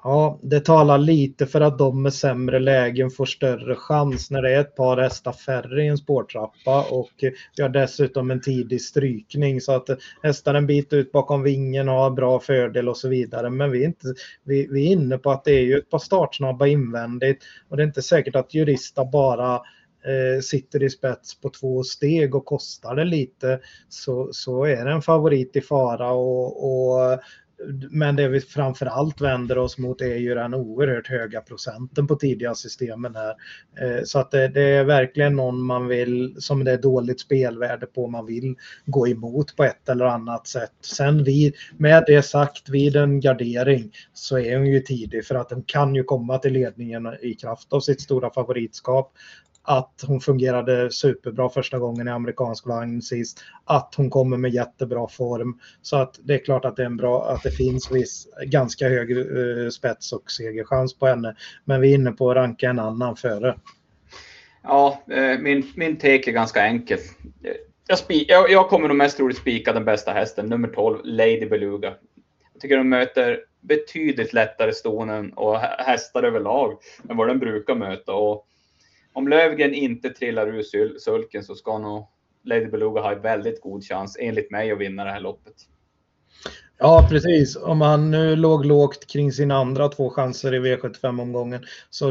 Ja, 0.05 0.39
det 0.43 0.61
talar 0.61 0.99
lite 0.99 1.47
för 1.47 1.61
att 1.61 1.79
de 1.79 2.03
med 2.03 2.15
sämre 2.15 2.59
lägen 2.59 3.11
får 3.11 3.27
större 3.27 3.75
chans 3.75 4.31
när 4.31 4.43
det 4.43 4.55
är 4.55 4.61
ett 4.61 4.77
par 4.77 4.97
hästar 4.97 5.33
färre 5.33 5.85
i 5.85 5.89
en 5.89 5.99
spårtrappa 5.99 6.87
och 6.91 7.11
vi 7.57 7.63
har 7.63 7.69
dessutom 7.69 8.31
en 8.31 8.41
tidig 8.41 8.83
strykning. 8.83 9.61
Så 9.61 9.73
att 9.73 9.89
hästar 10.23 10.55
en 10.55 10.67
bit 10.67 10.93
ut 10.93 11.13
bakom 11.13 11.43
vingen 11.43 11.89
har 11.89 12.11
bra 12.11 12.41
fördel 12.41 12.89
och 12.89 12.97
så 12.97 13.09
vidare. 13.09 13.51
Men 13.51 13.71
vi 13.71 13.83
är, 13.83 13.87
inte, 13.87 14.07
vi, 14.45 14.67
vi 14.71 14.87
är 14.89 14.93
inne 14.93 15.19
på 15.19 15.31
att 15.31 15.45
det 15.45 15.53
är 15.53 15.63
ju 15.63 15.79
ett 15.79 15.91
par 15.91 15.99
startsnabba 15.99 16.67
invändigt. 16.67 17.43
Och 17.69 17.77
det 17.77 17.83
är 17.83 17.87
inte 17.87 18.03
säkert 18.03 18.37
att 18.37 18.55
jurista 18.55 19.05
bara 19.05 19.55
eh, 19.55 20.41
sitter 20.43 20.83
i 20.83 20.91
spets 20.91 21.41
på 21.41 21.51
två 21.51 21.83
steg 21.83 22.35
och 22.35 22.45
kostar 22.45 22.97
det 22.97 23.05
lite. 23.05 23.61
Så, 23.89 24.29
så 24.33 24.65
är 24.65 24.85
det 24.85 24.93
en 24.93 25.03
favorit 25.03 25.57
i 25.57 25.61
fara 25.61 26.13
och, 26.13 26.65
och 26.65 27.21
men 27.91 28.17
det 28.17 28.29
vi 28.29 28.41
framför 28.41 28.87
allt 28.87 29.21
vänder 29.21 29.59
oss 29.59 29.79
mot 29.79 30.01
är 30.01 30.17
ju 30.17 30.35
den 30.35 30.55
oerhört 30.55 31.07
höga 31.07 31.41
procenten 31.41 32.07
på 32.07 32.17
tidiga 32.17 32.55
systemen 32.55 33.15
här. 33.15 33.35
Eh, 33.81 34.05
så 34.05 34.19
att 34.19 34.31
det, 34.31 34.49
det, 34.49 34.63
är 34.63 34.85
verkligen 34.85 35.37
någon 35.37 35.63
man 35.63 35.89
vill, 35.89 36.37
som 36.39 36.65
det 36.65 36.73
är 36.73 36.79
dåligt 36.79 37.21
spelvärde 37.21 37.87
på, 37.87 38.09
man 38.09 38.27
vill 38.27 38.55
gå 38.87 39.09
emot 39.09 39.57
på 39.57 39.65
ett 39.65 39.89
eller 39.89 40.05
annat 40.05 40.47
sätt. 40.47 40.73
Sen 40.81 41.25
vid, 41.25 41.55
med 41.77 42.05
det 42.07 42.23
sagt, 42.23 42.69
vid 42.69 42.97
en 42.97 43.21
gardering 43.21 43.93
så 44.13 44.39
är 44.39 44.57
hon 44.57 44.67
ju 44.67 44.81
tidig 44.81 45.27
för 45.27 45.35
att 45.35 45.49
den 45.49 45.63
kan 45.63 45.95
ju 45.95 46.05
komma 46.05 46.39
till 46.39 46.53
ledningen 46.53 47.09
i 47.23 47.35
kraft 47.35 47.73
av 47.73 47.81
sitt 47.81 48.01
stora 48.01 48.31
favoritskap 48.31 49.13
att 49.63 50.05
hon 50.07 50.21
fungerade 50.21 50.91
superbra 50.91 51.49
första 51.49 51.79
gången 51.79 52.09
i 52.09 52.11
amerikansk 52.11 52.67
vagn 52.67 53.03
sist, 53.03 53.45
att 53.65 53.95
hon 53.97 54.11
kommer 54.11 54.37
med 54.37 54.51
jättebra 54.51 55.09
form. 55.09 55.59
Så 55.83 55.97
att 55.97 56.19
det 56.23 56.35
är 56.35 56.45
klart 56.45 56.65
att 56.65 56.77
det, 56.77 56.83
är 56.83 56.87
en 56.87 56.97
bra, 56.97 57.31
att 57.31 57.43
det 57.43 57.51
finns 57.51 57.91
viss, 57.91 58.29
ganska 58.47 58.89
hög 58.89 59.11
eh, 59.11 59.69
spets 59.69 60.13
och 60.13 60.31
segerchans 60.31 60.99
på 60.99 61.07
henne. 61.07 61.37
Men 61.65 61.81
vi 61.81 61.91
är 61.91 61.95
inne 61.95 62.13
på 62.13 62.31
att 62.31 62.37
ranka 62.37 62.71
en 62.71 62.79
annan 62.79 63.17
före. 63.17 63.59
Ja, 64.63 65.03
eh, 65.11 65.39
min, 65.39 65.73
min 65.77 65.97
take 65.97 66.31
är 66.31 66.33
ganska 66.33 66.63
enkel. 66.67 66.99
Jag, 67.87 67.99
spi, 67.99 68.25
jag, 68.29 68.51
jag 68.51 68.69
kommer 68.69 68.89
nog 68.89 68.97
mest 68.97 69.17
troligt 69.17 69.39
spika 69.39 69.73
den 69.73 69.85
bästa 69.85 70.13
hästen, 70.13 70.47
nummer 70.47 70.69
12, 70.69 70.99
Lady 71.05 71.49
Beluga. 71.49 71.95
Jag 72.53 72.61
tycker 72.61 72.77
de 72.77 72.89
möter 72.89 73.41
betydligt 73.61 74.33
lättare 74.33 74.73
stonen 74.73 75.33
och 75.33 75.59
hästar 75.59 76.23
överlag 76.23 76.79
än 77.11 77.17
vad 77.17 77.29
den 77.29 77.39
brukar 77.39 77.75
möta. 77.75 78.13
Och 78.13 78.47
om 79.13 79.29
Lövgren 79.29 79.75
inte 79.75 80.11
trillar 80.11 80.49
ur 80.49 80.99
sulken 80.99 81.45
så 81.45 81.55
ska 81.55 81.79
nog 81.79 82.09
Lady 82.45 82.67
Beluga 82.67 83.01
ha 83.01 83.13
en 83.13 83.23
väldigt 83.23 83.61
god 83.61 83.85
chans, 83.85 84.17
enligt 84.21 84.51
mig, 84.51 84.73
att 84.73 84.79
vinna 84.79 85.05
det 85.05 85.11
här 85.11 85.21
loppet. 85.21 85.55
Ja, 86.83 87.07
precis. 87.11 87.57
Om 87.57 87.81
han 87.81 88.11
nu 88.11 88.37
låg 88.37 88.65
lågt 88.65 89.07
kring 89.07 89.33
sina 89.33 89.57
andra 89.57 89.89
två 89.89 90.11
chanser 90.11 90.55
i 90.55 90.59
V75-omgången 90.59 91.61
så 91.91 92.11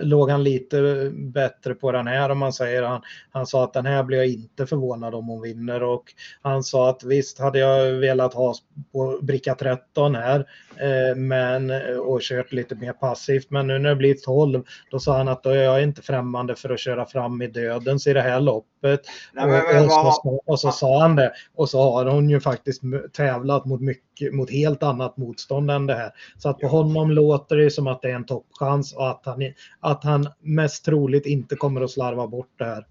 låg 0.00 0.30
han 0.30 0.44
lite 0.44 1.10
bättre 1.14 1.74
på 1.74 1.92
den 1.92 2.06
här 2.06 2.30
om 2.30 2.38
man 2.38 2.52
säger. 2.52 2.82
Han, 2.82 3.02
han 3.30 3.46
sa 3.46 3.64
att 3.64 3.72
den 3.72 3.86
här 3.86 4.02
blir 4.02 4.18
jag 4.18 4.26
inte 4.26 4.66
förvånad 4.66 5.14
om 5.14 5.28
hon 5.28 5.42
vinner 5.42 5.82
och 5.82 6.04
han 6.42 6.62
sa 6.62 6.90
att 6.90 7.04
visst 7.04 7.38
hade 7.38 7.58
jag 7.58 7.92
velat 7.92 8.34
ha 8.34 8.54
på 8.92 9.18
bricka 9.22 9.54
13 9.54 10.14
här 10.14 10.46
eh, 10.76 11.16
men, 11.16 11.70
och 11.98 12.20
kört 12.20 12.52
lite 12.52 12.74
mer 12.74 12.92
passivt. 12.92 13.50
Men 13.50 13.66
nu 13.66 13.78
när 13.78 13.88
det 13.88 13.96
blir 13.96 14.14
12 14.14 14.62
då 14.90 14.98
sa 14.98 15.16
han 15.16 15.28
att 15.28 15.42
då 15.42 15.50
är 15.50 15.62
jag 15.62 15.82
inte 15.82 16.02
främmande 16.02 16.54
för 16.56 16.70
att 16.70 16.80
köra 16.80 17.06
fram 17.06 17.42
i 17.42 17.46
dödens 17.46 18.06
i 18.06 18.12
det 18.12 18.22
här 18.22 18.40
loppet. 18.40 19.00
Nej, 19.32 19.46
men, 19.46 19.84
och, 19.84 20.06
och, 20.06 20.14
så, 20.14 20.42
och 20.46 20.60
så 20.60 20.70
sa 20.70 21.00
han 21.00 21.16
det. 21.16 21.32
Och 21.54 21.68
så 21.68 21.92
har 21.92 22.04
hon 22.04 22.30
ju 22.30 22.40
faktiskt 22.40 22.82
tävlat 23.12 23.64
mot 23.64 23.80
mycket 23.80 23.95
mot 24.32 24.50
helt 24.50 24.82
annat 24.82 25.16
motstånd 25.16 25.70
än 25.70 25.86
det 25.86 25.94
här. 25.94 26.10
Så 26.38 26.48
att 26.48 26.58
på 26.58 26.66
honom 26.66 27.10
låter 27.10 27.56
det 27.56 27.70
som 27.70 27.86
att 27.86 28.02
det 28.02 28.10
är 28.10 28.14
en 28.14 28.26
toppchans 28.26 28.94
och 28.96 29.10
att 29.10 29.26
han, 29.26 29.52
att 29.80 30.04
han 30.04 30.28
mest 30.40 30.84
troligt 30.84 31.26
inte 31.26 31.56
kommer 31.56 31.80
att 31.80 31.90
slarva 31.90 32.26
bort 32.26 32.52
det 32.58 32.64
här. 32.64 32.86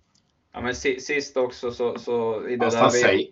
Ja, 0.53 0.61
men 0.61 0.75
sist 0.75 1.37
också 1.37 1.71
så... 1.71 1.99
så 1.99 2.47
i 2.47 2.55
det 2.55 2.65
Fast 2.65 2.77
där 2.77 2.81
han 2.81 2.91
vi... 2.93 2.99
säger... 2.99 3.27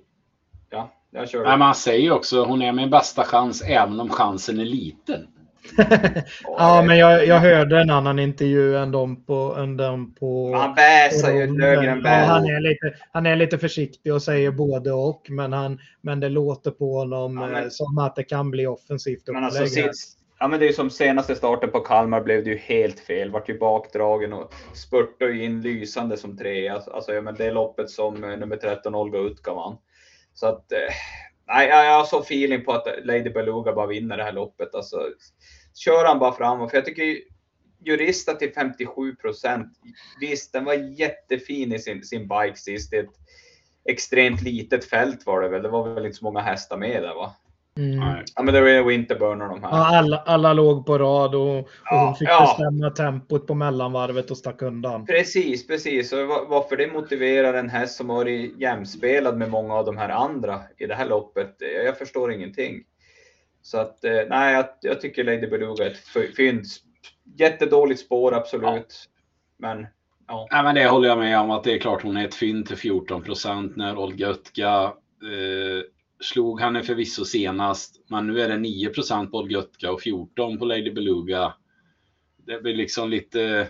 Ja, 0.70 0.94
jag 1.12 1.30
kör. 1.30 1.44
Nej, 1.44 1.58
men 1.58 1.62
han 1.62 1.76
säger 1.76 2.12
också 2.12 2.44
hon 2.44 2.62
är 2.62 2.74
min 2.74 2.90
bästa 2.90 3.24
chans 3.24 3.62
även 3.62 4.00
om 4.00 4.10
chansen 4.10 4.60
är 4.60 4.66
liten. 4.66 5.28
Ja, 6.44 6.84
men 6.88 6.98
jag, 6.98 7.28
jag 7.28 7.40
hörde 7.40 7.82
en 7.82 7.90
annan 7.90 8.20
intervju 8.20 8.78
än 8.78 8.92
de 8.92 9.26
på... 9.26 9.56
Än 9.60 9.78
de 9.78 10.16
på 10.16 10.56
han 10.56 10.76
väsar 10.76 11.32
ju 11.32 11.58
Löfgren 11.58 12.02
ja, 12.04 12.10
han, 12.10 12.46
är 12.46 12.60
lite, 12.60 13.00
han 13.12 13.26
är 13.26 13.36
lite 13.36 13.58
försiktig 13.58 14.14
och 14.14 14.22
säger 14.22 14.52
både 14.52 14.92
och, 14.92 15.28
men, 15.30 15.54
han, 15.54 15.80
men 16.02 16.20
det 16.20 16.30
låter 16.30 16.72
på 16.72 16.94
honom 16.94 17.38
ja, 17.38 17.48
men, 17.48 17.64
eh, 17.64 17.70
som 17.70 17.98
att 17.98 18.16
det 18.16 18.24
kan 18.24 18.52
bli 18.52 18.68
offensivt 18.68 19.24
men 19.28 19.44
alltså, 19.44 19.68
sist, 19.68 20.18
Ja, 20.44 20.48
men 20.48 20.60
det 20.60 20.68
är 20.68 20.74
som 20.74 20.90
senaste 20.90 21.36
starten 21.36 21.72
på 21.72 21.80
Kalmar 21.80 22.22
blev 22.22 22.44
det 22.44 22.50
ju 22.50 22.58
helt 22.58 23.00
fel. 23.00 23.32
Vart 23.32 23.50
ju 23.50 23.60
bakdragen 23.60 24.34
och 24.34 24.54
spurtade 24.74 25.38
in 25.38 25.62
lysande 25.62 26.18
som 26.18 26.38
tre. 26.38 26.70
Alltså, 26.70 27.14
ja, 27.14 27.22
men 27.22 27.36
det 27.36 27.52
loppet 27.52 27.90
som 27.90 28.24
eh, 28.24 28.38
nummer 28.38 28.58
13 28.58 28.96
Olga 28.96 29.20
Utka 29.20 29.54
vann. 29.54 29.78
Så 30.34 30.48
att, 30.48 30.72
eh, 30.72 30.78
nej, 31.48 31.68
jag 31.68 31.98
har 31.98 32.06
så 32.06 32.20
feeling 32.20 32.66
på 32.66 32.72
att 32.72 32.88
Lady 33.04 33.30
Beluga 33.30 33.74
bara 33.74 33.88
vinner 33.88 34.18
det 34.18 34.24
här 34.24 34.32
loppet. 34.32 34.76
Alltså, 34.76 34.98
kör 35.76 36.06
han 36.06 36.20
bara 36.20 36.34
framåt. 36.34 36.70
För 36.72 36.78
jag 36.78 36.86
tycker 36.86 37.18
Jurista 37.86 38.34
till 38.34 38.54
57 38.54 39.16
procent. 39.16 39.68
Visst, 40.20 40.54
den 40.54 40.66
var 40.66 40.74
jättefin 40.74 41.74
i 41.74 41.80
sin, 41.80 42.04
sin 42.04 42.22
bike 42.28 42.56
sist. 42.58 42.92
Det 42.92 42.98
är 42.98 43.04
ett 43.04 43.20
extremt 43.90 44.42
litet 44.42 44.86
fält 44.86 45.26
var 45.26 45.42
det 45.42 45.50
väl. 45.50 45.64
Det 45.64 45.70
var 45.70 45.94
väl 45.94 46.06
inte 46.06 46.18
så 46.18 46.26
många 46.26 46.40
hästar 46.42 46.78
med 46.78 47.04
där 47.04 47.16
va? 47.16 47.36
Mm. 47.78 48.00
Ja, 48.36 48.44
men 48.44 48.54
det 48.54 48.72
är 48.72 48.84
Winterburn 48.84 49.42
och 49.42 49.50
de 49.50 49.64
här. 49.64 49.70
Ja, 49.70 49.98
alla, 49.98 50.18
alla 50.18 50.54
låg 50.54 50.86
på 50.86 50.98
rad 50.98 51.36
och, 51.36 51.60
och 51.60 51.70
Ja, 51.86 52.06
hon 52.06 52.16
fick 52.16 52.30
ja. 52.30 52.42
bestämma 52.58 52.90
tempot 52.90 53.48
på 53.48 53.54
mellanvarvet 53.56 54.32
och 54.32 54.38
stack 54.38 54.62
undan. 54.62 55.06
Precis, 55.06 55.68
precis. 55.68 56.14
Och 56.14 56.28
va- 56.28 56.46
varför 56.50 56.78
det 56.78 56.88
motiverar 56.94 57.54
en 57.54 57.70
häst 57.70 57.96
som 57.96 58.10
har 58.10 58.16
varit 58.18 58.60
jämspelad 58.60 59.38
med 59.38 59.50
många 59.50 59.74
av 59.74 59.86
de 59.86 59.98
här 59.98 60.10
andra 60.10 60.62
i 60.78 60.86
det 60.86 60.96
här 60.96 61.06
loppet, 61.06 61.56
jag 61.86 61.98
förstår 61.98 62.32
ingenting. 62.34 62.84
Så 63.64 63.78
att, 63.78 64.04
eh, 64.04 64.22
nej, 64.30 64.54
jag, 64.54 64.66
jag 64.82 65.02
tycker 65.02 65.24
Lady 65.24 65.48
Beluga 65.48 65.86
är 65.86 65.92
ett 65.92 66.36
fynd. 66.36 66.66
Jättedåligt 67.38 68.02
spår, 68.02 68.34
absolut. 68.34 69.10
Men, 69.58 69.88
ja. 70.28 70.48
Nej, 70.52 70.64
men 70.64 70.76
det 70.76 70.88
håller 70.88 71.08
jag 71.08 71.18
med 71.18 71.40
om 71.40 71.52
att 71.52 71.64
det 71.64 71.74
är 71.74 71.80
klart 71.80 72.04
hon 72.04 72.18
är 72.18 72.28
ett 72.28 72.36
fynd 72.36 72.66
till 72.66 72.78
14 72.78 73.24
procent 73.24 73.76
när 73.76 73.98
Olga 73.98 74.28
Ötka 74.28 74.84
eh, 75.24 75.84
slog 76.22 76.62
henne 76.62 76.84
förvisso 76.84 77.26
senast. 77.26 77.96
Men 78.08 78.28
nu 78.28 78.42
är 78.42 78.50
det 78.50 78.58
9 78.58 78.90
procent 78.90 79.32
på 79.32 79.38
Olga 79.38 79.60
Ötka 79.60 79.92
och 79.92 80.02
14 80.02 80.60
på 80.60 80.66
Lady 80.66 80.92
Beluga. 80.92 81.54
Det 82.46 82.62
blir 82.62 82.76
liksom 82.76 83.10
lite. 83.10 83.68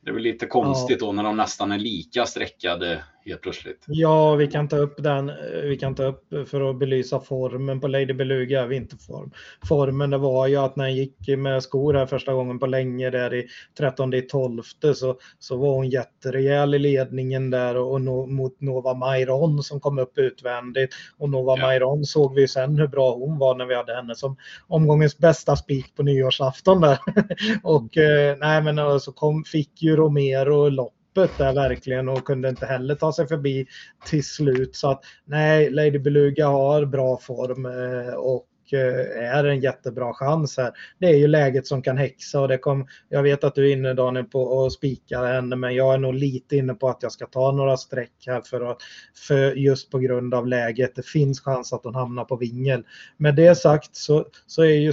Det 0.00 0.12
blir 0.12 0.32
lite 0.32 0.46
konstigt 0.46 1.00
då 1.00 1.12
när 1.12 1.22
de 1.22 1.36
nästan 1.36 1.72
är 1.72 1.78
lika 1.78 2.26
streckade 2.26 3.04
helt 3.26 3.40
plötsligt. 3.42 3.84
Ja, 3.86 4.34
vi 4.34 4.46
kan 4.46 4.68
ta 4.68 4.76
upp 4.76 5.02
den. 5.02 5.28
eh, 5.28 5.34
Vi 5.64 5.76
kan 5.76 5.94
ta 5.94 6.04
upp 6.04 6.24
för 6.48 6.70
att 6.70 6.78
belysa 6.78 7.20
formen 7.20 7.80
på 7.80 7.88
Lady 7.88 8.12
Beluga, 8.12 8.66
vinterform. 8.66 9.30
Formen 9.68 10.10
det 10.10 10.18
var 10.18 10.46
ju 10.46 10.56
att 10.56 10.76
när 10.76 10.84
han 10.84 10.94
gick 10.94 11.28
med 11.38 11.62
skor 11.62 11.94
här 11.94 12.06
första 12.06 12.32
gången 12.32 12.58
på 12.58 12.66
länge 12.66 13.10
där 13.10 13.34
i 13.34 13.46
13 13.78 14.14
i 14.14 14.22
12 14.22 14.62
så, 14.94 15.16
så 15.38 15.56
var 15.56 15.74
hon 15.74 15.88
jätterejäl 15.90 16.74
i 16.74 16.78
ledningen 16.78 17.50
där 17.50 17.76
och, 17.76 17.92
och 17.92 18.00
no, 18.00 18.26
mot 18.26 18.60
Nova 18.60 18.94
Mairon 18.94 19.62
som 19.62 19.80
kom 19.80 19.98
upp 19.98 20.18
utvändigt. 20.18 20.94
Och 21.18 21.30
Nova 21.30 21.54
Ja. 21.58 21.66
Mairon 21.66 22.04
såg 22.04 22.34
vi 22.34 22.48
sen 22.48 22.78
hur 22.78 22.86
bra 22.86 23.14
hon 23.14 23.38
var 23.38 23.54
när 23.54 23.66
vi 23.66 23.74
hade 23.74 23.94
henne 23.94 24.14
som 24.14 24.36
omgångens 24.68 25.18
bästa 25.18 25.56
spik 25.56 25.96
på 25.96 26.02
nyårsafton 26.02 26.80
där. 26.80 26.98
och 27.62 27.96
eh, 27.96 28.36
nej 28.40 28.62
men 28.62 29.00
så 29.00 29.12
kom, 29.12 29.44
fick 29.44 29.82
ju 29.82 29.96
Romero 29.96 30.68
loppet 31.14 31.38
där 31.38 31.54
verkligen 31.54 32.08
och 32.08 32.24
kunde 32.24 32.48
inte 32.48 32.66
heller 32.66 32.94
ta 32.94 33.12
sig 33.12 33.28
förbi 33.28 33.66
till 34.06 34.24
slut. 34.24 34.76
Så 34.76 34.90
att 34.90 35.04
nej, 35.24 35.70
Lady 35.70 35.98
Beluga 35.98 36.46
har 36.46 36.84
bra 36.84 37.18
form 37.18 37.66
eh, 37.66 38.14
och 38.14 38.46
eh, 38.72 39.34
är 39.34 39.44
en 39.44 39.60
jättebra 39.60 40.14
chans 40.14 40.56
här. 40.56 40.72
Det 40.98 41.06
är 41.06 41.16
ju 41.16 41.26
läget 41.26 41.66
som 41.66 41.82
kan 41.82 41.98
häxa 41.98 42.40
och 42.40 42.48
det 42.48 42.58
kom, 42.58 42.86
jag 43.08 43.22
vet 43.22 43.44
att 43.44 43.54
du 43.54 43.68
är 43.68 43.72
inne 43.72 43.94
Daniel 43.94 44.24
på 44.24 44.64
att 44.64 44.72
spika 44.72 45.24
henne 45.24 45.56
men 45.56 45.74
jag 45.74 45.94
är 45.94 45.98
nog 45.98 46.14
lite 46.14 46.56
inne 46.56 46.74
på 46.74 46.88
att 46.88 47.02
jag 47.02 47.12
ska 47.12 47.26
ta 47.26 47.52
några 47.52 47.76
streck 47.76 48.24
här 48.26 48.40
för 48.40 48.70
att 48.70 48.78
för 49.28 49.54
just 49.54 49.90
på 49.90 49.98
grund 49.98 50.34
av 50.34 50.46
läget. 50.46 50.94
Det 50.94 51.06
finns 51.06 51.40
chans 51.40 51.72
att 51.72 51.84
hon 51.84 51.94
hamnar 51.94 52.24
på 52.24 52.36
vingel. 52.36 52.84
Med 53.16 53.34
det 53.34 53.54
sagt 53.54 53.96
så, 53.96 54.26
så 54.46 54.62
är 54.62 54.76
ju 54.76 54.92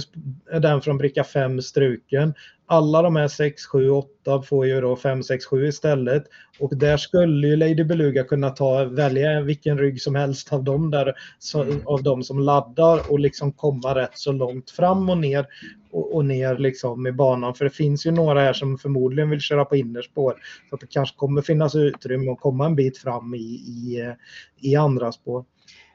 den 0.60 0.82
från 0.82 0.98
bricka 0.98 1.24
5 1.24 1.62
struken. 1.62 2.34
Alla 2.66 3.02
de 3.02 3.16
här 3.16 3.28
6, 3.28 3.66
7, 3.66 3.90
8 3.90 4.42
får 4.42 4.66
ju 4.66 4.80
då 4.80 4.96
5, 4.96 5.22
6, 5.22 5.46
7 5.46 5.66
istället. 5.66 6.24
Och 6.60 6.76
där 6.76 6.96
skulle 6.96 7.48
ju 7.48 7.56
Lady 7.56 7.84
Beluga 7.84 8.24
kunna 8.24 8.50
ta, 8.50 8.84
välja 8.84 9.40
vilken 9.40 9.78
rygg 9.78 10.02
som 10.02 10.14
helst 10.14 10.52
av 10.52 10.64
dem 10.64 10.90
där, 10.90 11.14
så, 11.38 11.62
Mm. 11.62 11.86
av 11.86 12.02
dem 12.02 12.22
som 12.22 12.38
laddar 12.38 13.10
och 13.12 13.20
liksom 13.20 13.52
komma 13.52 13.94
rätt 13.94 14.18
så 14.18 14.32
långt 14.32 14.70
fram 14.70 15.08
och 15.10 15.18
ner 15.18 15.46
och, 15.92 16.14
och 16.14 16.24
ner 16.24 16.58
liksom 16.58 17.06
i 17.06 17.12
banan. 17.12 17.54
För 17.54 17.64
det 17.64 17.70
finns 17.70 18.06
ju 18.06 18.10
några 18.10 18.40
här 18.40 18.52
som 18.52 18.78
förmodligen 18.78 19.30
vill 19.30 19.40
köra 19.40 19.64
på 19.64 19.76
innerspår. 19.76 20.34
Så 20.68 20.74
att 20.74 20.80
det 20.80 20.86
kanske 20.90 21.16
kommer 21.16 21.42
finnas 21.42 21.74
utrymme 21.74 22.30
att 22.30 22.40
komma 22.40 22.66
en 22.66 22.76
bit 22.76 22.98
fram 22.98 23.34
i, 23.34 23.38
i, 23.38 24.14
i 24.60 24.76
andra 24.76 25.12
spår. 25.12 25.44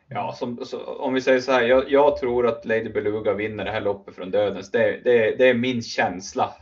Ja, 0.09 0.35
som, 0.37 0.65
så, 0.65 0.83
om 0.83 1.13
vi 1.13 1.21
säger 1.21 1.39
så 1.39 1.51
här, 1.51 1.61
jag, 1.61 1.91
jag 1.91 2.17
tror 2.17 2.47
att 2.47 2.65
Lady 2.65 2.89
Beluga 2.89 3.33
vinner 3.33 3.65
det 3.65 3.71
här 3.71 3.81
loppet 3.81 4.15
från 4.15 4.31
dödens. 4.31 4.71
Det, 4.71 4.99
det, 5.03 5.35
det 5.37 5.49
är 5.49 5.53
min 5.53 5.81
känsla. 5.81 6.53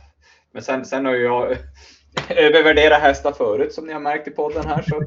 Men 0.52 0.62
sen, 0.62 0.84
sen 0.84 1.06
har 1.06 1.14
ju 1.14 1.22
jag 1.24 1.50
övervärderat 2.28 3.00
hästar 3.00 3.32
förut 3.32 3.72
som 3.72 3.86
ni 3.86 3.92
har 3.92 4.00
märkt 4.00 4.28
i 4.28 4.30
podden 4.30 4.66
här. 4.66 4.82
Så 4.82 5.02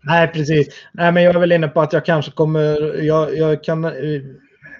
Nej, 0.00 0.28
precis. 0.28 0.68
Nej, 0.92 1.12
men 1.12 1.22
jag 1.22 1.34
är 1.34 1.40
väl 1.40 1.52
inne 1.52 1.68
på 1.68 1.80
att 1.80 1.92
jag 1.92 2.04
kanske 2.04 2.32
kommer, 2.32 3.02
jag, 3.02 3.36
jag 3.36 3.64
kan, 3.64 3.84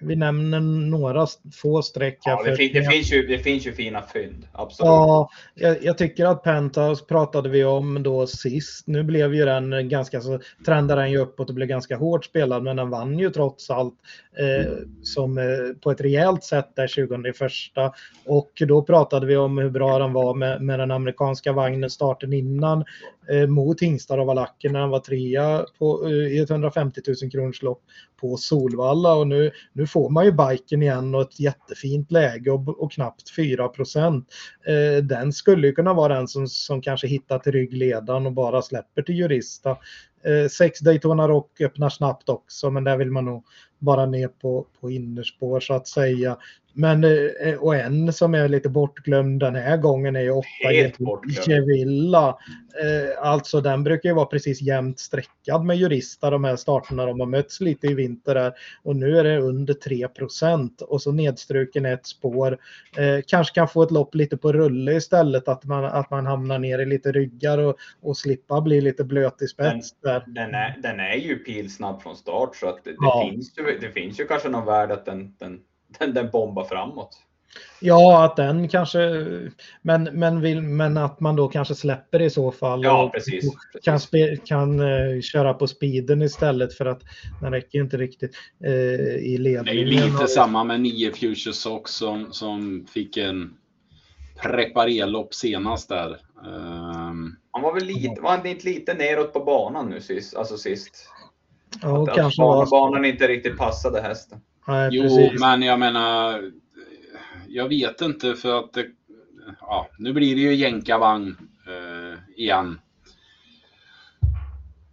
vi 0.02 0.16
nämner 0.16 0.60
några 0.60 1.26
få 1.52 1.82
streck 1.82 2.18
ja, 2.24 2.42
det, 2.44 2.56
fin, 2.56 2.72
det, 2.72 2.84
finns 2.84 3.12
ju, 3.12 3.26
det 3.26 3.38
finns 3.38 3.66
ju 3.66 3.72
fina 3.72 4.02
fynd, 4.02 4.46
absolut. 4.52 4.88
Ja, 4.88 5.30
jag, 5.54 5.84
jag 5.84 5.98
tycker 5.98 6.26
att 6.26 6.42
Penthouse 6.42 7.04
pratade 7.04 7.48
vi 7.48 7.64
om 7.64 8.02
då 8.02 8.26
sist. 8.26 8.86
Nu 8.86 9.02
blev 9.02 9.34
ju 9.34 9.44
den 9.44 9.88
ganska 9.88 10.20
så, 10.20 10.40
trendade 10.66 11.00
den 11.00 11.10
ju 11.10 11.18
uppåt 11.18 11.48
och 11.48 11.54
blev 11.54 11.68
ganska 11.68 11.96
hårt 11.96 12.24
spelad, 12.24 12.62
men 12.62 12.76
den 12.76 12.90
vann 12.90 13.18
ju 13.18 13.30
trots 13.30 13.70
allt 13.70 13.94
eh, 14.38 14.72
som 15.02 15.38
eh, 15.38 15.44
på 15.82 15.90
ett 15.90 16.00
rejält 16.00 16.44
sätt 16.44 16.76
där 16.76 16.86
21. 16.86 17.16
Och 18.26 18.62
då 18.68 18.82
pratade 18.82 19.26
vi 19.26 19.36
om 19.36 19.58
hur 19.58 19.70
bra 19.70 19.98
den 19.98 20.12
var 20.12 20.34
med, 20.34 20.62
med 20.62 20.78
den 20.78 20.90
amerikanska 20.90 21.52
vagnen 21.52 21.90
starten 21.90 22.32
innan 22.32 22.84
Eh, 23.30 23.46
mot 23.46 23.82
hingstar 23.82 24.18
och 24.18 24.26
valacker 24.26 24.70
när 24.70 24.80
han 24.80 24.90
var 24.90 25.00
trea 25.00 25.66
på, 25.78 26.06
eh, 26.06 26.12
i 26.12 26.38
ett 26.38 26.50
150 26.50 27.00
000 27.22 27.30
kronors 27.30 27.62
lopp 27.62 27.82
på 28.20 28.36
Solvalla 28.36 29.14
och 29.14 29.26
nu, 29.26 29.50
nu 29.72 29.86
får 29.86 30.10
man 30.10 30.24
ju 30.24 30.32
biken 30.32 30.82
igen 30.82 31.14
och 31.14 31.22
ett 31.22 31.40
jättefint 31.40 32.10
läge 32.10 32.50
och, 32.50 32.82
och 32.82 32.92
knappt 32.92 33.30
4 33.36 33.68
procent. 33.68 34.28
Eh, 34.66 35.04
den 35.04 35.32
skulle 35.32 35.66
ju 35.66 35.72
kunna 35.72 35.94
vara 35.94 36.14
den 36.14 36.28
som, 36.28 36.48
som 36.48 36.82
kanske 36.82 37.06
hittar 37.06 37.38
till 37.38 37.52
ryggledaren 37.52 38.26
och 38.26 38.32
bara 38.32 38.62
släpper 38.62 39.02
till 39.02 39.14
Jurista. 39.14 39.70
Eh, 40.24 40.48
sex 40.48 40.80
Daytona 40.80 41.28
Rock 41.28 41.60
öppnar 41.60 41.88
snabbt 41.88 42.28
också 42.28 42.70
men 42.70 42.84
där 42.84 42.96
vill 42.96 43.10
man 43.10 43.24
nog 43.24 43.44
bara 43.78 44.06
ner 44.06 44.28
på, 44.28 44.66
på 44.80 44.90
innerspår 44.90 45.60
så 45.60 45.74
att 45.74 45.88
säga. 45.88 46.36
Men 46.74 47.04
eh, 47.04 47.54
och 47.58 47.76
en 47.76 48.12
som 48.12 48.34
är 48.34 48.48
lite 48.48 48.68
bortglömd 48.68 49.40
den 49.40 49.54
här 49.54 49.76
gången 49.76 50.16
är 50.16 50.20
ju 50.20 50.30
åtta. 50.30 50.46
Gevilla. 51.46 52.38
Eh, 52.82 53.26
alltså 53.28 53.60
den 53.60 53.84
brukar 53.84 54.08
ju 54.08 54.14
vara 54.14 54.26
precis 54.26 54.62
jämnt 54.62 54.98
streckad 55.00 55.64
med 55.64 55.76
Jurista 55.76 56.30
de 56.30 56.44
här 56.44 56.56
starterna 56.56 57.06
de 57.06 57.20
har 57.20 57.26
mötts 57.26 57.60
lite 57.60 57.86
i 57.86 57.94
vinter 57.94 58.34
där 58.34 58.52
och 58.82 58.96
nu 58.96 59.18
är 59.18 59.24
det 59.24 59.38
under 59.38 59.74
3% 59.74 60.82
och 60.82 61.02
så 61.02 61.12
nedstruken 61.12 61.86
ett 61.86 62.06
spår. 62.06 62.58
Eh, 62.96 63.22
kanske 63.26 63.54
kan 63.54 63.68
få 63.68 63.82
ett 63.82 63.90
lopp 63.90 64.14
lite 64.14 64.36
på 64.36 64.52
rulle 64.52 64.92
istället 64.92 65.48
att 65.48 65.64
man, 65.64 65.84
att 65.84 66.10
man 66.10 66.26
hamnar 66.26 66.58
ner 66.58 66.78
i 66.78 66.86
lite 66.86 67.12
ryggar 67.12 67.58
och, 67.58 67.76
och 68.02 68.16
slippa 68.16 68.60
bli 68.60 68.80
lite 68.80 69.04
blöt 69.04 69.42
i 69.42 69.46
spets 69.46 69.92
där. 70.02 70.24
Den 70.26 70.54
är, 70.54 70.78
den 70.82 71.00
är 71.00 71.14
ju 71.14 71.36
pilsnabb 71.36 72.02
från 72.02 72.16
start 72.16 72.56
så 72.56 72.68
att 72.68 72.84
det, 72.84 72.90
det, 72.90 72.96
Ja. 73.00 73.28
finns, 73.30 73.58
ju, 73.58 73.78
det 73.80 73.88
finns 73.90 74.20
ju 74.20 74.26
kanske 74.26 74.48
någon 74.48 74.66
värde 74.66 74.94
att 74.94 75.04
den, 75.06 75.34
den, 75.38 75.60
den, 75.98 76.14
den 76.14 76.30
bombar 76.30 76.64
framåt. 76.64 77.18
Ja, 77.80 78.24
att 78.24 78.36
den 78.36 78.68
kanske, 78.68 79.26
men, 79.82 80.02
men, 80.04 80.40
vill, 80.40 80.60
men 80.62 80.96
att 80.96 81.20
man 81.20 81.36
då 81.36 81.48
kanske 81.48 81.74
släpper 81.74 82.22
i 82.22 82.30
så 82.30 82.52
fall. 82.52 82.84
Ja, 82.84 83.02
och 83.02 83.12
precis. 83.12 83.44
Kan, 83.82 83.94
precis. 83.94 84.08
spe, 84.08 84.36
kan 84.36 84.80
eh, 84.80 85.20
köra 85.20 85.54
på 85.54 85.66
speeden 85.66 86.22
istället 86.22 86.74
för 86.74 86.86
att 86.86 87.02
den 87.40 87.52
räcker 87.52 87.78
inte 87.78 87.96
riktigt 87.96 88.36
eh, 88.64 88.70
i 88.72 88.74
Det 88.74 89.24
är 89.24 89.28
ju 89.28 89.38
ledningen. 89.38 89.88
lite 89.88 90.22
Och- 90.24 90.30
samma 90.30 90.64
med 90.64 90.80
9 90.80 91.12
Future 91.12 91.52
Sox 91.52 91.90
som, 91.92 92.32
som 92.32 92.86
fick 92.92 93.16
en 93.16 93.54
preparerlopp 94.42 95.34
senast 95.34 95.88
där. 95.88 96.10
Ehm, 96.46 97.36
Han 97.50 97.62
var 97.62 97.74
väl 97.74 97.84
lite, 97.84 98.20
var 98.20 98.30
han 98.36 98.46
inte 98.46 98.64
lite 98.68 98.94
neråt 98.94 99.32
på 99.32 99.40
banan 99.44 99.90
nu 99.90 100.00
sist? 100.00 100.36
Alltså 100.36 100.56
sist? 100.56 101.08
Ja, 101.82 102.02
att, 102.02 102.08
att 102.08 102.14
kanske 102.16 102.42
banan, 102.42 102.58
var 102.58 102.70
banan 102.70 103.04
inte 103.04 103.28
riktigt 103.28 103.58
passade 103.58 104.00
hästen. 104.00 104.40
Nej, 104.68 104.88
jo, 104.92 105.02
precis. 105.02 105.40
men 105.40 105.62
jag 105.62 105.78
menar, 105.78 106.50
jag 107.48 107.68
vet 107.68 108.00
inte 108.00 108.34
för 108.34 108.58
att 108.58 108.72
det, 108.72 108.86
ja, 109.60 109.88
nu 109.98 110.12
blir 110.12 110.34
det 110.34 110.40
ju 110.40 110.54
jänkarvagn 110.54 111.36
eh, 111.66 112.18
igen. 112.36 112.80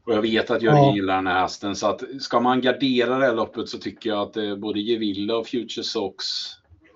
Och 0.05 0.13
jag 0.15 0.21
vet 0.21 0.51
att 0.51 0.61
Jörgen 0.61 0.83
Ja. 0.83 0.95
gillar 0.95 1.15
den 1.15 1.27
här 1.27 1.41
hästen 1.41 1.75
så 1.75 1.87
att 1.87 2.03
ska 2.19 2.39
man 2.39 2.61
gardera 2.61 3.17
det 3.17 3.25
här 3.25 3.35
loppet 3.35 3.69
så 3.69 3.77
tycker 3.77 4.09
jag 4.09 4.19
att 4.21 4.33
det 4.33 4.45
är 4.45 4.55
både 4.55 4.79
Gevilla 4.79 5.35
och 5.37 5.47
Future 5.47 5.83
Sox 5.83 6.25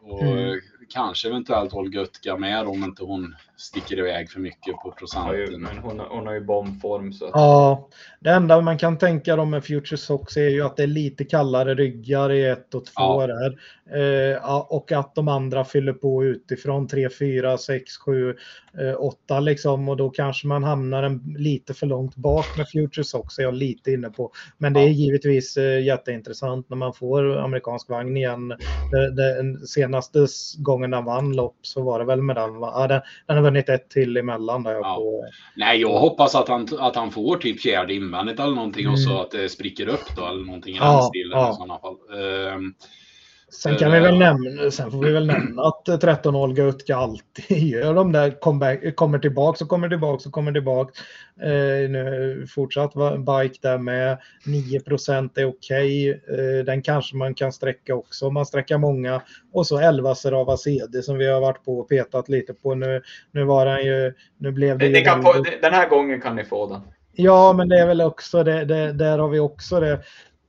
och 0.02 0.22
Mm. 0.22 0.60
kanske 0.90 1.28
eventuellt 1.28 1.74
Olga 1.74 2.02
Ötka 2.02 2.38
med 2.38 2.68
om 2.68 2.84
inte 2.84 3.04
hon 3.04 3.36
sticker 3.58 4.00
iväg 4.00 4.30
för 4.32 4.40
mycket 4.40 4.74
på 4.74 4.82
Har 5.16 5.34
ju, 5.34 5.46
procenten. 5.48 5.62
men 5.62 5.78
hon, 5.78 6.00
hon 6.00 6.28
har 6.28 6.34
ju 6.34 6.42
bombform 6.42 7.14
så. 7.14 7.30
Ja, 7.34 7.88
det 8.20 8.30
enda 8.30 8.62
man 8.62 8.78
kan 8.78 8.98
tänka 8.98 9.42
om 9.42 9.50
med 9.50 9.66
Future 9.66 9.98
Sox 9.98 10.38
är 10.38 10.50
ju 10.50 10.62
att 10.62 10.78
det 10.78 10.84
är 10.84 10.88
lite 10.88 11.26
kallare 11.26 11.76
ryggar 11.76 12.32
i 12.32 12.46
ett 12.46 12.74
och 12.74 12.86
två 12.86 12.92
Ja. 12.96 13.28
där. 13.28 13.58
Eh, 14.34 14.62
och 14.72 14.92
att 14.92 15.16
de 15.16 15.28
andra 15.28 15.66
fyller 15.66 15.94
på 15.94 16.24
utifrån 16.24 16.88
3, 16.88 17.10
4, 17.10 17.58
6, 17.58 17.98
7, 17.98 18.36
eh, 18.80 18.94
8 19.00 19.40
liksom. 19.40 19.90
Och 19.90 19.98
då 19.98 20.10
kanske 20.10 20.48
man 20.48 20.64
hamnar 20.64 21.04
en, 21.04 21.36
lite 21.38 21.74
för 21.74 21.88
långt 21.88 22.16
bak 22.16 22.46
med 22.58 22.70
Future 22.70 23.04
Sox 23.04 23.40
är 23.40 23.44
jag 23.44 23.54
lite 23.54 23.92
inne 23.92 24.10
på. 24.10 24.32
Men 24.58 24.74
det 24.74 24.80
är 24.80 24.88
givetvis 24.88 25.58
eh, 25.58 25.84
jätteintressant 25.84 26.70
när 26.70 26.78
man 26.78 26.94
får 26.94 27.38
amerikansk 27.38 27.90
vagn 27.90 28.18
igen. 28.18 28.50
Det, 28.92 29.12
det, 29.16 29.68
senaste 29.68 30.28
gången 30.58 30.94
han 30.94 31.06
vann 31.06 31.34
lopp 31.36 31.58
så 31.62 31.82
var 31.84 32.00
det 32.00 32.06
väl 32.06 32.22
med 32.22 32.36
den. 32.36 32.54
Ja, 32.54 32.88
den, 32.88 33.02
den 33.28 33.43
vunnit 33.44 33.70
ett 33.70 33.90
till 33.90 34.18
emellan. 34.18 34.64
Där 34.64 34.74
Ja. 34.74 34.96
på, 34.96 35.26
Nej, 35.56 35.82
jag 35.82 36.00
hoppas 36.00 36.36
att 36.36 36.48
han, 36.48 36.68
att 36.80 36.96
han 36.96 37.12
får 37.12 37.38
typ 37.38 37.62
fjärde 37.62 37.94
invändigt 37.94 38.40
eller 38.40 38.56
någonting 38.56 38.90
och 38.90 39.00
så 39.00 39.10
Mm. 39.10 39.22
att 39.22 39.32
det 39.32 39.50
spricker 39.50 39.88
upp 39.88 40.16
då 40.18 40.26
eller 40.28 40.46
någonting 40.46 40.76
i 40.76 40.78
Ja, 40.78 40.92
den 40.94 41.04
stilen 41.04 41.40
ja. 41.40 41.52
i 41.52 41.54
sådana 41.54 41.80
fall. 41.80 41.96
Ehm, 42.20 42.74
Sen 43.54 43.78
kan 43.78 43.92
vi 43.92 44.00
väl 44.00 44.18
nämna, 44.18 44.72
sen 44.72 44.92
får 44.92 45.04
vi 45.04 45.12
väl 45.12 45.28
nämna 45.28 45.62
att 45.62 45.88
eh, 45.88 45.98
13 45.98 46.36
Olga 46.36 46.64
Utka 46.64 46.96
alltid 46.96 47.58
gör 47.68 47.94
de 47.94 48.12
där 48.12 48.40
comeback, 48.40 48.96
kommer 48.96 49.20
tillbaks 49.20 49.62
och 49.62 49.68
kommer 49.68 49.90
tillbaks 49.90 50.26
och 50.26 50.32
kommer 50.32 50.52
tillbaks. 50.52 51.00
Eh, 51.42 51.90
nu 51.90 52.46
fortsatt 52.50 52.94
bike 53.18 53.60
där 53.62 53.78
med 53.78 54.18
9% 54.46 55.30
är 55.36 55.46
okej. 55.46 56.10
Eh, 56.10 56.66
den 56.66 56.82
kanske 56.82 57.16
man 57.16 57.34
kan 57.34 57.54
sträcka 57.54 57.96
också 57.96 58.28
om 58.28 58.34
man 58.34 58.46
sträcker 58.46 58.78
många. 58.78 59.22
Och 59.54 59.68
så 59.68 59.80
11 59.80 60.16
Serava 60.16 60.58
CD 60.58 61.02
som 61.02 61.18
vi 61.18 61.28
har 61.28 61.42
varit 61.42 61.66
på 61.66 61.80
och 61.80 61.90
petat 61.90 62.30
lite 62.30 62.54
på 62.54 62.76
nu. 62.76 63.02
Nu 63.32 63.44
var 63.44 63.66
den 63.66 63.86
ju, 63.86 64.14
nu 64.38 64.52
blev 64.52 64.78
det 64.78 64.88
ju 64.88 65.06
få, 65.06 65.44
den 65.62 65.74
här 65.74 65.90
gången 65.90 66.22
kan 66.22 66.36
ni 66.36 66.44
få 66.44 66.68
den. 66.68 66.82
Ja, 67.16 67.54
men 67.54 67.70
det 67.70 67.80
är 67.80 67.88
väl 67.88 68.02
också 68.02 68.44
det, 68.44 68.66
det 68.66 68.94
där 68.94 69.20
har 69.20 69.30
vi 69.30 69.40
också 69.40 69.80
det. 69.80 70.00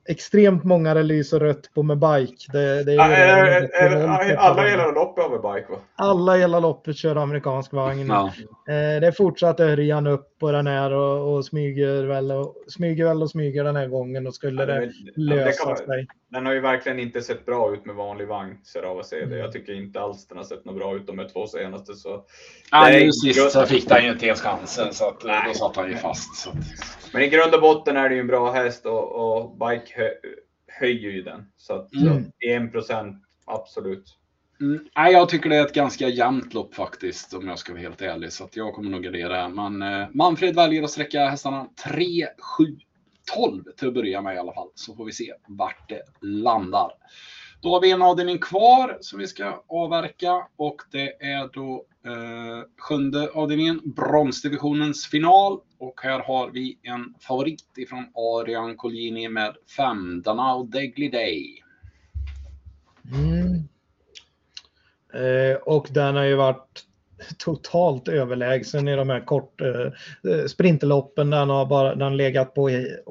Extremt 0.09 0.65
många 0.65 0.95
det 0.95 1.03
lyser 1.03 1.41
rött 1.41 1.75
på 1.75 1.83
med 1.83 1.99
bike. 1.99 2.53
Det, 2.53 2.85
det 2.85 2.93
är 2.93 3.11
är- 3.11 3.61
det- 3.61 3.77
är- 3.77 3.95
är- 4.25 4.29
det- 4.29 4.39
Alla 4.39 4.63
hela 4.63 4.91
loppet 4.91 5.25
över 5.25 5.55
bike 5.55 5.73
va? 5.73 5.79
alla 5.97 6.35
hela 6.37 6.61
loppet 6.61 6.97
kör 6.97 7.17
amerikansk 7.17 7.73
vagn. 7.73 8.07
ja. 8.09 8.27
Eh, 8.69 9.01
det 9.01 9.07
är 9.07 9.13
fortsatt 9.13 9.61
Örjan 9.61 10.07
upp 10.07 10.39
på 10.41 10.53
den 10.53 10.67
här 10.67 10.93
och, 10.93 11.35
och 11.35 11.45
smyger 11.45 12.05
väl 12.05 12.31
och 12.33 12.55
smyger 12.69 13.05
väl 13.05 13.23
och 13.23 13.31
smyger 13.31 13.65
den 13.65 13.77
här 13.77 13.87
gången 13.87 14.27
och 14.27 14.35
skulle 14.35 14.63
Ja, 14.63 14.67
det 14.67 14.81
det 14.81 14.93
lösa 15.17 15.65
kan- 15.67 15.77
sig. 15.77 16.07
Den 16.29 16.47
har 16.47 16.53
ju 16.53 16.61
verkligen 16.61 16.99
inte 16.99 17.23
sett 17.23 17.47
bra 17.47 17.73
ut 17.75 17.87
med 17.87 17.95
vanlig 17.95 18.29
vagn, 18.29 18.59
Serava 18.65 19.03
CD. 19.03 19.25
Mm. 19.25 19.39
Jag 19.39 19.53
tycker 19.53 19.73
inte 19.73 20.01
alls 20.01 20.27
den 20.29 20.37
har 20.39 20.45
sett 20.45 20.65
något 20.65 20.77
bra 20.77 20.97
ut 20.97 21.07
de 21.07 21.19
här 21.19 21.29
två 21.29 21.47
senaste. 21.47 21.95
Så. 21.95 22.09
Ja, 22.71 22.81
Nej, 22.81 23.05
nu 23.07 23.13
sist 23.13 23.51
så 23.51 23.67
fick 23.67 23.91
han 23.91 24.05
ju 24.05 24.11
inte 24.13 24.27
ens 24.27 24.41
chansen 24.41 24.93
så 24.95 25.09
att, 25.09 25.25
eh, 25.25 25.35
då 25.49 25.55
satt 25.55 25.77
han 25.77 25.89
ju 25.91 25.97
fast. 25.97 26.49
Men 27.13 27.23
i 27.23 27.29
grund 27.29 27.55
och 27.55 27.61
botten 27.61 27.97
är 27.97 28.09
det 28.09 28.15
ju 28.15 28.21
en 28.21 28.27
bra 28.27 28.53
häst 28.53 28.87
och, 28.87 29.13
och 29.13 29.51
bike 29.59 29.93
hö, 29.97 30.11
höjer 30.80 31.11
ju 31.11 31.22
den. 31.22 31.47
Så 31.57 31.74
att 31.74 31.95
Mm. 31.95 32.24
så, 32.24 32.30
i 32.47 32.53
en 32.53 32.70
procent, 32.70 33.24
absolut. 33.47 34.18
Mm, 34.61 34.88
nej, 34.97 35.12
jag 35.12 35.28
tycker 35.28 35.51
det 35.51 35.57
är 35.57 35.66
ett 35.66 35.74
ganska 35.74 36.09
jämnt 36.09 36.55
lopp 36.55 36.74
faktiskt 36.74 37.34
om 37.34 37.49
jag 37.49 37.59
ska 37.59 37.72
vara 37.72 37.82
helt 37.82 38.03
ärlig. 38.03 38.32
Så 38.32 38.45
att 38.45 38.57
jag 38.57 38.74
kommer 38.74 38.90
nog 38.90 39.03
gardera. 39.03 39.49
Men 39.49 39.82
eh, 39.82 40.09
Manfred 40.14 40.55
väljer 40.55 40.82
att 40.82 40.90
sträcka 40.90 41.26
hästarna 41.26 41.68
3, 41.84 42.26
7, 42.59 42.64
12 43.34 43.62
till 43.76 43.88
att 43.88 43.95
börja 43.95 44.20
med 44.22 44.34
i 44.34 44.38
alla 44.38 44.53
fall. 44.53 44.68
Så 44.74 44.95
får 44.95 45.05
vi 45.05 45.12
se 45.12 45.32
vart 45.49 45.88
det 45.88 46.03
landar. 46.20 46.92
Då 47.61 47.70
har 47.70 47.80
vi 47.80 47.90
en 47.90 48.03
avdelning 48.03 48.38
kvar 48.38 48.99
som 49.01 49.18
vi 49.18 49.26
ska 49.26 49.64
avverka 49.68 50.47
och 50.57 50.76
det 50.92 51.22
är 51.22 51.53
då 51.53 51.86
eh, 52.07 52.62
sjunde 52.78 53.28
avdelningen, 53.34 53.80
bronsdivisionens 53.84 55.07
final. 55.07 55.61
Och 55.85 56.01
här 56.03 56.20
har 56.20 56.51
vi 56.51 56.78
en 56.82 57.14
favorit 57.20 57.78
ifrån 57.78 58.07
Arian 58.14 58.76
Collini 58.76 59.28
med 59.28 59.57
5, 59.76 60.22
Danao 60.22 60.62
Degly 60.62 61.09
Day. 61.09 61.62
Mm. 63.12 63.68
Eh, 65.14 65.57
och 65.57 65.89
den 65.91 66.16
har 66.16 66.24
ju 66.24 66.35
varit 66.35 66.85
totalt 67.39 68.09
överlägsen 68.09 68.89
i 68.89 68.97
de 68.97 69.11
här 69.11 69.20
kort 69.20 69.61
eh, 69.61 69.70
eh 70.33 70.47
sprinterloppen. 70.47 71.31
Den 71.31 71.51
har 71.51 71.66
bara 71.66 71.95
den 71.95 72.16
legat 72.16 72.55
på 72.55 72.70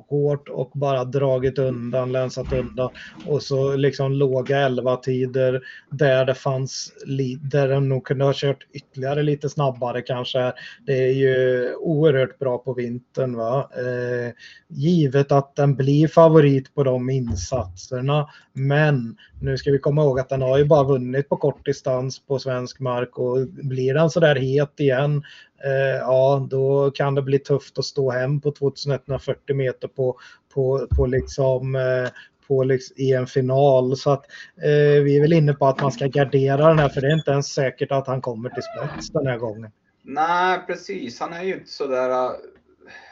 hårt 0.10 0.50
och 0.50 0.72
bara 0.74 1.04
dragit 1.04 1.60
undan, 1.60 2.12
länsat 2.12 2.54
undan. 2.54 2.90
Och 3.26 3.44
så 3.44 3.76
liksom 3.76 4.12
låga 4.12 4.60
11 4.60 4.96
tider 4.96 5.62
där 5.90 6.26
det 6.26 6.36
fanns, 6.36 6.94
där 7.42 7.68
den 7.68 7.90
nog 7.90 8.06
kunde 8.06 8.26
ha 8.26 8.34
kört 8.36 8.68
ytterligare 8.74 9.24
lite 9.24 9.50
snabbare 9.50 10.02
kanske. 10.02 10.54
Det 10.86 11.04
är 11.04 11.14
ju 11.14 11.76
oerhört 11.76 12.40
bra 12.40 12.58
på 12.58 12.74
vintern. 12.74 13.36
Va? 13.36 13.70
Eh, 13.78 14.34
givet 14.68 15.32
att 15.32 15.56
den 15.56 15.76
blir 15.76 16.08
favorit 16.08 16.76
på 16.76 16.84
de 16.84 17.10
insatserna. 17.10 18.30
Men 18.54 19.18
nu 19.42 19.58
ska 19.58 19.72
vi 19.72 19.80
komma 19.80 20.02
ihåg 20.02 20.20
att 20.20 20.30
den 20.30 20.42
har 20.42 20.58
ju 20.58 20.66
bara 20.66 20.84
vunnit 20.84 21.30
på 21.30 21.38
kort 21.38 21.66
distans 21.66 22.20
på 22.20 22.40
svensk 22.40 22.80
mark 22.80 23.18
och 23.18 23.48
blir 23.48 23.94
den 23.94 24.03
sådär 24.10 24.36
het 24.36 24.80
igen, 24.80 25.24
eh, 25.66 25.98
ja 26.00 26.48
då 26.50 26.92
kan 26.92 27.16
det 27.16 27.22
bli 27.22 27.40
tufft 27.40 27.80
att 27.80 27.86
stå 27.86 28.12
hem 28.12 28.42
på 28.42 28.52
2140 28.52 29.56
meter 29.56 29.88
på, 29.88 30.18
på, 30.54 30.88
på 30.98 31.06
liksom 31.06 31.76
eh, 31.76 32.10
på 32.48 32.64
liksom, 32.64 32.96
i 32.98 33.14
en 33.14 33.28
final. 33.28 33.98
Så 33.98 34.12
att 34.12 34.26
eh, 34.62 35.04
vi 35.04 35.18
är 35.18 35.22
väl 35.22 35.34
inne 35.34 35.54
på 35.54 35.68
att 35.68 35.82
man 35.82 35.92
ska 35.92 36.08
gardera 36.08 36.68
den 36.68 36.80
här 36.80 36.90
för 36.90 37.02
det 37.02 37.08
är 37.08 37.14
inte 37.14 37.32
ens 37.32 37.54
säkert 37.54 37.92
att 37.92 38.08
han 38.08 38.22
kommer 38.22 38.50
till 38.50 38.64
spets 38.64 39.10
den 39.10 39.28
här 39.28 39.38
gången. 39.38 39.72
Nej, 40.04 40.60
precis. 40.68 41.20
Han 41.20 41.34
är 41.34 41.44
ju 41.44 41.54
inte 41.54 41.72
sådär. 41.72 42.10
Eh, 42.10 42.32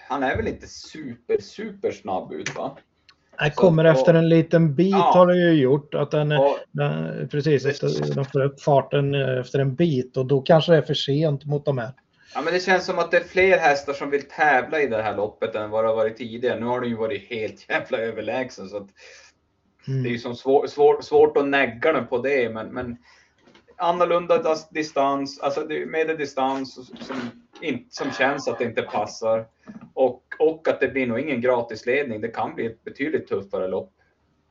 han 0.10 0.24
är 0.24 0.38
väl 0.38 0.48
inte 0.48 0.68
super, 0.68 1.42
super 1.42 1.92
snabb 1.92 2.34
ut 2.34 2.56
va? 2.56 2.78
Så 3.50 3.56
kommer 3.62 3.86
att- 3.86 3.98
efter 3.98 4.14
en 4.14 4.30
liten 4.30 4.76
bit 4.76 4.92
Ja. 4.92 5.12
har 5.14 5.28
det 5.28 5.38
ju 5.38 5.52
gjort 5.62 5.94
att 5.94 6.12
den, 6.12 6.32
Och, 6.32 6.58
den 6.72 7.28
precis 7.30 7.66
efter, 7.66 8.16
de 8.16 8.26
får 8.26 8.42
upp 8.42 8.62
farten 8.62 9.16
eh, 9.16 9.40
efter 9.40 9.60
en 9.60 9.76
bit 9.76 10.18
och 10.18 10.26
då 10.26 10.42
kanske 10.42 10.72
det 10.72 10.78
är 10.78 10.82
för 10.82 10.94
sent 10.94 11.46
mot 11.46 11.66
de 11.66 11.78
här. 11.78 11.92
ja, 12.36 12.42
men 12.42 12.54
det 12.54 12.60
känns 12.60 12.86
som 12.86 13.00
att 13.00 13.12
det 13.12 13.18
är 13.18 13.24
fler 13.24 13.58
hästar 13.58 13.94
som 13.94 14.10
vill 14.10 14.28
tävla 14.28 14.82
i 14.82 14.88
det 14.88 15.02
här 15.02 15.16
loppet 15.18 15.56
än 15.56 15.70
vad 15.70 15.84
det 15.84 15.88
har 15.88 15.96
varit 15.96 16.18
tidigare. 16.18 16.60
Nu 16.60 16.66
har 16.66 16.82
den 16.82 16.90
ju 16.90 16.96
varit 16.96 17.30
helt 17.30 17.66
jävla 17.70 17.98
överlägsen 17.98 18.70
så 18.70 18.78
att 18.78 18.88
Mm. 19.88 20.04
det 20.04 20.10
är 20.10 20.12
ju 20.12 20.20
som 20.20 20.36
svår, 20.36 20.68
svår, 20.68 21.02
svårt 21.02 21.38
att 21.38 21.48
negga 21.48 21.94
den 21.94 22.08
på 22.08 22.18
det. 22.18 22.50
Men, 22.54 22.68
men 22.68 22.98
annorlunda 23.78 24.56
distans, 24.72 25.40
alltså 25.40 25.62
det 25.62 25.86
medeldistans 25.86 26.76
som, 27.08 27.16
som 27.90 28.12
känns 28.12 28.48
att 28.48 28.58
det 28.60 28.66
inte 28.66 28.82
passar. 28.82 29.48
Och, 29.94 30.24
och 30.40 30.68
att 30.68 30.80
det 30.80 30.88
blir 30.88 31.08
nog 31.08 31.20
ingen 31.20 31.42
gratisledning. 31.42 32.22
Det 32.22 32.28
kan 32.28 32.56
bli 32.56 32.66
ett 32.66 32.84
betydligt 32.84 33.28
tuffare 33.28 33.68
lopp. 33.68 33.94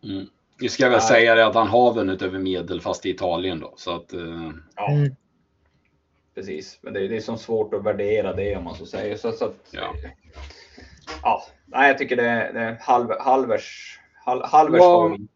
Mm. 0.04 0.26
Vi 0.58 0.68
ska 0.68 0.84
väl 0.84 0.92
Nej. 0.98 1.00
säga 1.08 1.34
det 1.34 1.46
att 1.46 1.54
han 1.54 1.68
har 1.68 1.94
vunnit 1.94 2.22
över 2.22 2.38
medel 2.38 2.80
fast 2.80 3.06
i 3.06 3.10
Italien 3.10 3.60
då. 3.60 3.74
Så 3.76 3.96
att, 3.96 4.12
eh, 4.12 4.50
Ja, 4.76 4.90
Mm. 4.92 5.14
precis. 6.34 6.78
Men 6.82 6.92
det, 6.92 7.08
det 7.08 7.16
är 7.16 7.20
så 7.20 7.36
svårt 7.36 7.74
att 7.74 7.84
värdera 7.84 8.32
det 8.32 8.56
om 8.56 8.64
man 8.64 8.74
så 8.74 8.86
säger. 8.86 9.16
Så, 9.16 9.32
så 9.32 9.44
att, 9.44 9.68
Ja. 9.70 9.94
ja. 11.22 11.42
Nej, 11.66 11.88
jag 11.88 11.98
tycker 11.98 12.16
det 12.16 12.26
är, 12.28 12.52
det 12.52 12.60
är 12.60 12.78
halv, 12.80 13.08
halvers, 13.20 13.98
halv, 14.24 14.42
halvers 14.44 14.80
Vad- 14.80 15.26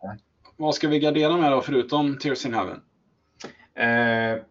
vad 0.56 0.74
ska 0.74 0.88
vi 0.88 0.98
gardera 0.98 1.36
med 1.36 1.52
då 1.52 1.60
förutom 1.60 2.18
Tears 2.18 2.46
in 2.46 2.54
Heaven? 2.54 2.80
Eh, 3.74 4.42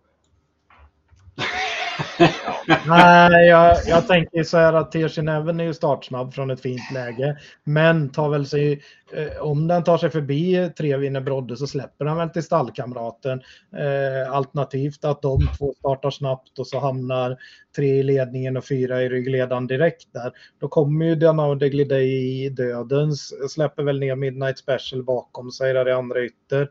Nej, 2.87 3.47
jag, 3.47 3.77
jag 3.85 4.07
tänker 4.07 4.43
så 4.43 4.57
här 4.57 4.73
att 4.73 4.91
Tersin 4.91 5.27
Even 5.27 5.59
är 5.59 5.63
ju 5.63 5.73
startsnabb 5.73 6.33
från 6.33 6.51
ett 6.51 6.61
fint 6.61 6.91
läge. 6.93 7.37
Men 7.63 8.09
tar 8.09 8.29
väl 8.29 8.45
sig, 8.45 8.81
Eh, 9.15 9.41
om 9.41 9.67
den 9.67 9.83
tar 9.83 9.97
sig 9.97 10.09
förbi 10.09 10.69
tre 10.77 10.97
vinner 10.97 11.21
Brodde 11.21 11.57
så 11.57 11.67
släpper 11.67 12.05
den 12.05 12.17
väl 12.17 12.29
till 12.29 12.43
stallkamraten. 12.43 13.41
Eh, 13.77 14.31
alternativt 14.31 15.05
att 15.05 15.21
de 15.21 15.39
två 15.57 15.73
startar 15.79 16.09
snabbt 16.09 16.59
och 16.59 16.67
så 16.67 16.79
hamnar 16.79 17.37
tre 17.75 17.99
i 17.99 18.03
ledningen 18.03 18.57
och 18.57 18.65
fyra 18.65 19.03
i 19.03 19.09
ryggledaren 19.09 19.67
direkt 19.67 20.13
där. 20.13 20.31
Då 20.59 20.67
kommer 20.67 21.05
ju 21.05 21.15
Danao 21.15 21.55
Degliday 21.55 22.45
i 22.45 22.49
dödens, 22.49 23.33
släpper 23.53 23.83
väl 23.83 23.99
ner 23.99 24.15
Midnight 24.15 24.57
Special 24.57 25.03
bakom 25.03 25.51
sig 25.51 25.73
där 25.73 25.87
i 25.87 25.91
andra 25.91 26.23
ytter. 26.23 26.61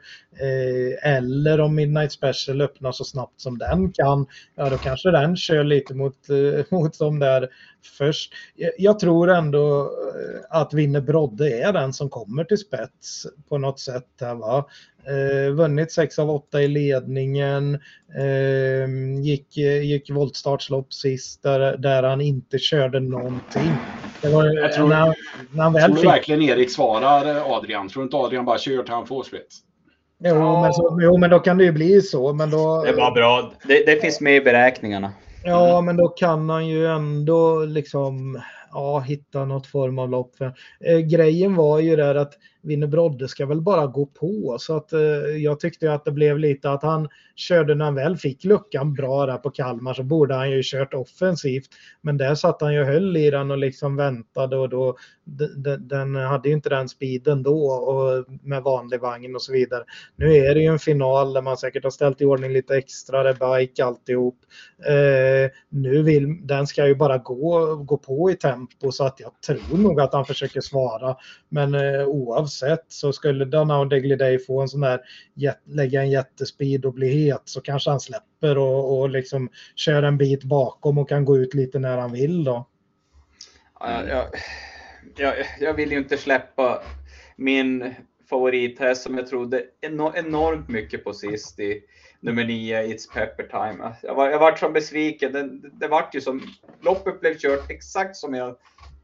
Eh, 0.41 1.15
eller 1.15 1.61
om 1.61 1.75
Midnight 1.75 2.13
Special 2.13 2.61
öppnar 2.61 2.93
så 2.93 3.05
snabbt 3.05 3.41
som 3.41 3.59
den 3.59 3.93
kan, 3.93 4.27
ja 4.55 4.71
då 4.71 4.77
kanske 4.77 5.11
den 5.11 5.37
kör 5.37 5.65
lite 5.65 5.95
mot, 5.95 6.29
eh, 6.31 6.65
mot 6.71 6.99
de 6.99 7.19
där 7.19 7.49
först. 7.87 8.33
Jag, 8.79 8.99
tror 8.99 9.31
ändå 9.31 9.81
eh, 9.81 10.59
att 10.61 10.75
Vinner 10.75 11.01
Brodde 11.01 11.63
är 11.63 11.73
den 11.73 11.93
som 11.93 12.11
kommer 12.11 12.45
till 12.45 12.59
spets 12.59 13.27
på 13.49 13.59
något 13.59 13.81
sätt. 13.81 14.09
Här, 14.21 14.35
va? 14.35 14.67
Eh, 15.07 15.53
vunnit 15.53 15.93
6 15.93 16.19
av 16.19 16.31
8 16.31 16.63
i 16.63 16.69
ledningen. 16.69 17.75
Eh, 18.19 19.21
gick, 19.23 19.57
gick 19.57 20.11
voltstartslopp 20.11 20.93
sist 20.93 21.43
där, 21.43 21.77
där 21.77 22.03
han 22.03 22.21
inte 22.21 22.59
körde 22.59 23.01
någonting. 23.01 23.73
Det 24.23 24.29
var, 24.29 24.45
Jag 24.45 24.73
tror- 24.73 24.89
när, 24.89 25.15
när 25.53 25.63
han 25.63 25.73
väl 25.73 25.83
Tror 25.83 25.95
du 25.95 26.01
fick 26.01 26.11
verkligen 26.11 26.43
Erik 26.43 26.71
svarar 26.71 27.37
eh, 27.37 27.51
Adrian? 27.51 27.89
Tror 27.89 28.03
du 28.03 28.05
inte 28.05 28.17
Adrian 28.17 28.45
bara 28.45 28.59
kör 28.59 28.83
till 28.83 28.95
han 28.95 29.07
får 29.07 29.23
spets? 29.23 29.59
Jo, 30.25 30.61
men, 30.63 30.73
så, 30.73 30.99
jo, 31.03 31.19
men 31.19 31.31
då 31.31 31.39
kan 31.39 31.59
det 31.59 31.65
ju 31.65 31.73
bli 31.73 32.03
så. 32.03 32.33
Men 32.33 32.51
då, 32.51 32.85
det 32.85 32.93
var 32.93 33.11
bra. 33.11 33.53
Det, 33.65 33.87
det 33.87 34.01
finns 34.01 34.21
med 34.21 34.37
i 34.37 34.41
beräkningarna. 34.41 35.13
Ja, 35.45 35.81
men 35.81 35.97
då 35.97 36.09
kan 36.09 36.51
han 36.51 36.67
ju 36.67 36.87
ändå 36.87 37.65
liksom 37.65 38.41
ja, 38.73 39.01
hitta 39.01 39.45
något 39.45 39.67
form 39.67 39.99
av 39.99 40.11
lopp. 40.11 40.37
För, 40.37 40.55
eh, 40.81 40.99
grejen 40.99 41.55
var 41.55 41.79
ju 41.79 41.97
där 41.97 42.15
att 42.15 42.35
Winner 42.63 42.87
Brodde 42.87 43.29
ska 43.29 43.47
väl 43.47 43.61
bara 43.61 43.87
gå 43.87 44.07
på. 44.07 44.57
Så 44.61 44.77
att 44.77 44.93
eh, 44.93 45.01
jag 45.37 45.61
tyckte 45.61 45.93
att 45.93 46.05
det 46.05 46.13
blev 46.13 46.39
lite 46.39 46.71
att 46.71 46.83
han 46.83 47.09
körde 47.37 47.75
när 47.75 47.85
han 47.85 47.95
väl 47.95 48.17
fick 48.17 48.45
luckan 48.45 48.95
bra 48.95 49.27
där 49.27 49.37
på 49.37 49.51
Kalmar 49.51 49.95
så 49.95 50.03
borde 50.03 50.35
han 50.35 50.51
ju 50.51 50.61
kört 50.65 50.95
offensivt. 50.95 51.67
Men 52.01 52.17
där 52.17 52.35
satt 52.35 52.61
han 52.61 52.75
ju 52.75 52.81
och 52.81 52.87
höll 52.87 53.17
i 53.17 53.31
den 53.31 53.51
och 53.51 53.59
liksom 53.59 53.97
väntade 53.97 54.57
och 54.57 54.69
då 54.69 54.97
den 55.79 56.15
hade 56.15 56.49
ju 56.49 56.55
inte 56.55 56.69
den 56.69 56.89
speeden 56.89 57.43
då 57.43 57.67
och 57.67 58.25
med 58.43 58.63
vanlig 58.63 59.01
vagn 59.01 59.35
och 59.35 59.43
så 59.43 59.53
vidare. 59.53 59.85
Nu 60.17 60.37
är 60.37 60.55
det 60.55 60.61
ju 60.61 60.67
en 60.67 60.79
final 60.79 61.33
där 61.33 61.43
man 61.43 61.57
säkert 61.57 61.85
har 61.85 61.91
ställt 61.91 62.21
i 62.21 62.25
ordning 62.25 62.53
lite 62.53 62.77
extra, 62.77 63.23
det 63.23 63.33
bike 63.35 63.85
alltihop. 63.85 64.39
Eh, 64.87 65.51
nu 65.69 66.03
vill, 66.03 66.47
den 66.47 66.67
ska 66.67 66.87
ju 66.87 66.95
bara 66.95 67.19
gå, 67.19 67.77
gå 67.77 67.97
på 67.97 68.31
i 68.31 68.35
tempo 68.37 68.62
så 68.91 69.05
att 69.05 69.21
jag 69.21 69.41
tror 69.41 69.79
nog 69.79 70.01
att 70.01 70.13
han 70.13 70.25
försöker 70.25 70.61
svara. 70.61 71.17
Men 71.49 71.75
eh, 71.75 72.05
oavsett 72.07 72.85
så 72.89 73.13
skulle 73.13 73.45
Donow 73.45 73.89
Degliday 73.89 74.39
få 74.39 74.61
en 74.61 74.69
sån 74.69 74.81
där, 74.81 75.01
lägga 75.65 76.03
en 76.03 76.11
jättespeed 76.11 76.85
och 76.85 76.95
bli 76.95 77.09
het 77.09 77.43
så 77.45 77.61
kanske 77.61 77.91
han 77.91 78.01
släpper 78.01 78.59
och, 78.59 78.99
och 78.99 79.11
liksom 79.11 79.49
kör 79.77 80.03
en 80.03 80.19
bit 80.19 80.45
bakom 80.45 80.99
och 80.99 81.09
kan 81.09 81.25
gå 81.25 81.39
ut 81.39 81.55
lite 81.55 81.79
när 81.79 81.99
han 81.99 82.13
vill 82.13 82.45
då. 82.45 82.69
Ja, 83.81 84.03
jag, 84.09 84.27
jag, 85.17 85.35
jag 85.61 85.75
vill 85.75 85.93
ju 85.93 85.99
inte 85.99 86.17
släppa 86.17 86.83
min 87.37 87.95
favorithäst 88.31 89.03
som 89.03 89.19
jag 89.19 89.27
trodde 89.27 89.63
enormt 89.81 90.69
mycket 90.69 91.05
på 91.05 91.13
sist 91.13 91.61
i 91.61 91.81
nummer 92.23 92.45
9, 92.45 92.83
It's 92.83 93.13
Pepper 93.13 93.45
Time. 93.45 93.95
Jag 94.03 94.15
var, 94.15 94.31
jag 94.31 94.39
var 94.39 94.57
så 94.57 94.69
besviken. 94.69 95.33
Det, 95.33 95.49
det 95.73 95.89
vart 95.89 96.15
ju 96.15 96.21
som, 96.21 96.43
loppet 96.81 97.21
blev 97.21 97.39
kört 97.39 97.71
exakt 97.71 98.17
som 98.17 98.35
jag 98.35 98.57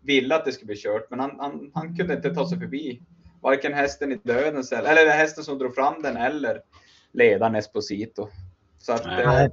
ville 0.03 0.36
att 0.36 0.45
det 0.45 0.53
skulle 0.53 0.66
bli 0.66 0.77
kört, 0.77 1.11
men 1.11 1.20
han, 1.20 1.36
han, 1.39 1.70
han 1.74 1.97
kunde 1.97 2.15
inte 2.15 2.35
ta 2.35 2.49
sig 2.49 2.59
förbi 2.59 3.03
varken 3.43 3.74
hästen 3.74 4.12
i 4.12 4.15
döden 4.15 4.65
eller 4.73 5.11
hästen 5.11 5.45
som 5.45 5.59
drog 5.59 5.74
fram 5.74 6.03
den 6.03 6.16
eller 6.16 6.62
ledaren 7.12 7.55
Esposito. 7.55 8.28
Så 8.78 8.93
att, 8.93 9.07
Nej. 9.07 9.45
Eh, 9.45 9.51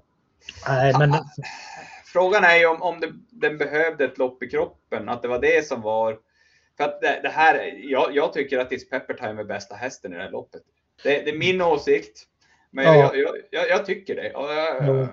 Nej, 0.67 0.93
men... 0.99 1.13
Frågan 2.05 2.43
är 2.43 2.55
ju 2.55 2.65
om, 2.65 2.81
om 2.81 2.99
det, 2.99 3.13
den 3.29 3.57
behövde 3.57 4.05
ett 4.05 4.17
lopp 4.17 4.43
i 4.43 4.49
kroppen, 4.49 5.09
att 5.09 5.21
det 5.21 5.27
var 5.27 5.39
det 5.39 5.67
som 5.67 5.81
var 5.81 6.17
för 6.77 6.83
att 6.83 7.01
det, 7.01 7.19
det 7.23 7.29
här, 7.29 7.73
jag, 7.77 8.15
jag, 8.15 8.33
tycker 8.33 8.59
att 8.59 8.71
It's 8.71 8.89
Pepper 8.89 9.13
Time 9.13 9.41
är 9.41 9.45
bästa 9.45 9.75
hästen 9.75 10.13
i 10.13 10.15
det 10.15 10.23
här 10.23 10.31
loppet. 10.31 10.61
Det, 11.03 11.09
det 11.25 11.29
är 11.29 11.37
min 11.37 11.61
åsikt. 11.61 12.27
Men 12.75 12.85
ja. 12.85 13.15
jag, 13.15 13.37
jag, 13.51 13.69
jag, 13.69 13.85
tycker 13.85 14.15
det. 14.15 14.31
Ja. 14.33 15.07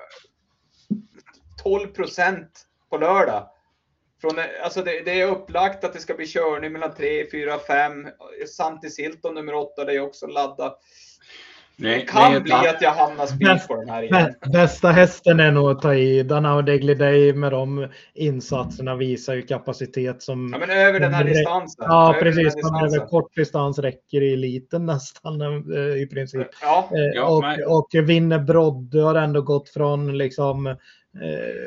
12 1.62 1.88
procent 1.88 2.66
på 2.90 2.96
lördag. 2.96 3.50
Från, 4.20 4.30
alltså 4.62 4.82
det, 4.82 5.00
det, 5.00 5.20
är 5.20 5.26
upplagt 5.26 5.84
att 5.84 5.92
det 5.92 5.98
ska 5.98 6.14
bli 6.14 6.26
körning 6.26 6.72
mellan 6.72 6.94
3, 6.94 7.30
4, 7.30 7.58
5. 7.58 8.08
Santi 8.56 8.90
Silton 8.90 9.34
nummer 9.34 9.54
8, 9.54 9.84
det 9.84 9.92
är 9.92 10.00
också 10.00 10.26
laddat. 10.26 10.80
Nej, 11.82 11.98
det 11.98 12.04
kan 12.04 12.32
nej, 12.32 12.40
bli 12.40 12.52
att 12.52 12.82
jag 12.82 12.90
hamnar 12.90 13.26
spik 13.26 13.68
på 13.68 13.76
den 13.76 13.88
här 13.88 14.02
igen. 14.02 14.34
Bästa 14.52 14.90
hästen 14.90 15.40
är 15.40 15.52
nog 15.52 15.70
att 15.70 15.82
ta 15.82 15.94
i. 15.94 16.22
Danao 16.22 16.62
Degliday 16.62 17.32
med 17.32 17.52
de 17.52 17.88
insatserna 18.14 18.96
visar 18.96 19.34
ju 19.34 19.42
kapacitet 19.42 20.22
som... 20.22 20.50
Ja, 20.52 20.58
men 20.58 20.70
över 20.70 21.00
den 21.00 21.14
här 21.14 21.24
distansen. 21.24 21.84
Ja, 21.88 22.10
över 22.10 22.20
precis. 22.20 22.54
Distansen. 22.54 22.98
Över 22.98 23.06
kort 23.06 23.36
distans 23.36 23.78
räcker 23.78 24.22
i 24.22 24.32
eliten 24.32 24.86
nästan 24.86 25.40
eh, 25.40 26.02
i 26.02 26.08
princip. 26.10 26.48
Ja, 26.62 26.88
eh, 26.92 27.00
ja, 27.14 27.26
och, 27.26 27.42
men... 27.42 27.58
och 27.66 28.08
vinner 28.08 28.38
Brodde 28.38 29.02
har 29.02 29.14
ändå 29.14 29.42
gått 29.42 29.68
från 29.68 30.18
liksom 30.18 30.66
eh, 30.66 30.76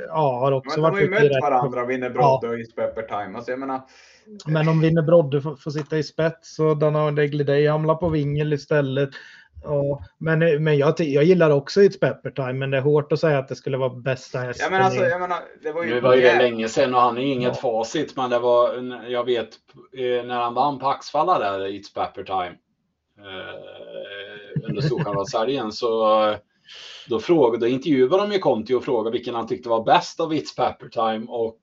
ja, 0.08 0.40
har 0.40 0.52
också 0.52 0.82
men 0.82 0.92
varit 0.92 1.10
de 1.10 1.16
har 1.16 1.24
ju 1.24 1.30
mött 1.30 1.42
varandra, 1.42 1.86
Vinner 1.86 2.10
Brodde 2.10 2.48
ja. 2.48 2.54
och 2.54 2.60
East 2.60 2.76
Pepper 2.76 3.02
Time. 3.02 3.38
Alltså, 3.38 3.52
jag 3.52 3.60
menar, 3.60 3.82
men 4.46 4.68
om 4.68 4.82
Vinner 4.82 5.02
Brodde 5.02 5.42
får, 5.42 5.56
får 5.56 5.72
sitta 5.72 5.98
i 5.98 6.04
spets 6.04 6.60
och 6.60 6.78
Danao 6.78 7.12
Degliday 7.12 7.68
hamnar 7.68 7.96
på 7.96 8.10
vingel 8.10 8.54
istället. 8.54 9.10
Ja, 9.66 10.04
men, 10.18 10.64
men 10.64 10.78
jag, 10.78 11.00
jag 11.00 11.24
gillar 11.24 11.50
också 11.50 11.82
It's 11.82 12.00
Pepper 12.00 12.32
Time, 12.32 12.54
men 12.54 12.72
det 12.72 12.78
är 12.78 12.82
hårt 12.82 13.12
att 13.12 13.20
säga 13.20 13.40
att 13.40 13.48
det 13.48 13.56
skulle 13.56 13.78
vara 13.78 13.90
bästa 13.90 14.40
hästen. 14.40 14.64
Ja, 14.64 14.78
men 14.78 14.86
alltså, 14.86 15.04
jag 15.04 15.22
menar, 15.22 15.40
det 15.64 15.72
var 15.72 15.84
ju, 15.84 15.94
nu 15.94 16.00
var 16.00 16.16
ju 16.16 16.22
det 16.22 16.38
länge 16.38 16.68
sedan 16.68 16.96
och 16.96 17.02
han 17.02 17.18
är 17.18 17.22
inget 17.22 17.60
ja. 17.62 17.62
facit, 17.62 18.16
men 18.16 18.30
det 18.30 18.40
var, 18.40 18.74
jag 19.10 19.24
vet 19.24 19.50
eh, 19.98 20.26
när 20.26 20.42
han 20.42 20.54
vann 20.54 20.80
på 20.80 20.88
Axfalla 20.88 21.40
där, 21.40 21.60
It's 21.60 21.94
Pepper 21.94 22.24
Time, 22.24 22.56
eh, 23.18 24.70
under 24.70 24.82
Storchampionshälgen, 24.82 25.72
så 25.72 26.06
då, 27.08 27.20
frågade, 27.20 27.66
då 27.66 27.68
intervjuade 27.68 28.18
de 28.18 28.32
ju 28.32 28.40
Conti 28.40 28.74
och 28.74 28.84
frågade 28.84 29.12
vilken 29.12 29.36
han 29.36 29.48
tyckte 29.48 29.70
var 29.70 29.84
bäst 29.84 30.20
av 30.20 30.34
It's 30.34 30.56
Pepper 30.58 30.90
Time 30.90 31.26
och 31.28 31.60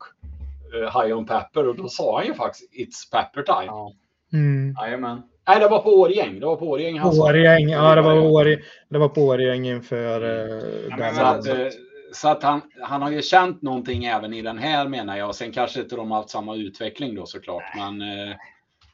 uh, 0.75 1.03
High 1.03 1.17
on 1.19 1.27
Pepper 1.27 1.69
och 1.69 1.77
då 1.77 1.89
sa 1.89 2.19
han 2.19 2.27
ju 2.27 2.35
faktiskt 2.35 2.73
It's 2.73 3.13
Pepper 3.13 3.43
Time. 3.43 3.67
Ja. 3.67 3.93
Mm. 4.33 4.75
Jajamän. 4.81 5.23
Nej, 5.49 5.61
det 5.61 5.69
var 5.69 5.79
på 5.79 5.91
Årgäng. 5.91 6.41
Det 6.41 6.47
var 6.47 6.57
på 6.57 6.67
Årgäng 6.67 6.99
han 6.99 7.21
Årgäng, 7.21 7.69
ja 7.69 7.95
det 7.95 8.03
var, 8.03 8.21
Årgäng, 8.21 8.59
det 8.89 8.99
var 8.99 9.09
på 9.09 9.21
Årgäng 9.21 9.67
inför 9.67 10.25
uh, 10.25 10.87
ja, 10.91 10.97
men, 10.97 11.15
så 11.15 11.23
att, 11.23 11.49
uh, 11.49 11.69
så 12.13 12.29
att 12.29 12.43
han, 12.43 12.61
han 12.81 13.03
har 13.03 13.11
ju 13.11 13.23
känt 13.23 13.63
någonting 13.63 14.05
även 14.05 14.35
i 14.35 14.43
den 14.43 14.59
här 14.59 14.89
menar 14.89 15.17
jag. 15.17 15.35
Sen 15.35 15.53
kanske 15.53 15.81
inte 15.81 15.97
de 15.97 16.11
har 16.11 16.19
haft 16.19 16.31
samma 16.31 16.57
utveckling 16.57 17.15
då 17.15 17.27
såklart. 17.27 17.63
Men, 17.77 18.03
uh, 18.03 18.35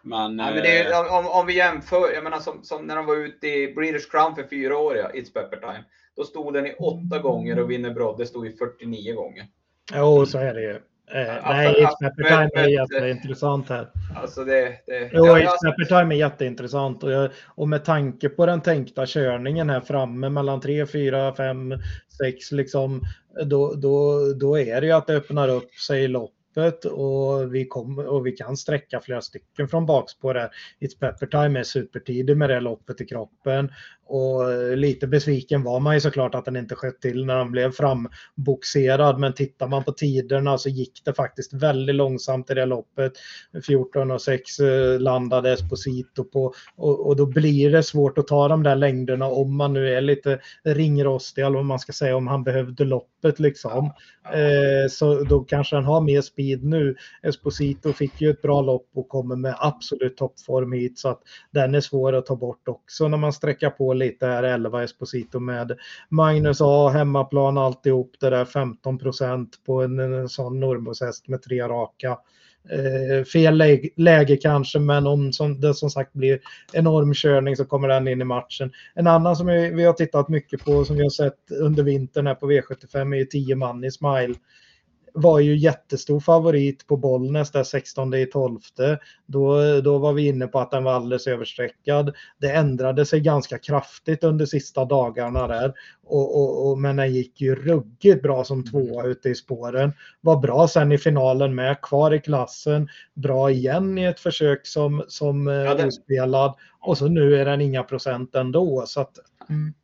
men, 0.02 0.36
Nej, 0.36 0.54
men 0.54 0.62
det 0.62 0.78
är, 0.78 1.18
om, 1.18 1.26
om 1.26 1.46
vi 1.46 1.56
jämför, 1.56 2.12
jag 2.14 2.24
menar 2.24 2.38
som, 2.38 2.62
som 2.62 2.86
när 2.86 2.96
de 2.96 3.06
var 3.06 3.16
ute 3.16 3.48
i 3.48 3.74
British 3.74 4.10
Crown 4.10 4.34
för 4.34 4.42
fyra 4.50 4.78
år, 4.78 4.96
ja, 4.96 5.08
It's 5.08 5.32
Pepper 5.34 5.56
Time. 5.56 5.84
Då 6.16 6.24
stod 6.24 6.54
den 6.54 6.66
i 6.66 6.74
åtta 6.78 7.18
gånger 7.22 7.58
och 7.58 7.70
Winner 7.70 7.90
Brodde 7.90 8.26
stod 8.26 8.46
i 8.46 8.56
49 8.56 9.14
gånger. 9.14 9.46
Jo, 9.94 10.26
så 10.26 10.38
är 10.38 10.54
det 10.54 10.62
ju. 10.62 10.80
Eh, 11.10 11.34
alltså, 11.34 11.52
nej, 11.52 11.74
It's 11.74 11.98
Pepper 12.00 12.24
Time 12.24 12.64
är 12.64 12.68
jätteintressant 12.68 13.68
här. 13.68 13.88
Alltså 14.16 14.44
det, 14.44 14.78
det, 14.86 15.10
jo, 15.12 15.26
ja, 15.26 15.38
It's 15.38 15.70
Pepper 15.70 15.84
Time 15.84 16.14
är 16.14 16.18
jätteintressant 16.18 17.04
och, 17.04 17.12
jag, 17.12 17.30
och 17.46 17.68
med 17.68 17.84
tanke 17.84 18.28
på 18.28 18.46
den 18.46 18.60
tänkta 18.60 19.06
körningen 19.06 19.70
här 19.70 19.80
framme 19.80 20.28
mellan 20.28 20.60
3, 20.60 20.86
4, 20.86 21.34
5, 21.34 21.74
6 22.18 22.52
liksom, 22.52 23.02
då, 23.44 23.74
då, 23.74 24.20
då 24.40 24.58
är 24.58 24.80
det 24.80 24.86
ju 24.86 24.92
att 24.92 25.06
det 25.06 25.16
öppnar 25.16 25.48
upp 25.48 25.74
sig 25.74 26.04
i 26.04 26.08
lopp 26.08 26.34
öppet 26.58 26.84
och 26.84 27.54
vi, 27.54 27.66
kom, 27.66 27.98
och 27.98 28.26
vi 28.26 28.32
kan 28.32 28.56
sträcka 28.56 29.00
flera 29.00 29.20
stycken 29.20 29.68
från 29.68 29.86
bakspår 29.86 30.34
här. 30.34 30.50
It's 30.80 30.98
Pepper 31.00 31.26
Time 31.26 31.58
är 31.58 31.64
supertidig 31.64 32.36
med 32.36 32.50
det 32.50 32.60
loppet 32.60 33.00
i 33.00 33.06
kroppen 33.06 33.72
och 34.08 34.76
lite 34.76 35.06
besviken 35.06 35.62
var 35.62 35.80
man 35.80 35.94
ju 35.94 36.00
såklart 36.00 36.34
att 36.34 36.44
den 36.44 36.56
inte 36.56 36.74
sköt 36.74 37.00
till 37.00 37.24
när 37.24 37.38
den 37.38 37.50
blev 37.50 37.72
framboxerad. 37.72 39.18
Men 39.18 39.32
tittar 39.32 39.68
man 39.68 39.84
på 39.84 39.92
tiderna 39.92 40.58
så 40.58 40.68
gick 40.68 41.04
det 41.04 41.12
faktiskt 41.12 41.52
väldigt 41.52 41.94
långsamt 41.94 42.50
i 42.50 42.54
det 42.54 42.66
loppet. 42.66 43.12
14 43.66 44.10
och 44.10 44.22
6 44.22 44.58
eh, 44.58 45.00
landade 45.00 45.52
Esposito 45.52 46.24
på 46.24 46.54
och, 46.76 47.06
och 47.06 47.16
då 47.16 47.26
blir 47.26 47.70
det 47.70 47.82
svårt 47.82 48.18
att 48.18 48.26
ta 48.26 48.48
de 48.48 48.62
där 48.62 48.76
längderna 48.76 49.26
om 49.26 49.56
man 49.56 49.72
nu 49.72 49.94
är 49.94 50.00
lite 50.00 50.40
ringrostig 50.64 51.42
eller 51.44 51.56
vad 51.56 51.64
man 51.64 51.78
ska 51.78 51.92
säga 51.92 52.16
om 52.16 52.26
han 52.26 52.44
behövde 52.44 52.84
loppet 52.84 53.38
liksom. 53.38 53.92
Eh, 54.32 54.88
så 54.90 55.24
då 55.24 55.40
kanske 55.40 55.76
han 55.76 55.84
har 55.84 56.00
mer 56.00 56.20
speed 56.20 56.64
nu. 56.64 56.96
Esposito 57.22 57.92
fick 57.92 58.20
ju 58.20 58.30
ett 58.30 58.42
bra 58.42 58.60
lopp 58.60 58.90
och 58.94 59.08
kommer 59.08 59.36
med 59.36 59.54
absolut 59.58 60.16
toppform 60.16 60.72
hit 60.72 60.98
så 60.98 61.08
att 61.08 61.22
den 61.50 61.74
är 61.74 61.80
svår 61.80 62.12
att 62.12 62.26
ta 62.26 62.36
bort 62.36 62.68
också 62.68 63.08
när 63.08 63.18
man 63.18 63.32
sträcker 63.32 63.70
på 63.70 63.94
lite 63.98 64.26
här 64.26 64.42
11 64.42 64.82
Esposito 64.82 65.40
med 65.40 65.78
Magnus 66.08 66.58
A, 66.60 66.88
hemmaplan 66.88 67.58
alltihop 67.58 68.12
det 68.20 68.30
där 68.30 68.44
15 68.44 68.98
procent 68.98 69.50
på 69.66 69.82
en, 69.82 69.98
en 69.98 70.28
sån 70.28 70.60
Nordboshäst 70.60 71.28
med 71.28 71.42
tre 71.42 71.62
raka. 71.62 72.18
Eh, 72.70 73.24
fel 73.24 73.56
läge, 73.56 73.88
läge, 73.96 74.36
kanske, 74.36 74.78
men 74.78 75.06
om 75.06 75.32
som, 75.32 75.60
det 75.60 75.74
som 75.74 75.90
sagt 75.90 76.12
blir 76.12 76.40
enorm 76.72 77.14
körning 77.14 77.56
så 77.56 77.64
kommer 77.64 77.88
den 77.88 78.08
in 78.08 78.20
i 78.20 78.24
matchen. 78.24 78.72
En 78.94 79.06
annan 79.06 79.36
som 79.36 79.46
vi, 79.46 79.70
vi 79.70 79.84
har 79.84 79.92
tittat 79.92 80.28
mycket 80.28 80.64
på 80.64 80.84
som 80.84 80.96
vi 80.96 81.02
har 81.02 81.10
sett 81.10 81.50
under 81.60 81.82
vintern 81.82 82.26
här 82.26 82.34
på 82.34 82.50
V75 82.50 83.16
är 83.16 83.24
10 83.24 83.56
man 83.56 83.84
i 83.84 83.90
Smile 83.90 84.34
var 85.14 85.38
ju 85.38 85.56
jättestor 85.56 86.20
favorit 86.20 86.86
på 86.86 86.96
Bollnäs 86.96 87.50
där 87.50 87.64
16 87.64 88.14
i 88.14 88.26
12. 88.26 88.58
Då, 89.26 89.80
då 89.80 89.98
var 89.98 90.12
vi 90.12 90.26
inne 90.26 90.46
på 90.46 90.60
att 90.60 90.70
den 90.70 90.84
var 90.84 90.92
alldeles 90.92 91.26
överstreckad. 91.26 92.14
Det 92.38 92.52
ändrade 92.52 93.06
sig 93.06 93.20
ganska 93.20 93.58
kraftigt 93.58 94.24
under 94.24 94.46
sista 94.46 94.84
dagarna 94.84 95.46
där. 95.46 95.74
Och, 96.04 96.36
och, 96.40 96.70
och, 96.70 96.78
men 96.78 96.96
den 96.96 97.12
gick 97.12 97.40
ju 97.40 97.54
ruggigt 97.54 98.22
bra 98.22 98.44
som 98.44 98.64
tvåa 98.64 99.04
ute 99.04 99.28
i 99.28 99.34
spåren. 99.34 99.92
Var 100.20 100.36
bra 100.36 100.68
sen 100.68 100.92
i 100.92 100.98
finalen 100.98 101.54
med, 101.54 101.80
kvar 101.82 102.14
i 102.14 102.20
klassen. 102.20 102.88
Bra 103.14 103.50
igen 103.50 103.98
i 103.98 104.04
ett 104.04 104.20
försök 104.20 104.66
som, 104.66 105.04
som 105.08 105.46
ja, 105.46 105.74
det... 105.74 105.86
ospelad. 105.86 106.54
Och 106.80 106.98
så 106.98 107.08
nu 107.08 107.36
är 107.36 107.44
den 107.44 107.60
inga 107.60 107.82
procent 107.82 108.34
ändå. 108.34 108.84
Så 108.86 109.00
att, 109.00 109.18
mm. 109.48 109.74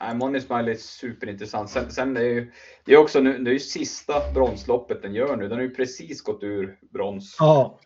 Nej, 0.00 0.14
Money 0.14 0.40
Smile 0.40 0.70
är 0.70 0.74
superintressant. 0.74 1.70
Sen, 1.70 1.90
sen 1.90 2.16
är 2.16 2.20
ju, 2.20 2.52
det 2.84 2.92
är 2.92 2.96
också 2.96 3.20
nu, 3.20 3.38
det 3.38 3.50
är 3.50 3.52
ju 3.52 3.58
sista 3.58 4.32
bronsloppet 4.34 5.02
den 5.02 5.14
gör 5.14 5.36
nu. 5.36 5.48
Den 5.48 5.58
har 5.58 5.62
ju 5.62 5.74
precis 5.74 6.22
gått 6.22 6.42
ur 6.42 6.78
brons. 6.92 7.36
Ja, 7.38 7.78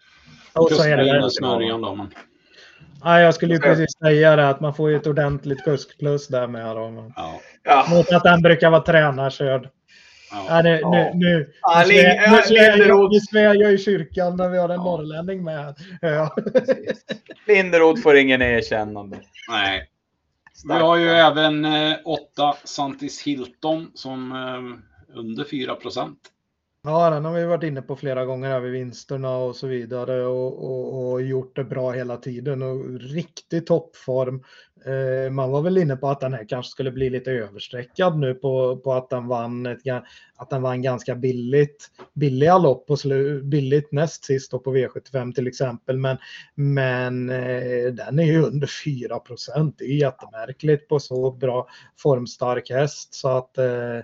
och 0.53 0.73
så 0.73 0.83
är 0.83 0.97
det. 0.97 1.31
Smörjan 1.31 1.81
då, 1.81 1.95
men... 1.95 2.15
Ja, 3.05 3.21
jag 3.21 3.35
skulle 3.35 3.55
ju 3.55 3.61
precis 3.61 3.99
säga 3.99 4.37
det 4.37 4.49
att 4.49 4.61
man 4.61 4.75
får 4.75 4.91
ju 4.91 4.97
ett 4.97 5.07
ordentligt 5.07 5.65
kuskplus 5.65 6.29
där 6.29 6.47
med. 6.47 6.77
Då. 6.77 7.13
Ja. 7.17 7.41
Ja. 7.63 7.87
Mot 7.91 8.13
att 8.13 8.23
den 8.23 8.43
brukar 8.43 8.71
vara 8.71 8.83
tränarkörd. 8.83 9.69
Ja. 10.49 10.63
nu, 10.63 10.81
nu, 10.85 11.11
nu, 11.15 11.53
ja, 11.63 11.85
nu, 11.89 13.09
nu 13.11 13.21
svär 13.21 13.63
jag 13.63 13.73
i 13.73 13.79
kyrkan 13.79 14.37
när 14.37 14.49
vi 14.49 14.59
har 14.59 14.69
en 14.69 14.75
ja. 14.75 14.85
norrlänning 14.85 15.45
med. 15.45 15.75
Ja. 16.01 16.37
Linderoth 17.47 18.03
får 18.03 18.17
ingen 18.17 18.43
erkännande. 18.43 19.17
Nej. 19.51 19.89
Vi 20.65 20.73
har 20.73 20.97
ju 20.97 21.09
även 21.09 21.65
eh, 21.65 21.97
åtta 22.05 22.57
Santis 22.65 23.23
Hilton 23.23 23.91
som 23.95 24.33
eh, 24.33 25.19
under 25.19 25.45
4 25.45 25.75
procent. 25.75 26.19
Ja, 26.85 27.11
den 27.11 27.25
har 27.25 27.33
vi 27.33 27.45
varit 27.45 27.63
inne 27.63 27.83
på 27.83 27.97
flera 27.97 28.25
gånger 28.25 28.49
här 28.49 28.61
vid 28.61 28.73
vinsterna 28.73 29.37
och 29.37 29.57
så 29.57 29.67
vidare 29.67 30.27
och, 30.27 30.65
och, 30.65 31.13
och 31.13 31.23
gjort 31.23 31.57
det 31.57 31.65
bra 31.65 31.91
hela 31.91 32.17
tiden 32.17 32.63
och 32.63 33.01
riktig 33.01 33.67
toppform. 33.67 34.45
Eh, 34.85 35.31
man 35.31 35.51
var 35.51 35.63
väl 35.63 35.79
inne 35.79 35.97
på 35.97 36.09
att 36.09 36.21
den 36.21 36.33
här 36.33 36.49
kanske 36.49 36.71
skulle 36.71 36.91
bli 36.91 37.11
lite 37.11 37.31
överstreckad 37.31 38.19
nu 38.19 38.35
på, 38.35 38.77
på 38.77 38.93
att 38.93 39.11
den 39.11 39.27
vann 39.29 39.67
ett, 39.67 39.79
att 40.37 40.51
den 40.51 40.63
vann 40.63 40.83
ganska 40.83 41.15
billigt. 41.15 41.91
Billiga 42.15 42.59
lopp 42.59 42.91
och 42.91 42.99
slu, 42.99 43.43
billigt 43.43 43.93
näst 43.93 44.25
sist 44.25 44.51
då 44.51 44.59
på 44.59 44.77
V75 44.77 45.33
till 45.35 45.47
exempel. 45.47 45.99
Men, 45.99 46.19
men 46.55 47.31
eh, 47.31 47.93
den 47.93 48.19
är 48.19 48.33
ju 48.33 48.43
under 48.43 48.71
4 48.85 49.19
procent. 49.19 49.75
Det 49.79 49.85
är 49.85 49.97
jättemärkligt 49.97 50.89
på 50.89 51.01
så 51.01 51.31
bra 51.31 51.69
formstark 51.97 52.71
häst 52.71 53.15
så 53.15 53.29
att 53.29 53.59
eh, 53.59 54.01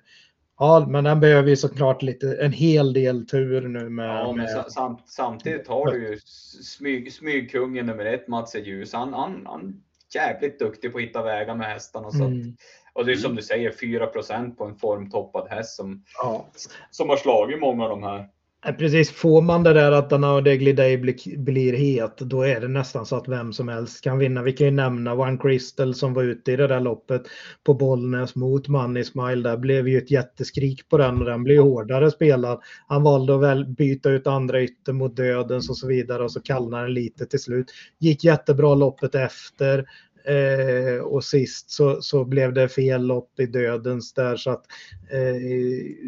Ja, 0.59 0.86
men 0.89 1.05
den 1.05 1.20
behöver 1.20 1.48
ju 1.48 1.56
såklart 1.56 2.02
lite, 2.02 2.36
en 2.40 2.52
hel 2.52 2.93
del 2.93 3.26
tur 3.26 3.68
nu 3.68 3.89
med... 3.89 4.09
Ja, 4.09 4.32
men 4.32 4.36
med... 4.36 4.64
Samt, 4.68 5.09
samtidigt 5.09 5.68
har 5.68 5.93
du 5.93 6.09
ju 6.09 6.18
smyg, 6.62 7.12
smygkungen 7.12 7.86
nummer 7.86 8.05
ett, 8.05 8.28
Mats 8.28 8.55
ljus. 8.55 8.93
Han, 8.93 9.14
han, 9.14 9.47
han 9.47 9.82
jävligt 10.14 10.59
duktig 10.59 10.93
på 10.93 10.98
att 10.98 11.05
hitta 11.05 11.22
vägar 11.22 11.55
med 11.55 11.66
hästarna. 11.66 12.10
Så 12.10 12.24
mm. 12.24 12.56
och 12.93 13.06
det 13.06 13.12
är 13.12 13.16
som 13.16 13.36
du 13.36 13.43
säger, 13.43 13.70
4% 13.70 14.56
på 14.56 14.64
en 14.64 14.76
formtoppad 14.76 15.48
häst 15.51 15.76
som, 15.76 16.05
ja. 16.22 16.47
som 16.90 17.09
har 17.09 17.16
slagit 17.16 17.60
många 17.60 17.85
av 17.85 17.90
de 17.90 18.02
här. 18.02 18.28
Eh, 18.66 18.74
precis, 18.74 19.10
får 19.10 19.43
man 19.43 19.62
det 19.62 19.72
där 19.72 19.93
att 19.93 20.10
Danao 20.10 20.40
Degli 20.40 20.72
Day 20.72 20.98
blir, 20.98 21.39
blir 21.39 21.72
het, 21.72 22.18
då 22.18 22.43
är 22.43 22.60
det 22.60 22.68
nästan 22.68 23.06
så 23.06 23.16
att 23.16 23.28
vem 23.28 23.52
som 23.52 23.68
helst 23.68 24.05
kan 24.05 24.18
vinna. 24.18 24.43
Vi 24.43 24.52
kan 24.52 24.66
ju 24.66 24.70
nämna 24.70 25.14
One 25.14 25.39
Crystal 25.39 25.94
som 25.94 26.14
var 26.14 26.22
ute 26.22 26.52
i 26.52 26.56
det 26.56 26.66
där 26.66 26.80
loppet 26.80 27.22
på 27.64 27.74
Bollnäs 27.74 28.35
mot 28.35 28.68
Money 28.68 29.05
Smile. 29.05 29.48
Där 29.51 29.56
blev 29.56 29.89
ju 29.89 29.98
ett 29.98 30.10
jätteskrik 30.10 30.89
på 30.89 30.98
den 30.98 31.18
och 31.18 31.24
den 31.24 31.44
blev 31.44 31.62
hårdare 31.62 32.10
spelad. 32.10 32.60
Han 32.86 33.02
valde 33.02 33.35
att 33.35 33.43
väl 33.43 33.66
byta 33.66 34.10
ut 34.10 34.26
andra 34.26 34.62
ytter 34.62 34.93
mot 34.93 35.16
dödens 35.16 35.70
och 35.70 35.76
så 35.76 35.86
vidare 35.86 36.22
och 36.22 36.32
så 36.32 36.40
kallnade 36.40 36.82
den 36.82 36.94
lite 36.94 37.26
till 37.26 37.40
slut. 37.40 37.66
Gick 37.98 38.24
jättebra 38.24 38.74
loppet 38.74 39.14
efter. 39.14 39.85
Eh, 40.29 41.01
och 41.01 41.25
sist 41.25 41.71
så, 41.71 42.03
så 42.03 42.25
blev 42.25 42.53
det 42.53 42.69
fel 42.69 43.07
lopp 43.07 43.41
i 43.41 43.47
dödens 43.47 44.15
där 44.15 44.37
så 44.37 44.51
att 44.51 44.65
eh, 45.11 45.37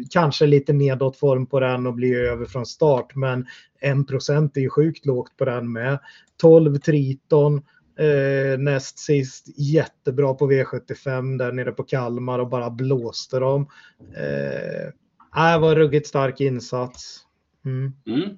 kanske 0.09 0.45
lite 0.45 0.73
nedåt 0.73 1.17
form 1.17 1.45
på 1.45 1.59
den 1.59 1.87
och 1.87 1.93
blir 1.93 2.15
över 2.15 2.45
från 2.45 2.65
start. 2.65 3.15
Men 3.15 3.45
1% 3.81 4.51
är 4.55 4.61
ju 4.61 4.69
sjukt 4.69 5.05
lågt 5.05 5.37
på 5.37 5.45
den 5.45 5.71
med. 5.71 5.99
12 6.41 6.77
Triton 6.77 7.61
eh, 7.99 8.59
näst 8.59 8.99
sist 8.99 9.59
jättebra 9.59 10.33
på 10.33 10.51
V75 10.51 11.37
där 11.37 11.51
nere 11.51 11.71
på 11.71 11.83
Kalmar 11.83 12.39
och 12.39 12.49
bara 12.49 12.69
blåste 12.69 13.39
dem. 13.39 13.67
Eh, 14.15 15.53
äh, 15.53 15.59
var 15.59 15.75
ruggigt 15.75 16.07
stark 16.07 16.41
insats. 16.41 17.19
Mm. 17.65 17.93
Mm. 18.07 18.29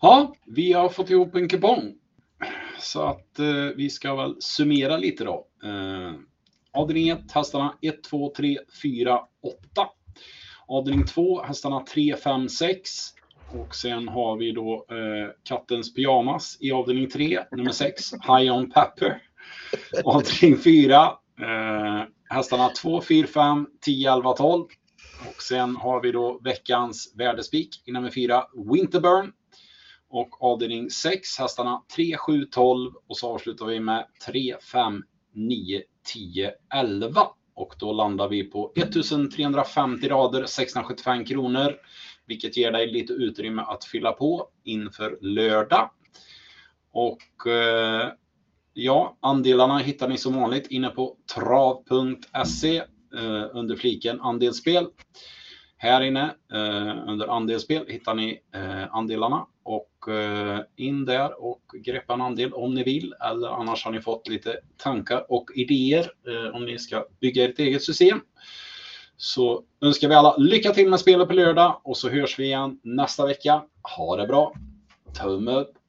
Ja, 0.00 0.34
vi 0.46 0.72
har 0.72 0.88
fått 0.88 1.10
ihop 1.10 1.34
en 1.34 1.48
kupong 1.48 1.94
så 2.82 3.02
att 3.02 3.38
eh, 3.38 3.64
vi 3.76 3.90
ska 3.90 4.14
väl 4.14 4.36
summera 4.38 4.96
lite 4.96 5.24
då. 5.24 5.46
Eh, 5.64 6.12
avdelning 6.72 7.08
1, 7.08 7.32
hästarna 7.32 7.74
1, 7.80 8.02
2, 8.02 8.32
3, 8.36 8.58
4, 8.82 9.20
8. 9.42 9.88
Avdelning 10.68 11.06
2, 11.06 11.42
hästarna 11.42 11.80
3, 11.80 12.16
5, 12.16 12.48
6. 12.48 12.90
Och 13.52 13.74
sen 13.74 14.08
har 14.08 14.36
vi 14.36 14.52
då 14.52 14.86
eh, 14.90 15.30
Kattens 15.44 15.94
Pyjamas 15.94 16.56
i 16.60 16.72
avdelning 16.72 17.10
3, 17.10 17.40
nummer 17.50 17.72
6, 17.72 18.12
High 18.12 18.52
On 18.52 18.70
Pepper. 18.70 19.22
Avdelning 20.04 20.58
4, 20.58 20.96
eh, 21.40 22.04
hästarna 22.28 22.68
2, 22.68 23.02
4, 23.02 23.26
5, 23.26 23.66
10, 23.80 24.12
11, 24.12 24.32
12. 24.32 24.66
Och 25.28 25.42
sen 25.42 25.76
har 25.76 26.02
vi 26.02 26.12
då 26.12 26.40
veckans 26.44 27.14
värdespik 27.16 27.82
i 27.86 27.92
nummer 27.92 28.10
4, 28.10 28.44
Winterburn 28.72 29.32
och 30.12 30.42
avdelning 30.42 30.90
6, 30.90 31.38
hästarna 31.38 31.82
3, 31.96 32.16
7, 32.16 32.44
12 32.44 32.92
och 33.06 33.16
så 33.16 33.34
avslutar 33.34 33.66
vi 33.66 33.80
med 33.80 34.06
3, 34.26 34.56
5, 34.72 35.02
9, 35.32 35.82
10, 36.04 36.52
11. 36.74 37.20
Och 37.54 37.74
då 37.78 37.92
landar 37.92 38.28
vi 38.28 38.44
på 38.44 38.72
1350 38.76 40.08
rader, 40.08 40.46
675 40.46 41.24
kronor. 41.24 41.76
Vilket 42.26 42.56
ger 42.56 42.72
dig 42.72 42.92
lite 42.92 43.12
utrymme 43.12 43.62
att 43.62 43.84
fylla 43.84 44.12
på 44.12 44.48
inför 44.64 45.18
lördag. 45.20 45.90
Och 46.92 47.46
eh, 47.46 48.12
ja, 48.72 49.16
andelarna 49.20 49.78
hittar 49.78 50.08
ni 50.08 50.18
som 50.18 50.40
vanligt 50.40 50.66
inne 50.66 50.88
på 50.88 51.16
trav.se 51.34 52.76
eh, 53.16 53.46
under 53.52 53.76
fliken 53.76 54.20
andelsspel. 54.20 54.86
Här 55.76 56.00
inne 56.00 56.34
eh, 56.52 57.08
under 57.08 57.28
andelsspel 57.36 57.84
hittar 57.88 58.14
ni 58.14 58.40
eh, 58.54 58.94
andelarna 58.94 59.46
och 59.64 60.08
eh, 60.08 60.60
in 60.76 61.04
där 61.04 61.44
och 61.44 61.62
greppa 61.74 62.14
en 62.14 62.20
andel 62.20 62.52
om 62.52 62.74
ni 62.74 62.82
vill 62.82 63.14
eller 63.30 63.48
annars 63.48 63.84
har 63.84 63.92
ni 63.92 64.00
fått 64.00 64.28
lite 64.28 64.60
tankar 64.76 65.32
och 65.32 65.50
idéer 65.54 66.12
eh, 66.28 66.56
om 66.56 66.64
ni 66.64 66.78
ska 66.78 67.06
bygga 67.20 67.44
ert 67.44 67.58
eget 67.58 67.82
system. 67.82 68.20
Så 69.16 69.64
önskar 69.80 70.08
vi 70.08 70.14
alla 70.14 70.36
lycka 70.36 70.70
till 70.70 70.90
med 70.90 71.00
spelet 71.00 71.28
på 71.28 71.34
lördag 71.34 71.80
och 71.84 71.96
så 71.96 72.08
hörs 72.08 72.38
vi 72.38 72.44
igen 72.44 72.80
nästa 72.82 73.26
vecka. 73.26 73.62
Ha 73.96 74.16
det 74.16 74.26
bra! 74.26 74.54
Tumme 75.20 75.52
upp! 75.52 75.81